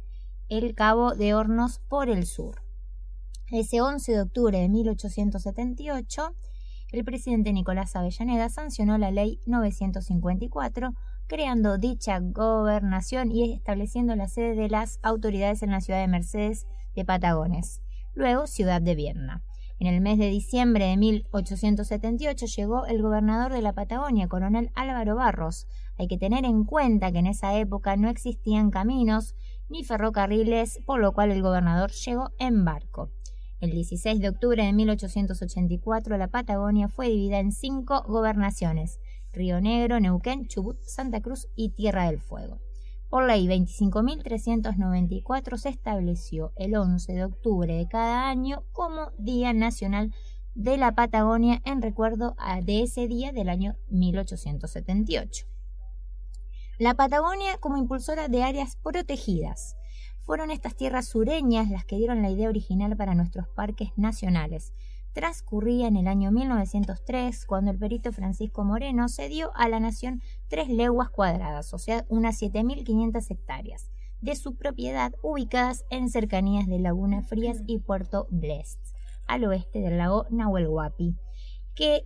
el 0.49 0.73
Cabo 0.73 1.13
de 1.13 1.35
Hornos 1.35 1.79
por 1.87 2.09
el 2.09 2.25
sur. 2.25 2.66
Ese 3.49 3.79
11 3.79 4.11
de 4.11 4.21
octubre 4.21 4.59
de 4.59 4.67
1878, 4.67 6.35
el 6.91 7.05
presidente 7.05 7.53
Nicolás 7.53 7.95
Avellaneda 7.95 8.49
sancionó 8.49 8.97
la 8.97 9.09
ley 9.09 9.39
954, 9.45 10.93
creando 11.27 11.77
dicha 11.77 12.19
gobernación 12.19 13.31
y 13.31 13.53
estableciendo 13.53 14.17
la 14.17 14.27
sede 14.27 14.53
de 14.55 14.67
las 14.67 14.99
autoridades 15.01 15.63
en 15.63 15.71
la 15.71 15.79
ciudad 15.79 16.01
de 16.01 16.09
Mercedes 16.09 16.67
de 16.93 17.05
Patagones, 17.05 17.81
luego 18.13 18.47
ciudad 18.47 18.81
de 18.81 18.95
Vierna. 18.95 19.45
En 19.79 19.87
el 19.87 20.01
mes 20.01 20.17
de 20.17 20.27
diciembre 20.27 20.83
de 20.83 20.97
1878 20.97 22.47
llegó 22.47 22.85
el 22.85 23.01
gobernador 23.01 23.53
de 23.53 23.61
la 23.61 23.71
Patagonia, 23.71 24.27
coronel 24.27 24.71
Álvaro 24.75 25.15
Barros. 25.15 25.67
Hay 25.97 26.09
que 26.09 26.17
tener 26.17 26.43
en 26.43 26.65
cuenta 26.65 27.13
que 27.13 27.19
en 27.19 27.27
esa 27.27 27.57
época 27.57 27.95
no 27.95 28.09
existían 28.09 28.71
caminos 28.71 29.35
ni 29.69 29.85
ferrocarriles, 29.85 30.81
por 30.85 30.99
lo 30.99 31.13
cual 31.13 31.31
el 31.31 31.41
gobernador 31.41 31.91
llegó 31.91 32.31
en 32.39 32.65
barco. 32.65 33.11
El 33.59 33.71
16 33.71 34.19
de 34.19 34.29
octubre 34.29 34.63
de 34.63 34.71
1884 34.71 36.15
la 36.17 36.27
Patagonia 36.27 36.89
fue 36.89 37.09
dividida 37.09 37.39
en 37.39 37.51
cinco 37.51 38.03
gobernaciones, 38.07 38.99
Río 39.33 39.59
Negro, 39.61 39.99
Neuquén, 39.99 40.45
Chubut, 40.47 40.77
Santa 40.83 41.21
Cruz 41.21 41.47
y 41.55 41.69
Tierra 41.69 42.05
del 42.05 42.21
Fuego. 42.21 42.59
Por 43.09 43.25
ley 43.25 43.47
25.394 43.47 45.57
se 45.57 45.69
estableció 45.69 46.53
el 46.55 46.75
11 46.75 47.13
de 47.13 47.23
octubre 47.23 47.73
de 47.73 47.87
cada 47.87 48.29
año 48.29 48.61
como 48.73 49.11
Día 49.17 49.53
Nacional 49.53 50.13
de 50.53 50.77
la 50.77 50.93
Patagonia 50.93 51.59
en 51.65 51.81
recuerdo 51.81 52.35
de 52.63 52.83
ese 52.83 53.07
día 53.07 53.31
del 53.31 53.49
año 53.49 53.75
1878. 53.89 55.47
La 56.77 56.93
Patagonia 56.93 57.57
como 57.57 57.77
impulsora 57.77 58.27
de 58.27 58.43
áreas 58.43 58.75
protegidas. 58.75 59.75
Fueron 60.27 60.51
estas 60.51 60.75
tierras 60.75 61.07
sureñas 61.07 61.69
las 61.69 61.85
que 61.85 61.95
dieron 61.95 62.21
la 62.21 62.29
idea 62.29 62.49
original 62.49 62.97
para 62.97 63.15
nuestros 63.15 63.47
parques 63.47 63.91
nacionales. 63.95 64.73
Transcurría 65.13 65.87
en 65.87 65.95
el 65.95 66.05
año 66.05 66.33
1903 66.33 67.45
cuando 67.45 67.71
el 67.71 67.79
perito 67.79 68.11
Francisco 68.11 68.65
Moreno 68.65 69.07
cedió 69.07 69.55
a 69.55 69.69
la 69.69 69.79
nación 69.79 70.21
tres 70.49 70.67
leguas 70.67 71.09
cuadradas, 71.09 71.73
o 71.73 71.77
sea, 71.77 72.05
unas 72.09 72.41
7.500 72.41 73.31
hectáreas, 73.31 73.89
de 74.19 74.35
su 74.35 74.55
propiedad 74.55 75.13
ubicadas 75.21 75.85
en 75.89 76.09
cercanías 76.09 76.67
de 76.67 76.79
Laguna 76.79 77.23
Frías 77.23 77.63
y 77.65 77.77
Puerto 77.77 78.27
Blest, 78.29 78.81
al 79.27 79.45
oeste 79.45 79.79
del 79.79 79.97
lago 79.97 80.25
Nahuel 80.29 80.67
Huapi, 80.67 81.15
que 81.73 82.05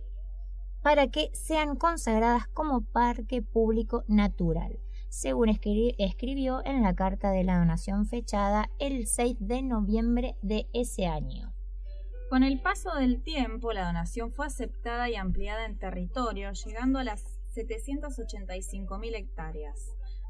para 0.80 1.08
que 1.08 1.32
sean 1.34 1.74
consagradas 1.74 2.46
como 2.46 2.82
parque 2.82 3.42
público 3.42 4.04
natural, 4.06 4.78
según 5.12 5.48
escri- 5.50 5.94
escribió 5.98 6.64
en 6.64 6.82
la 6.82 6.94
carta 6.94 7.30
de 7.30 7.44
la 7.44 7.58
donación 7.58 8.06
fechada 8.06 8.70
el 8.78 9.06
6 9.06 9.36
de 9.40 9.62
noviembre 9.62 10.36
de 10.40 10.66
ese 10.72 11.06
año. 11.06 11.52
Con 12.30 12.42
el 12.42 12.62
paso 12.62 12.94
del 12.94 13.22
tiempo, 13.22 13.74
la 13.74 13.84
donación 13.84 14.32
fue 14.32 14.46
aceptada 14.46 15.10
y 15.10 15.16
ampliada 15.16 15.66
en 15.66 15.78
territorio, 15.78 16.50
llegando 16.52 16.98
a 16.98 17.04
las 17.04 17.22
785.000 17.54 19.14
hectáreas. 19.14 19.78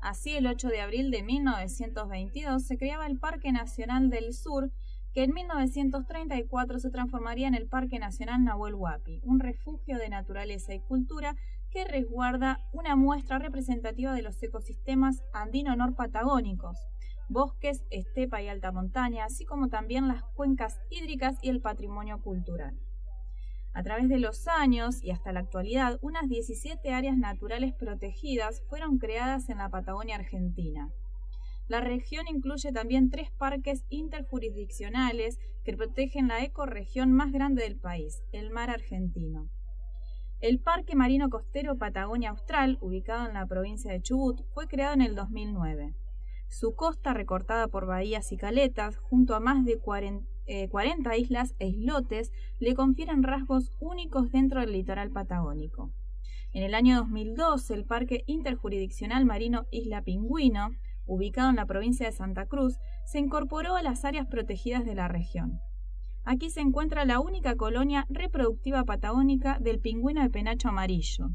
Así, 0.02 0.32
el 0.36 0.48
8 0.48 0.66
de 0.66 0.80
abril 0.80 1.12
de 1.12 1.22
1922 1.22 2.64
se 2.64 2.76
creaba 2.76 3.06
el 3.06 3.20
Parque 3.20 3.52
Nacional 3.52 4.10
del 4.10 4.34
Sur, 4.34 4.72
que 5.14 5.22
en 5.22 5.32
1934 5.32 6.80
se 6.80 6.90
transformaría 6.90 7.46
en 7.46 7.54
el 7.54 7.68
Parque 7.68 8.00
Nacional 8.00 8.42
Nahuel 8.42 8.74
Huapi, 8.74 9.20
un 9.22 9.38
refugio 9.38 9.98
de 9.98 10.08
naturaleza 10.08 10.74
y 10.74 10.80
cultura 10.80 11.36
que 11.72 11.84
resguarda 11.84 12.60
una 12.72 12.96
muestra 12.96 13.38
representativa 13.38 14.12
de 14.12 14.22
los 14.22 14.42
ecosistemas 14.42 15.22
andino-norpatagónicos, 15.32 16.78
bosques, 17.28 17.84
estepa 17.90 18.42
y 18.42 18.48
alta 18.48 18.72
montaña, 18.72 19.24
así 19.24 19.44
como 19.46 19.68
también 19.68 20.06
las 20.06 20.22
cuencas 20.34 20.78
hídricas 20.90 21.38
y 21.42 21.48
el 21.48 21.60
patrimonio 21.60 22.20
cultural. 22.20 22.78
A 23.74 23.82
través 23.82 24.10
de 24.10 24.18
los 24.18 24.48
años 24.48 25.02
y 25.02 25.12
hasta 25.12 25.32
la 25.32 25.40
actualidad, 25.40 25.98
unas 26.02 26.28
17 26.28 26.92
áreas 26.92 27.16
naturales 27.16 27.72
protegidas 27.72 28.62
fueron 28.68 28.98
creadas 28.98 29.48
en 29.48 29.58
la 29.58 29.70
Patagonia 29.70 30.16
Argentina. 30.16 30.90
La 31.68 31.80
región 31.80 32.26
incluye 32.28 32.70
también 32.70 33.08
tres 33.08 33.30
parques 33.30 33.86
interjurisdiccionales 33.88 35.38
que 35.64 35.74
protegen 35.74 36.28
la 36.28 36.44
ecorregión 36.44 37.12
más 37.12 37.32
grande 37.32 37.62
del 37.62 37.78
país, 37.78 38.22
el 38.32 38.50
mar 38.50 38.68
argentino. 38.68 39.48
El 40.42 40.58
Parque 40.58 40.96
Marino 40.96 41.30
Costero 41.30 41.78
Patagonia 41.78 42.30
Austral, 42.30 42.76
ubicado 42.80 43.28
en 43.28 43.34
la 43.34 43.46
provincia 43.46 43.92
de 43.92 44.02
Chubut, 44.02 44.42
fue 44.52 44.66
creado 44.66 44.94
en 44.94 45.00
el 45.00 45.14
2009. 45.14 45.94
Su 46.48 46.74
costa, 46.74 47.14
recortada 47.14 47.68
por 47.68 47.86
bahías 47.86 48.32
y 48.32 48.36
caletas, 48.36 48.96
junto 48.96 49.36
a 49.36 49.40
más 49.40 49.64
de 49.64 49.78
40, 49.78 50.28
eh, 50.46 50.68
40 50.68 51.16
islas 51.16 51.54
e 51.60 51.68
islotes, 51.68 52.32
le 52.58 52.74
confieren 52.74 53.22
rasgos 53.22 53.70
únicos 53.78 54.32
dentro 54.32 54.58
del 54.58 54.72
litoral 54.72 55.12
patagónico. 55.12 55.92
En 56.52 56.64
el 56.64 56.74
año 56.74 56.96
2012, 56.96 57.74
el 57.74 57.84
Parque 57.84 58.24
Interjurisdiccional 58.26 59.24
Marino 59.24 59.66
Isla 59.70 60.02
Pingüino, 60.02 60.70
ubicado 61.06 61.50
en 61.50 61.56
la 61.56 61.66
provincia 61.66 62.06
de 62.06 62.12
Santa 62.12 62.46
Cruz, 62.46 62.80
se 63.06 63.20
incorporó 63.20 63.76
a 63.76 63.82
las 63.82 64.04
áreas 64.04 64.26
protegidas 64.26 64.84
de 64.84 64.96
la 64.96 65.06
región. 65.06 65.60
Aquí 66.24 66.50
se 66.50 66.60
encuentra 66.60 67.04
la 67.04 67.18
única 67.18 67.56
colonia 67.56 68.06
reproductiva 68.08 68.84
patagónica 68.84 69.58
del 69.58 69.80
pingüino 69.80 70.22
de 70.22 70.30
penacho 70.30 70.68
amarillo. 70.68 71.30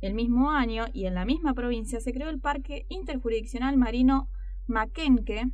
El 0.00 0.14
mismo 0.14 0.50
año 0.50 0.84
y 0.92 1.06
en 1.06 1.14
la 1.14 1.24
misma 1.24 1.54
provincia 1.54 2.00
se 2.00 2.12
creó 2.12 2.28
el 2.28 2.40
Parque 2.40 2.86
Interjurisdiccional 2.88 3.76
Marino 3.76 4.28
Maquenque, 4.66 5.46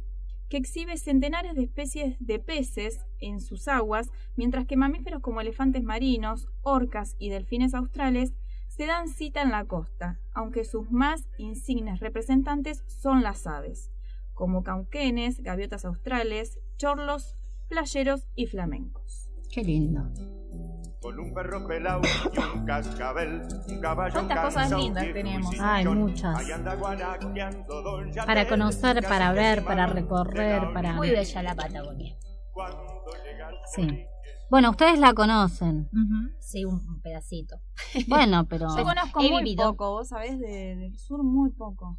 que 0.51 0.57
exhibe 0.59 0.99
centenares 0.99 1.55
de 1.55 1.63
especies 1.63 2.17
de 2.21 2.39
peces 2.39 3.07
en 3.21 3.41
sus 3.41 3.69
aguas, 3.69 4.11
mientras 4.37 4.67
que 4.67 4.77
mamíferos 4.77 5.23
como 5.23 5.41
elefantes 5.41 5.83
marinos, 5.83 6.49
orcas 6.63 7.17
y 7.19 7.31
delfines 7.31 7.75
australes 7.75 8.35
se 8.69 8.87
dan 8.87 9.09
cita 9.09 9.43
en 9.43 9.51
la 9.51 9.65
costa, 9.65 10.21
aunque 10.33 10.65
sus 10.65 10.91
más 10.91 11.27
insignes 11.39 12.01
representantes 12.01 12.85
son 12.87 13.23
las 13.23 13.47
aves, 13.47 13.91
como 14.35 14.63
cauquenes, 14.63 15.41
gaviotas 15.41 15.87
australes, 15.87 16.59
chorlos, 16.77 17.38
playeros 17.69 18.27
y 18.35 18.47
flamencos. 18.47 19.31
Qué 19.51 19.63
lindo. 19.63 20.03
Con 21.01 21.19
un 21.21 21.33
perro 21.33 21.67
pelado 21.67 22.01
y 22.35 22.59
un 22.59 22.67
cascabel, 22.67 23.43
un 23.69 23.81
caballo 23.81 24.13
¿Cuántas 24.15 24.45
cosas 24.45 24.71
lindas 24.73 25.05
tenemos? 25.13 25.55
Ay, 25.61 25.87
muchas. 25.87 26.37
Para 28.27 28.49
conocer, 28.49 29.03
para 29.07 29.33
ver, 29.33 29.65
para 29.65 29.87
recorrer, 29.87 30.73
para... 30.75 30.95
Muy 30.95 31.11
bella 31.11 31.43
la 31.43 31.55
Patagonia. 31.55 32.17
Sí. 33.75 34.05
Bueno, 34.51 34.71
ustedes 34.71 34.99
la 34.99 35.13
conocen. 35.13 35.89
Sí, 36.41 36.65
un, 36.65 36.75
un 36.75 37.01
pedacito. 37.01 37.57
Bueno, 38.09 38.47
pero... 38.49 38.67
Yo 38.77 38.83
conozco 38.83 39.21
muy 39.23 39.45
vivido. 39.45 39.71
poco, 39.71 39.91
vos 39.93 40.09
sabés, 40.09 40.39
de- 40.41 40.75
del 40.77 40.97
sur 40.99 41.23
muy 41.23 41.51
poco. 41.51 41.99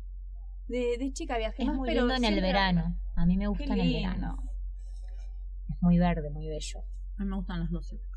De, 0.68 0.98
de 1.00 1.14
chica 1.14 1.38
viajé 1.38 1.62
Es 1.64 1.68
más, 1.68 1.78
muy 1.78 1.88
pero 1.88 2.02
lindo 2.08 2.16
en 2.16 2.34
el 2.34 2.42
verano. 2.42 2.96
A 3.16 3.26
mí 3.26 3.38
me 3.38 3.48
gusta 3.48 3.64
en 3.64 3.80
el 3.80 3.94
verano. 3.94 4.44
Es 5.70 5.82
muy 5.82 5.98
verde, 5.98 6.30
muy 6.30 6.48
bello. 6.48 6.80
A 7.18 7.24
mí 7.24 7.30
me 7.30 7.36
gustan 7.36 7.60
las 7.60 7.72
dos 7.72 7.92
épocas. 7.94 8.10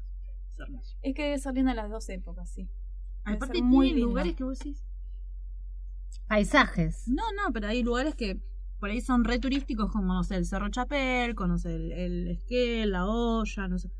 Es 1.02 1.14
que 1.14 1.22
debe 1.24 1.38
ser 1.38 1.54
lindo 1.54 1.70
en 1.70 1.76
las 1.76 1.90
dos 1.90 2.08
épocas, 2.08 2.50
sí. 2.50 2.68
Debe 3.24 3.36
Aparte 3.36 3.58
ser 3.58 3.64
muy 3.64 3.94
lugares 3.94 4.34
que 4.36 4.44
vos 4.44 4.58
decís. 4.58 4.84
Paisajes. 6.28 7.08
No, 7.08 7.22
no, 7.36 7.52
pero 7.52 7.68
hay 7.68 7.82
lugares 7.82 8.14
que 8.14 8.40
por 8.78 8.90
ahí 8.90 9.00
son 9.00 9.24
re 9.24 9.38
turísticos, 9.38 9.90
como 9.92 10.12
no 10.14 10.24
sé, 10.24 10.36
el 10.36 10.44
Cerro 10.46 10.68
Chapel, 10.68 11.34
conoce 11.34 11.74
el, 11.74 11.92
el 11.92 12.28
Esquel, 12.28 12.90
la 12.92 13.06
olla, 13.06 13.68
no 13.68 13.78
sé, 13.78 13.90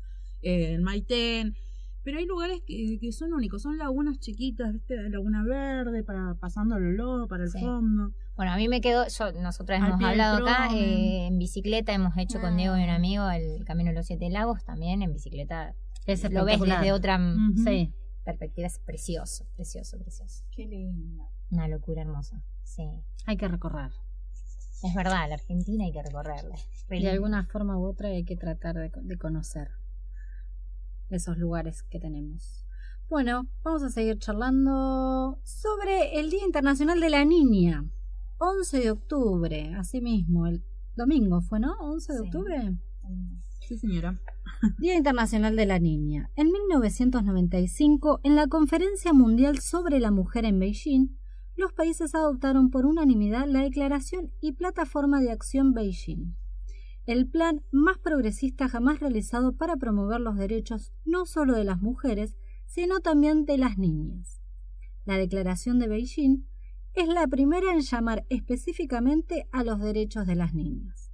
eh, 0.41 0.73
el 0.73 0.81
Maitén. 0.81 1.55
Pero 2.03 2.17
hay 2.17 2.25
lugares 2.25 2.61
que, 2.65 2.97
que 2.99 3.11
son 3.13 3.33
únicos, 3.33 3.61
son 3.61 3.77
lagunas 3.77 4.19
chiquitas, 4.19 4.73
¿viste? 4.73 5.09
Laguna 5.09 5.43
Verde, 5.43 6.03
para 6.03 6.33
pasando 6.35 6.75
el 6.75 6.83
olor, 6.99 7.27
para 7.29 7.43
el 7.45 7.49
Sí. 7.49 7.59
fondo. 7.59 8.11
Bueno, 8.35 8.51
a 8.51 8.55
mí 8.57 8.67
me 8.67 8.81
quedó, 8.81 9.05
yo, 9.07 9.31
nosotras 9.33 9.81
Al 9.81 9.89
hemos 9.89 10.03
hablado 10.03 10.43
acá, 10.47 10.69
eh, 10.73 11.27
en 11.27 11.37
bicicleta 11.37 11.93
hemos 11.93 12.17
hecho 12.17 12.41
con 12.41 12.53
Ah. 12.53 12.57
Diego 12.57 12.77
y 12.77 12.83
un 12.83 12.89
amigo 12.89 13.29
el 13.29 13.63
Camino 13.65 13.89
de 13.91 13.95
los 13.95 14.07
Siete 14.07 14.29
Lagos 14.29 14.63
también, 14.63 15.01
en 15.03 15.13
bicicleta 15.13 15.75
Es 16.05 16.23
lo 16.31 16.43
ves 16.45 16.59
desde 16.59 16.91
otra. 16.91 17.19
Sí. 17.63 17.93
perspectiva, 18.25 18.67
es 18.67 18.79
precioso, 18.79 19.45
precioso, 19.55 19.99
precioso. 19.99 20.43
Qué 20.51 20.65
lindo. 20.65 21.29
Una 21.51 21.67
locura 21.67 22.01
hermosa, 22.01 22.41
sí. 22.63 22.89
Hay 23.25 23.37
que 23.37 23.47
recorrer. 23.47 23.91
Es 24.81 24.93
verdad, 24.95 25.27
la 25.29 25.35
Argentina 25.35 25.85
hay 25.85 25.91
que 25.91 26.01
recorrerla. 26.01 26.55
Re 26.89 26.99
De 26.99 27.09
alguna 27.09 27.45
forma 27.45 27.77
u 27.77 27.85
otra 27.85 28.09
hay 28.09 28.23
que 28.25 28.35
tratar 28.35 28.75
de, 28.75 28.91
de 28.93 29.17
conocer 29.17 29.69
esos 31.09 31.37
lugares 31.37 31.83
que 31.83 31.99
tenemos. 31.99 32.65
Bueno, 33.09 33.45
vamos 33.63 33.83
a 33.83 33.89
seguir 33.89 34.17
charlando 34.17 35.39
sobre 35.43 36.19
el 36.19 36.29
Día 36.31 36.43
Internacional 36.45 36.99
de 36.99 37.09
la 37.09 37.23
Niña. 37.25 37.85
11 38.45 38.79
de 38.79 38.91
octubre, 38.91 39.73
así 39.77 40.01
mismo, 40.01 40.47
el 40.47 40.63
domingo 40.95 41.41
fue, 41.41 41.59
¿no? 41.59 41.73
11 41.79 42.11
de 42.13 42.19
Sí. 42.19 42.25
octubre. 42.25 42.77
Sí, 43.67 43.77
señora. 43.77 44.19
Día 44.79 44.97
Internacional 44.97 45.55
de 45.55 45.65
la 45.65 45.79
Niña. 45.79 46.29
En 46.35 46.51
1995, 46.51 48.19
en 48.23 48.35
la 48.35 48.47
Conferencia 48.47 49.13
Mundial 49.13 49.59
sobre 49.59 49.99
la 50.01 50.11
Mujer 50.11 50.43
en 50.45 50.59
Beijing, 50.59 51.07
los 51.55 51.71
países 51.71 52.13
adoptaron 52.15 52.69
por 52.69 52.85
unanimidad 52.85 53.47
la 53.47 53.61
Declaración 53.61 54.31
y 54.41 54.51
Plataforma 54.53 55.21
de 55.21 55.31
Acción 55.31 55.73
Beijing, 55.73 56.35
el 57.05 57.27
plan 57.29 57.61
más 57.71 57.97
progresista 57.99 58.67
jamás 58.67 58.99
realizado 58.99 59.55
para 59.55 59.75
promover 59.77 60.19
los 60.19 60.35
derechos 60.37 60.93
no 61.05 61.25
solo 61.25 61.53
de 61.53 61.63
las 61.63 61.81
mujeres, 61.81 62.35
sino 62.65 62.99
también 63.01 63.45
de 63.45 63.57
las 63.57 63.77
niñas. 63.77 64.41
La 65.05 65.17
Declaración 65.17 65.79
de 65.79 65.87
Beijing 65.87 66.45
es 66.95 67.07
la 67.07 67.27
primera 67.27 67.71
en 67.73 67.81
llamar 67.81 68.25
específicamente 68.29 69.47
a 69.51 69.63
los 69.63 69.79
derechos 69.79 70.25
de 70.27 70.35
las 70.35 70.53
niñas. 70.53 71.09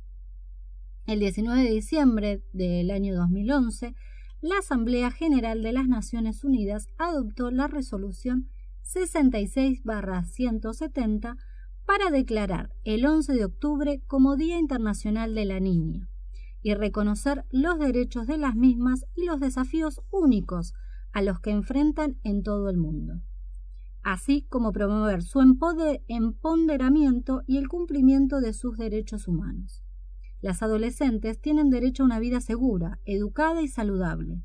El 1.05 1.19
19 1.19 1.63
de 1.63 1.69
diciembre 1.69 2.43
del 2.53 2.91
año 2.91 3.15
2011, 3.15 3.95
la 4.41 4.57
Asamblea 4.59 5.11
General 5.11 5.63
de 5.63 5.73
las 5.73 5.87
Naciones 5.87 6.43
Unidas 6.43 6.87
adoptó 6.97 7.49
la 7.49 7.67
resolución 7.67 8.49
66-170 8.83 11.37
para 11.85 12.11
declarar 12.11 12.73
el 12.83 13.05
11 13.05 13.33
de 13.33 13.45
octubre 13.45 14.01
como 14.05 14.35
Día 14.35 14.59
Internacional 14.59 15.33
de 15.33 15.45
la 15.45 15.59
Niña 15.59 16.09
y 16.61 16.73
reconocer 16.73 17.45
los 17.49 17.79
derechos 17.79 18.27
de 18.27 18.37
las 18.37 18.55
mismas 18.55 19.05
y 19.15 19.25
los 19.25 19.39
desafíos 19.39 20.01
únicos 20.11 20.73
a 21.11 21.21
los 21.21 21.39
que 21.39 21.51
enfrentan 21.51 22.17
en 22.23 22.43
todo 22.43 22.69
el 22.69 22.77
mundo, 22.77 23.21
así 24.11 24.47
como 24.49 24.71
promover 24.71 25.21
su 25.21 25.39
empode- 25.39 26.01
empoderamiento 26.07 27.43
y 27.45 27.57
el 27.57 27.67
cumplimiento 27.67 28.41
de 28.41 28.53
sus 28.53 28.75
derechos 28.75 29.27
humanos. 29.27 29.83
Las 30.41 30.63
adolescentes 30.63 31.39
tienen 31.39 31.69
derecho 31.69 32.01
a 32.01 32.07
una 32.07 32.19
vida 32.19 32.41
segura, 32.41 32.99
educada 33.05 33.61
y 33.61 33.67
saludable, 33.67 34.41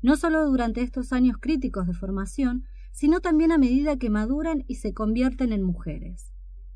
no 0.00 0.16
solo 0.16 0.46
durante 0.46 0.80
estos 0.80 1.12
años 1.12 1.36
críticos 1.38 1.86
de 1.86 1.92
formación, 1.92 2.64
sino 2.90 3.20
también 3.20 3.52
a 3.52 3.58
medida 3.58 3.98
que 3.98 4.08
maduran 4.08 4.64
y 4.66 4.76
se 4.76 4.94
convierten 4.94 5.52
en 5.52 5.62
mujeres. 5.62 6.32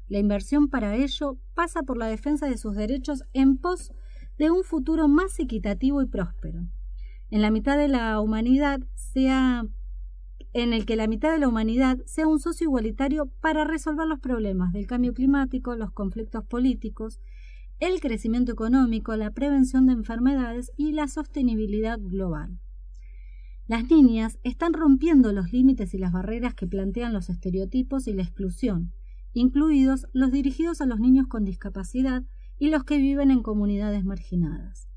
La 0.06 0.18
inversión 0.18 0.68
para 0.68 0.94
ello 0.94 1.38
pasa 1.54 1.84
por 1.84 1.96
la 1.96 2.06
defensa 2.06 2.46
de 2.46 2.58
sus 2.58 2.76
derechos 2.76 3.24
en 3.32 3.56
pos 3.56 3.92
de 4.36 4.50
un 4.50 4.62
futuro 4.62 5.08
más 5.08 5.38
equitativo 5.38 6.02
y 6.02 6.06
próspero, 6.06 6.66
en 7.30 7.40
la 7.40 7.50
mitad 7.50 7.78
de 7.78 7.88
la 7.88 8.20
humanidad 8.20 8.80
sea 8.94 9.66
en 10.52 10.72
el 10.72 10.86
que 10.86 10.96
la 10.96 11.06
mitad 11.06 11.32
de 11.32 11.38
la 11.38 11.48
humanidad 11.48 11.98
sea 12.06 12.26
un 12.26 12.40
socio 12.40 12.64
igualitario 12.64 13.26
para 13.40 13.64
resolver 13.64 14.06
los 14.06 14.20
problemas 14.20 14.72
del 14.72 14.86
cambio 14.86 15.12
climático, 15.12 15.76
los 15.76 15.90
conflictos 15.90 16.44
políticos, 16.44 17.20
el 17.78 18.00
crecimiento 18.00 18.52
económico, 18.52 19.14
la 19.16 19.32
prevención 19.32 19.86
de 19.86 19.92
enfermedades 19.92 20.72
y 20.76 20.92
la 20.92 21.08
sostenibilidad 21.08 21.98
global. 22.00 22.58
Las 23.66 23.90
niñas 23.90 24.38
están 24.44 24.72
rompiendo 24.72 25.32
los 25.32 25.52
límites 25.52 25.92
y 25.92 25.98
las 25.98 26.12
barreras 26.12 26.54
que 26.54 26.66
plantean 26.66 27.12
los 27.12 27.28
estereotipos 27.28 28.06
y 28.06 28.14
la 28.14 28.22
exclusión, 28.22 28.92
incluidos 29.32 30.06
los 30.12 30.30
dirigidos 30.30 30.80
a 30.80 30.86
los 30.86 31.00
niños 31.00 31.26
con 31.26 31.44
discapacidad 31.44 32.22
y 32.58 32.70
los 32.70 32.84
que 32.84 32.98
viven 32.98 33.30
en 33.30 33.42
comunidades 33.42 34.04
marginadas. 34.04 34.88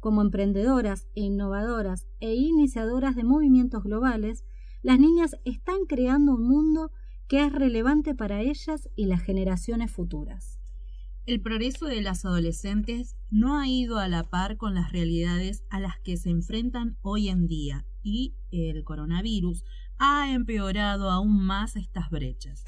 Como 0.00 0.22
emprendedoras 0.22 1.08
e 1.14 1.22
innovadoras 1.22 2.06
e 2.20 2.34
iniciadoras 2.34 3.14
de 3.16 3.24
movimientos 3.24 3.82
globales, 3.82 4.44
las 4.82 4.98
niñas 4.98 5.36
están 5.44 5.86
creando 5.88 6.34
un 6.34 6.48
mundo 6.48 6.90
que 7.28 7.44
es 7.44 7.52
relevante 7.52 8.14
para 8.14 8.40
ellas 8.42 8.88
y 8.96 9.06
las 9.06 9.22
generaciones 9.22 9.90
futuras. 9.90 10.58
El 11.24 11.40
progreso 11.40 11.86
de 11.86 12.02
las 12.02 12.24
adolescentes 12.24 13.16
no 13.30 13.58
ha 13.58 13.68
ido 13.68 13.98
a 13.98 14.08
la 14.08 14.24
par 14.24 14.56
con 14.56 14.74
las 14.74 14.90
realidades 14.90 15.62
a 15.70 15.78
las 15.78 16.00
que 16.00 16.16
se 16.16 16.30
enfrentan 16.30 16.96
hoy 17.00 17.28
en 17.28 17.46
día 17.46 17.86
y 18.02 18.34
el 18.50 18.82
coronavirus 18.82 19.64
ha 19.98 20.32
empeorado 20.32 21.10
aún 21.10 21.46
más 21.46 21.76
estas 21.76 22.10
brechas. 22.10 22.64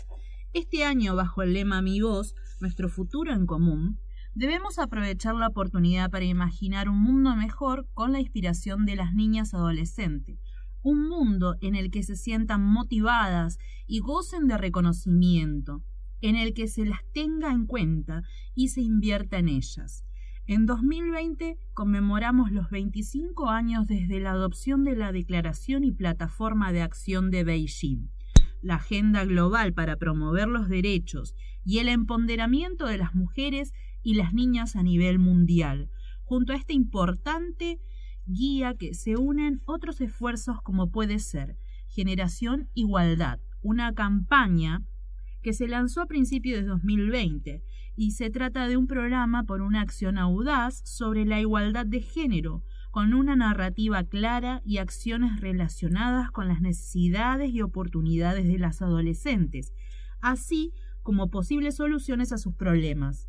Este 0.52 0.84
año, 0.84 1.16
bajo 1.16 1.42
el 1.42 1.52
lema 1.52 1.82
Mi 1.82 2.00
voz, 2.00 2.36
nuestro 2.60 2.88
futuro 2.88 3.32
en 3.32 3.44
común, 3.44 3.98
debemos 4.36 4.78
aprovechar 4.78 5.34
la 5.34 5.48
oportunidad 5.48 6.10
para 6.10 6.24
imaginar 6.24 6.88
un 6.88 7.00
mundo 7.00 7.34
mejor 7.34 7.88
con 7.92 8.12
la 8.12 8.20
inspiración 8.20 8.86
de 8.86 8.94
las 8.94 9.14
niñas 9.14 9.52
adolescentes, 9.52 10.38
un 10.84 11.08
mundo 11.08 11.56
en 11.62 11.74
el 11.74 11.90
que 11.90 12.02
se 12.02 12.14
sientan 12.14 12.62
motivadas 12.62 13.58
y 13.86 14.00
gocen 14.00 14.46
de 14.46 14.58
reconocimiento, 14.58 15.82
en 16.20 16.36
el 16.36 16.52
que 16.52 16.68
se 16.68 16.84
las 16.84 17.00
tenga 17.12 17.50
en 17.50 17.66
cuenta 17.66 18.22
y 18.54 18.68
se 18.68 18.82
invierta 18.82 19.38
en 19.38 19.48
ellas. 19.48 20.04
En 20.46 20.66
2020 20.66 21.56
conmemoramos 21.72 22.52
los 22.52 22.68
25 22.68 23.48
años 23.48 23.86
desde 23.86 24.20
la 24.20 24.32
adopción 24.32 24.84
de 24.84 24.94
la 24.94 25.10
Declaración 25.10 25.84
y 25.84 25.92
Plataforma 25.92 26.70
de 26.70 26.82
Acción 26.82 27.30
de 27.30 27.44
Beijing, 27.44 28.10
la 28.60 28.74
agenda 28.74 29.24
global 29.24 29.72
para 29.72 29.96
promover 29.96 30.48
los 30.48 30.68
derechos 30.68 31.34
y 31.64 31.78
el 31.78 31.88
empoderamiento 31.88 32.84
de 32.86 32.98
las 32.98 33.14
mujeres 33.14 33.72
y 34.02 34.14
las 34.16 34.34
niñas 34.34 34.76
a 34.76 34.82
nivel 34.82 35.18
mundial, 35.18 35.88
junto 36.24 36.52
a 36.52 36.56
este 36.56 36.74
importante 36.74 37.80
guía 38.26 38.74
que 38.74 38.94
se 38.94 39.16
unen 39.16 39.62
otros 39.66 40.00
esfuerzos 40.00 40.60
como 40.62 40.90
puede 40.90 41.18
ser 41.18 41.56
Generación 41.88 42.68
Igualdad, 42.74 43.40
una 43.62 43.94
campaña 43.94 44.82
que 45.42 45.52
se 45.52 45.68
lanzó 45.68 46.00
a 46.00 46.06
principios 46.06 46.60
de 46.60 46.66
2020 46.66 47.62
y 47.96 48.10
se 48.12 48.30
trata 48.30 48.66
de 48.66 48.76
un 48.76 48.86
programa 48.86 49.44
por 49.44 49.60
una 49.60 49.82
acción 49.82 50.18
audaz 50.18 50.80
sobre 50.84 51.24
la 51.24 51.40
igualdad 51.40 51.86
de 51.86 52.00
género, 52.00 52.64
con 52.90 53.12
una 53.12 53.36
narrativa 53.36 54.04
clara 54.04 54.62
y 54.64 54.78
acciones 54.78 55.40
relacionadas 55.40 56.30
con 56.30 56.48
las 56.48 56.60
necesidades 56.60 57.50
y 57.52 57.60
oportunidades 57.60 58.46
de 58.46 58.58
las 58.58 58.82
adolescentes, 58.82 59.72
así 60.20 60.72
como 61.02 61.30
posibles 61.30 61.76
soluciones 61.76 62.32
a 62.32 62.38
sus 62.38 62.54
problemas. 62.54 63.28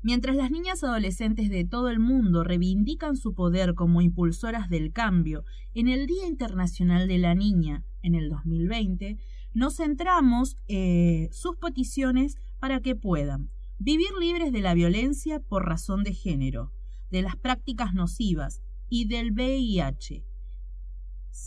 Mientras 0.00 0.36
las 0.36 0.50
niñas 0.50 0.84
adolescentes 0.84 1.50
de 1.50 1.64
todo 1.64 1.88
el 1.90 1.98
mundo 1.98 2.44
reivindican 2.44 3.16
su 3.16 3.34
poder 3.34 3.74
como 3.74 4.00
impulsoras 4.00 4.68
del 4.68 4.92
cambio, 4.92 5.44
en 5.74 5.88
el 5.88 6.06
Día 6.06 6.26
Internacional 6.26 7.08
de 7.08 7.18
la 7.18 7.34
Niña, 7.34 7.84
en 8.02 8.14
el 8.14 8.28
2020, 8.28 9.18
nos 9.54 9.76
centramos 9.76 10.56
eh, 10.68 11.28
sus 11.32 11.56
peticiones 11.56 12.36
para 12.60 12.80
que 12.80 12.94
puedan 12.94 13.50
vivir 13.78 14.08
libres 14.20 14.52
de 14.52 14.60
la 14.60 14.74
violencia 14.74 15.40
por 15.40 15.66
razón 15.66 16.04
de 16.04 16.14
género, 16.14 16.72
de 17.10 17.22
las 17.22 17.36
prácticas 17.36 17.94
nocivas 17.94 18.62
y 18.88 19.06
del 19.06 19.32
VIH 19.32 20.24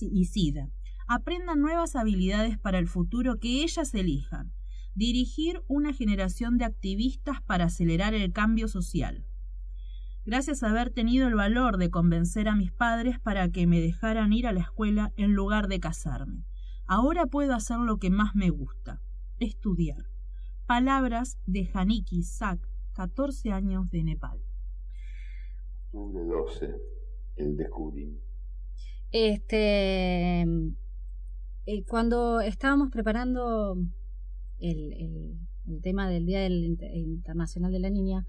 y 0.01 0.25
SIDA. 0.25 0.69
Aprendan 1.07 1.61
nuevas 1.61 1.95
habilidades 1.95 2.57
para 2.57 2.79
el 2.79 2.87
futuro 2.87 3.39
que 3.39 3.63
ellas 3.63 3.93
elijan. 3.93 4.53
Dirigir 4.95 5.63
una 5.67 5.93
generación 5.93 6.57
de 6.57 6.65
activistas 6.65 7.41
para 7.41 7.65
acelerar 7.65 8.13
el 8.13 8.31
cambio 8.33 8.67
social. 8.67 9.25
Gracias 10.25 10.61
a 10.61 10.69
haber 10.69 10.91
tenido 10.91 11.27
el 11.27 11.35
valor 11.35 11.77
de 11.77 11.89
convencer 11.89 12.47
a 12.47 12.55
mis 12.55 12.71
padres 12.71 13.19
para 13.19 13.49
que 13.49 13.65
me 13.65 13.81
dejaran 13.81 14.33
ir 14.33 14.45
a 14.45 14.53
la 14.53 14.59
escuela 14.59 15.13
en 15.15 15.33
lugar 15.33 15.67
de 15.67 15.79
casarme. 15.79 16.45
Ahora 16.85 17.25
puedo 17.25 17.55
hacer 17.55 17.77
lo 17.77 17.97
que 17.97 18.09
más 18.09 18.35
me 18.35 18.49
gusta, 18.49 19.01
estudiar. 19.39 20.05
Palabras 20.67 21.39
de 21.45 21.65
Janiki 21.65 22.23
Sak, 22.23 22.59
14 22.93 23.51
años 23.51 23.89
de 23.89 24.03
Nepal. 24.03 24.39
12, 25.91 26.75
el 27.37 27.57
descubrimiento. 27.57 28.23
Este, 29.11 30.41
eh, 31.65 31.83
cuando 31.87 32.41
estábamos 32.41 32.91
preparando 32.91 33.75
el, 34.61 34.93
el, 35.65 35.81
tema 35.81 36.09
del 36.09 36.25
Día 36.25 36.41
del 36.41 36.77
Internacional 36.93 37.71
de 37.71 37.79
la 37.79 37.89
Niña, 37.89 38.25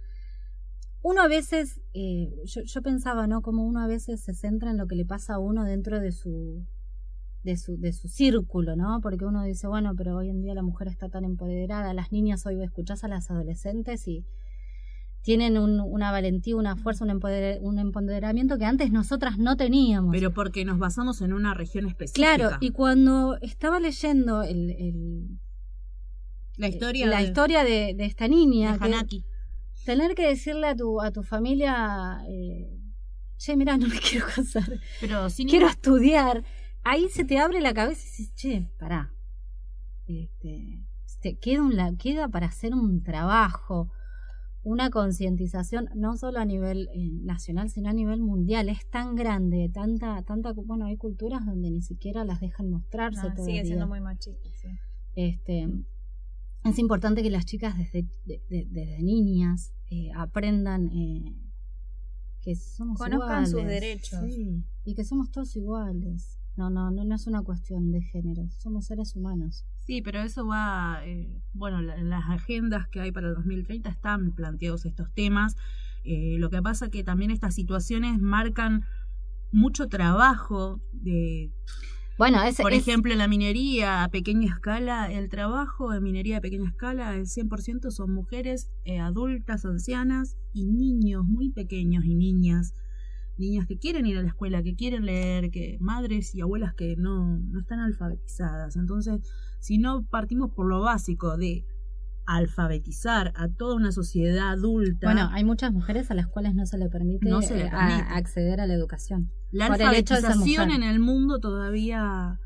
uno 1.02 1.22
a 1.22 1.28
veces, 1.28 1.80
eh, 1.92 2.30
yo, 2.44 2.62
yo, 2.62 2.82
pensaba, 2.82 3.26
¿no? 3.26 3.42
Como 3.42 3.66
uno 3.66 3.80
a 3.80 3.86
veces 3.86 4.20
se 4.20 4.34
centra 4.34 4.70
en 4.70 4.76
lo 4.76 4.86
que 4.86 4.94
le 4.94 5.04
pasa 5.04 5.34
a 5.34 5.38
uno 5.38 5.64
dentro 5.64 5.98
de 6.00 6.12
su, 6.12 6.64
de 7.42 7.56
su, 7.56 7.76
de 7.78 7.92
su 7.92 8.09
círculo, 8.09 8.76
¿no? 8.76 9.00
Porque 9.00 9.24
uno 9.24 9.42
dice, 9.42 9.66
bueno, 9.66 9.94
pero 9.96 10.16
hoy 10.16 10.30
en 10.30 10.40
día 10.40 10.54
la 10.54 10.62
mujer 10.62 10.88
está 10.88 11.09
tan 11.09 11.24
empoderada, 11.24 11.92
las 11.94 12.12
niñas 12.12 12.46
hoy 12.46 12.62
escuchás 12.62 13.02
a 13.02 13.09
las 13.09 13.30
adolescentes 13.30 14.06
y 14.06 14.24
tienen 15.22 15.56
una 15.56 16.10
valentía, 16.10 16.56
una 16.56 16.76
fuerza, 16.76 17.04
un, 17.04 17.10
un, 17.60 17.78
empoderamiento 17.78 18.59
que 18.59 18.64
antes 18.64 18.90
nosotras 18.90 19.38
no 19.38 19.56
teníamos. 19.56 20.10
Pero 20.12 20.32
porque 20.32 20.64
nos 20.64 20.78
basamos 20.78 21.20
en 21.20 21.32
una 21.32 21.54
región 21.54 21.86
específica. 21.86 22.36
Claro, 22.36 22.56
y 22.60 22.70
cuando 22.70 23.38
estaba 23.40 23.78
leyendo 23.78 24.42
el, 24.42 25.38
la 26.56 26.68
historia, 26.68 27.06
la 27.06 27.18
de, 27.18 27.24
historia 27.24 27.64
de, 27.64 27.96
esta 28.00 28.28
niña, 28.28 28.78
de 28.78 29.24
tener 29.84 30.14
que 30.14 30.26
decirle 30.26 30.68
a 30.68 30.76
tu, 30.76 31.00
a 31.00 31.10
tu 31.10 31.22
familia, 31.22 32.20
eh, 32.28 32.78
che, 33.36 33.56
mira, 33.56 33.76
no 33.76 33.88
me 33.88 33.98
quiero 34.10 34.26
casar, 34.26 34.80
pero 35.00 35.26
quiero 35.48 35.68
estudiar, 35.68 36.44
ahí 36.84 37.08
se 37.08 37.24
te 37.24 37.38
abre 37.38 37.60
la 37.60 37.74
cabeza 37.74 38.00
y 38.00 38.04
dices, 38.04 38.34
che, 38.34 38.68
pará, 38.78 39.12
este, 40.06 40.84
te 41.20 41.38
queda, 41.38 41.62
un, 41.62 41.96
queda 41.96 42.28
para 42.28 42.46
hacer 42.46 42.74
un 42.74 43.02
trabajo 43.02 43.90
una 44.64 44.90
concientización 44.90 45.88
no 45.94 46.16
solo 46.16 46.38
a 46.38 46.44
nivel 46.44 46.88
eh, 46.94 47.10
nacional 47.22 47.68
sino 47.68 47.90
a 47.90 47.92
nivel 47.92 48.20
mundial. 48.20 48.68
Es 48.68 48.88
tan 48.88 49.16
grande 49.16 49.68
tanta 49.72 50.22
tanta 50.22 50.52
bueno 50.52 50.86
hay 50.86 50.96
culturas 50.96 51.44
donde 51.44 51.70
ni 51.70 51.82
siquiera 51.82 52.24
las 52.24 52.40
dejan 52.40 52.70
mostrarse 52.70 53.28
no, 53.28 53.44
sigue 53.44 53.64
siendo 53.64 53.86
muy 53.88 54.00
machista 54.00 54.48
sí. 54.54 54.68
este 55.14 55.68
es 56.64 56.78
importante 56.78 57.22
que 57.22 57.30
las 57.30 57.44
chicas 57.44 57.76
desde 57.76 58.06
desde 58.24 59.02
niñas 59.02 59.72
eh, 59.90 60.10
aprendan 60.14 60.89
eh, 60.89 61.36
que 62.40 62.55
somos 62.55 62.98
conozcan 62.98 63.47
sus 63.47 63.64
derechos. 63.64 64.20
Sí, 64.24 64.64
y 64.84 64.94
que 64.94 65.05
somos 65.05 65.30
todos 65.30 65.55
iguales. 65.56 66.39
No, 66.56 66.70
no, 66.70 66.90
no, 66.90 67.05
no 67.05 67.14
es 67.14 67.26
una 67.26 67.43
cuestión 67.43 67.90
de 67.93 68.02
género, 68.02 68.48
somos 68.51 68.86
seres 68.86 69.16
humanos. 69.16 69.64
Sí, 69.86 70.02
pero 70.02 70.20
eso 70.20 70.47
va, 70.47 71.01
eh, 71.05 71.40
bueno, 71.55 71.80
en 71.80 72.10
las 72.10 72.24
agendas 72.28 72.89
que 72.89 73.01
hay 73.01 73.10
para 73.10 73.28
el 73.28 73.34
2030 73.34 73.89
están 73.89 74.34
planteados 74.34 74.84
estos 74.84 75.12
temas. 75.12 75.56
Lo 76.05 76.51
que 76.51 76.60
pasa 76.60 76.90
que 76.90 77.05
también 77.05 77.30
estas 77.30 77.55
situaciones 77.55 78.18
marcan 78.18 78.84
mucho 79.52 79.89
trabajo 79.89 80.80
de... 80.93 81.52
Bueno, 82.18 82.39
por 82.60 82.72
ejemplo, 82.72 83.12
en 83.12 83.18
la 83.18 83.28
minería 83.28 84.05
a 84.05 84.09
pequeña 84.09 84.52
escala, 84.55 85.10
el 85.10 85.28
trabajo 85.28 85.90
de 85.90 86.01
minería 86.01 86.39
a 86.39 86.40
pequeña 86.40 86.68
escala, 86.68 87.14
el 87.14 87.26
100% 87.26 87.90
son 87.90 88.12
mujeres 88.12 88.70
eh, 88.84 88.98
adultas, 88.98 89.64
ancianas 89.64 90.36
y 90.52 90.66
niños 90.66 91.24
muy 91.24 91.51
pequeños 91.51 92.05
y 92.05 92.14
niñas 92.14 92.74
niñas 93.39 93.66
que 93.66 93.78
quieren 93.78 94.06
ir 94.06 94.18
a 94.18 94.22
la 94.22 94.28
escuela, 94.28 94.62
que 94.62 94.74
quieren 94.74 95.06
leer, 95.06 95.51
que 95.51 95.78
madres 95.80 96.34
y 96.34 96.40
abuelas 96.40 96.74
que 96.74 96.97
no, 96.97 97.39
no 97.39 97.60
están 97.60 97.80
alfabetizadas. 97.80 98.76
Entonces, 98.76 99.20
si 99.59 99.78
no 99.78 100.05
partimos 100.05 100.52
por 100.52 100.66
lo 100.66 100.80
básico 100.80 101.36
de 101.36 101.64
alfabetizar 102.26 103.32
a 103.36 103.48
toda 103.48 103.76
una 103.76 103.92
sociedad 103.92 104.50
adulta. 104.50 105.06
Bueno, 105.06 105.28
hay 105.32 105.44
muchas 105.44 105.72
mujeres 105.72 106.10
a 106.10 106.14
las 106.14 106.26
cuales 106.26 106.54
no 106.54 106.66
se 106.66 106.78
le 106.78 106.88
permite, 106.88 107.28
eh, 107.28 107.70
acceder 107.72 108.60
a 108.60 108.66
la 108.66 108.74
educación. 108.74 109.30
La 109.50 109.66
alfabetización 109.66 110.70
en 110.70 110.82
el 110.82 111.00
mundo 111.00 111.40
todavía 111.40 112.38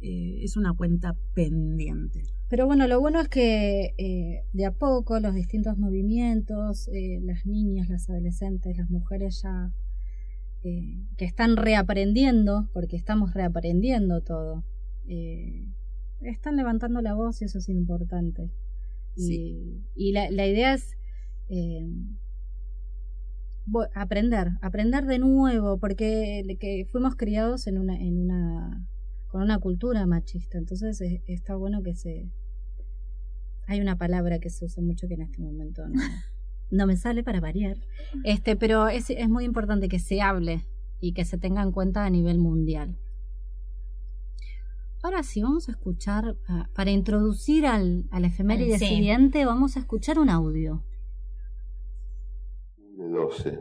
eh, 0.00 0.40
es 0.42 0.56
una 0.56 0.72
cuenta 0.72 1.14
pendiente. 1.34 2.22
Pero 2.48 2.66
bueno, 2.66 2.88
lo 2.88 3.00
bueno 3.00 3.20
es 3.20 3.28
que 3.28 3.94
eh, 3.96 4.44
de 4.52 4.66
a 4.66 4.72
poco 4.72 5.20
los 5.20 5.34
distintos 5.34 5.78
movimientos, 5.78 6.88
las 7.22 7.46
niñas, 7.46 7.88
las 7.88 8.10
adolescentes, 8.10 8.76
las 8.76 8.90
mujeres 8.90 9.42
ya 9.42 9.70
eh, 10.62 11.06
que 11.16 11.24
están 11.24 11.56
reaprendiendo, 11.56 12.68
porque 12.74 12.94
estamos 12.94 13.32
reaprendiendo 13.32 14.20
todo, 14.20 14.62
eh, 15.08 15.66
están 16.20 16.56
levantando 16.56 17.00
la 17.00 17.14
voz 17.14 17.40
y 17.40 17.46
eso 17.46 17.58
es 17.58 17.70
importante. 17.70 18.50
Y, 19.16 19.82
y 19.94 20.12
la, 20.12 20.30
la, 20.30 20.46
idea 20.46 20.74
es 20.74 20.96
eh, 21.48 21.86
aprender, 23.94 24.52
aprender 24.62 25.04
de 25.06 25.18
nuevo, 25.18 25.78
porque 25.78 26.56
que 26.58 26.86
fuimos 26.90 27.16
criados 27.16 27.66
en 27.66 27.78
una, 27.78 28.00
en 28.00 28.20
una, 28.20 28.88
con 29.28 29.42
una 29.42 29.58
cultura 29.58 30.06
machista, 30.06 30.58
entonces 30.58 31.00
está 31.26 31.56
bueno 31.56 31.82
que 31.82 31.94
se... 31.94 32.30
Hay 33.66 33.80
una 33.80 33.96
palabra 33.96 34.40
que 34.40 34.50
se 34.50 34.64
usa 34.64 34.82
mucho 34.82 35.06
que 35.06 35.14
en 35.14 35.22
este 35.22 35.40
momento 35.40 35.86
no, 35.88 36.00
no 36.70 36.86
me 36.86 36.96
sale 36.96 37.22
para 37.22 37.40
variar. 37.40 37.76
Este, 38.24 38.56
pero 38.56 38.88
es, 38.88 39.10
es 39.10 39.28
muy 39.28 39.44
importante 39.44 39.88
que 39.88 40.00
se 40.00 40.20
hable 40.20 40.66
y 40.98 41.12
que 41.12 41.24
se 41.24 41.38
tenga 41.38 41.62
en 41.62 41.70
cuenta 41.70 42.04
a 42.04 42.10
nivel 42.10 42.38
mundial. 42.38 42.98
Ahora 45.02 45.22
sí, 45.22 45.42
vamos 45.42 45.68
a 45.68 45.72
escuchar, 45.72 46.36
ah, 46.48 46.68
para 46.74 46.90
introducir 46.90 47.66
al, 47.66 48.06
al 48.10 48.24
efeméride 48.24 48.78
siguiente, 48.78 49.44
vamos 49.44 49.76
a 49.76 49.80
escuchar 49.80 50.18
un 50.18 50.28
audio. 50.28 50.82
12, 52.96 53.60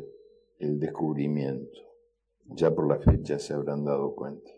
el 0.60 0.80
descubrimiento. 0.80 1.80
Ya 2.46 2.74
por 2.74 2.88
la 2.88 3.00
fecha 3.00 3.40
se 3.40 3.54
habrán 3.54 3.86
dado 3.86 4.16
cuenta. 4.16 4.52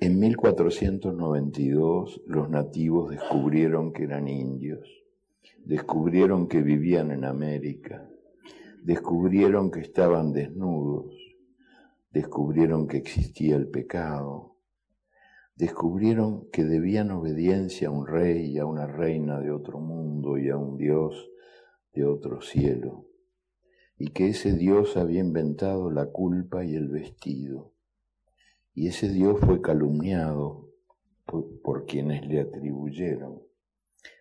En 0.00 0.18
1492 0.18 2.22
los 2.26 2.50
nativos 2.50 3.10
descubrieron 3.10 3.92
que 3.92 4.04
eran 4.04 4.28
indios 4.28 5.02
descubrieron 5.64 6.48
que 6.48 6.62
vivían 6.62 7.12
en 7.12 7.24
América, 7.24 8.08
descubrieron 8.82 9.70
que 9.70 9.80
estaban 9.80 10.32
desnudos, 10.32 11.14
descubrieron 12.10 12.88
que 12.88 12.96
existía 12.96 13.56
el 13.56 13.68
pecado, 13.68 14.51
descubrieron 15.56 16.48
que 16.50 16.64
debían 16.64 17.10
obediencia 17.10 17.88
a 17.88 17.90
un 17.90 18.06
rey 18.06 18.52
y 18.52 18.58
a 18.58 18.66
una 18.66 18.86
reina 18.86 19.40
de 19.40 19.50
otro 19.50 19.78
mundo 19.78 20.38
y 20.38 20.48
a 20.48 20.56
un 20.56 20.76
Dios 20.76 21.30
de 21.92 22.04
otro 22.04 22.40
cielo, 22.40 23.06
y 23.98 24.08
que 24.08 24.28
ese 24.28 24.52
Dios 24.52 24.96
había 24.96 25.20
inventado 25.20 25.90
la 25.90 26.06
culpa 26.06 26.64
y 26.64 26.74
el 26.74 26.88
vestido, 26.88 27.72
y 28.74 28.88
ese 28.88 29.08
Dios 29.08 29.38
fue 29.40 29.60
calumniado 29.60 30.70
por, 31.62 31.86
quienes 31.86 32.26
le 32.26 32.40
atribuyeron 32.40 33.42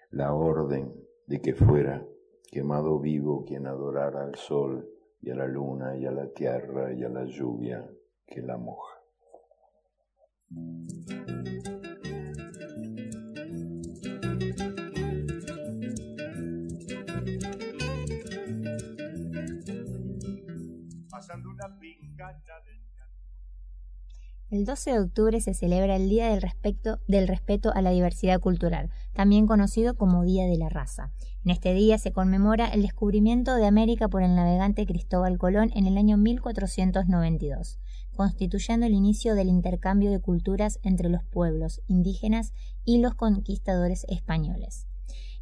la 0.10 0.34
orden 0.34 0.94
de 1.28 1.42
que 1.42 1.54
fuera 1.54 2.06
quemado 2.52 3.00
vivo 3.00 3.46
quien 3.46 3.66
adorara 3.66 4.24
al 4.24 4.36
sol 4.36 4.90
y 5.22 5.30
a 5.30 5.36
la 5.36 5.48
luna 5.48 5.98
y 5.98 6.06
a 6.06 6.12
la 6.12 6.30
tierra 6.32 6.94
y 6.94 7.04
a 7.04 7.10
la 7.10 7.26
lluvia 7.26 7.90
que 8.26 8.42
la 8.42 8.58
moja. 8.58 9.02
El 24.52 24.66
12 24.66 24.92
de 24.92 25.00
octubre 25.00 25.40
se 25.40 25.54
celebra 25.54 25.96
el 25.96 26.10
Día 26.10 26.28
del 26.28 26.42
Respeto, 26.42 27.72
a 27.74 27.82
la 27.82 27.92
Diversidad 27.92 28.42
Cultural, 28.42 28.90
también 29.14 29.48
conocido 29.48 29.96
como 29.96 30.26
Día 30.26 30.46
de 30.46 30.58
la 30.58 30.68
Raza. 30.68 31.14
En 31.46 31.52
este 31.52 31.74
día 31.74 31.98
se 31.98 32.12
conmemora 32.12 32.68
el 32.68 32.82
descubrimiento 32.82 33.56
de 33.56 33.66
América 33.66 34.10
por 34.10 34.24
el 34.24 34.36
navegante 34.36 34.86
Cristóbal 34.86 35.38
Colón 35.38 35.72
en 35.74 35.88
el 35.88 35.98
año 35.98 36.18
1492, 36.18 37.80
constituyendo 38.14 38.86
el 38.86 38.94
inicio 38.94 39.36
del 39.36 39.48
intercambio 39.48 40.12
de 40.12 40.20
culturas 40.20 40.80
entre 40.84 41.08
los 41.08 41.24
pueblos 41.24 41.82
indígenas 41.88 42.52
y 42.84 42.98
los 42.98 43.16
conquistadores 43.16 44.06
españoles. 44.10 44.86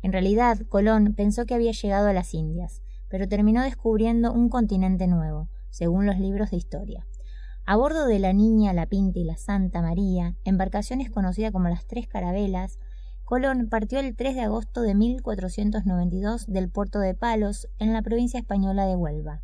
En 0.03 0.13
realidad, 0.13 0.59
Colón 0.69 1.15
pensó 1.15 1.47
que 1.47 1.55
había 1.55 1.71
llegado 1.71 2.09
a 2.09 2.13
las 2.13 2.35
Indias, 2.35 2.83
pero 3.09 3.27
terminó 3.27 3.63
descubriendo 3.63 4.31
un 4.31 4.49
continente 4.49 5.07
nuevo, 5.07 5.49
según 5.71 6.05
los 6.05 6.19
libros 6.19 6.51
de 6.51 6.57
historia. 6.57 7.08
A 7.71 7.75
bordo 7.75 8.07
de 8.07 8.17
la 8.17 8.33
Niña, 8.33 8.73
la 8.73 8.87
Pinta 8.87 9.19
y 9.19 9.23
la 9.23 9.37
Santa 9.37 9.83
María, 9.83 10.35
embarcaciones 10.43 11.11
conocidas 11.11 11.51
como 11.51 11.69
las 11.69 11.85
Tres 11.85 12.07
Carabelas, 12.07 12.79
Colón 13.25 13.69
partió 13.69 13.99
el 13.99 14.15
3 14.15 14.33
de 14.33 14.41
agosto 14.41 14.81
de 14.81 14.95
1492 14.95 16.47
del 16.47 16.71
puerto 16.71 16.97
de 16.97 17.13
Palos, 17.13 17.69
en 17.77 17.93
la 17.93 18.01
provincia 18.01 18.39
española 18.39 18.87
de 18.87 18.95
Huelva, 18.95 19.43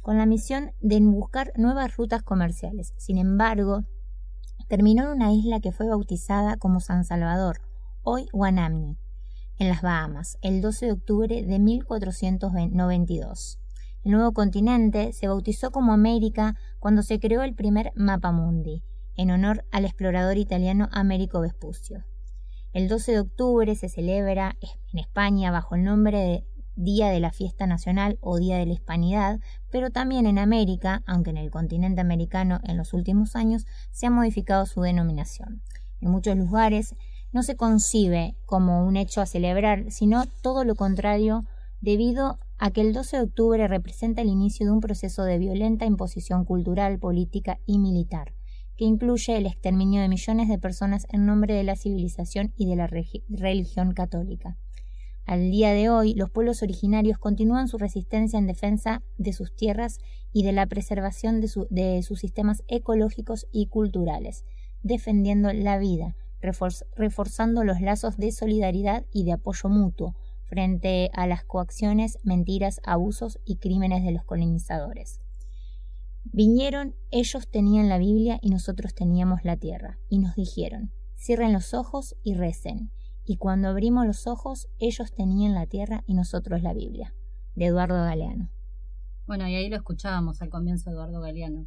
con 0.00 0.16
la 0.16 0.24
misión 0.24 0.72
de 0.80 1.00
buscar 1.00 1.52
nuevas 1.58 1.94
rutas 1.98 2.22
comerciales. 2.22 2.94
Sin 2.96 3.18
embargo, 3.18 3.84
terminó 4.68 5.02
en 5.02 5.10
una 5.10 5.34
isla 5.34 5.60
que 5.60 5.72
fue 5.72 5.86
bautizada 5.86 6.56
como 6.56 6.80
San 6.80 7.04
Salvador, 7.04 7.60
hoy 8.02 8.26
Guanamni, 8.32 8.96
en 9.58 9.68
las 9.68 9.82
Bahamas, 9.82 10.38
el 10.40 10.62
12 10.62 10.86
de 10.86 10.92
octubre 10.92 11.44
de 11.44 11.58
1492. 11.58 13.58
El 14.06 14.12
nuevo 14.12 14.30
continente 14.30 15.12
se 15.12 15.26
bautizó 15.26 15.72
como 15.72 15.92
América 15.92 16.54
cuando 16.78 17.02
se 17.02 17.18
creó 17.18 17.42
el 17.42 17.56
primer 17.56 17.90
mapa 17.96 18.30
mundi, 18.30 18.84
en 19.16 19.32
honor 19.32 19.64
al 19.72 19.84
explorador 19.84 20.38
italiano 20.38 20.88
Américo 20.92 21.40
Vespucio. 21.40 22.04
El 22.72 22.86
12 22.86 23.10
de 23.10 23.18
octubre 23.18 23.74
se 23.74 23.88
celebra 23.88 24.54
en 24.92 25.00
España 25.00 25.50
bajo 25.50 25.74
el 25.74 25.82
nombre 25.82 26.18
de 26.18 26.44
Día 26.76 27.08
de 27.08 27.18
la 27.18 27.32
Fiesta 27.32 27.66
Nacional 27.66 28.16
o 28.20 28.38
Día 28.38 28.58
de 28.58 28.66
la 28.66 28.74
Hispanidad, 28.74 29.40
pero 29.72 29.90
también 29.90 30.26
en 30.26 30.38
América, 30.38 31.02
aunque 31.04 31.30
en 31.30 31.38
el 31.38 31.50
continente 31.50 32.00
americano 32.00 32.60
en 32.62 32.76
los 32.76 32.92
últimos 32.92 33.34
años 33.34 33.66
se 33.90 34.06
ha 34.06 34.10
modificado 34.10 34.66
su 34.66 34.82
denominación. 34.82 35.62
En 36.00 36.12
muchos 36.12 36.36
lugares 36.36 36.94
no 37.32 37.42
se 37.42 37.56
concibe 37.56 38.36
como 38.44 38.86
un 38.86 38.96
hecho 38.96 39.20
a 39.20 39.26
celebrar, 39.26 39.90
sino 39.90 40.26
todo 40.42 40.62
lo 40.62 40.76
contrario, 40.76 41.44
debido 41.80 42.38
a 42.58 42.70
que 42.70 42.80
el 42.80 42.92
12 42.92 43.18
de 43.18 43.22
octubre 43.24 43.68
representa 43.68 44.22
el 44.22 44.28
inicio 44.28 44.66
de 44.66 44.72
un 44.72 44.80
proceso 44.80 45.24
de 45.24 45.38
violenta 45.38 45.84
imposición 45.84 46.44
cultural, 46.44 46.98
política 46.98 47.58
y 47.66 47.78
militar, 47.78 48.32
que 48.76 48.84
incluye 48.84 49.36
el 49.36 49.46
exterminio 49.46 50.00
de 50.00 50.08
millones 50.08 50.48
de 50.48 50.58
personas 50.58 51.06
en 51.10 51.26
nombre 51.26 51.54
de 51.54 51.64
la 51.64 51.76
civilización 51.76 52.52
y 52.56 52.66
de 52.66 52.76
la 52.76 52.86
religión 52.86 53.92
católica. 53.92 54.56
Al 55.26 55.50
día 55.50 55.72
de 55.72 55.88
hoy, 55.88 56.14
los 56.14 56.30
pueblos 56.30 56.62
originarios 56.62 57.18
continúan 57.18 57.66
su 57.66 57.78
resistencia 57.78 58.38
en 58.38 58.46
defensa 58.46 59.02
de 59.18 59.32
sus 59.32 59.54
tierras 59.54 59.98
y 60.32 60.44
de 60.44 60.52
la 60.52 60.66
preservación 60.66 61.40
de, 61.40 61.50
de 61.68 62.02
sus 62.04 62.20
sistemas 62.20 62.62
ecológicos 62.68 63.46
y 63.50 63.66
culturales, 63.66 64.44
defendiendo 64.82 65.52
la 65.52 65.78
vida, 65.78 66.14
reforzando 66.40 67.64
los 67.64 67.80
lazos 67.80 68.18
de 68.18 68.30
solidaridad 68.30 69.04
y 69.12 69.24
de 69.24 69.32
apoyo 69.32 69.68
mutuo, 69.68 70.14
frente 70.46 71.10
a 71.12 71.26
las 71.26 71.44
coacciones, 71.44 72.18
mentiras, 72.22 72.80
abusos 72.84 73.38
y 73.44 73.56
crímenes 73.56 74.04
de 74.04 74.12
los 74.12 74.24
colonizadores. 74.24 75.20
Vinieron, 76.24 76.94
ellos 77.10 77.48
tenían 77.50 77.88
la 77.88 77.98
Biblia 77.98 78.38
y 78.42 78.50
nosotros 78.50 78.94
teníamos 78.94 79.44
la 79.44 79.56
tierra, 79.56 79.98
y 80.08 80.18
nos 80.18 80.34
dijeron, 80.34 80.92
cierren 81.16 81.52
los 81.52 81.74
ojos 81.74 82.16
y 82.22 82.34
recen. 82.34 82.90
Y 83.24 83.38
cuando 83.38 83.68
abrimos 83.68 84.06
los 84.06 84.26
ojos, 84.26 84.68
ellos 84.78 85.12
tenían 85.12 85.54
la 85.54 85.66
tierra 85.66 86.04
y 86.06 86.14
nosotros 86.14 86.62
la 86.62 86.72
Biblia. 86.72 87.12
De 87.54 87.66
Eduardo 87.66 87.96
Galeano. 87.96 88.50
Bueno, 89.26 89.48
y 89.48 89.54
ahí 89.54 89.68
lo 89.68 89.76
escuchábamos 89.76 90.42
al 90.42 90.50
comienzo 90.50 90.90
Eduardo 90.90 91.20
Galeano. 91.20 91.66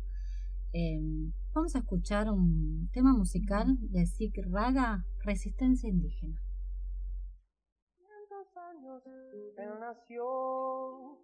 Em, 0.72 1.34
vamos 1.54 1.76
a 1.76 1.80
escuchar 1.80 2.30
un 2.30 2.90
tema 2.94 3.14
musical 3.14 3.76
de 3.82 4.06
Sikh 4.06 4.40
Raga, 4.50 5.06
Resistencia 5.24 5.90
Indígena 5.90 6.40
él 9.58 9.80
nació, 9.80 11.20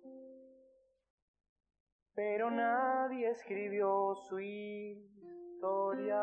pero 2.13 2.51
nadie 2.51 3.29
escribió 3.29 4.15
su 4.27 4.39
historia. 4.39 6.21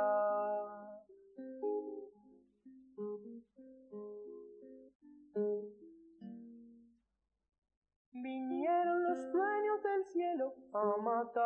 Vinieron 8.12 9.02
los 9.04 9.32
dueños 9.32 9.82
del 9.82 10.04
cielo 10.04 10.54
a 10.72 10.96
matar 11.02 11.42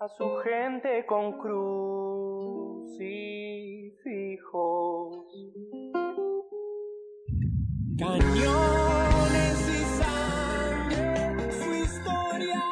a 0.00 0.08
su 0.08 0.36
gente 0.44 1.06
con 1.06 1.38
crucifijos 1.38 2.68
cañones 7.98 9.58
y 9.68 9.80
sangre, 9.98 11.34
su 11.52 11.70
historia. 11.74 12.62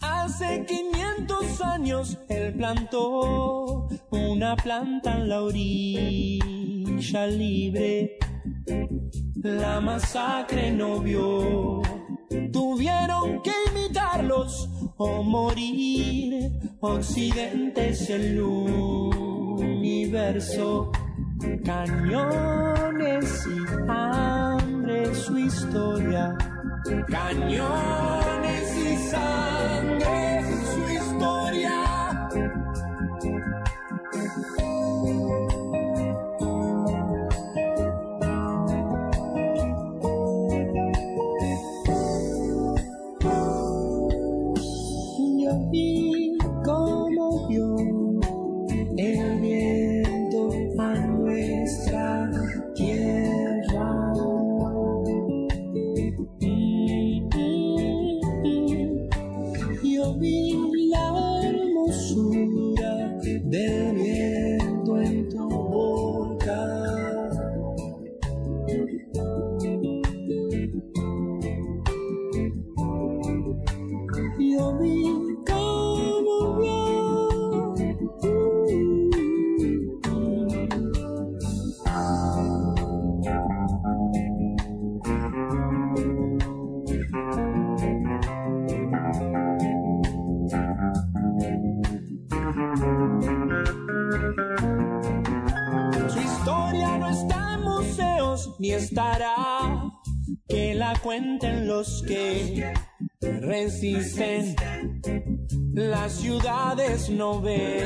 Hace 0.00 0.66
500 0.66 1.60
años 1.60 2.18
él 2.28 2.54
plantó 2.54 3.88
una 4.10 4.56
planta 4.56 5.16
en 5.16 5.28
la 5.28 5.42
orilla 5.42 7.26
libre 7.26 8.18
la 9.42 9.80
masacre 9.80 10.70
no 10.70 11.00
vio. 11.00 11.82
Tuvieron 12.52 13.42
que 13.42 13.52
imitarlos 13.70 14.68
o 14.96 15.22
morir. 15.22 16.50
Occidente 16.80 17.90
es 17.90 18.10
el 18.10 18.40
universo. 19.60 20.90
Cañones 21.64 23.46
y 23.46 23.58
hambre 23.88 25.14
su 25.14 25.38
historia. 25.38 26.36
Cañones 27.08 28.76
y 28.76 28.96
sangre 29.10 30.01
estará 98.82 99.92
que 100.48 100.74
la 100.74 100.94
cuenten 101.02 101.66
los 101.66 102.02
que 102.06 102.74
resisten, 103.20 104.56
las 105.72 106.12
ciudades 106.12 107.08
no 107.10 107.40
ven. 107.40 107.84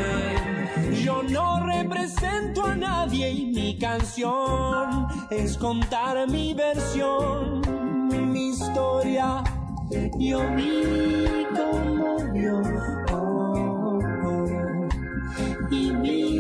Yo 1.05 1.23
no 1.23 1.65
represento 1.67 2.65
a 2.65 2.75
nadie 2.75 3.31
y 3.31 3.47
mi 3.47 3.79
canción 3.79 5.07
es 5.31 5.57
contar 5.57 6.29
mi 6.29 6.55
versión, 6.55 7.61
mi 8.33 8.49
historia. 8.49 9.45
Yo 10.19 10.41
vi 10.57 11.47
como 11.55 12.17
vio 12.33 12.61
oh, 13.13 14.01
oh, 14.25 14.89
y 15.71 15.93
vi 15.93 16.36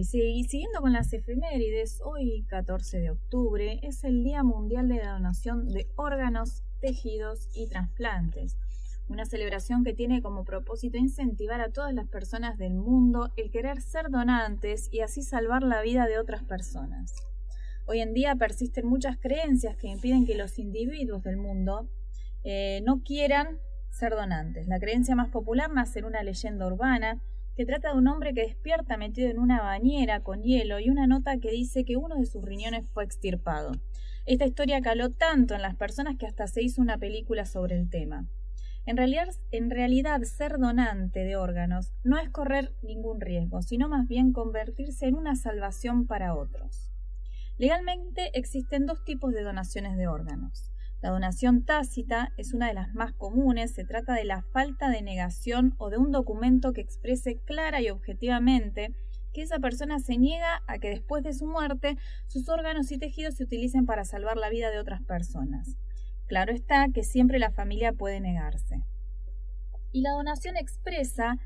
y 0.00 0.04
si- 0.04 0.44
siguiendo 0.44 0.80
con 0.80 0.94
las 0.94 1.12
efemérides, 1.12 2.00
hoy 2.02 2.42
14 2.48 3.00
de 3.00 3.10
octubre 3.10 3.80
es 3.82 4.02
el 4.02 4.24
Día 4.24 4.42
Mundial 4.42 4.88
de 4.88 4.96
la 4.96 5.12
Donación 5.12 5.68
de 5.68 5.88
Órganos, 5.96 6.62
Tejidos 6.80 7.50
y 7.54 7.66
Trasplantes, 7.68 8.56
una 9.10 9.26
celebración 9.26 9.84
que 9.84 9.92
tiene 9.92 10.22
como 10.22 10.44
propósito 10.44 10.96
incentivar 10.96 11.60
a 11.60 11.70
todas 11.70 11.92
las 11.92 12.08
personas 12.08 12.56
del 12.56 12.72
mundo 12.74 13.30
el 13.36 13.50
querer 13.50 13.82
ser 13.82 14.08
donantes 14.08 14.88
y 14.90 15.00
así 15.00 15.20
salvar 15.22 15.62
la 15.62 15.82
vida 15.82 16.06
de 16.06 16.18
otras 16.18 16.44
personas. 16.44 17.14
Hoy 17.86 18.00
en 18.00 18.14
día 18.14 18.34
persisten 18.36 18.86
muchas 18.86 19.18
creencias 19.18 19.76
que 19.76 19.88
impiden 19.88 20.24
que 20.24 20.34
los 20.34 20.58
individuos 20.58 21.22
del 21.24 21.36
mundo 21.36 21.90
eh, 22.42 22.80
no 22.86 23.02
quieran 23.02 23.58
ser 23.90 24.12
donantes. 24.12 24.66
La 24.66 24.78
creencia 24.80 25.14
más 25.14 25.28
popular 25.28 25.70
nace 25.70 25.98
en 25.98 26.06
una 26.06 26.22
leyenda 26.22 26.66
urbana 26.66 27.20
que 27.60 27.66
trata 27.66 27.92
de 27.92 27.98
un 27.98 28.08
hombre 28.08 28.32
que 28.32 28.40
despierta 28.40 28.96
metido 28.96 29.28
en 29.28 29.38
una 29.38 29.60
bañera 29.60 30.20
con 30.20 30.42
hielo 30.42 30.80
y 30.80 30.88
una 30.88 31.06
nota 31.06 31.36
que 31.36 31.50
dice 31.50 31.84
que 31.84 31.98
uno 31.98 32.16
de 32.16 32.24
sus 32.24 32.42
riñones 32.42 32.88
fue 32.94 33.04
extirpado. 33.04 33.72
Esta 34.24 34.46
historia 34.46 34.80
caló 34.80 35.10
tanto 35.10 35.54
en 35.54 35.60
las 35.60 35.74
personas 35.74 36.16
que 36.16 36.24
hasta 36.24 36.46
se 36.46 36.62
hizo 36.62 36.80
una 36.80 36.96
película 36.96 37.44
sobre 37.44 37.76
el 37.76 37.90
tema. 37.90 38.24
En 38.86 38.96
realidad, 38.96 39.28
en 39.50 39.68
realidad, 39.68 40.22
ser 40.22 40.56
donante 40.56 41.22
de 41.22 41.36
órganos 41.36 41.92
no 42.02 42.16
es 42.16 42.30
correr 42.30 42.72
ningún 42.82 43.20
riesgo, 43.20 43.60
sino 43.60 43.90
más 43.90 44.08
bien 44.08 44.32
convertirse 44.32 45.04
en 45.06 45.16
una 45.16 45.36
salvación 45.36 46.06
para 46.06 46.34
otros. 46.34 46.90
Legalmente 47.58 48.30
existen 48.38 48.86
dos 48.86 49.04
tipos 49.04 49.34
de 49.34 49.42
donaciones 49.42 49.98
de 49.98 50.08
órganos. 50.08 50.72
La 51.02 51.10
donación 51.10 51.64
tácita 51.64 52.32
es 52.36 52.52
una 52.52 52.68
de 52.68 52.74
las 52.74 52.94
más 52.94 53.12
comunes, 53.14 53.72
se 53.72 53.84
trata 53.84 54.12
de 54.14 54.24
la 54.24 54.42
falta 54.42 54.90
de 54.90 55.00
negación 55.00 55.74
o 55.78 55.88
de 55.88 55.96
un 55.96 56.10
documento 56.10 56.72
que 56.72 56.82
exprese 56.82 57.38
clara 57.46 57.80
y 57.80 57.88
objetivamente 57.88 58.94
que 59.32 59.42
esa 59.42 59.58
persona 59.58 59.98
se 59.98 60.18
niega 60.18 60.62
a 60.66 60.78
que 60.78 60.90
después 60.90 61.22
de 61.22 61.32
su 61.32 61.46
muerte 61.46 61.96
sus 62.26 62.48
órganos 62.48 62.90
y 62.92 62.98
tejidos 62.98 63.36
se 63.36 63.44
utilicen 63.44 63.86
para 63.86 64.04
salvar 64.04 64.36
la 64.36 64.50
vida 64.50 64.70
de 64.70 64.78
otras 64.78 65.02
personas. 65.02 65.76
Claro 66.26 66.52
está 66.52 66.88
que 66.92 67.02
siempre 67.02 67.38
la 67.38 67.50
familia 67.50 67.92
puede 67.92 68.20
negarse. 68.20 68.82
Y 69.92 70.02
la 70.02 70.10
donación 70.10 70.56
expresa 70.56 71.38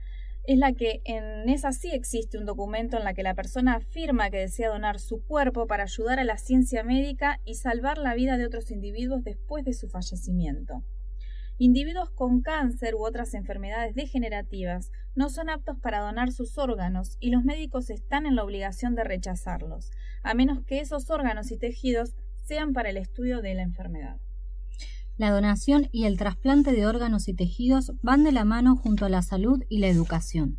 es 0.46 0.58
la 0.58 0.74
que 0.74 1.00
en 1.04 1.48
esa 1.48 1.72
sí 1.72 1.90
existe 1.92 2.36
un 2.36 2.44
documento 2.44 2.98
en 2.98 3.04
la 3.04 3.14
que 3.14 3.22
la 3.22 3.34
persona 3.34 3.76
afirma 3.76 4.30
que 4.30 4.38
desea 4.38 4.68
donar 4.68 4.98
su 4.98 5.24
cuerpo 5.24 5.66
para 5.66 5.84
ayudar 5.84 6.18
a 6.18 6.24
la 6.24 6.36
ciencia 6.36 6.84
médica 6.84 7.40
y 7.44 7.54
salvar 7.54 7.96
la 7.96 8.14
vida 8.14 8.36
de 8.36 8.46
otros 8.46 8.70
individuos 8.70 9.24
después 9.24 9.64
de 9.64 9.72
su 9.72 9.88
fallecimiento. 9.88 10.84
Individuos 11.56 12.10
con 12.10 12.42
cáncer 12.42 12.94
u 12.94 13.06
otras 13.06 13.32
enfermedades 13.32 13.94
degenerativas 13.94 14.90
no 15.14 15.30
son 15.30 15.48
aptos 15.48 15.78
para 15.78 16.00
donar 16.00 16.32
sus 16.32 16.58
órganos 16.58 17.16
y 17.20 17.30
los 17.30 17.44
médicos 17.44 17.88
están 17.90 18.26
en 18.26 18.34
la 18.34 18.44
obligación 18.44 18.94
de 18.96 19.04
rechazarlos, 19.04 19.92
a 20.22 20.34
menos 20.34 20.64
que 20.64 20.80
esos 20.80 21.08
órganos 21.10 21.52
y 21.52 21.56
tejidos 21.56 22.16
sean 22.34 22.72
para 22.72 22.90
el 22.90 22.96
estudio 22.96 23.40
de 23.40 23.54
la 23.54 23.62
enfermedad. 23.62 24.18
La 25.16 25.30
donación 25.30 25.88
y 25.92 26.06
el 26.06 26.16
trasplante 26.16 26.72
de 26.72 26.86
órganos 26.86 27.28
y 27.28 27.34
tejidos 27.34 27.92
van 28.02 28.24
de 28.24 28.32
la 28.32 28.44
mano 28.44 28.74
junto 28.74 29.06
a 29.06 29.08
la 29.08 29.22
salud 29.22 29.62
y 29.68 29.78
la 29.78 29.86
educación. 29.86 30.58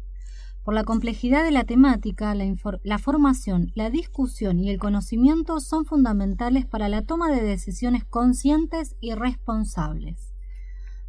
Por 0.64 0.74
la 0.74 0.86
complejidad 0.86 1.44
de 1.44 1.52
la 1.52 1.66
temática, 1.66 2.34
la, 2.34 2.98
formación, 2.98 3.72
la 3.76 3.90
discusión 3.90 4.60
y 4.60 4.70
el 4.70 4.80
conocimiento 4.80 5.60
son 5.60 5.86
fundamentales 5.86 6.66
para 6.66 6.88
la 6.88 7.02
toma 7.02 7.30
de 7.32 7.44
decisiones 7.44 8.06
conscientes 8.06 8.96
y 9.02 9.14
responsables. 9.14 10.34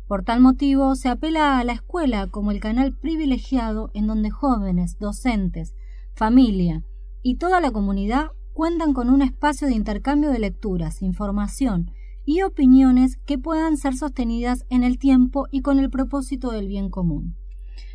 Por 0.09 0.25
tal 0.25 0.41
motivo, 0.41 0.97
se 0.97 1.09
apela 1.09 1.59
a 1.59 1.65
la 1.65 1.73
escuela 1.73 2.27
como 2.27 2.51
el 2.51 2.61
canal 2.61 2.95
privilegiado 2.97 3.91
en 3.95 4.09
donde 4.09 4.31
jóvenes, 4.31 4.99
docentes, 4.99 5.75
familia 6.15 6.83
y 7.23 7.37
toda 7.37 7.61
la 7.61 7.71
comunidad 7.71 8.33
cuentan 8.53 8.93
con 8.93 9.09
un 9.09 9.23
espacio 9.23 9.69
de 9.69 9.75
intercambio 9.75 10.31
de 10.31 10.41
lecturas, 10.41 11.01
información 11.01 11.93
y 12.27 12.43
opiniones 12.43 13.17
que 13.25 13.39
puedan 13.39 13.79
ser 13.79 13.97
sostenidas 13.97 14.67
en 14.69 14.83
el 14.83 14.99
tiempo 14.99 15.47
y 15.51 15.63
con 15.63 15.79
el 15.79 15.89
propósito 15.89 16.51
del 16.51 16.67
bien 16.67 16.91
común. 16.91 17.37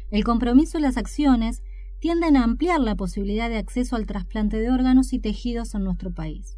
El 0.09 0.23
compromiso 0.23 0.79
y 0.79 0.81
las 0.81 0.97
acciones 0.97 1.61
tienden 1.99 2.37
a 2.37 2.43
ampliar 2.43 2.79
la 2.79 2.95
posibilidad 2.95 3.49
de 3.49 3.57
acceso 3.57 3.95
al 3.95 4.07
trasplante 4.07 4.57
de 4.57 4.71
órganos 4.71 5.13
y 5.13 5.19
tejidos 5.19 5.75
en 5.75 5.83
nuestro 5.83 6.13
país. 6.13 6.57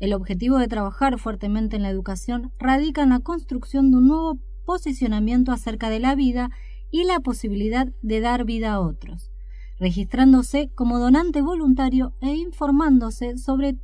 El 0.00 0.14
objetivo 0.14 0.56
de 0.56 0.66
trabajar 0.66 1.18
fuertemente 1.18 1.76
en 1.76 1.82
la 1.82 1.90
educación 1.90 2.52
radica 2.58 3.02
en 3.02 3.10
la 3.10 3.20
construcción 3.20 3.90
de 3.90 3.98
un 3.98 4.08
nuevo 4.08 4.38
posicionamiento 4.64 5.52
acerca 5.52 5.90
de 5.90 6.00
la 6.00 6.14
vida 6.14 6.50
y 6.90 7.04
la 7.04 7.20
posibilidad 7.20 7.86
de 8.00 8.20
dar 8.20 8.44
vida 8.44 8.72
a 8.72 8.80
otros, 8.80 9.30
registrándose 9.78 10.70
como 10.74 10.98
donante 10.98 11.42
voluntario 11.42 12.14
e 12.22 12.34
informándose 12.34 13.36
sobre 13.36 13.76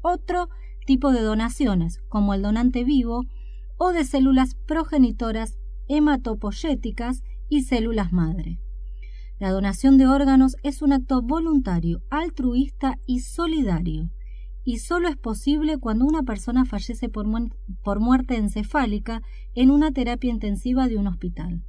otro 0.00 0.48
tipo 0.88 1.12
de 1.12 1.20
donaciones, 1.20 2.00
como 2.08 2.32
el 2.32 2.40
donante 2.40 2.82
vivo 2.82 3.26
o 3.76 3.92
de 3.92 4.06
células 4.06 4.54
progenitoras 4.66 5.58
hematopoyéticas 5.86 7.22
y 7.50 7.64
células 7.64 8.10
madre. 8.10 8.58
La 9.38 9.50
donación 9.50 9.98
de 9.98 10.06
órganos 10.06 10.56
es 10.62 10.80
un 10.80 10.94
acto 10.94 11.20
voluntario, 11.20 12.00
altruista 12.08 12.96
y 13.04 13.20
solidario, 13.20 14.08
y 14.64 14.78
solo 14.78 15.08
es 15.08 15.18
posible 15.18 15.76
cuando 15.76 16.06
una 16.06 16.22
persona 16.22 16.64
fallece 16.64 17.10
por, 17.10 17.26
por, 17.84 18.00
muerte 18.00 18.38
encefálica 18.38 19.20
en 19.54 19.70
una 19.70 19.92
terapia 19.92 20.30
intensiva 20.30 20.88
de 20.88 20.96
un 20.96 21.06
hospital. 21.06 21.62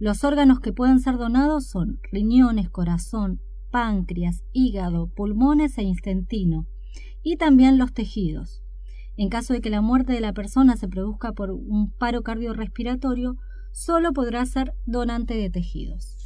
Los 0.00 0.24
órganos 0.24 0.58
que 0.58 0.72
pueden 0.72 0.98
ser 0.98 1.16
donados 1.16 1.68
son 1.68 2.00
riñones, 2.10 2.70
corazón, 2.70 3.40
páncreas, 3.70 4.42
hígado, 4.52 5.06
pulmones 5.14 5.78
e 5.78 5.82
intestino, 5.84 6.66
y 7.32 7.36
también 7.36 7.76
los 7.76 7.92
tejidos. 7.92 8.62
En 9.18 9.28
caso 9.28 9.52
de 9.52 9.60
que 9.60 9.68
la 9.68 9.82
muerte 9.82 10.14
de 10.14 10.20
la 10.22 10.32
persona 10.32 10.78
se 10.78 10.88
produzca 10.88 11.32
por 11.32 11.50
un 11.50 11.90
paro 11.90 12.22
cardiorrespiratorio, 12.22 13.36
solo 13.70 14.14
podrá 14.14 14.46
ser 14.46 14.72
donante 14.86 15.34
de 15.34 15.50
tejidos. 15.50 16.16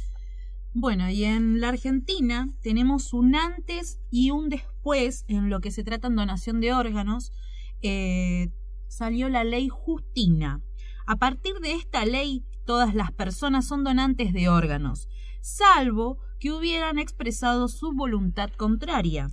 Bueno, 0.73 1.09
y 1.09 1.25
en 1.25 1.59
la 1.59 1.69
Argentina 1.69 2.47
tenemos 2.61 3.11
un 3.11 3.35
antes 3.35 3.99
y 4.11 4.31
un 4.31 4.47
después 4.47 5.25
en 5.27 5.49
lo 5.49 5.59
que 5.59 5.71
se 5.71 5.83
trata 5.83 6.07
en 6.07 6.15
donación 6.15 6.61
de 6.61 6.73
órganos. 6.73 7.33
Eh, 7.81 8.53
salió 8.87 9.27
la 9.27 9.43
ley 9.43 9.67
Justina. 9.67 10.61
A 11.05 11.17
partir 11.17 11.55
de 11.55 11.73
esta 11.73 12.05
ley, 12.05 12.45
todas 12.65 12.95
las 12.95 13.11
personas 13.11 13.67
son 13.67 13.83
donantes 13.83 14.31
de 14.31 14.47
órganos, 14.47 15.09
salvo 15.41 16.17
que 16.39 16.53
hubieran 16.53 16.97
expresado 16.97 17.67
su 17.67 17.91
voluntad 17.91 18.51
contraria. 18.51 19.31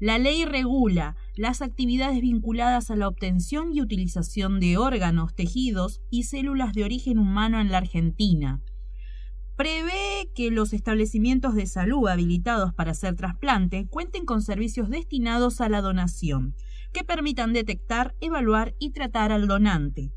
La 0.00 0.18
ley 0.18 0.46
regula 0.46 1.14
las 1.36 1.60
actividades 1.60 2.22
vinculadas 2.22 2.90
a 2.90 2.96
la 2.96 3.06
obtención 3.06 3.74
y 3.74 3.82
utilización 3.82 4.58
de 4.58 4.78
órganos, 4.78 5.34
tejidos 5.34 6.00
y 6.08 6.22
células 6.22 6.72
de 6.72 6.84
origen 6.84 7.18
humano 7.18 7.60
en 7.60 7.70
la 7.70 7.76
Argentina. 7.76 8.62
Prevé 9.56 10.30
que 10.34 10.50
los 10.50 10.72
establecimientos 10.72 11.54
de 11.54 11.66
salud 11.66 12.08
habilitados 12.08 12.72
para 12.72 12.92
hacer 12.92 13.14
trasplante 13.14 13.86
cuenten 13.88 14.24
con 14.24 14.40
servicios 14.40 14.88
destinados 14.88 15.60
a 15.60 15.68
la 15.68 15.82
donación, 15.82 16.54
que 16.94 17.04
permitan 17.04 17.52
detectar, 17.52 18.14
evaluar 18.22 18.74
y 18.78 18.92
tratar 18.92 19.32
al 19.32 19.48
donante. 19.48 20.14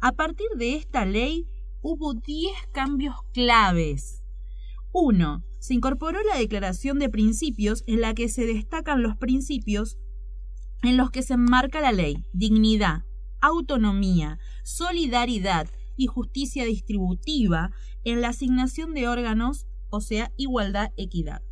A 0.00 0.12
partir 0.12 0.48
de 0.56 0.76
esta 0.76 1.04
ley 1.04 1.46
hubo 1.82 2.14
10 2.14 2.52
cambios 2.72 3.16
claves. 3.34 4.22
1 4.92 5.44
se 5.66 5.74
incorporó 5.74 6.22
la 6.22 6.38
Declaración 6.38 7.00
de 7.00 7.08
Principios 7.08 7.82
en 7.88 8.00
la 8.00 8.14
que 8.14 8.28
se 8.28 8.46
destacan 8.46 9.02
los 9.02 9.16
principios 9.16 9.98
en 10.84 10.96
los 10.96 11.10
que 11.10 11.22
se 11.22 11.34
enmarca 11.34 11.80
la 11.80 11.90
ley, 11.90 12.24
dignidad, 12.32 13.02
autonomía, 13.40 14.38
solidaridad 14.62 15.66
y 15.96 16.06
justicia 16.06 16.64
distributiva 16.64 17.72
en 18.04 18.20
la 18.20 18.28
asignación 18.28 18.94
de 18.94 19.08
órganos, 19.08 19.66
o 19.90 20.00
sea, 20.00 20.30
igualdad, 20.36 20.92
equidad. 20.96 21.42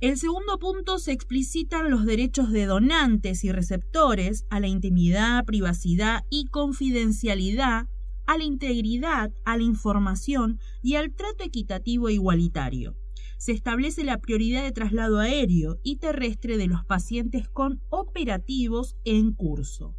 El 0.00 0.18
segundo 0.18 0.58
punto 0.58 0.98
se 0.98 1.12
explicitan 1.12 1.88
los 1.88 2.04
derechos 2.04 2.50
de 2.50 2.66
donantes 2.66 3.44
y 3.44 3.52
receptores 3.52 4.44
a 4.50 4.58
la 4.58 4.66
intimidad, 4.66 5.44
privacidad 5.44 6.24
y 6.30 6.46
confidencialidad 6.46 7.86
a 8.26 8.38
la 8.38 8.44
integridad, 8.44 9.32
a 9.44 9.56
la 9.56 9.62
información 9.62 10.58
y 10.82 10.94
al 10.94 11.12
trato 11.14 11.44
equitativo 11.44 12.08
e 12.08 12.14
igualitario. 12.14 12.96
Se 13.38 13.52
establece 13.52 14.04
la 14.04 14.18
prioridad 14.18 14.62
de 14.62 14.72
traslado 14.72 15.18
aéreo 15.18 15.80
y 15.82 15.96
terrestre 15.96 16.56
de 16.56 16.68
los 16.68 16.84
pacientes 16.84 17.48
con 17.48 17.82
operativos 17.90 18.96
en 19.04 19.32
curso. 19.32 19.96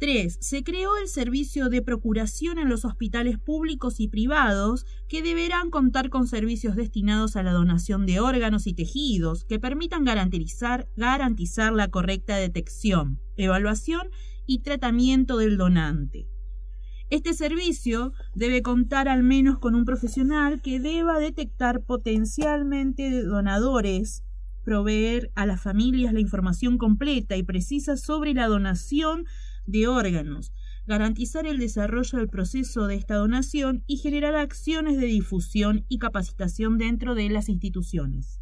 3. 0.00 0.38
Se 0.40 0.64
creó 0.64 0.96
el 0.96 1.08
servicio 1.08 1.68
de 1.68 1.82
procuración 1.82 2.58
en 2.58 2.70
los 2.70 2.86
hospitales 2.86 3.38
públicos 3.38 4.00
y 4.00 4.08
privados 4.08 4.86
que 5.08 5.20
deberán 5.20 5.68
contar 5.68 6.08
con 6.08 6.26
servicios 6.26 6.74
destinados 6.74 7.36
a 7.36 7.42
la 7.42 7.52
donación 7.52 8.06
de 8.06 8.18
órganos 8.18 8.66
y 8.66 8.72
tejidos 8.72 9.44
que 9.44 9.60
permitan 9.60 10.04
garantizar, 10.04 10.88
garantizar 10.96 11.74
la 11.74 11.88
correcta 11.88 12.36
detección, 12.36 13.20
evaluación 13.36 14.08
y 14.46 14.60
tratamiento 14.60 15.36
del 15.36 15.58
donante. 15.58 16.29
Este 17.10 17.34
servicio 17.34 18.12
debe 18.36 18.62
contar 18.62 19.08
al 19.08 19.24
menos 19.24 19.58
con 19.58 19.74
un 19.74 19.84
profesional 19.84 20.62
que 20.62 20.78
deba 20.78 21.18
detectar 21.18 21.82
potencialmente 21.82 23.24
donadores, 23.24 24.22
proveer 24.64 25.32
a 25.34 25.44
las 25.44 25.60
familias 25.60 26.14
la 26.14 26.20
información 26.20 26.78
completa 26.78 27.36
y 27.36 27.42
precisa 27.42 27.96
sobre 27.96 28.32
la 28.32 28.46
donación 28.46 29.24
de 29.66 29.88
órganos, 29.88 30.52
garantizar 30.86 31.46
el 31.46 31.58
desarrollo 31.58 32.18
del 32.18 32.28
proceso 32.28 32.86
de 32.86 32.94
esta 32.94 33.16
donación 33.16 33.82
y 33.88 33.96
generar 33.96 34.36
acciones 34.36 34.96
de 34.96 35.06
difusión 35.06 35.84
y 35.88 35.98
capacitación 35.98 36.78
dentro 36.78 37.16
de 37.16 37.28
las 37.28 37.48
instituciones. 37.48 38.39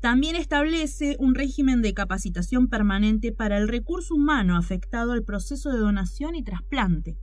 También 0.00 0.34
establece 0.34 1.16
un 1.18 1.34
régimen 1.34 1.82
de 1.82 1.92
capacitación 1.92 2.68
permanente 2.68 3.32
para 3.32 3.58
el 3.58 3.68
recurso 3.68 4.14
humano 4.14 4.56
afectado 4.56 5.12
al 5.12 5.24
proceso 5.24 5.70
de 5.70 5.78
donación 5.78 6.34
y 6.34 6.42
trasplante. 6.42 7.18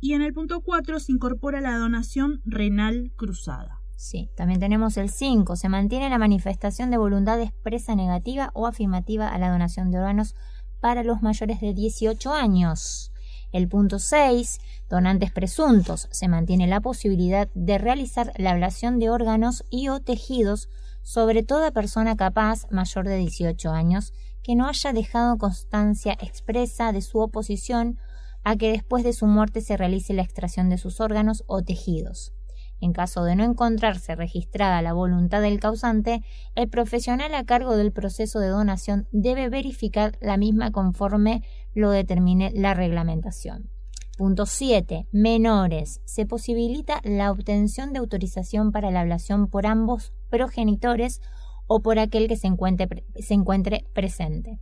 Y 0.00 0.14
en 0.14 0.22
el 0.22 0.32
punto 0.32 0.62
4 0.62 0.98
se 0.98 1.12
incorpora 1.12 1.60
la 1.60 1.78
donación 1.78 2.40
renal 2.44 3.12
cruzada. 3.16 3.80
Sí, 3.96 4.30
también 4.34 4.58
tenemos 4.58 4.96
el 4.96 5.10
5. 5.10 5.54
Se 5.56 5.68
mantiene 5.68 6.08
la 6.08 6.18
manifestación 6.18 6.90
de 6.90 6.96
voluntad 6.96 7.40
expresa 7.40 7.94
negativa 7.94 8.50
o 8.54 8.66
afirmativa 8.66 9.28
a 9.28 9.38
la 9.38 9.50
donación 9.50 9.90
de 9.90 9.98
órganos 9.98 10.34
para 10.80 11.04
los 11.04 11.22
mayores 11.22 11.60
de 11.60 11.74
18 11.74 12.32
años. 12.32 13.12
El 13.52 13.68
punto 13.68 13.98
6. 13.98 14.58
Donantes 14.88 15.30
presuntos. 15.30 16.08
Se 16.10 16.28
mantiene 16.28 16.66
la 16.66 16.80
posibilidad 16.80 17.48
de 17.54 17.78
realizar 17.78 18.32
la 18.38 18.52
ablación 18.52 18.98
de 18.98 19.10
órganos 19.10 19.64
y 19.70 19.88
o 19.88 20.00
tejidos 20.00 20.68
sobre 21.02 21.42
toda 21.42 21.72
persona 21.72 22.16
capaz 22.16 22.70
mayor 22.70 23.06
de 23.08 23.16
18 23.16 23.70
años 23.70 24.12
que 24.42 24.54
no 24.54 24.66
haya 24.66 24.92
dejado 24.92 25.38
constancia 25.38 26.16
expresa 26.20 26.92
de 26.92 27.02
su 27.02 27.18
oposición 27.18 27.98
a 28.42 28.56
que 28.56 28.72
después 28.72 29.04
de 29.04 29.12
su 29.12 29.26
muerte 29.26 29.60
se 29.60 29.76
realice 29.76 30.14
la 30.14 30.22
extracción 30.22 30.70
de 30.70 30.78
sus 30.78 31.00
órganos 31.00 31.44
o 31.46 31.62
tejidos. 31.62 32.32
En 32.80 32.92
caso 32.94 33.24
de 33.24 33.36
no 33.36 33.44
encontrarse 33.44 34.14
registrada 34.14 34.80
la 34.80 34.94
voluntad 34.94 35.42
del 35.42 35.60
causante, 35.60 36.22
el 36.54 36.68
profesional 36.70 37.34
a 37.34 37.44
cargo 37.44 37.76
del 37.76 37.92
proceso 37.92 38.40
de 38.40 38.48
donación 38.48 39.06
debe 39.12 39.50
verificar 39.50 40.16
la 40.22 40.38
misma 40.38 40.70
conforme 40.70 41.42
lo 41.74 41.90
determine 41.90 42.52
la 42.54 42.72
reglamentación. 42.72 43.70
Punto 44.20 44.44
7. 44.44 45.06
Menores. 45.12 46.02
Se 46.04 46.26
posibilita 46.26 47.00
la 47.04 47.30
obtención 47.32 47.94
de 47.94 48.00
autorización 48.00 48.70
para 48.70 48.90
la 48.90 49.00
ablación 49.00 49.46
por 49.48 49.64
ambos 49.64 50.12
progenitores 50.28 51.22
o 51.66 51.80
por 51.80 51.98
aquel 51.98 52.28
que 52.28 52.36
se 52.36 52.46
encuentre, 52.46 53.06
se 53.18 53.32
encuentre 53.32 53.86
presente. 53.94 54.58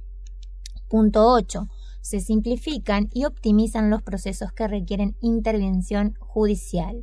Punto 0.88 1.26
8. 1.26 1.66
Se 2.02 2.20
simplifican 2.20 3.08
y 3.12 3.24
optimizan 3.24 3.90
los 3.90 4.00
procesos 4.00 4.52
que 4.52 4.68
requieren 4.68 5.16
intervención 5.20 6.14
judicial. 6.20 7.02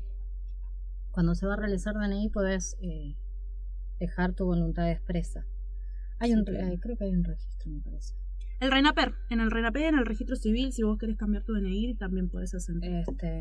Cuando 1.11 1.35
se 1.35 1.47
va 1.47 1.55
a 1.55 1.57
realizar 1.57 1.95
DNI 1.95 2.31
puedes 2.31 2.77
eh, 2.81 3.17
dejar 4.01 4.35
tu 4.35 4.47
voluntad 4.47 4.91
expresa. 4.91 5.45
Hay 6.19 6.33
un, 6.33 6.45
creo 6.45 6.97
que 6.97 7.05
hay 7.05 7.15
un 7.15 7.25
registro, 7.25 7.71
me 7.71 7.81
parece. 7.81 8.15
El 8.61 8.71
RENAPER, 8.71 9.13
en 9.29 9.41
el 9.41 9.51
RENAPER, 9.51 9.83
en 9.83 9.99
el 9.99 10.07
registro 10.07 10.37
civil, 10.37 10.73
si 10.73 10.85
vos 10.85 10.97
querés 10.97 11.17
cambiar 11.17 11.43
tu 11.43 11.53
DNI, 11.53 11.97
también 11.97 12.29
podés 12.29 12.55
hacer. 12.55 12.77
Este, 12.81 13.41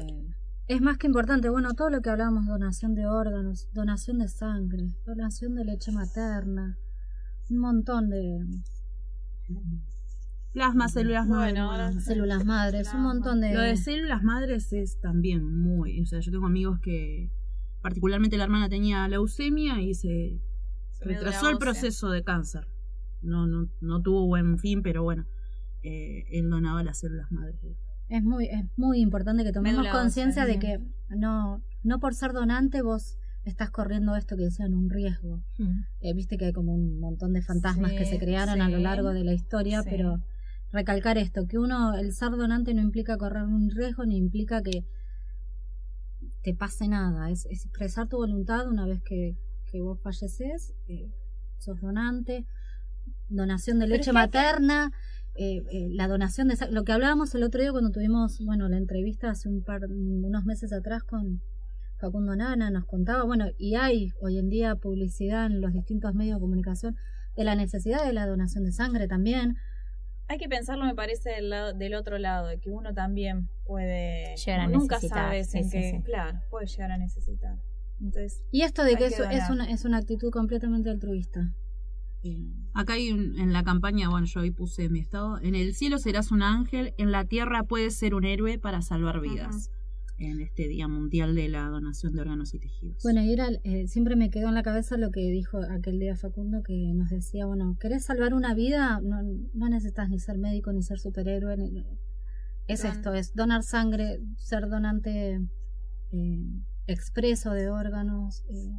es 0.67 0.81
más 0.81 0.97
que 0.97 1.05
importante, 1.05 1.49
bueno, 1.49 1.73
todo 1.73 1.89
lo 1.89 2.01
que 2.01 2.09
hablábamos, 2.09 2.47
donación 2.47 2.95
de 2.95 3.05
órganos, 3.05 3.69
donación 3.73 4.17
de 4.17 4.27
sangre, 4.27 4.95
donación 5.05 5.53
de 5.53 5.65
leche 5.65 5.91
materna, 5.91 6.77
un 7.49 7.57
montón 7.57 8.09
de 8.09 8.45
Plasma, 10.53 10.89
células 10.89 11.27
Bueno, 11.27 11.67
madres. 11.67 12.03
células 12.03 12.45
madres, 12.45 12.93
un 12.93 13.03
montón 13.03 13.39
de... 13.39 13.53
Lo 13.53 13.61
de 13.61 13.77
células 13.77 14.21
madres 14.21 14.73
es 14.73 14.99
también 14.99 15.45
muy. 15.45 16.01
O 16.01 16.05
sea, 16.05 16.19
yo 16.19 16.31
tengo 16.31 16.45
amigos 16.45 16.79
que, 16.81 17.31
particularmente 17.81 18.37
la 18.37 18.43
hermana 18.43 18.67
tenía 18.67 19.07
leucemia 19.07 19.81
y 19.81 19.93
se 19.93 20.41
retrasó 20.99 21.49
el 21.49 21.57
proceso 21.57 22.09
de 22.09 22.23
cáncer. 22.23 22.67
No, 23.21 23.47
no, 23.47 23.69
no 23.79 24.01
tuvo 24.01 24.25
buen 24.25 24.59
fin, 24.59 24.81
pero 24.81 25.03
bueno, 25.03 25.25
eh, 25.83 26.25
él 26.31 26.49
donaba 26.49 26.83
las 26.83 26.99
células 26.99 27.31
madres. 27.31 27.55
Es 28.09 28.23
muy, 28.23 28.47
es 28.47 28.65
muy 28.75 28.99
importante 28.99 29.45
que 29.45 29.53
tomemos 29.53 29.87
conciencia 29.87 30.45
de 30.45 30.59
que 30.59 30.79
no, 31.09 31.63
no 31.83 31.99
por 31.99 32.13
ser 32.13 32.33
donante 32.33 32.81
vos 32.81 33.17
estás 33.43 33.71
corriendo 33.71 34.15
esto 34.15 34.35
que 34.37 34.43
decían 34.43 34.73
un 34.73 34.89
riesgo. 34.89 35.41
Eh, 36.01 36.13
Viste 36.13 36.37
que 36.37 36.45
hay 36.45 36.53
como 36.53 36.73
un 36.73 36.99
montón 36.99 37.33
de 37.33 37.41
fantasmas 37.41 37.91
que 37.93 38.05
se 38.05 38.19
crearon 38.19 38.61
a 38.61 38.69
lo 38.69 38.77
largo 38.79 39.09
de 39.09 39.23
la 39.23 39.33
historia, 39.33 39.81
Sí. 39.83 39.89
pero 39.91 40.17
recalcar 40.71 41.17
esto, 41.17 41.47
que 41.47 41.57
uno, 41.57 41.95
el 41.95 42.13
ser 42.13 42.31
donante 42.31 42.73
no 42.73 42.81
implica 42.81 43.17
correr 43.17 43.43
un 43.43 43.69
riesgo 43.71 44.05
ni 44.05 44.17
implica 44.17 44.61
que 44.61 44.85
te 46.43 46.53
pase 46.55 46.87
nada, 46.87 47.29
es, 47.29 47.45
es 47.47 47.65
expresar 47.65 48.07
tu 48.07 48.17
voluntad 48.17 48.67
una 48.67 48.85
vez 48.85 49.01
que, 49.03 49.35
que 49.65 49.81
vos 49.81 49.99
falleces, 50.01 50.73
eh, 50.87 51.11
sos 51.59 51.79
donante, 51.81 52.45
donación 53.29 53.79
de 53.79 53.87
leche 53.87 54.11
materna, 54.13 54.91
eh, 55.35 55.61
eh, 55.71 55.87
la 55.91 56.07
donación 56.07 56.47
de 56.49 56.57
lo 56.71 56.83
que 56.83 56.91
hablábamos 56.91 57.33
el 57.35 57.43
otro 57.43 57.61
día 57.61 57.71
cuando 57.71 57.89
tuvimos 57.91 58.39
bueno 58.43 58.67
la 58.67 58.77
entrevista 58.77 59.29
hace 59.29 59.47
un 59.47 59.63
par 59.63 59.81
unos 59.85 60.43
meses 60.45 60.73
atrás 60.73 61.03
con 61.03 61.41
Facundo 62.01 62.35
Nana 62.35 62.69
nos 62.71 62.85
contaba 62.85 63.23
bueno 63.23 63.45
y 63.57 63.75
hay 63.75 64.11
hoy 64.21 64.37
en 64.39 64.49
día 64.49 64.75
publicidad 64.75 65.45
en 65.45 65.61
los 65.61 65.71
distintos 65.71 66.13
medios 66.15 66.37
de 66.37 66.41
comunicación 66.41 66.95
de 67.37 67.43
la 67.43 67.55
necesidad 67.55 68.03
de 68.05 68.11
la 68.11 68.25
donación 68.27 68.63
de 68.65 68.71
sangre 68.71 69.07
también 69.07 69.55
Hay 70.27 70.37
que 70.37 70.49
pensarlo, 70.49 70.85
me 70.85 70.95
parece, 70.95 71.29
del, 71.29 71.49
lado- 71.49 71.73
del 71.73 71.93
otro 71.93 72.17
lado, 72.17 72.47
de 72.47 72.57
que 72.59 72.69
uno 72.71 72.93
también 72.93 73.49
puede. 73.65 74.35
Llegar 74.37 74.61
a 74.61 74.67
nunca 74.67 74.95
necesitar, 74.95 75.25
sabes 75.25 75.53
en 75.55 75.63
sí, 75.65 75.69
qué. 75.71 75.91
sí. 75.97 76.03
Claro, 76.03 76.39
puede 76.49 76.67
llegar 76.67 76.91
a 76.91 76.97
necesitar. 76.97 77.55
Entonces, 77.99 78.41
y 78.51 78.61
esto 78.63 78.83
de 78.83 78.95
que 78.95 79.05
eso 79.07 79.23
es 79.29 79.47
donar. 79.47 79.51
una 79.51 79.65
es 79.71 79.85
una 79.85 79.97
actitud 79.97 80.31
completamente 80.31 80.89
altruista 80.89 81.53
Acá 82.73 82.93
hay 82.93 83.11
un- 83.11 83.37
en 83.39 83.51
la 83.51 83.63
campaña, 83.63 84.09
bueno, 84.09 84.25
yo 84.27 84.41
ahí 84.41 84.51
puse 84.51 84.89
mi 84.89 84.99
estado. 84.99 85.39
En 85.41 85.55
el 85.55 85.73
cielo 85.73 85.97
serás 85.97 86.31
un 86.31 86.43
ángel, 86.43 86.93
en 86.97 87.11
la 87.11 87.25
tierra 87.25 87.63
puedes 87.63 87.95
ser 87.97 88.13
un 88.15 88.23
héroe 88.25 88.57
para 88.59 88.81
salvar 88.81 89.19
vidas. 89.21 89.69
En 90.23 90.39
este 90.39 90.67
Día 90.67 90.87
Mundial 90.87 91.33
de 91.33 91.49
la 91.49 91.67
Donación 91.67 92.13
de 92.13 92.21
Órganos 92.21 92.53
y 92.53 92.59
Tejidos. 92.59 93.01
Bueno, 93.01 93.23
y 93.23 93.33
era, 93.33 93.47
eh, 93.63 93.87
siempre 93.87 94.15
me 94.15 94.29
quedó 94.29 94.49
en 94.49 94.53
la 94.53 94.61
cabeza 94.61 94.95
lo 94.97 95.09
que 95.09 95.21
dijo 95.21 95.57
aquel 95.71 95.97
día 95.99 96.15
Facundo, 96.15 96.61
que 96.61 96.93
nos 96.93 97.09
decía, 97.09 97.47
bueno, 97.47 97.75
¿querés 97.79 98.05
salvar 98.05 98.35
una 98.35 98.53
vida? 98.53 98.99
No, 99.01 99.23
no 99.53 99.69
necesitas 99.69 100.09
ni 100.09 100.19
ser 100.19 100.37
médico, 100.37 100.71
ni 100.73 100.83
ser 100.83 100.99
superhéroe. 100.99 101.57
ni- 101.57 101.83
es 102.67 102.83
Don- 102.83 102.91
esto, 102.91 103.13
es 103.15 103.33
donar 103.33 103.63
sangre, 103.63 104.19
ser 104.37 104.69
donante 104.69 105.41
eh, 106.11 106.45
expreso 106.85 107.51
de 107.53 107.69
órganos, 107.69 108.43
eh, 108.49 108.71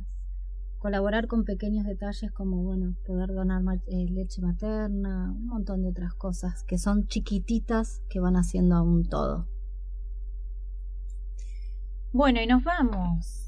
colaborar 0.79 1.27
con 1.27 1.45
pequeños 1.45 1.87
detalles 1.87 2.31
como, 2.31 2.63
bueno, 2.63 2.95
poder 3.05 3.31
donar 3.33 3.63
eh, 3.89 4.07
leche 4.11 4.41
materna, 4.43 5.33
un 5.33 5.47
montón 5.47 5.83
de 5.83 5.89
otras 5.89 6.15
cosas 6.15 6.63
que 6.69 6.79
son 6.79 7.07
chiquititas 7.09 8.01
que 8.09 8.21
van 8.21 8.37
haciendo 8.37 8.77
a 8.77 8.83
un 8.83 9.05
todo. 9.05 9.49
Bueno, 12.13 12.41
y 12.41 12.47
nos 12.47 12.63
vamos. 12.63 13.43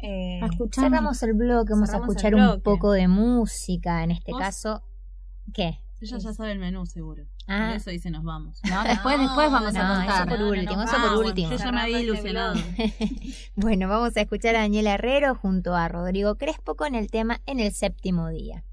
Eh, 0.00 0.40
Cerramos 0.72 1.22
el 1.22 1.34
bloque, 1.34 1.72
vamos 1.72 1.90
a 1.90 1.96
escuchar 1.96 2.34
un 2.34 2.60
poco 2.60 2.92
de 2.92 3.08
música, 3.08 4.02
en 4.04 4.10
este 4.10 4.32
¿Vos? 4.32 4.40
caso. 4.40 4.82
¿Qué? 5.52 5.80
Ella 6.00 6.18
ya 6.18 6.32
sabe 6.34 6.52
el 6.52 6.58
menú, 6.58 6.84
seguro. 6.84 7.24
Ah. 7.46 7.68
Por 7.68 7.76
eso 7.76 7.90
dice 7.90 8.10
nos 8.10 8.22
vamos. 8.22 8.60
No, 8.70 8.84
después, 8.84 9.18
después 9.18 9.50
vamos 9.50 9.72
no, 9.72 9.80
a 9.80 9.96
contar. 9.96 10.28
eso 10.28 10.36
por 10.36 10.46
último, 10.46 10.82
eso 10.82 10.96
por 10.96 11.24
último. 11.24 11.50
Yo 11.50 11.56
ya 11.56 11.72
me 11.72 11.80
había 11.80 12.00
ilusionado. 12.00 12.54
Bueno, 13.56 13.88
vamos 13.88 14.16
a 14.16 14.20
escuchar 14.20 14.54
a 14.56 14.60
Daniela 14.60 14.94
Herrero 14.94 15.34
junto 15.34 15.74
a 15.74 15.88
Rodrigo 15.88 16.34
Crespo 16.36 16.74
con 16.74 16.94
el 16.94 17.10
tema 17.10 17.40
En 17.46 17.60
el 17.60 17.72
séptimo 17.72 18.28
día. 18.28 18.64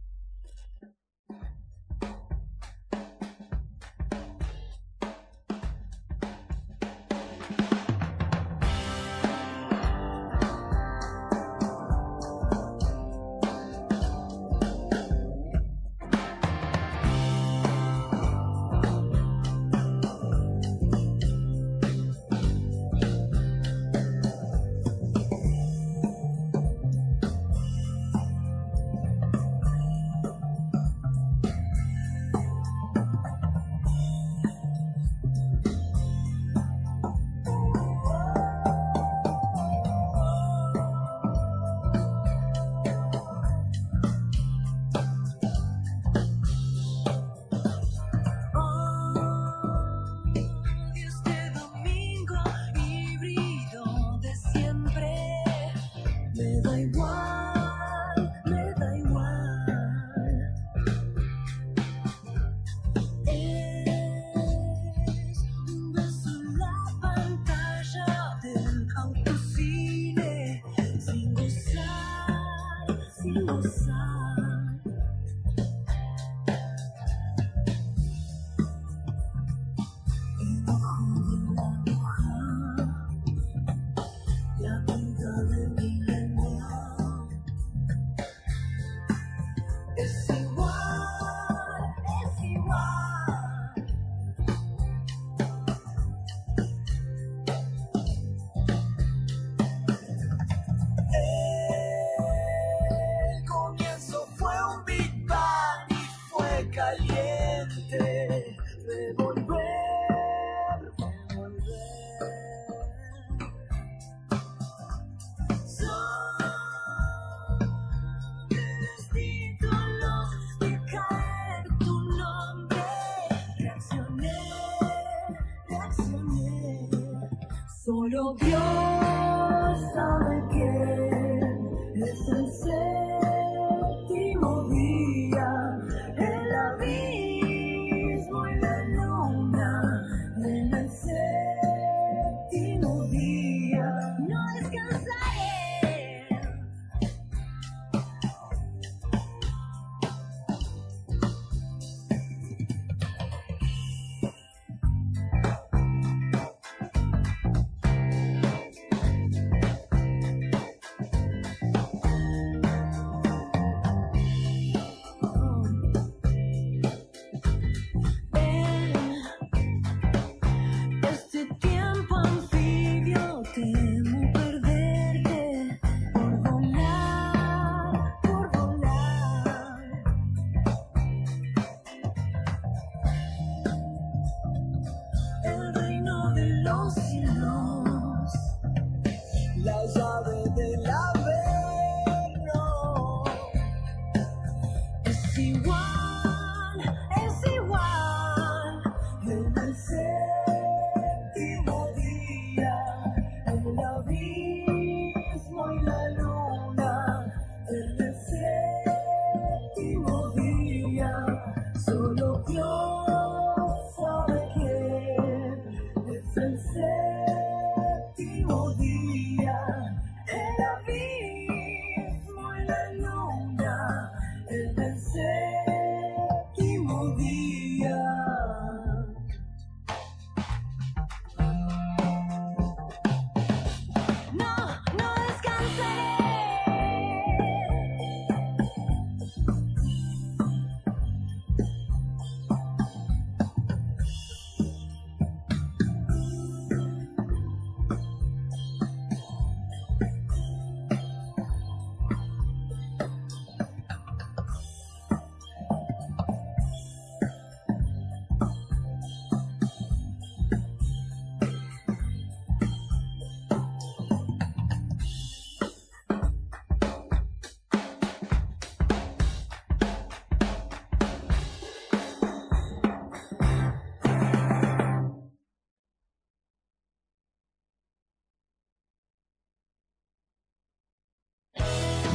Solo 128.39 128.72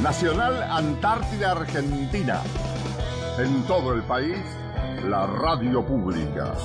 Nacional 0.09 0.63
Antártida 0.71 1.51
Argentina. 1.51 2.41
En 3.37 3.61
todo 3.67 3.93
el 3.93 4.01
país, 4.01 4.39
la 5.03 5.27
radio 5.27 5.85
pública. 5.85 6.55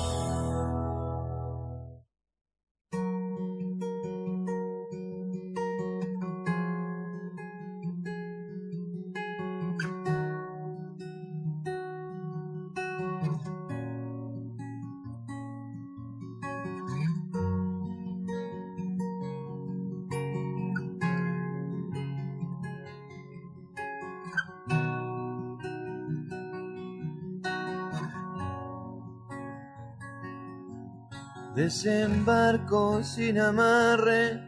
Desembarco 31.65 33.01
sin 33.01 33.39
amarre, 33.39 34.39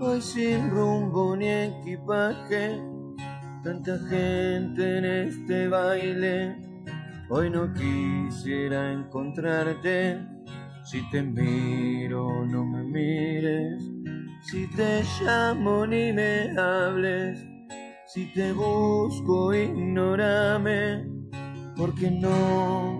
voy 0.00 0.20
sin 0.20 0.68
rumbo 0.68 1.36
ni 1.36 1.46
equipaje. 1.48 2.76
Tanta 3.62 3.96
gente 4.08 4.98
en 4.98 5.04
este 5.04 5.68
baile, 5.68 6.56
hoy 7.28 7.50
no 7.50 7.72
quisiera 7.72 8.90
encontrarte. 8.90 10.18
Si 10.82 11.08
te 11.12 11.22
miro, 11.22 12.44
no 12.46 12.64
me 12.64 12.82
mires. 12.82 13.84
Si 14.42 14.66
te 14.74 15.04
llamo, 15.20 15.86
ni 15.86 16.12
me 16.12 16.50
hables. 16.58 17.46
Si 18.06 18.26
te 18.34 18.52
busco, 18.52 19.54
ignórame. 19.54 21.06
Porque 21.76 22.10
no 22.10 22.99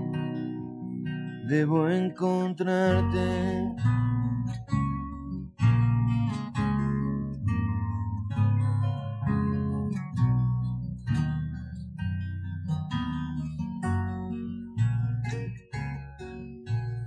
debo 1.50 1.88
encontrarte. 1.90 3.74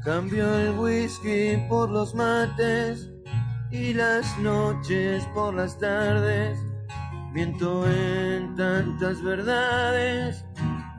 Cambio 0.04 0.54
el 0.56 0.78
whisky 0.78 1.56
por 1.70 1.90
los 1.90 2.14
mates 2.14 3.10
y 3.72 3.94
las 3.94 4.38
noches 4.40 5.26
por 5.34 5.54
las 5.54 5.80
tardes. 5.80 6.60
Miento 7.32 7.90
en 7.90 8.54
tantas 8.56 9.24
verdades, 9.24 10.46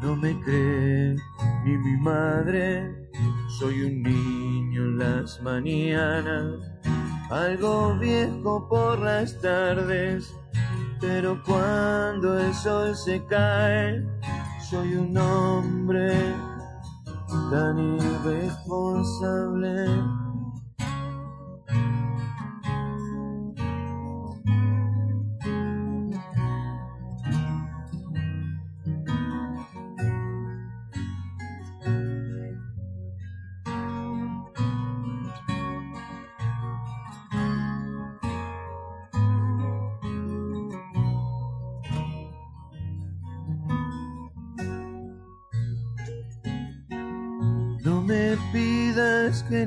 no 0.00 0.16
me 0.16 0.34
cree 0.40 1.14
ni 1.64 1.76
mi 1.76 1.96
madre. 1.98 2.93
Soy 3.64 3.80
un 3.82 4.02
niño 4.02 4.82
en 4.82 4.98
las 4.98 5.40
mañanas, 5.40 6.60
algo 7.30 7.96
viejo 7.98 8.68
por 8.68 8.98
las 8.98 9.40
tardes, 9.40 10.34
pero 11.00 11.42
cuando 11.46 12.38
el 12.38 12.52
sol 12.52 12.94
se 12.94 13.24
cae, 13.24 14.06
soy 14.68 14.96
un 14.96 15.16
hombre 15.16 16.12
tan 17.50 17.96
irresponsable. 17.96 19.86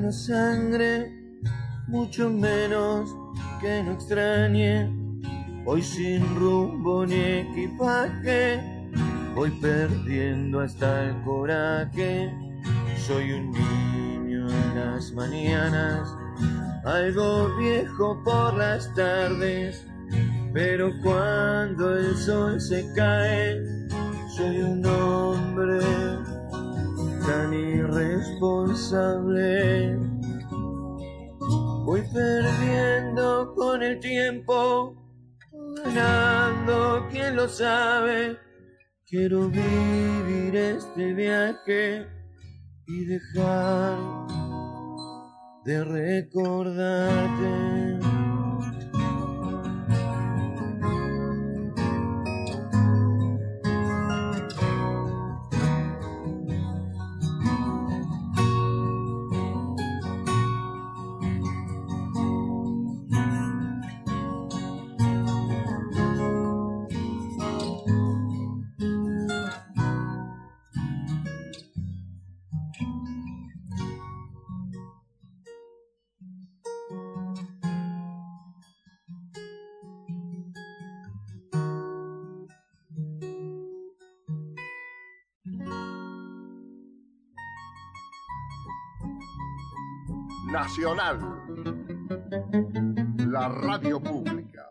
No 0.08 0.12
sangre, 0.12 1.12
mucho 1.86 2.30
menos 2.30 3.14
que 3.60 3.82
no 3.82 3.92
extrañe. 3.92 4.88
Voy 5.66 5.82
sin 5.82 6.22
rumbo 6.34 7.04
ni 7.04 7.20
equipaje, 7.44 8.58
voy 9.34 9.50
perdiendo 9.60 10.60
hasta 10.60 11.04
el 11.04 11.22
coraje. 11.24 12.32
Soy 13.06 13.32
un 13.32 13.50
niño 13.50 14.48
en 14.48 14.74
las 14.76 15.12
mañanas, 15.12 16.08
algo 16.86 17.54
viejo 17.58 18.18
por 18.24 18.54
las 18.54 18.90
tardes, 18.94 19.86
pero 20.54 20.90
cuando 21.02 21.98
el 21.98 22.16
sol 22.16 22.58
se 22.58 22.90
cae, 22.94 23.60
soy 24.34 24.56
un 24.62 24.86
hombre 24.86 26.17
tan 27.28 27.52
irresponsable. 27.52 29.98
Voy 31.84 32.02
perdiendo 32.12 33.54
con 33.54 33.80
el 33.82 34.00
tiempo, 34.00 34.96
ganando, 35.84 37.06
quién 37.10 37.36
lo 37.36 37.46
sabe. 37.48 38.38
Quiero 39.06 39.50
vivir 39.50 40.56
este 40.56 41.12
viaje 41.12 42.06
y 42.86 43.04
dejar 43.04 43.98
de 45.64 45.84
recordarte. 45.84 47.87
La 93.26 93.48
radio 93.48 94.00
pública. 94.00 94.70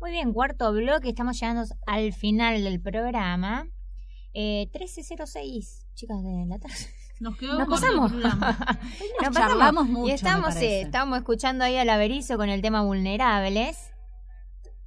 Muy 0.00 0.10
bien, 0.10 0.32
cuarto 0.32 0.72
bloque, 0.72 1.10
estamos 1.10 1.38
llegando 1.38 1.64
al 1.86 2.14
final 2.14 2.64
del 2.64 2.80
programa. 2.80 3.68
Eh, 4.32 4.70
1306, 4.72 5.86
chicas 5.94 6.22
de 6.22 6.46
la 6.46 6.58
tarde. 6.58 7.05
Nos 7.20 7.36
quedó 7.38 7.58
Nos 7.58 7.68
pasamos. 7.68 8.12
el. 8.12 8.20
Nos 9.22 9.32
charlamos 9.32 9.86
mucho, 9.88 10.04
Y 10.06 10.08
me 10.08 10.14
estamos, 10.14 10.48
sí, 10.54 10.60
parece. 10.60 10.80
estábamos 10.82 11.18
escuchando 11.18 11.64
ahí 11.64 11.76
al 11.76 11.88
Averizo 11.88 12.36
con 12.36 12.48
el 12.50 12.60
tema 12.62 12.82
vulnerables. 12.82 13.92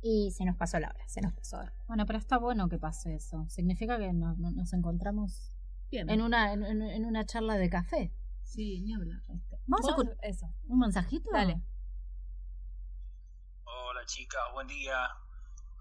Y 0.01 0.31
se 0.31 0.45
nos 0.45 0.55
pasó 0.55 0.79
la 0.79 0.89
hora, 0.89 1.07
se 1.07 1.21
nos 1.21 1.33
pasó. 1.33 1.59
Bueno, 1.87 2.05
pero 2.05 2.19
está 2.19 2.37
bueno 2.37 2.69
que 2.69 2.77
pase 2.77 3.15
eso. 3.15 3.45
Significa 3.49 3.97
que 3.97 4.13
no- 4.13 4.35
no- 4.37 4.51
nos 4.51 4.71
encontramos 4.73 5.51
Bien. 5.91 6.09
en 6.09 6.21
una 6.21 6.53
en, 6.53 7.05
una 7.05 7.25
charla 7.25 7.55
de 7.55 7.69
café. 7.69 8.13
Sí, 8.43 8.79
ni 8.81 8.93
hablar. 8.93 9.21
Vamos 9.67 9.89
a 9.91 9.95
Vos- 9.95 10.05
escu- 10.05 10.17
eso. 10.21 10.45
un 10.67 10.79
mensajito. 10.79 11.29
Dale. 11.33 11.61
Hola 13.65 14.05
chicas, 14.05 14.41
buen 14.53 14.67
día. 14.67 15.09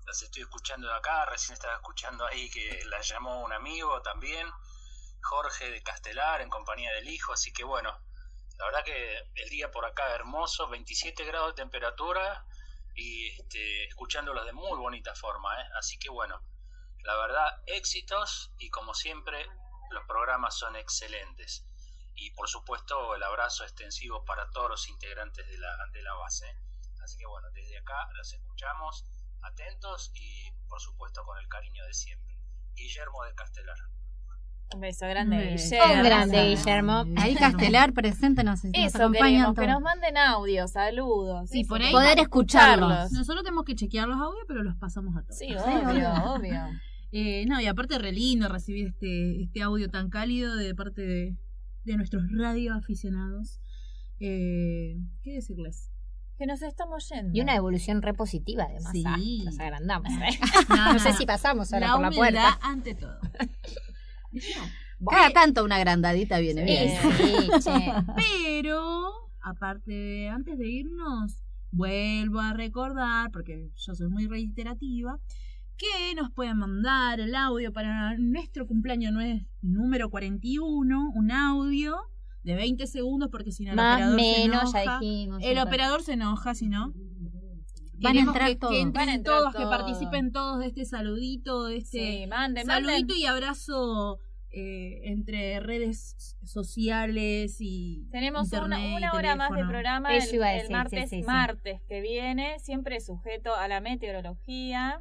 Las 0.07 0.23
estoy 0.23 0.43
escuchando 0.43 0.89
de 0.89 0.95
acá, 0.95 1.27
recién 1.27 1.53
estaba 1.55 1.75
escuchando 1.75 2.25
ahí 2.27 2.49
que 2.51 2.81
las 2.91 3.07
llamó 3.09 3.45
un 3.45 3.53
amigo 3.53 4.01
también, 4.03 4.47
Jorge 5.23 5.71
de 5.71 5.83
Castelar, 5.83 6.41
en 6.41 6.51
compañía 6.51 6.93
del 6.93 7.09
hijo, 7.09 7.33
así 7.33 7.53
que 7.53 7.65
bueno, 7.65 7.99
la 8.59 8.65
verdad 8.67 8.85
que 8.85 9.31
el 9.37 9.49
día 9.51 9.71
por 9.71 9.85
acá 9.85 10.15
hermoso, 10.15 10.69
27 10.69 11.25
grados 11.25 11.55
de 11.55 11.63
temperatura 11.63 12.45
y 12.95 13.29
este, 13.29 13.85
escuchándolos 13.87 14.45
de 14.47 14.53
muy 14.53 14.77
bonita 14.79 15.15
forma. 15.15 15.61
¿eh? 15.61 15.65
Así 15.79 15.99
que 15.99 16.11
bueno, 16.11 16.43
la 17.05 17.17
verdad, 17.17 17.63
éxitos 17.67 18.53
y 18.59 18.69
como 18.71 18.95
siempre, 18.95 19.47
los 19.91 20.05
programas 20.07 20.59
son 20.59 20.75
excelentes. 20.75 21.65
Y 22.17 22.33
por 22.33 22.49
supuesto, 22.49 23.15
el 23.15 23.23
abrazo 23.23 23.63
extensivo 23.63 24.25
para 24.25 24.51
todos 24.51 24.71
los 24.71 24.89
integrantes 24.89 25.47
de 25.47 25.59
la, 25.59 25.77
de 25.93 26.03
la 26.03 26.15
base. 26.15 26.47
¿eh? 26.49 26.59
Así 27.05 27.17
que 27.17 27.27
bueno, 27.27 27.49
desde 27.53 27.79
acá 27.79 28.09
los 28.15 28.33
escuchamos 28.33 29.05
atentos 29.43 30.11
y 30.15 30.51
por 30.69 30.81
supuesto 30.81 31.25
con 31.25 31.39
el 31.39 31.49
cariño 31.49 31.85
de 31.87 31.95
siempre. 31.95 32.37
Guillermo 32.75 33.25
de 33.25 33.35
Castelar. 33.37 33.79
Un 34.75 34.81
beso 34.81 35.07
grande, 35.07 35.37
Un 35.37 35.57
Guillermo. 35.57 35.95
Un 35.95 36.03
grande, 36.03 36.49
Guillermo. 36.51 37.05
Ahí 37.17 37.35
Castelar 37.35 37.93
presente 37.95 38.45
nos, 38.45 38.65
nos 38.65 38.75
Eso 38.75 38.99
acompañan 38.99 39.55
queremos, 39.55 39.57
que 39.59 39.67
nos 39.67 39.81
manden 39.81 40.17
audios, 40.19 40.73
saludos. 40.73 41.49
Sí, 41.49 41.61
eso, 41.61 41.69
por 41.71 41.81
ahí 41.83 41.91
Poder 41.93 42.19
escucharlos. 42.19 43.11
Nosotros 43.13 43.43
tenemos 43.45 43.65
que 43.65 43.75
chequear 43.75 44.07
los 44.09 44.19
audios, 44.19 44.45
pero 44.47 44.63
los 44.63 44.77
pasamos 44.77 45.17
a 45.17 45.23
todos. 45.23 45.39
Sí, 45.39 45.55
obvio, 45.55 46.11
obvio. 46.35 46.53
Eh, 47.11 47.47
no, 47.47 47.59
y 47.59 47.65
aparte 47.67 47.99
re 47.99 48.13
lindo 48.13 48.51
recibir 48.51 48.89
este, 48.89 49.43
este 49.43 49.63
audio 49.63 49.89
tan 49.89 50.11
cálido 50.11 50.57
de 50.57 50.75
parte 50.75 51.01
de, 51.01 51.37
de 51.85 51.97
nuestros 51.97 52.23
radioaficionados. 52.37 53.61
Eh, 54.21 54.97
¿Qué 55.23 55.33
decirles? 55.33 55.91
Que 56.37 56.45
nos 56.45 56.61
estamos 56.61 57.09
yendo. 57.09 57.31
Y 57.33 57.41
una 57.41 57.55
evolución 57.55 58.03
repositiva, 58.03 58.65
además. 58.65 58.93
Sí. 58.93 59.05
Ah, 59.07 59.17
nos 59.43 59.59
agrandamos, 59.59 60.13
¿eh? 60.21 60.39
No, 60.69 60.93
No, 60.93 60.99
sé 60.99 61.13
no. 61.13 61.17
si 61.17 61.25
pasamos 61.25 61.73
ahora 61.73 61.87
La 61.87 61.93
por 61.95 62.03
la 62.03 62.11
puerta. 62.11 62.59
ante 62.61 62.95
todo. 62.95 63.19
Cada 65.09 65.31
tanto 65.31 65.65
una 65.65 65.77
agrandadita 65.77 66.39
viene 66.39 66.65
bien. 66.65 66.93
Pero, 68.17 69.11
aparte 69.41 69.93
de, 69.93 70.29
antes 70.29 70.59
de 70.59 70.69
irnos, 70.69 71.37
vuelvo 71.71 72.41
a 72.41 72.53
recordar, 72.53 73.31
porque 73.31 73.71
yo 73.77 73.95
soy 73.95 74.09
muy 74.09 74.27
reiterativa, 74.27 75.19
que 75.77 76.15
nos 76.17 76.31
pueden 76.33 76.59
mandar 76.59 77.21
el 77.21 77.35
audio 77.37 77.73
para 77.73 78.17
nuestro 78.19 78.67
cumpleaños 78.67 79.13
no 79.13 79.21
es 79.21 79.45
número 79.63 80.11
41, 80.11 81.13
un 81.15 81.31
audio 81.31 81.97
de 82.43 82.57
20 82.57 82.87
segundos, 82.87 83.29
porque 83.31 83.53
si 83.53 83.65
no 83.65 83.71
el 83.71 83.77
Más 83.77 83.97
operador 83.97 84.17
menos, 84.17 84.71
se 84.73 84.79
ya 84.79 84.83
enoja. 84.83 84.99
dijimos. 85.01 85.43
El 85.43 85.55
sí, 85.57 85.61
operador 85.63 86.03
se 86.03 86.13
enoja, 86.15 86.55
si 86.55 86.69
no. 86.69 86.93
Van 88.01 88.17
a 88.17 88.21
entrar 88.21 88.49
que, 88.49 88.57
todos. 88.57 88.73
que 88.73 88.81
entren 88.81 89.07
Van 89.07 89.09
a 89.09 89.15
entrar 89.15 89.39
todos, 89.41 89.55
que 89.55 89.63
participen 89.65 90.33
todos 90.33 90.59
de 90.61 90.67
este 90.67 90.85
saludito, 90.85 91.65
de 91.65 91.77
este 91.79 91.99
Sí, 92.23 92.27
manden, 92.27 92.67
saludito 92.67 92.93
manden. 93.09 93.17
y 93.19 93.27
abrazo 93.27 94.19
eh, 94.51 95.01
entre 95.05 95.61
redes 95.61 96.37
sociales 96.45 97.57
y 97.61 98.07
Tenemos 98.11 98.51
una, 98.53 98.79
internet, 98.81 98.97
una 98.97 99.13
hora 99.13 99.37
más 99.37 99.51
de 99.51 99.65
programa 99.67 100.15
el, 100.15 100.21
decir, 100.23 100.41
martes, 100.71 101.11
sí, 101.11 101.17
sí, 101.17 101.21
sí. 101.21 101.27
martes 101.27 101.81
que 101.89 102.01
viene, 102.01 102.59
siempre 102.59 103.01
sujeto 103.01 103.55
a 103.55 103.69
la 103.69 103.81
meteorología. 103.81 105.01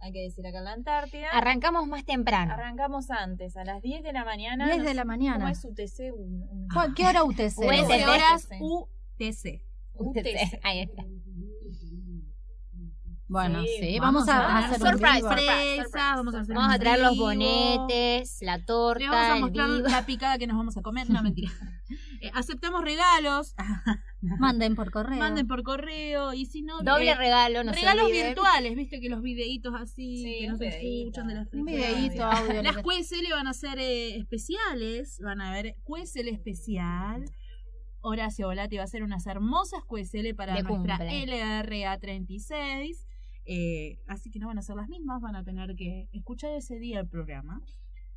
Hay 0.00 0.12
que 0.12 0.20
decir 0.22 0.46
acá 0.46 0.58
en 0.58 0.64
la 0.64 0.72
Antártida. 0.74 1.28
Arrancamos 1.32 1.86
más 1.88 2.04
temprano. 2.04 2.54
Arrancamos 2.54 3.10
antes, 3.10 3.56
a 3.56 3.64
las 3.64 3.82
10 3.82 4.04
de 4.04 4.12
la 4.12 4.24
mañana. 4.24 4.66
10 4.66 4.78
no 4.78 4.84
de 4.84 4.94
la 4.94 5.04
mañana. 5.04 5.38
¿Cómo 5.38 5.48
es 5.48 5.64
UTC? 5.64 6.12
Un- 6.14 6.46
un- 6.48 6.68
¿Cu- 6.68 6.94
¿Qué 6.94 7.04
hora 7.04 7.24
UTC? 7.24 7.58
UTC. 7.58 7.80
12 7.82 8.06
horas. 8.06 8.48
UTC. 8.60 9.60
UTC. 9.94 10.60
Ahí 10.62 10.80
está. 10.80 11.04
Bueno, 13.28 13.62
sí. 13.62 13.98
Vamos, 14.00 14.26
a, 14.28 14.58
hacer 14.58 14.78
surprise, 14.78 15.22
vamos 15.92 16.34
a 16.34 16.40
hacer 16.40 16.56
Vamos 16.56 16.74
a 16.74 16.78
traer 16.78 17.00
los 17.00 17.18
bonetes, 17.18 18.38
la 18.40 18.64
torta. 18.64 19.00
Le 19.00 19.08
vamos 19.08 19.30
a 19.30 19.40
mostrar 19.40 19.68
la 19.68 20.06
picada 20.06 20.38
que 20.38 20.46
nos 20.46 20.56
vamos 20.56 20.78
a 20.78 20.82
comer, 20.82 21.10
no 21.10 21.22
mentira. 21.22 21.50
eh, 22.22 22.30
aceptamos 22.32 22.82
regalos. 22.82 23.54
Manden 24.22 24.74
por 24.74 24.90
correo. 24.90 25.18
Manden 25.18 25.46
por 25.46 25.62
correo 25.62 26.32
y 26.32 26.46
si 26.46 26.62
no 26.62 26.80
doble 26.80 27.10
eh, 27.10 27.14
regalo, 27.14 27.64
no 27.64 27.72
Regalos 27.72 28.10
virtuales, 28.10 28.74
viste 28.74 28.98
que 28.98 29.10
los 29.10 29.20
videitos 29.20 29.74
así 29.74 30.24
sí, 30.24 30.38
que 30.40 30.48
nos 30.48 30.60
escuchan 30.60 31.28
de 31.28 31.34
las 31.34 31.52
un 31.52 31.68
audio, 31.68 32.62
Las 32.62 32.78
QSL 32.78 33.30
van 33.30 33.46
a 33.46 33.52
ser 33.52 33.78
eh, 33.78 34.16
especiales, 34.16 35.20
van 35.22 35.42
a 35.42 35.52
ver 35.52 35.76
QSL 35.84 36.28
especial. 36.28 37.26
Horacio 38.00 38.46
Volati 38.46 38.76
va 38.76 38.82
a 38.82 38.84
hacer 38.84 39.02
unas 39.02 39.26
hermosas 39.26 39.82
QSL 39.84 40.34
para 40.34 40.62
nuestra 40.62 40.98
LRA36 40.98 43.07
eh, 43.50 43.98
así 44.06 44.30
que 44.30 44.38
no 44.38 44.46
van 44.48 44.58
a 44.58 44.62
ser 44.62 44.76
las 44.76 44.88
mismas, 44.88 45.20
van 45.22 45.34
a 45.34 45.42
tener 45.42 45.74
que 45.74 46.08
escuchar 46.12 46.50
ese 46.52 46.78
día 46.78 47.00
el 47.00 47.08
programa. 47.08 47.62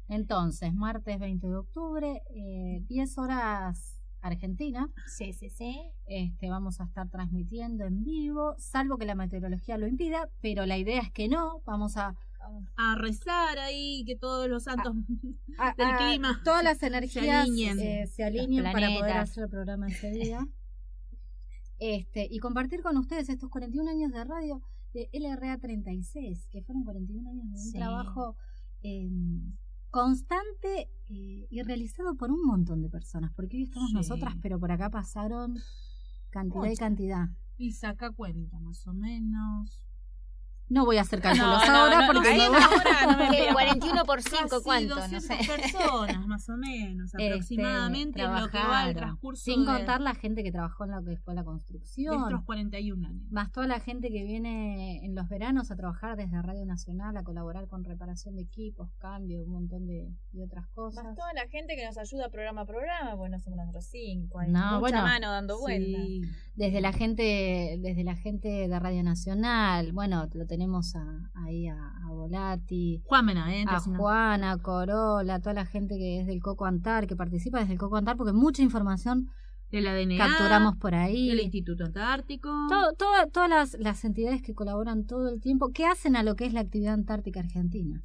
Entonces, 0.09 0.73
martes 0.73 1.17
20 1.19 1.47
de 1.47 1.55
octubre, 1.55 2.21
eh, 2.35 2.83
10 2.89 3.17
horas 3.17 3.97
Argentina. 4.19 4.89
Sí, 5.07 5.31
sí, 5.33 5.49
sí. 5.49 5.81
Este, 6.05 6.49
vamos 6.49 6.81
a 6.81 6.83
estar 6.83 7.09
transmitiendo 7.09 7.85
en 7.85 8.03
vivo, 8.03 8.53
salvo 8.59 8.97
que 8.97 9.05
la 9.05 9.15
meteorología 9.15 9.77
lo 9.77 9.87
impida, 9.87 10.29
pero 10.41 10.65
la 10.65 10.77
idea 10.77 11.01
es 11.01 11.11
que 11.11 11.27
no. 11.29 11.61
Vamos 11.65 11.95
a, 11.97 12.13
A 12.75 12.95
rezar 12.97 13.57
ahí, 13.59 14.03
que 14.05 14.15
todos 14.17 14.49
los 14.49 14.63
santos 14.63 14.93
a- 15.57 15.73
del 15.77 15.87
a- 15.87 15.97
clima 15.97 16.41
todas 16.43 16.63
las 16.63 16.83
energías 16.83 17.47
alineen. 17.47 17.79
eh, 17.79 18.07
se 18.07 18.23
alineen 18.25 18.63
Los 18.63 18.73
para 18.73 18.89
poder 18.89 19.17
hacer 19.17 19.43
el 19.45 19.49
programa 19.49 19.87
ese 19.87 20.11
día. 20.11 20.45
Este, 21.83 22.27
y 22.29 22.37
compartir 22.37 22.83
con 22.83 22.95
ustedes 22.97 23.27
estos 23.29 23.49
41 23.49 23.89
años 23.89 24.11
de 24.11 24.23
radio 24.23 24.61
de 24.93 25.09
LRA 25.13 25.57
36, 25.57 26.47
que 26.51 26.61
fueron 26.61 26.83
41 26.83 27.29
años 27.29 27.45
de 27.49 27.55
un 27.57 27.57
Sí. 27.71 27.77
trabajo 27.77 28.35
eh, 28.83 29.09
constante 29.89 30.89
eh, 31.09 31.47
y 31.49 31.61
realizado 31.63 32.15
por 32.15 32.31
un 32.31 32.43
montón 32.45 32.81
de 32.81 32.89
personas, 32.89 33.31
porque 33.35 33.57
hoy 33.57 33.63
estamos 33.63 33.89
Sí. 33.89 33.95
nosotras, 33.95 34.35
pero 34.41 34.59
por 34.59 34.71
acá 34.71 34.89
pasaron 34.89 35.57
cantidad 36.29 36.71
y 36.71 36.75
cantidad. 36.77 37.25
y 37.57 37.73
saca 37.73 38.11
cuenta, 38.11 38.59
más 38.59 38.87
o 38.87 38.93
menos. 38.93 39.83
No 40.73 40.85
voy 40.85 40.97
a 40.97 41.01
hacer 41.01 41.19
cálculos 41.21 41.67
no, 41.67 41.75
ahora 41.75 42.07
no, 42.07 42.13
porque 42.13 42.29
ahí 42.29 42.39
me 42.39 42.59
no, 42.59 42.65
ahora 42.65 43.05
no 43.11 43.17
me 43.17 43.29
¿Qué? 43.29 43.37
pidas. 43.41 43.53
41 43.53 44.05
por 44.05 44.21
5, 44.21 44.47
Casi 44.49 44.63
¿cuánto? 44.63 44.95
No 44.95 45.01
200 45.01 45.23
sé. 45.23 45.37
personas, 45.51 46.25
más 46.27 46.47
o 46.49 46.55
menos, 46.55 47.13
Este, 47.13 47.27
aproximadamente, 47.27 48.21
en 48.21 48.33
lo 48.39 48.49
que 48.49 48.57
va 48.57 48.87
el 48.87 48.95
transcurso 48.95 49.43
Sin 49.43 49.65
de- 49.65 49.65
contar 49.65 49.99
la 49.99 50.15
gente 50.15 50.43
que 50.43 50.51
trabajó 50.51 50.85
en 50.85 50.91
lo 50.91 51.03
que 51.03 51.17
fue 51.17 51.35
la 51.35 51.41
de 51.41 51.45
construcción. 51.45 52.23
estos 52.23 52.45
41 52.45 53.05
años. 53.05 53.21
más 53.31 53.51
toda 53.51 53.67
la 53.67 53.81
gente 53.81 54.09
que 54.09 54.23
viene 54.23 55.03
en 55.05 55.13
los 55.13 55.27
veranos 55.27 55.71
a 55.71 55.75
trabajar 55.75 56.15
desde 56.15 56.41
Radio 56.41 56.65
Nacional, 56.65 57.17
a 57.17 57.23
colaborar 57.23 57.67
con 57.67 57.83
reparación 57.83 58.35
de 58.35 58.43
equipos, 58.43 58.89
cambio, 58.97 59.43
un 59.43 59.51
montón 59.51 59.85
de, 59.87 60.09
de 60.31 60.43
otras 60.43 60.67
cosas. 60.69 61.03
Más 61.03 61.15
toda 61.17 61.33
la 61.33 61.47
gente 61.49 61.75
que 61.75 61.85
nos 61.85 61.97
ayuda 61.97 62.29
programa 62.29 62.61
a 62.61 62.65
programa, 62.65 63.15
bueno, 63.15 63.37
somos 63.39 63.57
nosotros 63.57 63.85
cinco, 63.91 64.39
hay 64.39 64.49
No, 64.49 64.59
mucha 64.59 64.79
bueno, 64.79 65.01
mano 65.01 65.31
dando 65.31 65.59
vueltas. 65.59 66.01
Sí. 66.01 66.21
Desde 66.55 66.79
la 66.79 66.93
gente, 66.93 67.77
desde 67.81 68.03
la 68.05 68.15
gente 68.15 68.47
de 68.69 68.79
Radio 68.79 69.03
Nacional, 69.03 69.91
bueno, 69.91 70.27
lo 70.33 70.45
tenemos 70.45 70.60
a, 70.95 71.29
ahí 71.45 71.67
a, 71.67 71.75
a 71.75 72.09
Volati, 72.11 73.01
Juan 73.05 73.25
Benavente, 73.25 73.73
a 73.73 73.79
Juana, 73.97 74.57
Corola, 74.57 75.39
toda 75.39 75.53
la 75.53 75.65
gente 75.65 75.97
que 75.97 76.19
es 76.19 76.27
del 76.27 76.41
Coco 76.41 76.65
Antar, 76.65 77.07
que 77.07 77.15
participa 77.15 77.59
desde 77.59 77.73
el 77.73 77.79
Coco 77.79 77.97
Antar, 77.97 78.17
porque 78.17 78.33
mucha 78.33 78.61
información 78.61 79.27
de 79.71 79.81
la 79.81 79.93
DNA, 79.95 80.17
capturamos 80.17 80.75
por 80.77 80.95
ahí. 80.95 81.29
del 81.29 81.39
Instituto 81.41 81.85
Antártico. 81.85 82.49
Todo- 82.69 82.93
toda- 82.97 83.27
todas 83.27 83.49
las, 83.49 83.77
las 83.79 84.03
entidades 84.03 84.41
que 84.41 84.53
colaboran 84.53 85.05
todo 85.05 85.29
el 85.29 85.39
tiempo, 85.39 85.69
que 85.69 85.85
hacen 85.85 86.15
a 86.15 86.23
lo 86.23 86.35
que 86.35 86.45
es 86.45 86.53
la 86.53 86.59
actividad 86.61 86.93
antártica 86.93 87.39
argentina. 87.39 88.01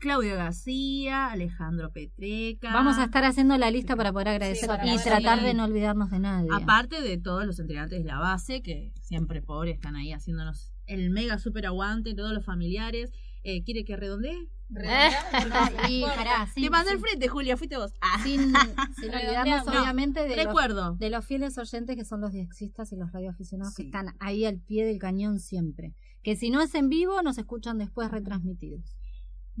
Claudio 0.00 0.34
García, 0.34 1.26
Alejandro 1.30 1.92
Petreca. 1.92 2.72
Vamos 2.72 2.98
a 2.98 3.04
estar 3.04 3.22
haciendo 3.24 3.56
la 3.58 3.70
lista 3.70 3.96
para 3.96 4.12
poder 4.12 4.28
agradecer 4.28 4.66
para 4.66 4.86
y 4.86 4.96
tratar 4.98 5.42
de 5.42 5.52
no 5.54 5.64
olvidarnos 5.64 6.10
de 6.10 6.18
nadie. 6.18 6.48
Aparte 6.52 7.02
de 7.02 7.18
todos 7.18 7.44
los 7.46 7.58
integrantes 7.58 7.98
de 8.02 8.04
la 8.06 8.18
base, 8.18 8.62
que 8.62 8.92
siempre 9.02 9.42
pobres 9.42 9.74
están 9.76 9.96
ahí 9.96 10.12
haciéndonos 10.12 10.72
el 10.86 11.10
mega 11.10 11.38
super 11.38 11.66
aguante, 11.66 12.14
todos 12.14 12.32
los 12.32 12.44
familiares. 12.44 13.12
Eh, 13.42 13.62
¿Quiere 13.62 13.84
que 13.84 13.96
redondee? 13.96 14.48
y 15.88 16.02
pará, 16.04 16.46
sin, 16.54 16.64
Te 16.64 16.70
mandé 16.70 16.92
al 16.92 16.98
frente, 17.00 17.28
Julia, 17.28 17.56
fuiste 17.56 17.76
vos. 17.76 17.92
Ah. 18.00 18.20
sin- 18.22 18.52
sin 19.00 19.10
olvidarnos 19.14 19.66
No, 19.66 19.72
obviamente 19.82 20.20
de 20.26 20.44
los, 20.44 20.98
de 20.98 21.10
los 21.10 21.24
fieles 21.24 21.58
oyentes 21.58 21.96
que 21.96 22.04
son 22.04 22.20
los 22.20 22.32
diexistas 22.32 22.92
y 22.92 22.96
los 22.96 23.12
radioaficionados 23.12 23.74
que 23.74 23.82
Sí. 23.82 23.88
están 23.88 24.14
ahí 24.20 24.44
al 24.44 24.58
pie 24.60 24.84
del 24.86 24.98
cañón 24.98 25.40
siempre. 25.40 25.94
Que 26.22 26.36
si 26.36 26.50
no 26.50 26.60
es 26.62 26.74
en 26.74 26.88
vivo, 26.88 27.22
nos 27.22 27.38
escuchan 27.38 27.78
después 27.78 28.10
retransmitidos. 28.10 28.96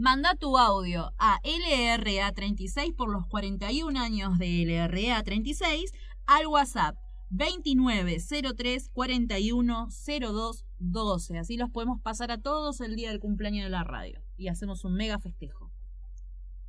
Manda 0.00 0.34
tu 0.34 0.56
audio 0.56 1.12
a 1.18 1.42
LRA36 1.42 2.96
por 2.96 3.10
los 3.10 3.26
41 3.26 4.00
años 4.00 4.38
de 4.38 4.46
LRA36 4.46 5.92
al 6.24 6.46
WhatsApp 6.46 6.96
2903 7.28 8.88
41 8.94 9.88
02 9.90 10.64
12. 10.78 11.38
Así 11.38 11.58
los 11.58 11.68
podemos 11.68 12.00
pasar 12.00 12.30
a 12.30 12.40
todos 12.40 12.80
el 12.80 12.96
día 12.96 13.10
del 13.10 13.20
cumpleaños 13.20 13.64
de 13.64 13.68
la 13.68 13.84
radio 13.84 14.22
y 14.38 14.48
hacemos 14.48 14.86
un 14.86 14.94
mega 14.94 15.18
festejo. 15.18 15.70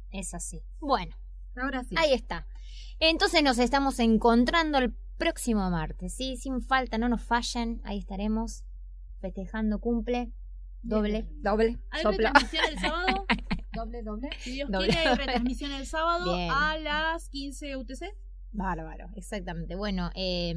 Es 0.09 0.33
así. 0.33 0.61
Bueno, 0.81 1.15
Ahora 1.55 1.85
sí. 1.85 1.95
ahí 1.97 2.11
está. 2.11 2.45
Entonces 2.99 3.43
nos 3.43 3.59
estamos 3.59 3.99
encontrando 3.99 4.77
el 4.77 4.93
próximo 5.17 5.69
martes, 5.69 6.15
¿sí? 6.15 6.35
Sin 6.35 6.61
falta, 6.61 6.97
no 6.97 7.07
nos 7.07 7.23
fallen. 7.23 7.79
Ahí 7.85 7.99
estaremos 7.99 8.65
festejando 9.21 9.79
cumple. 9.79 10.33
Doble, 10.83 11.27
doble. 11.41 11.79
¿Hay 11.91 12.03
Sopla. 12.03 12.29
retransmisión 12.33 12.65
el 12.69 12.79
sábado? 12.79 13.25
Doble, 13.73 14.03
doble. 14.03 14.29
Si 14.39 14.51
Dios 14.51 14.69
Doble. 14.69 14.87
quiere, 14.89 15.07
hay 15.07 15.15
retransmisión 15.17 15.71
el 15.71 15.85
sábado 15.85 16.35
Bien. 16.35 16.51
a 16.51 16.77
las 16.77 17.29
15 17.29 17.77
UTC. 17.77 18.03
Bárbaro, 18.51 19.07
exactamente. 19.15 19.75
Bueno, 19.75 20.09
eh, 20.13 20.53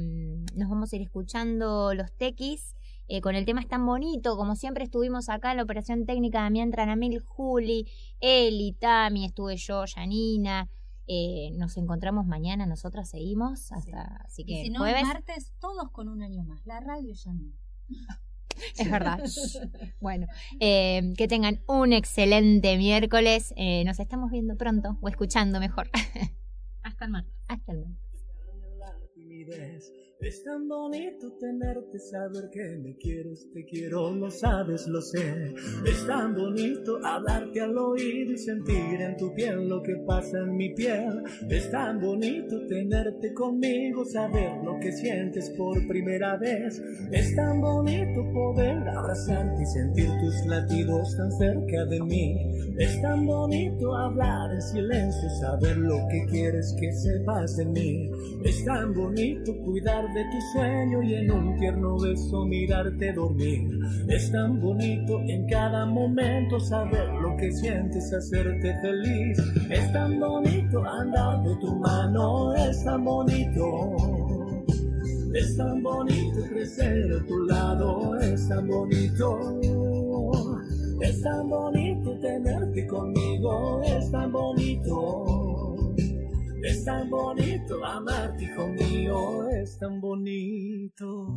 nos 0.53 0.69
vamos 0.69 0.91
a 0.91 0.95
ir 0.97 1.01
escuchando 1.01 1.93
los 1.93 2.11
tequis. 2.17 2.75
eh, 3.07 3.21
con 3.21 3.35
el 3.35 3.45
tema 3.45 3.61
es 3.61 3.67
tan 3.69 3.85
bonito, 3.85 4.35
como 4.35 4.55
siempre 4.55 4.83
estuvimos 4.83 5.29
acá 5.29 5.51
en 5.51 5.57
la 5.57 5.63
operación 5.63 6.05
técnica 6.05 6.41
Damián 6.41 6.71
Tranamil, 6.71 7.19
Juli, 7.21 7.87
Eli, 8.19 8.73
Tami, 8.73 9.25
estuve 9.25 9.55
yo, 9.57 9.83
Janina. 9.93 10.67
Eh, 11.07 11.51
nos 11.53 11.77
encontramos 11.77 12.25
mañana, 12.25 12.65
nosotras 12.65 13.07
seguimos 13.09 13.71
hasta 13.71 14.01
así 14.25 14.43
que 14.43 14.53
Y 14.61 14.63
si 14.65 14.69
no, 14.71 14.79
jueves. 14.79 15.03
martes, 15.03 15.53
todos 15.61 15.89
con 15.91 16.09
un 16.09 16.21
año 16.23 16.43
más. 16.43 16.65
La 16.65 16.79
radio 16.81 17.13
ya 17.13 17.31
no. 17.31 17.53
Es 18.77 18.89
verdad. 18.89 19.19
bueno, 19.99 20.27
eh, 20.59 21.13
que 21.17 21.27
tengan 21.27 21.61
un 21.67 21.93
excelente 21.93 22.77
miércoles. 22.77 23.53
Eh, 23.57 23.83
nos 23.85 23.99
estamos 23.99 24.31
viendo 24.31 24.55
pronto 24.55 24.97
o 25.01 25.07
escuchando 25.07 25.59
mejor. 25.59 25.89
Hasta 26.83 27.05
el 27.05 27.11
martes. 27.11 27.33
Hasta 27.47 27.71
el 27.71 27.85
martes. 27.85 30.04
Es 30.21 30.43
tan 30.43 30.67
bonito 30.67 31.33
tenerte, 31.39 31.99
saber 31.99 32.49
que 32.49 32.77
me 32.77 32.95
quieres, 32.95 33.49
te 33.51 33.65
quiero, 33.65 34.11
lo 34.11 34.31
sabes, 34.31 34.87
lo 34.87 35.01
sé. 35.01 35.53
Es 35.85 36.07
tan 36.07 36.33
bonito 36.33 36.97
hablarte 37.03 37.59
al 37.59 37.77
oído 37.77 38.31
y 38.31 38.37
sentir 38.37 39.01
en 39.01 39.17
tu 39.17 39.33
piel 39.33 39.67
lo 39.67 39.83
que 39.83 39.97
pasa 40.07 40.39
en 40.39 40.55
mi 40.55 40.73
piel. 40.73 41.21
Es 41.49 41.69
tan 41.69 41.99
bonito 41.99 42.65
tenerte 42.65 43.33
conmigo, 43.33 44.05
saber 44.05 44.63
lo 44.63 44.79
que 44.79 44.93
sientes 44.93 45.49
por 45.51 45.85
primera 45.85 46.37
vez. 46.37 46.81
Es 47.11 47.35
tan 47.35 47.59
bonito 47.59 48.23
poder 48.33 48.87
abrazarte 48.87 49.61
y 49.61 49.65
sentir 49.65 50.09
tus 50.21 50.45
latidos 50.45 51.15
tan 51.17 51.31
cerca 51.33 51.85
de 51.85 52.01
mí. 52.01 52.35
Es 52.79 53.01
tan 53.01 53.25
bonito 53.25 53.93
hablar 53.93 54.53
en 54.53 54.61
silencio, 54.61 55.29
saber 55.41 55.77
lo 55.77 55.97
que 56.09 56.25
quieres 56.29 56.73
que 56.79 56.91
sepas 56.93 57.57
de 57.57 57.65
mí. 57.65 58.09
Es 58.45 58.63
tan 58.63 58.93
bonito 58.93 59.55
cuidar 59.63 60.04
de 60.13 60.23
tu 60.25 60.41
sueño 60.53 61.01
y 61.01 61.15
en 61.15 61.31
un 61.31 61.55
tierno 61.57 61.97
beso 61.97 62.45
mirarte 62.45 63.13
dormir. 63.13 63.67
Es 64.07 64.31
tan 64.31 64.61
bonito 64.61 65.19
en 65.21 65.47
cada 65.47 65.85
momento 65.85 66.59
saber 66.59 67.07
lo 67.21 67.35
que 67.37 67.51
sientes, 67.51 68.13
hacerte 68.13 68.75
feliz. 68.81 69.37
Es 69.69 69.91
tan 69.93 70.19
bonito 70.19 70.83
andar 70.83 71.43
de 71.43 71.55
tu 71.55 71.75
mano, 71.75 72.53
es 72.55 72.83
tan 72.83 73.03
bonito. 73.03 73.95
Es 75.33 75.57
tan 75.57 75.83
bonito 75.83 76.41
crecer 76.49 77.11
a 77.11 77.25
tu 77.25 77.45
lado, 77.45 78.19
es 78.19 78.47
tan 78.47 78.67
bonito. 78.67 79.59
Es 81.01 81.21
tan 81.21 81.49
bonito 81.49 82.17
tenerte 82.19 82.87
conmigo, 82.87 83.81
es 83.83 84.11
tan 84.11 84.31
bonito. 84.31 85.44
Es 86.65 86.83
tan 86.83 87.11
bonito 87.11 87.85
amarte, 87.85 88.45
hijo 88.45 88.67
mío, 88.69 89.47
es 89.49 89.77
tan 89.77 90.01
bonito. 90.01 91.27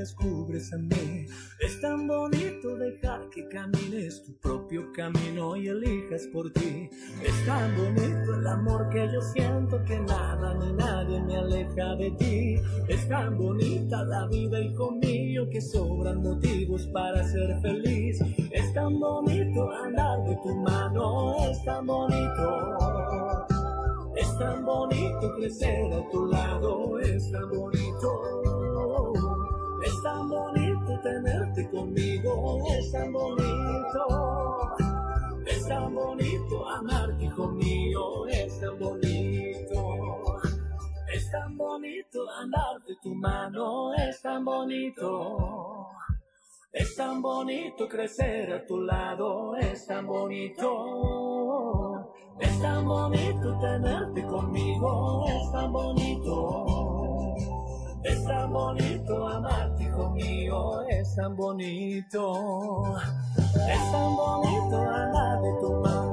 Descubres 0.00 0.72
a 0.72 0.78
mí. 0.78 1.26
Es 1.60 1.78
tan 1.80 2.06
bonito 2.06 2.76
dejar 2.76 3.28
que 3.28 3.46
camines 3.48 4.22
tu 4.24 4.34
propio 4.38 4.90
camino 4.92 5.56
y 5.56 5.68
elijas 5.68 6.26
por 6.32 6.50
ti. 6.52 6.88
Es 7.22 7.46
tan 7.46 7.76
bonito 7.76 8.34
el 8.34 8.46
amor 8.46 8.88
que 8.88 9.06
yo 9.12 9.20
siento 9.20 9.82
que 9.84 10.00
nada 10.00 10.54
ni 10.54 10.72
nadie 10.72 11.20
me 11.20 11.36
aleja 11.36 11.96
de 11.96 12.10
ti. 12.12 12.56
Es 12.88 13.06
tan 13.08 13.36
bonita 13.36 14.02
la 14.04 14.26
vida, 14.28 14.58
hijo 14.58 14.90
mío, 14.92 15.48
que 15.50 15.60
sobran 15.60 16.22
motivos 16.22 16.86
para 16.86 17.22
ser 17.24 17.60
feliz. 17.60 18.18
Es 18.50 18.72
tan 18.72 18.98
bonito 18.98 19.70
andar 19.70 20.24
de 20.24 20.34
tu 20.36 20.54
mano, 20.56 21.50
es 21.50 21.62
tan 21.64 21.86
bonito. 21.86 22.46
Es 24.16 24.38
tan 24.38 24.64
bonito 24.64 25.34
crecer 25.36 25.92
a 25.92 26.08
tu 26.10 26.26
lado, 26.26 26.98
es 27.00 27.30
tan 27.30 27.48
bonito. 27.50 28.59
Es 29.82 30.02
tan 30.02 30.28
bonito 30.28 31.00
tenerte 31.02 31.70
conmigo, 31.70 32.62
es 32.78 32.92
tan 32.92 33.12
bonito. 33.12 34.06
Es 35.46 35.66
tan 35.66 35.94
bonito 35.94 36.68
amarte, 36.68 37.24
hijo 37.24 37.48
mío, 37.48 38.26
es 38.26 38.60
tan 38.60 38.78
bonito. 38.78 40.40
Es 41.12 41.30
tan 41.30 41.56
bonito 41.56 42.30
andar 42.30 42.82
de 42.86 42.94
tu 43.02 43.14
mano, 43.14 43.94
es 43.94 44.20
tan 44.20 44.44
bonito. 44.44 45.88
Es 46.72 46.94
tan 46.94 47.20
bonito 47.22 47.88
crecer 47.88 48.52
a 48.52 48.64
tu 48.66 48.80
lado, 48.80 49.56
es 49.56 49.86
tan 49.86 50.06
bonito. 50.06 50.70
Es 52.38 52.60
tan 52.60 52.84
bonito 52.84 53.58
tenerte 53.58 54.24
conmigo, 54.26 55.24
es 55.26 55.52
tan 55.52 55.72
bonito. 55.72 56.99
Es 58.02 58.24
tan 58.24 58.52
bonito 58.52 59.28
amarte, 59.28 59.84
hijo 59.84 60.10
mío, 60.10 60.82
es 60.88 61.14
tan 61.14 61.36
bonito. 61.36 62.96
Es 63.46 63.92
tan 63.92 64.16
bonito 64.16 64.76
andar 64.78 65.42
de 65.42 65.52
tu 65.60 65.72
mano, 65.74 66.09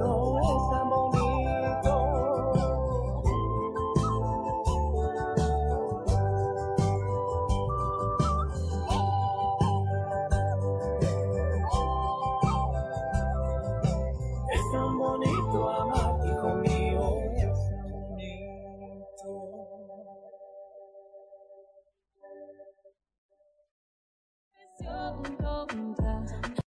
open. 25.69 26.06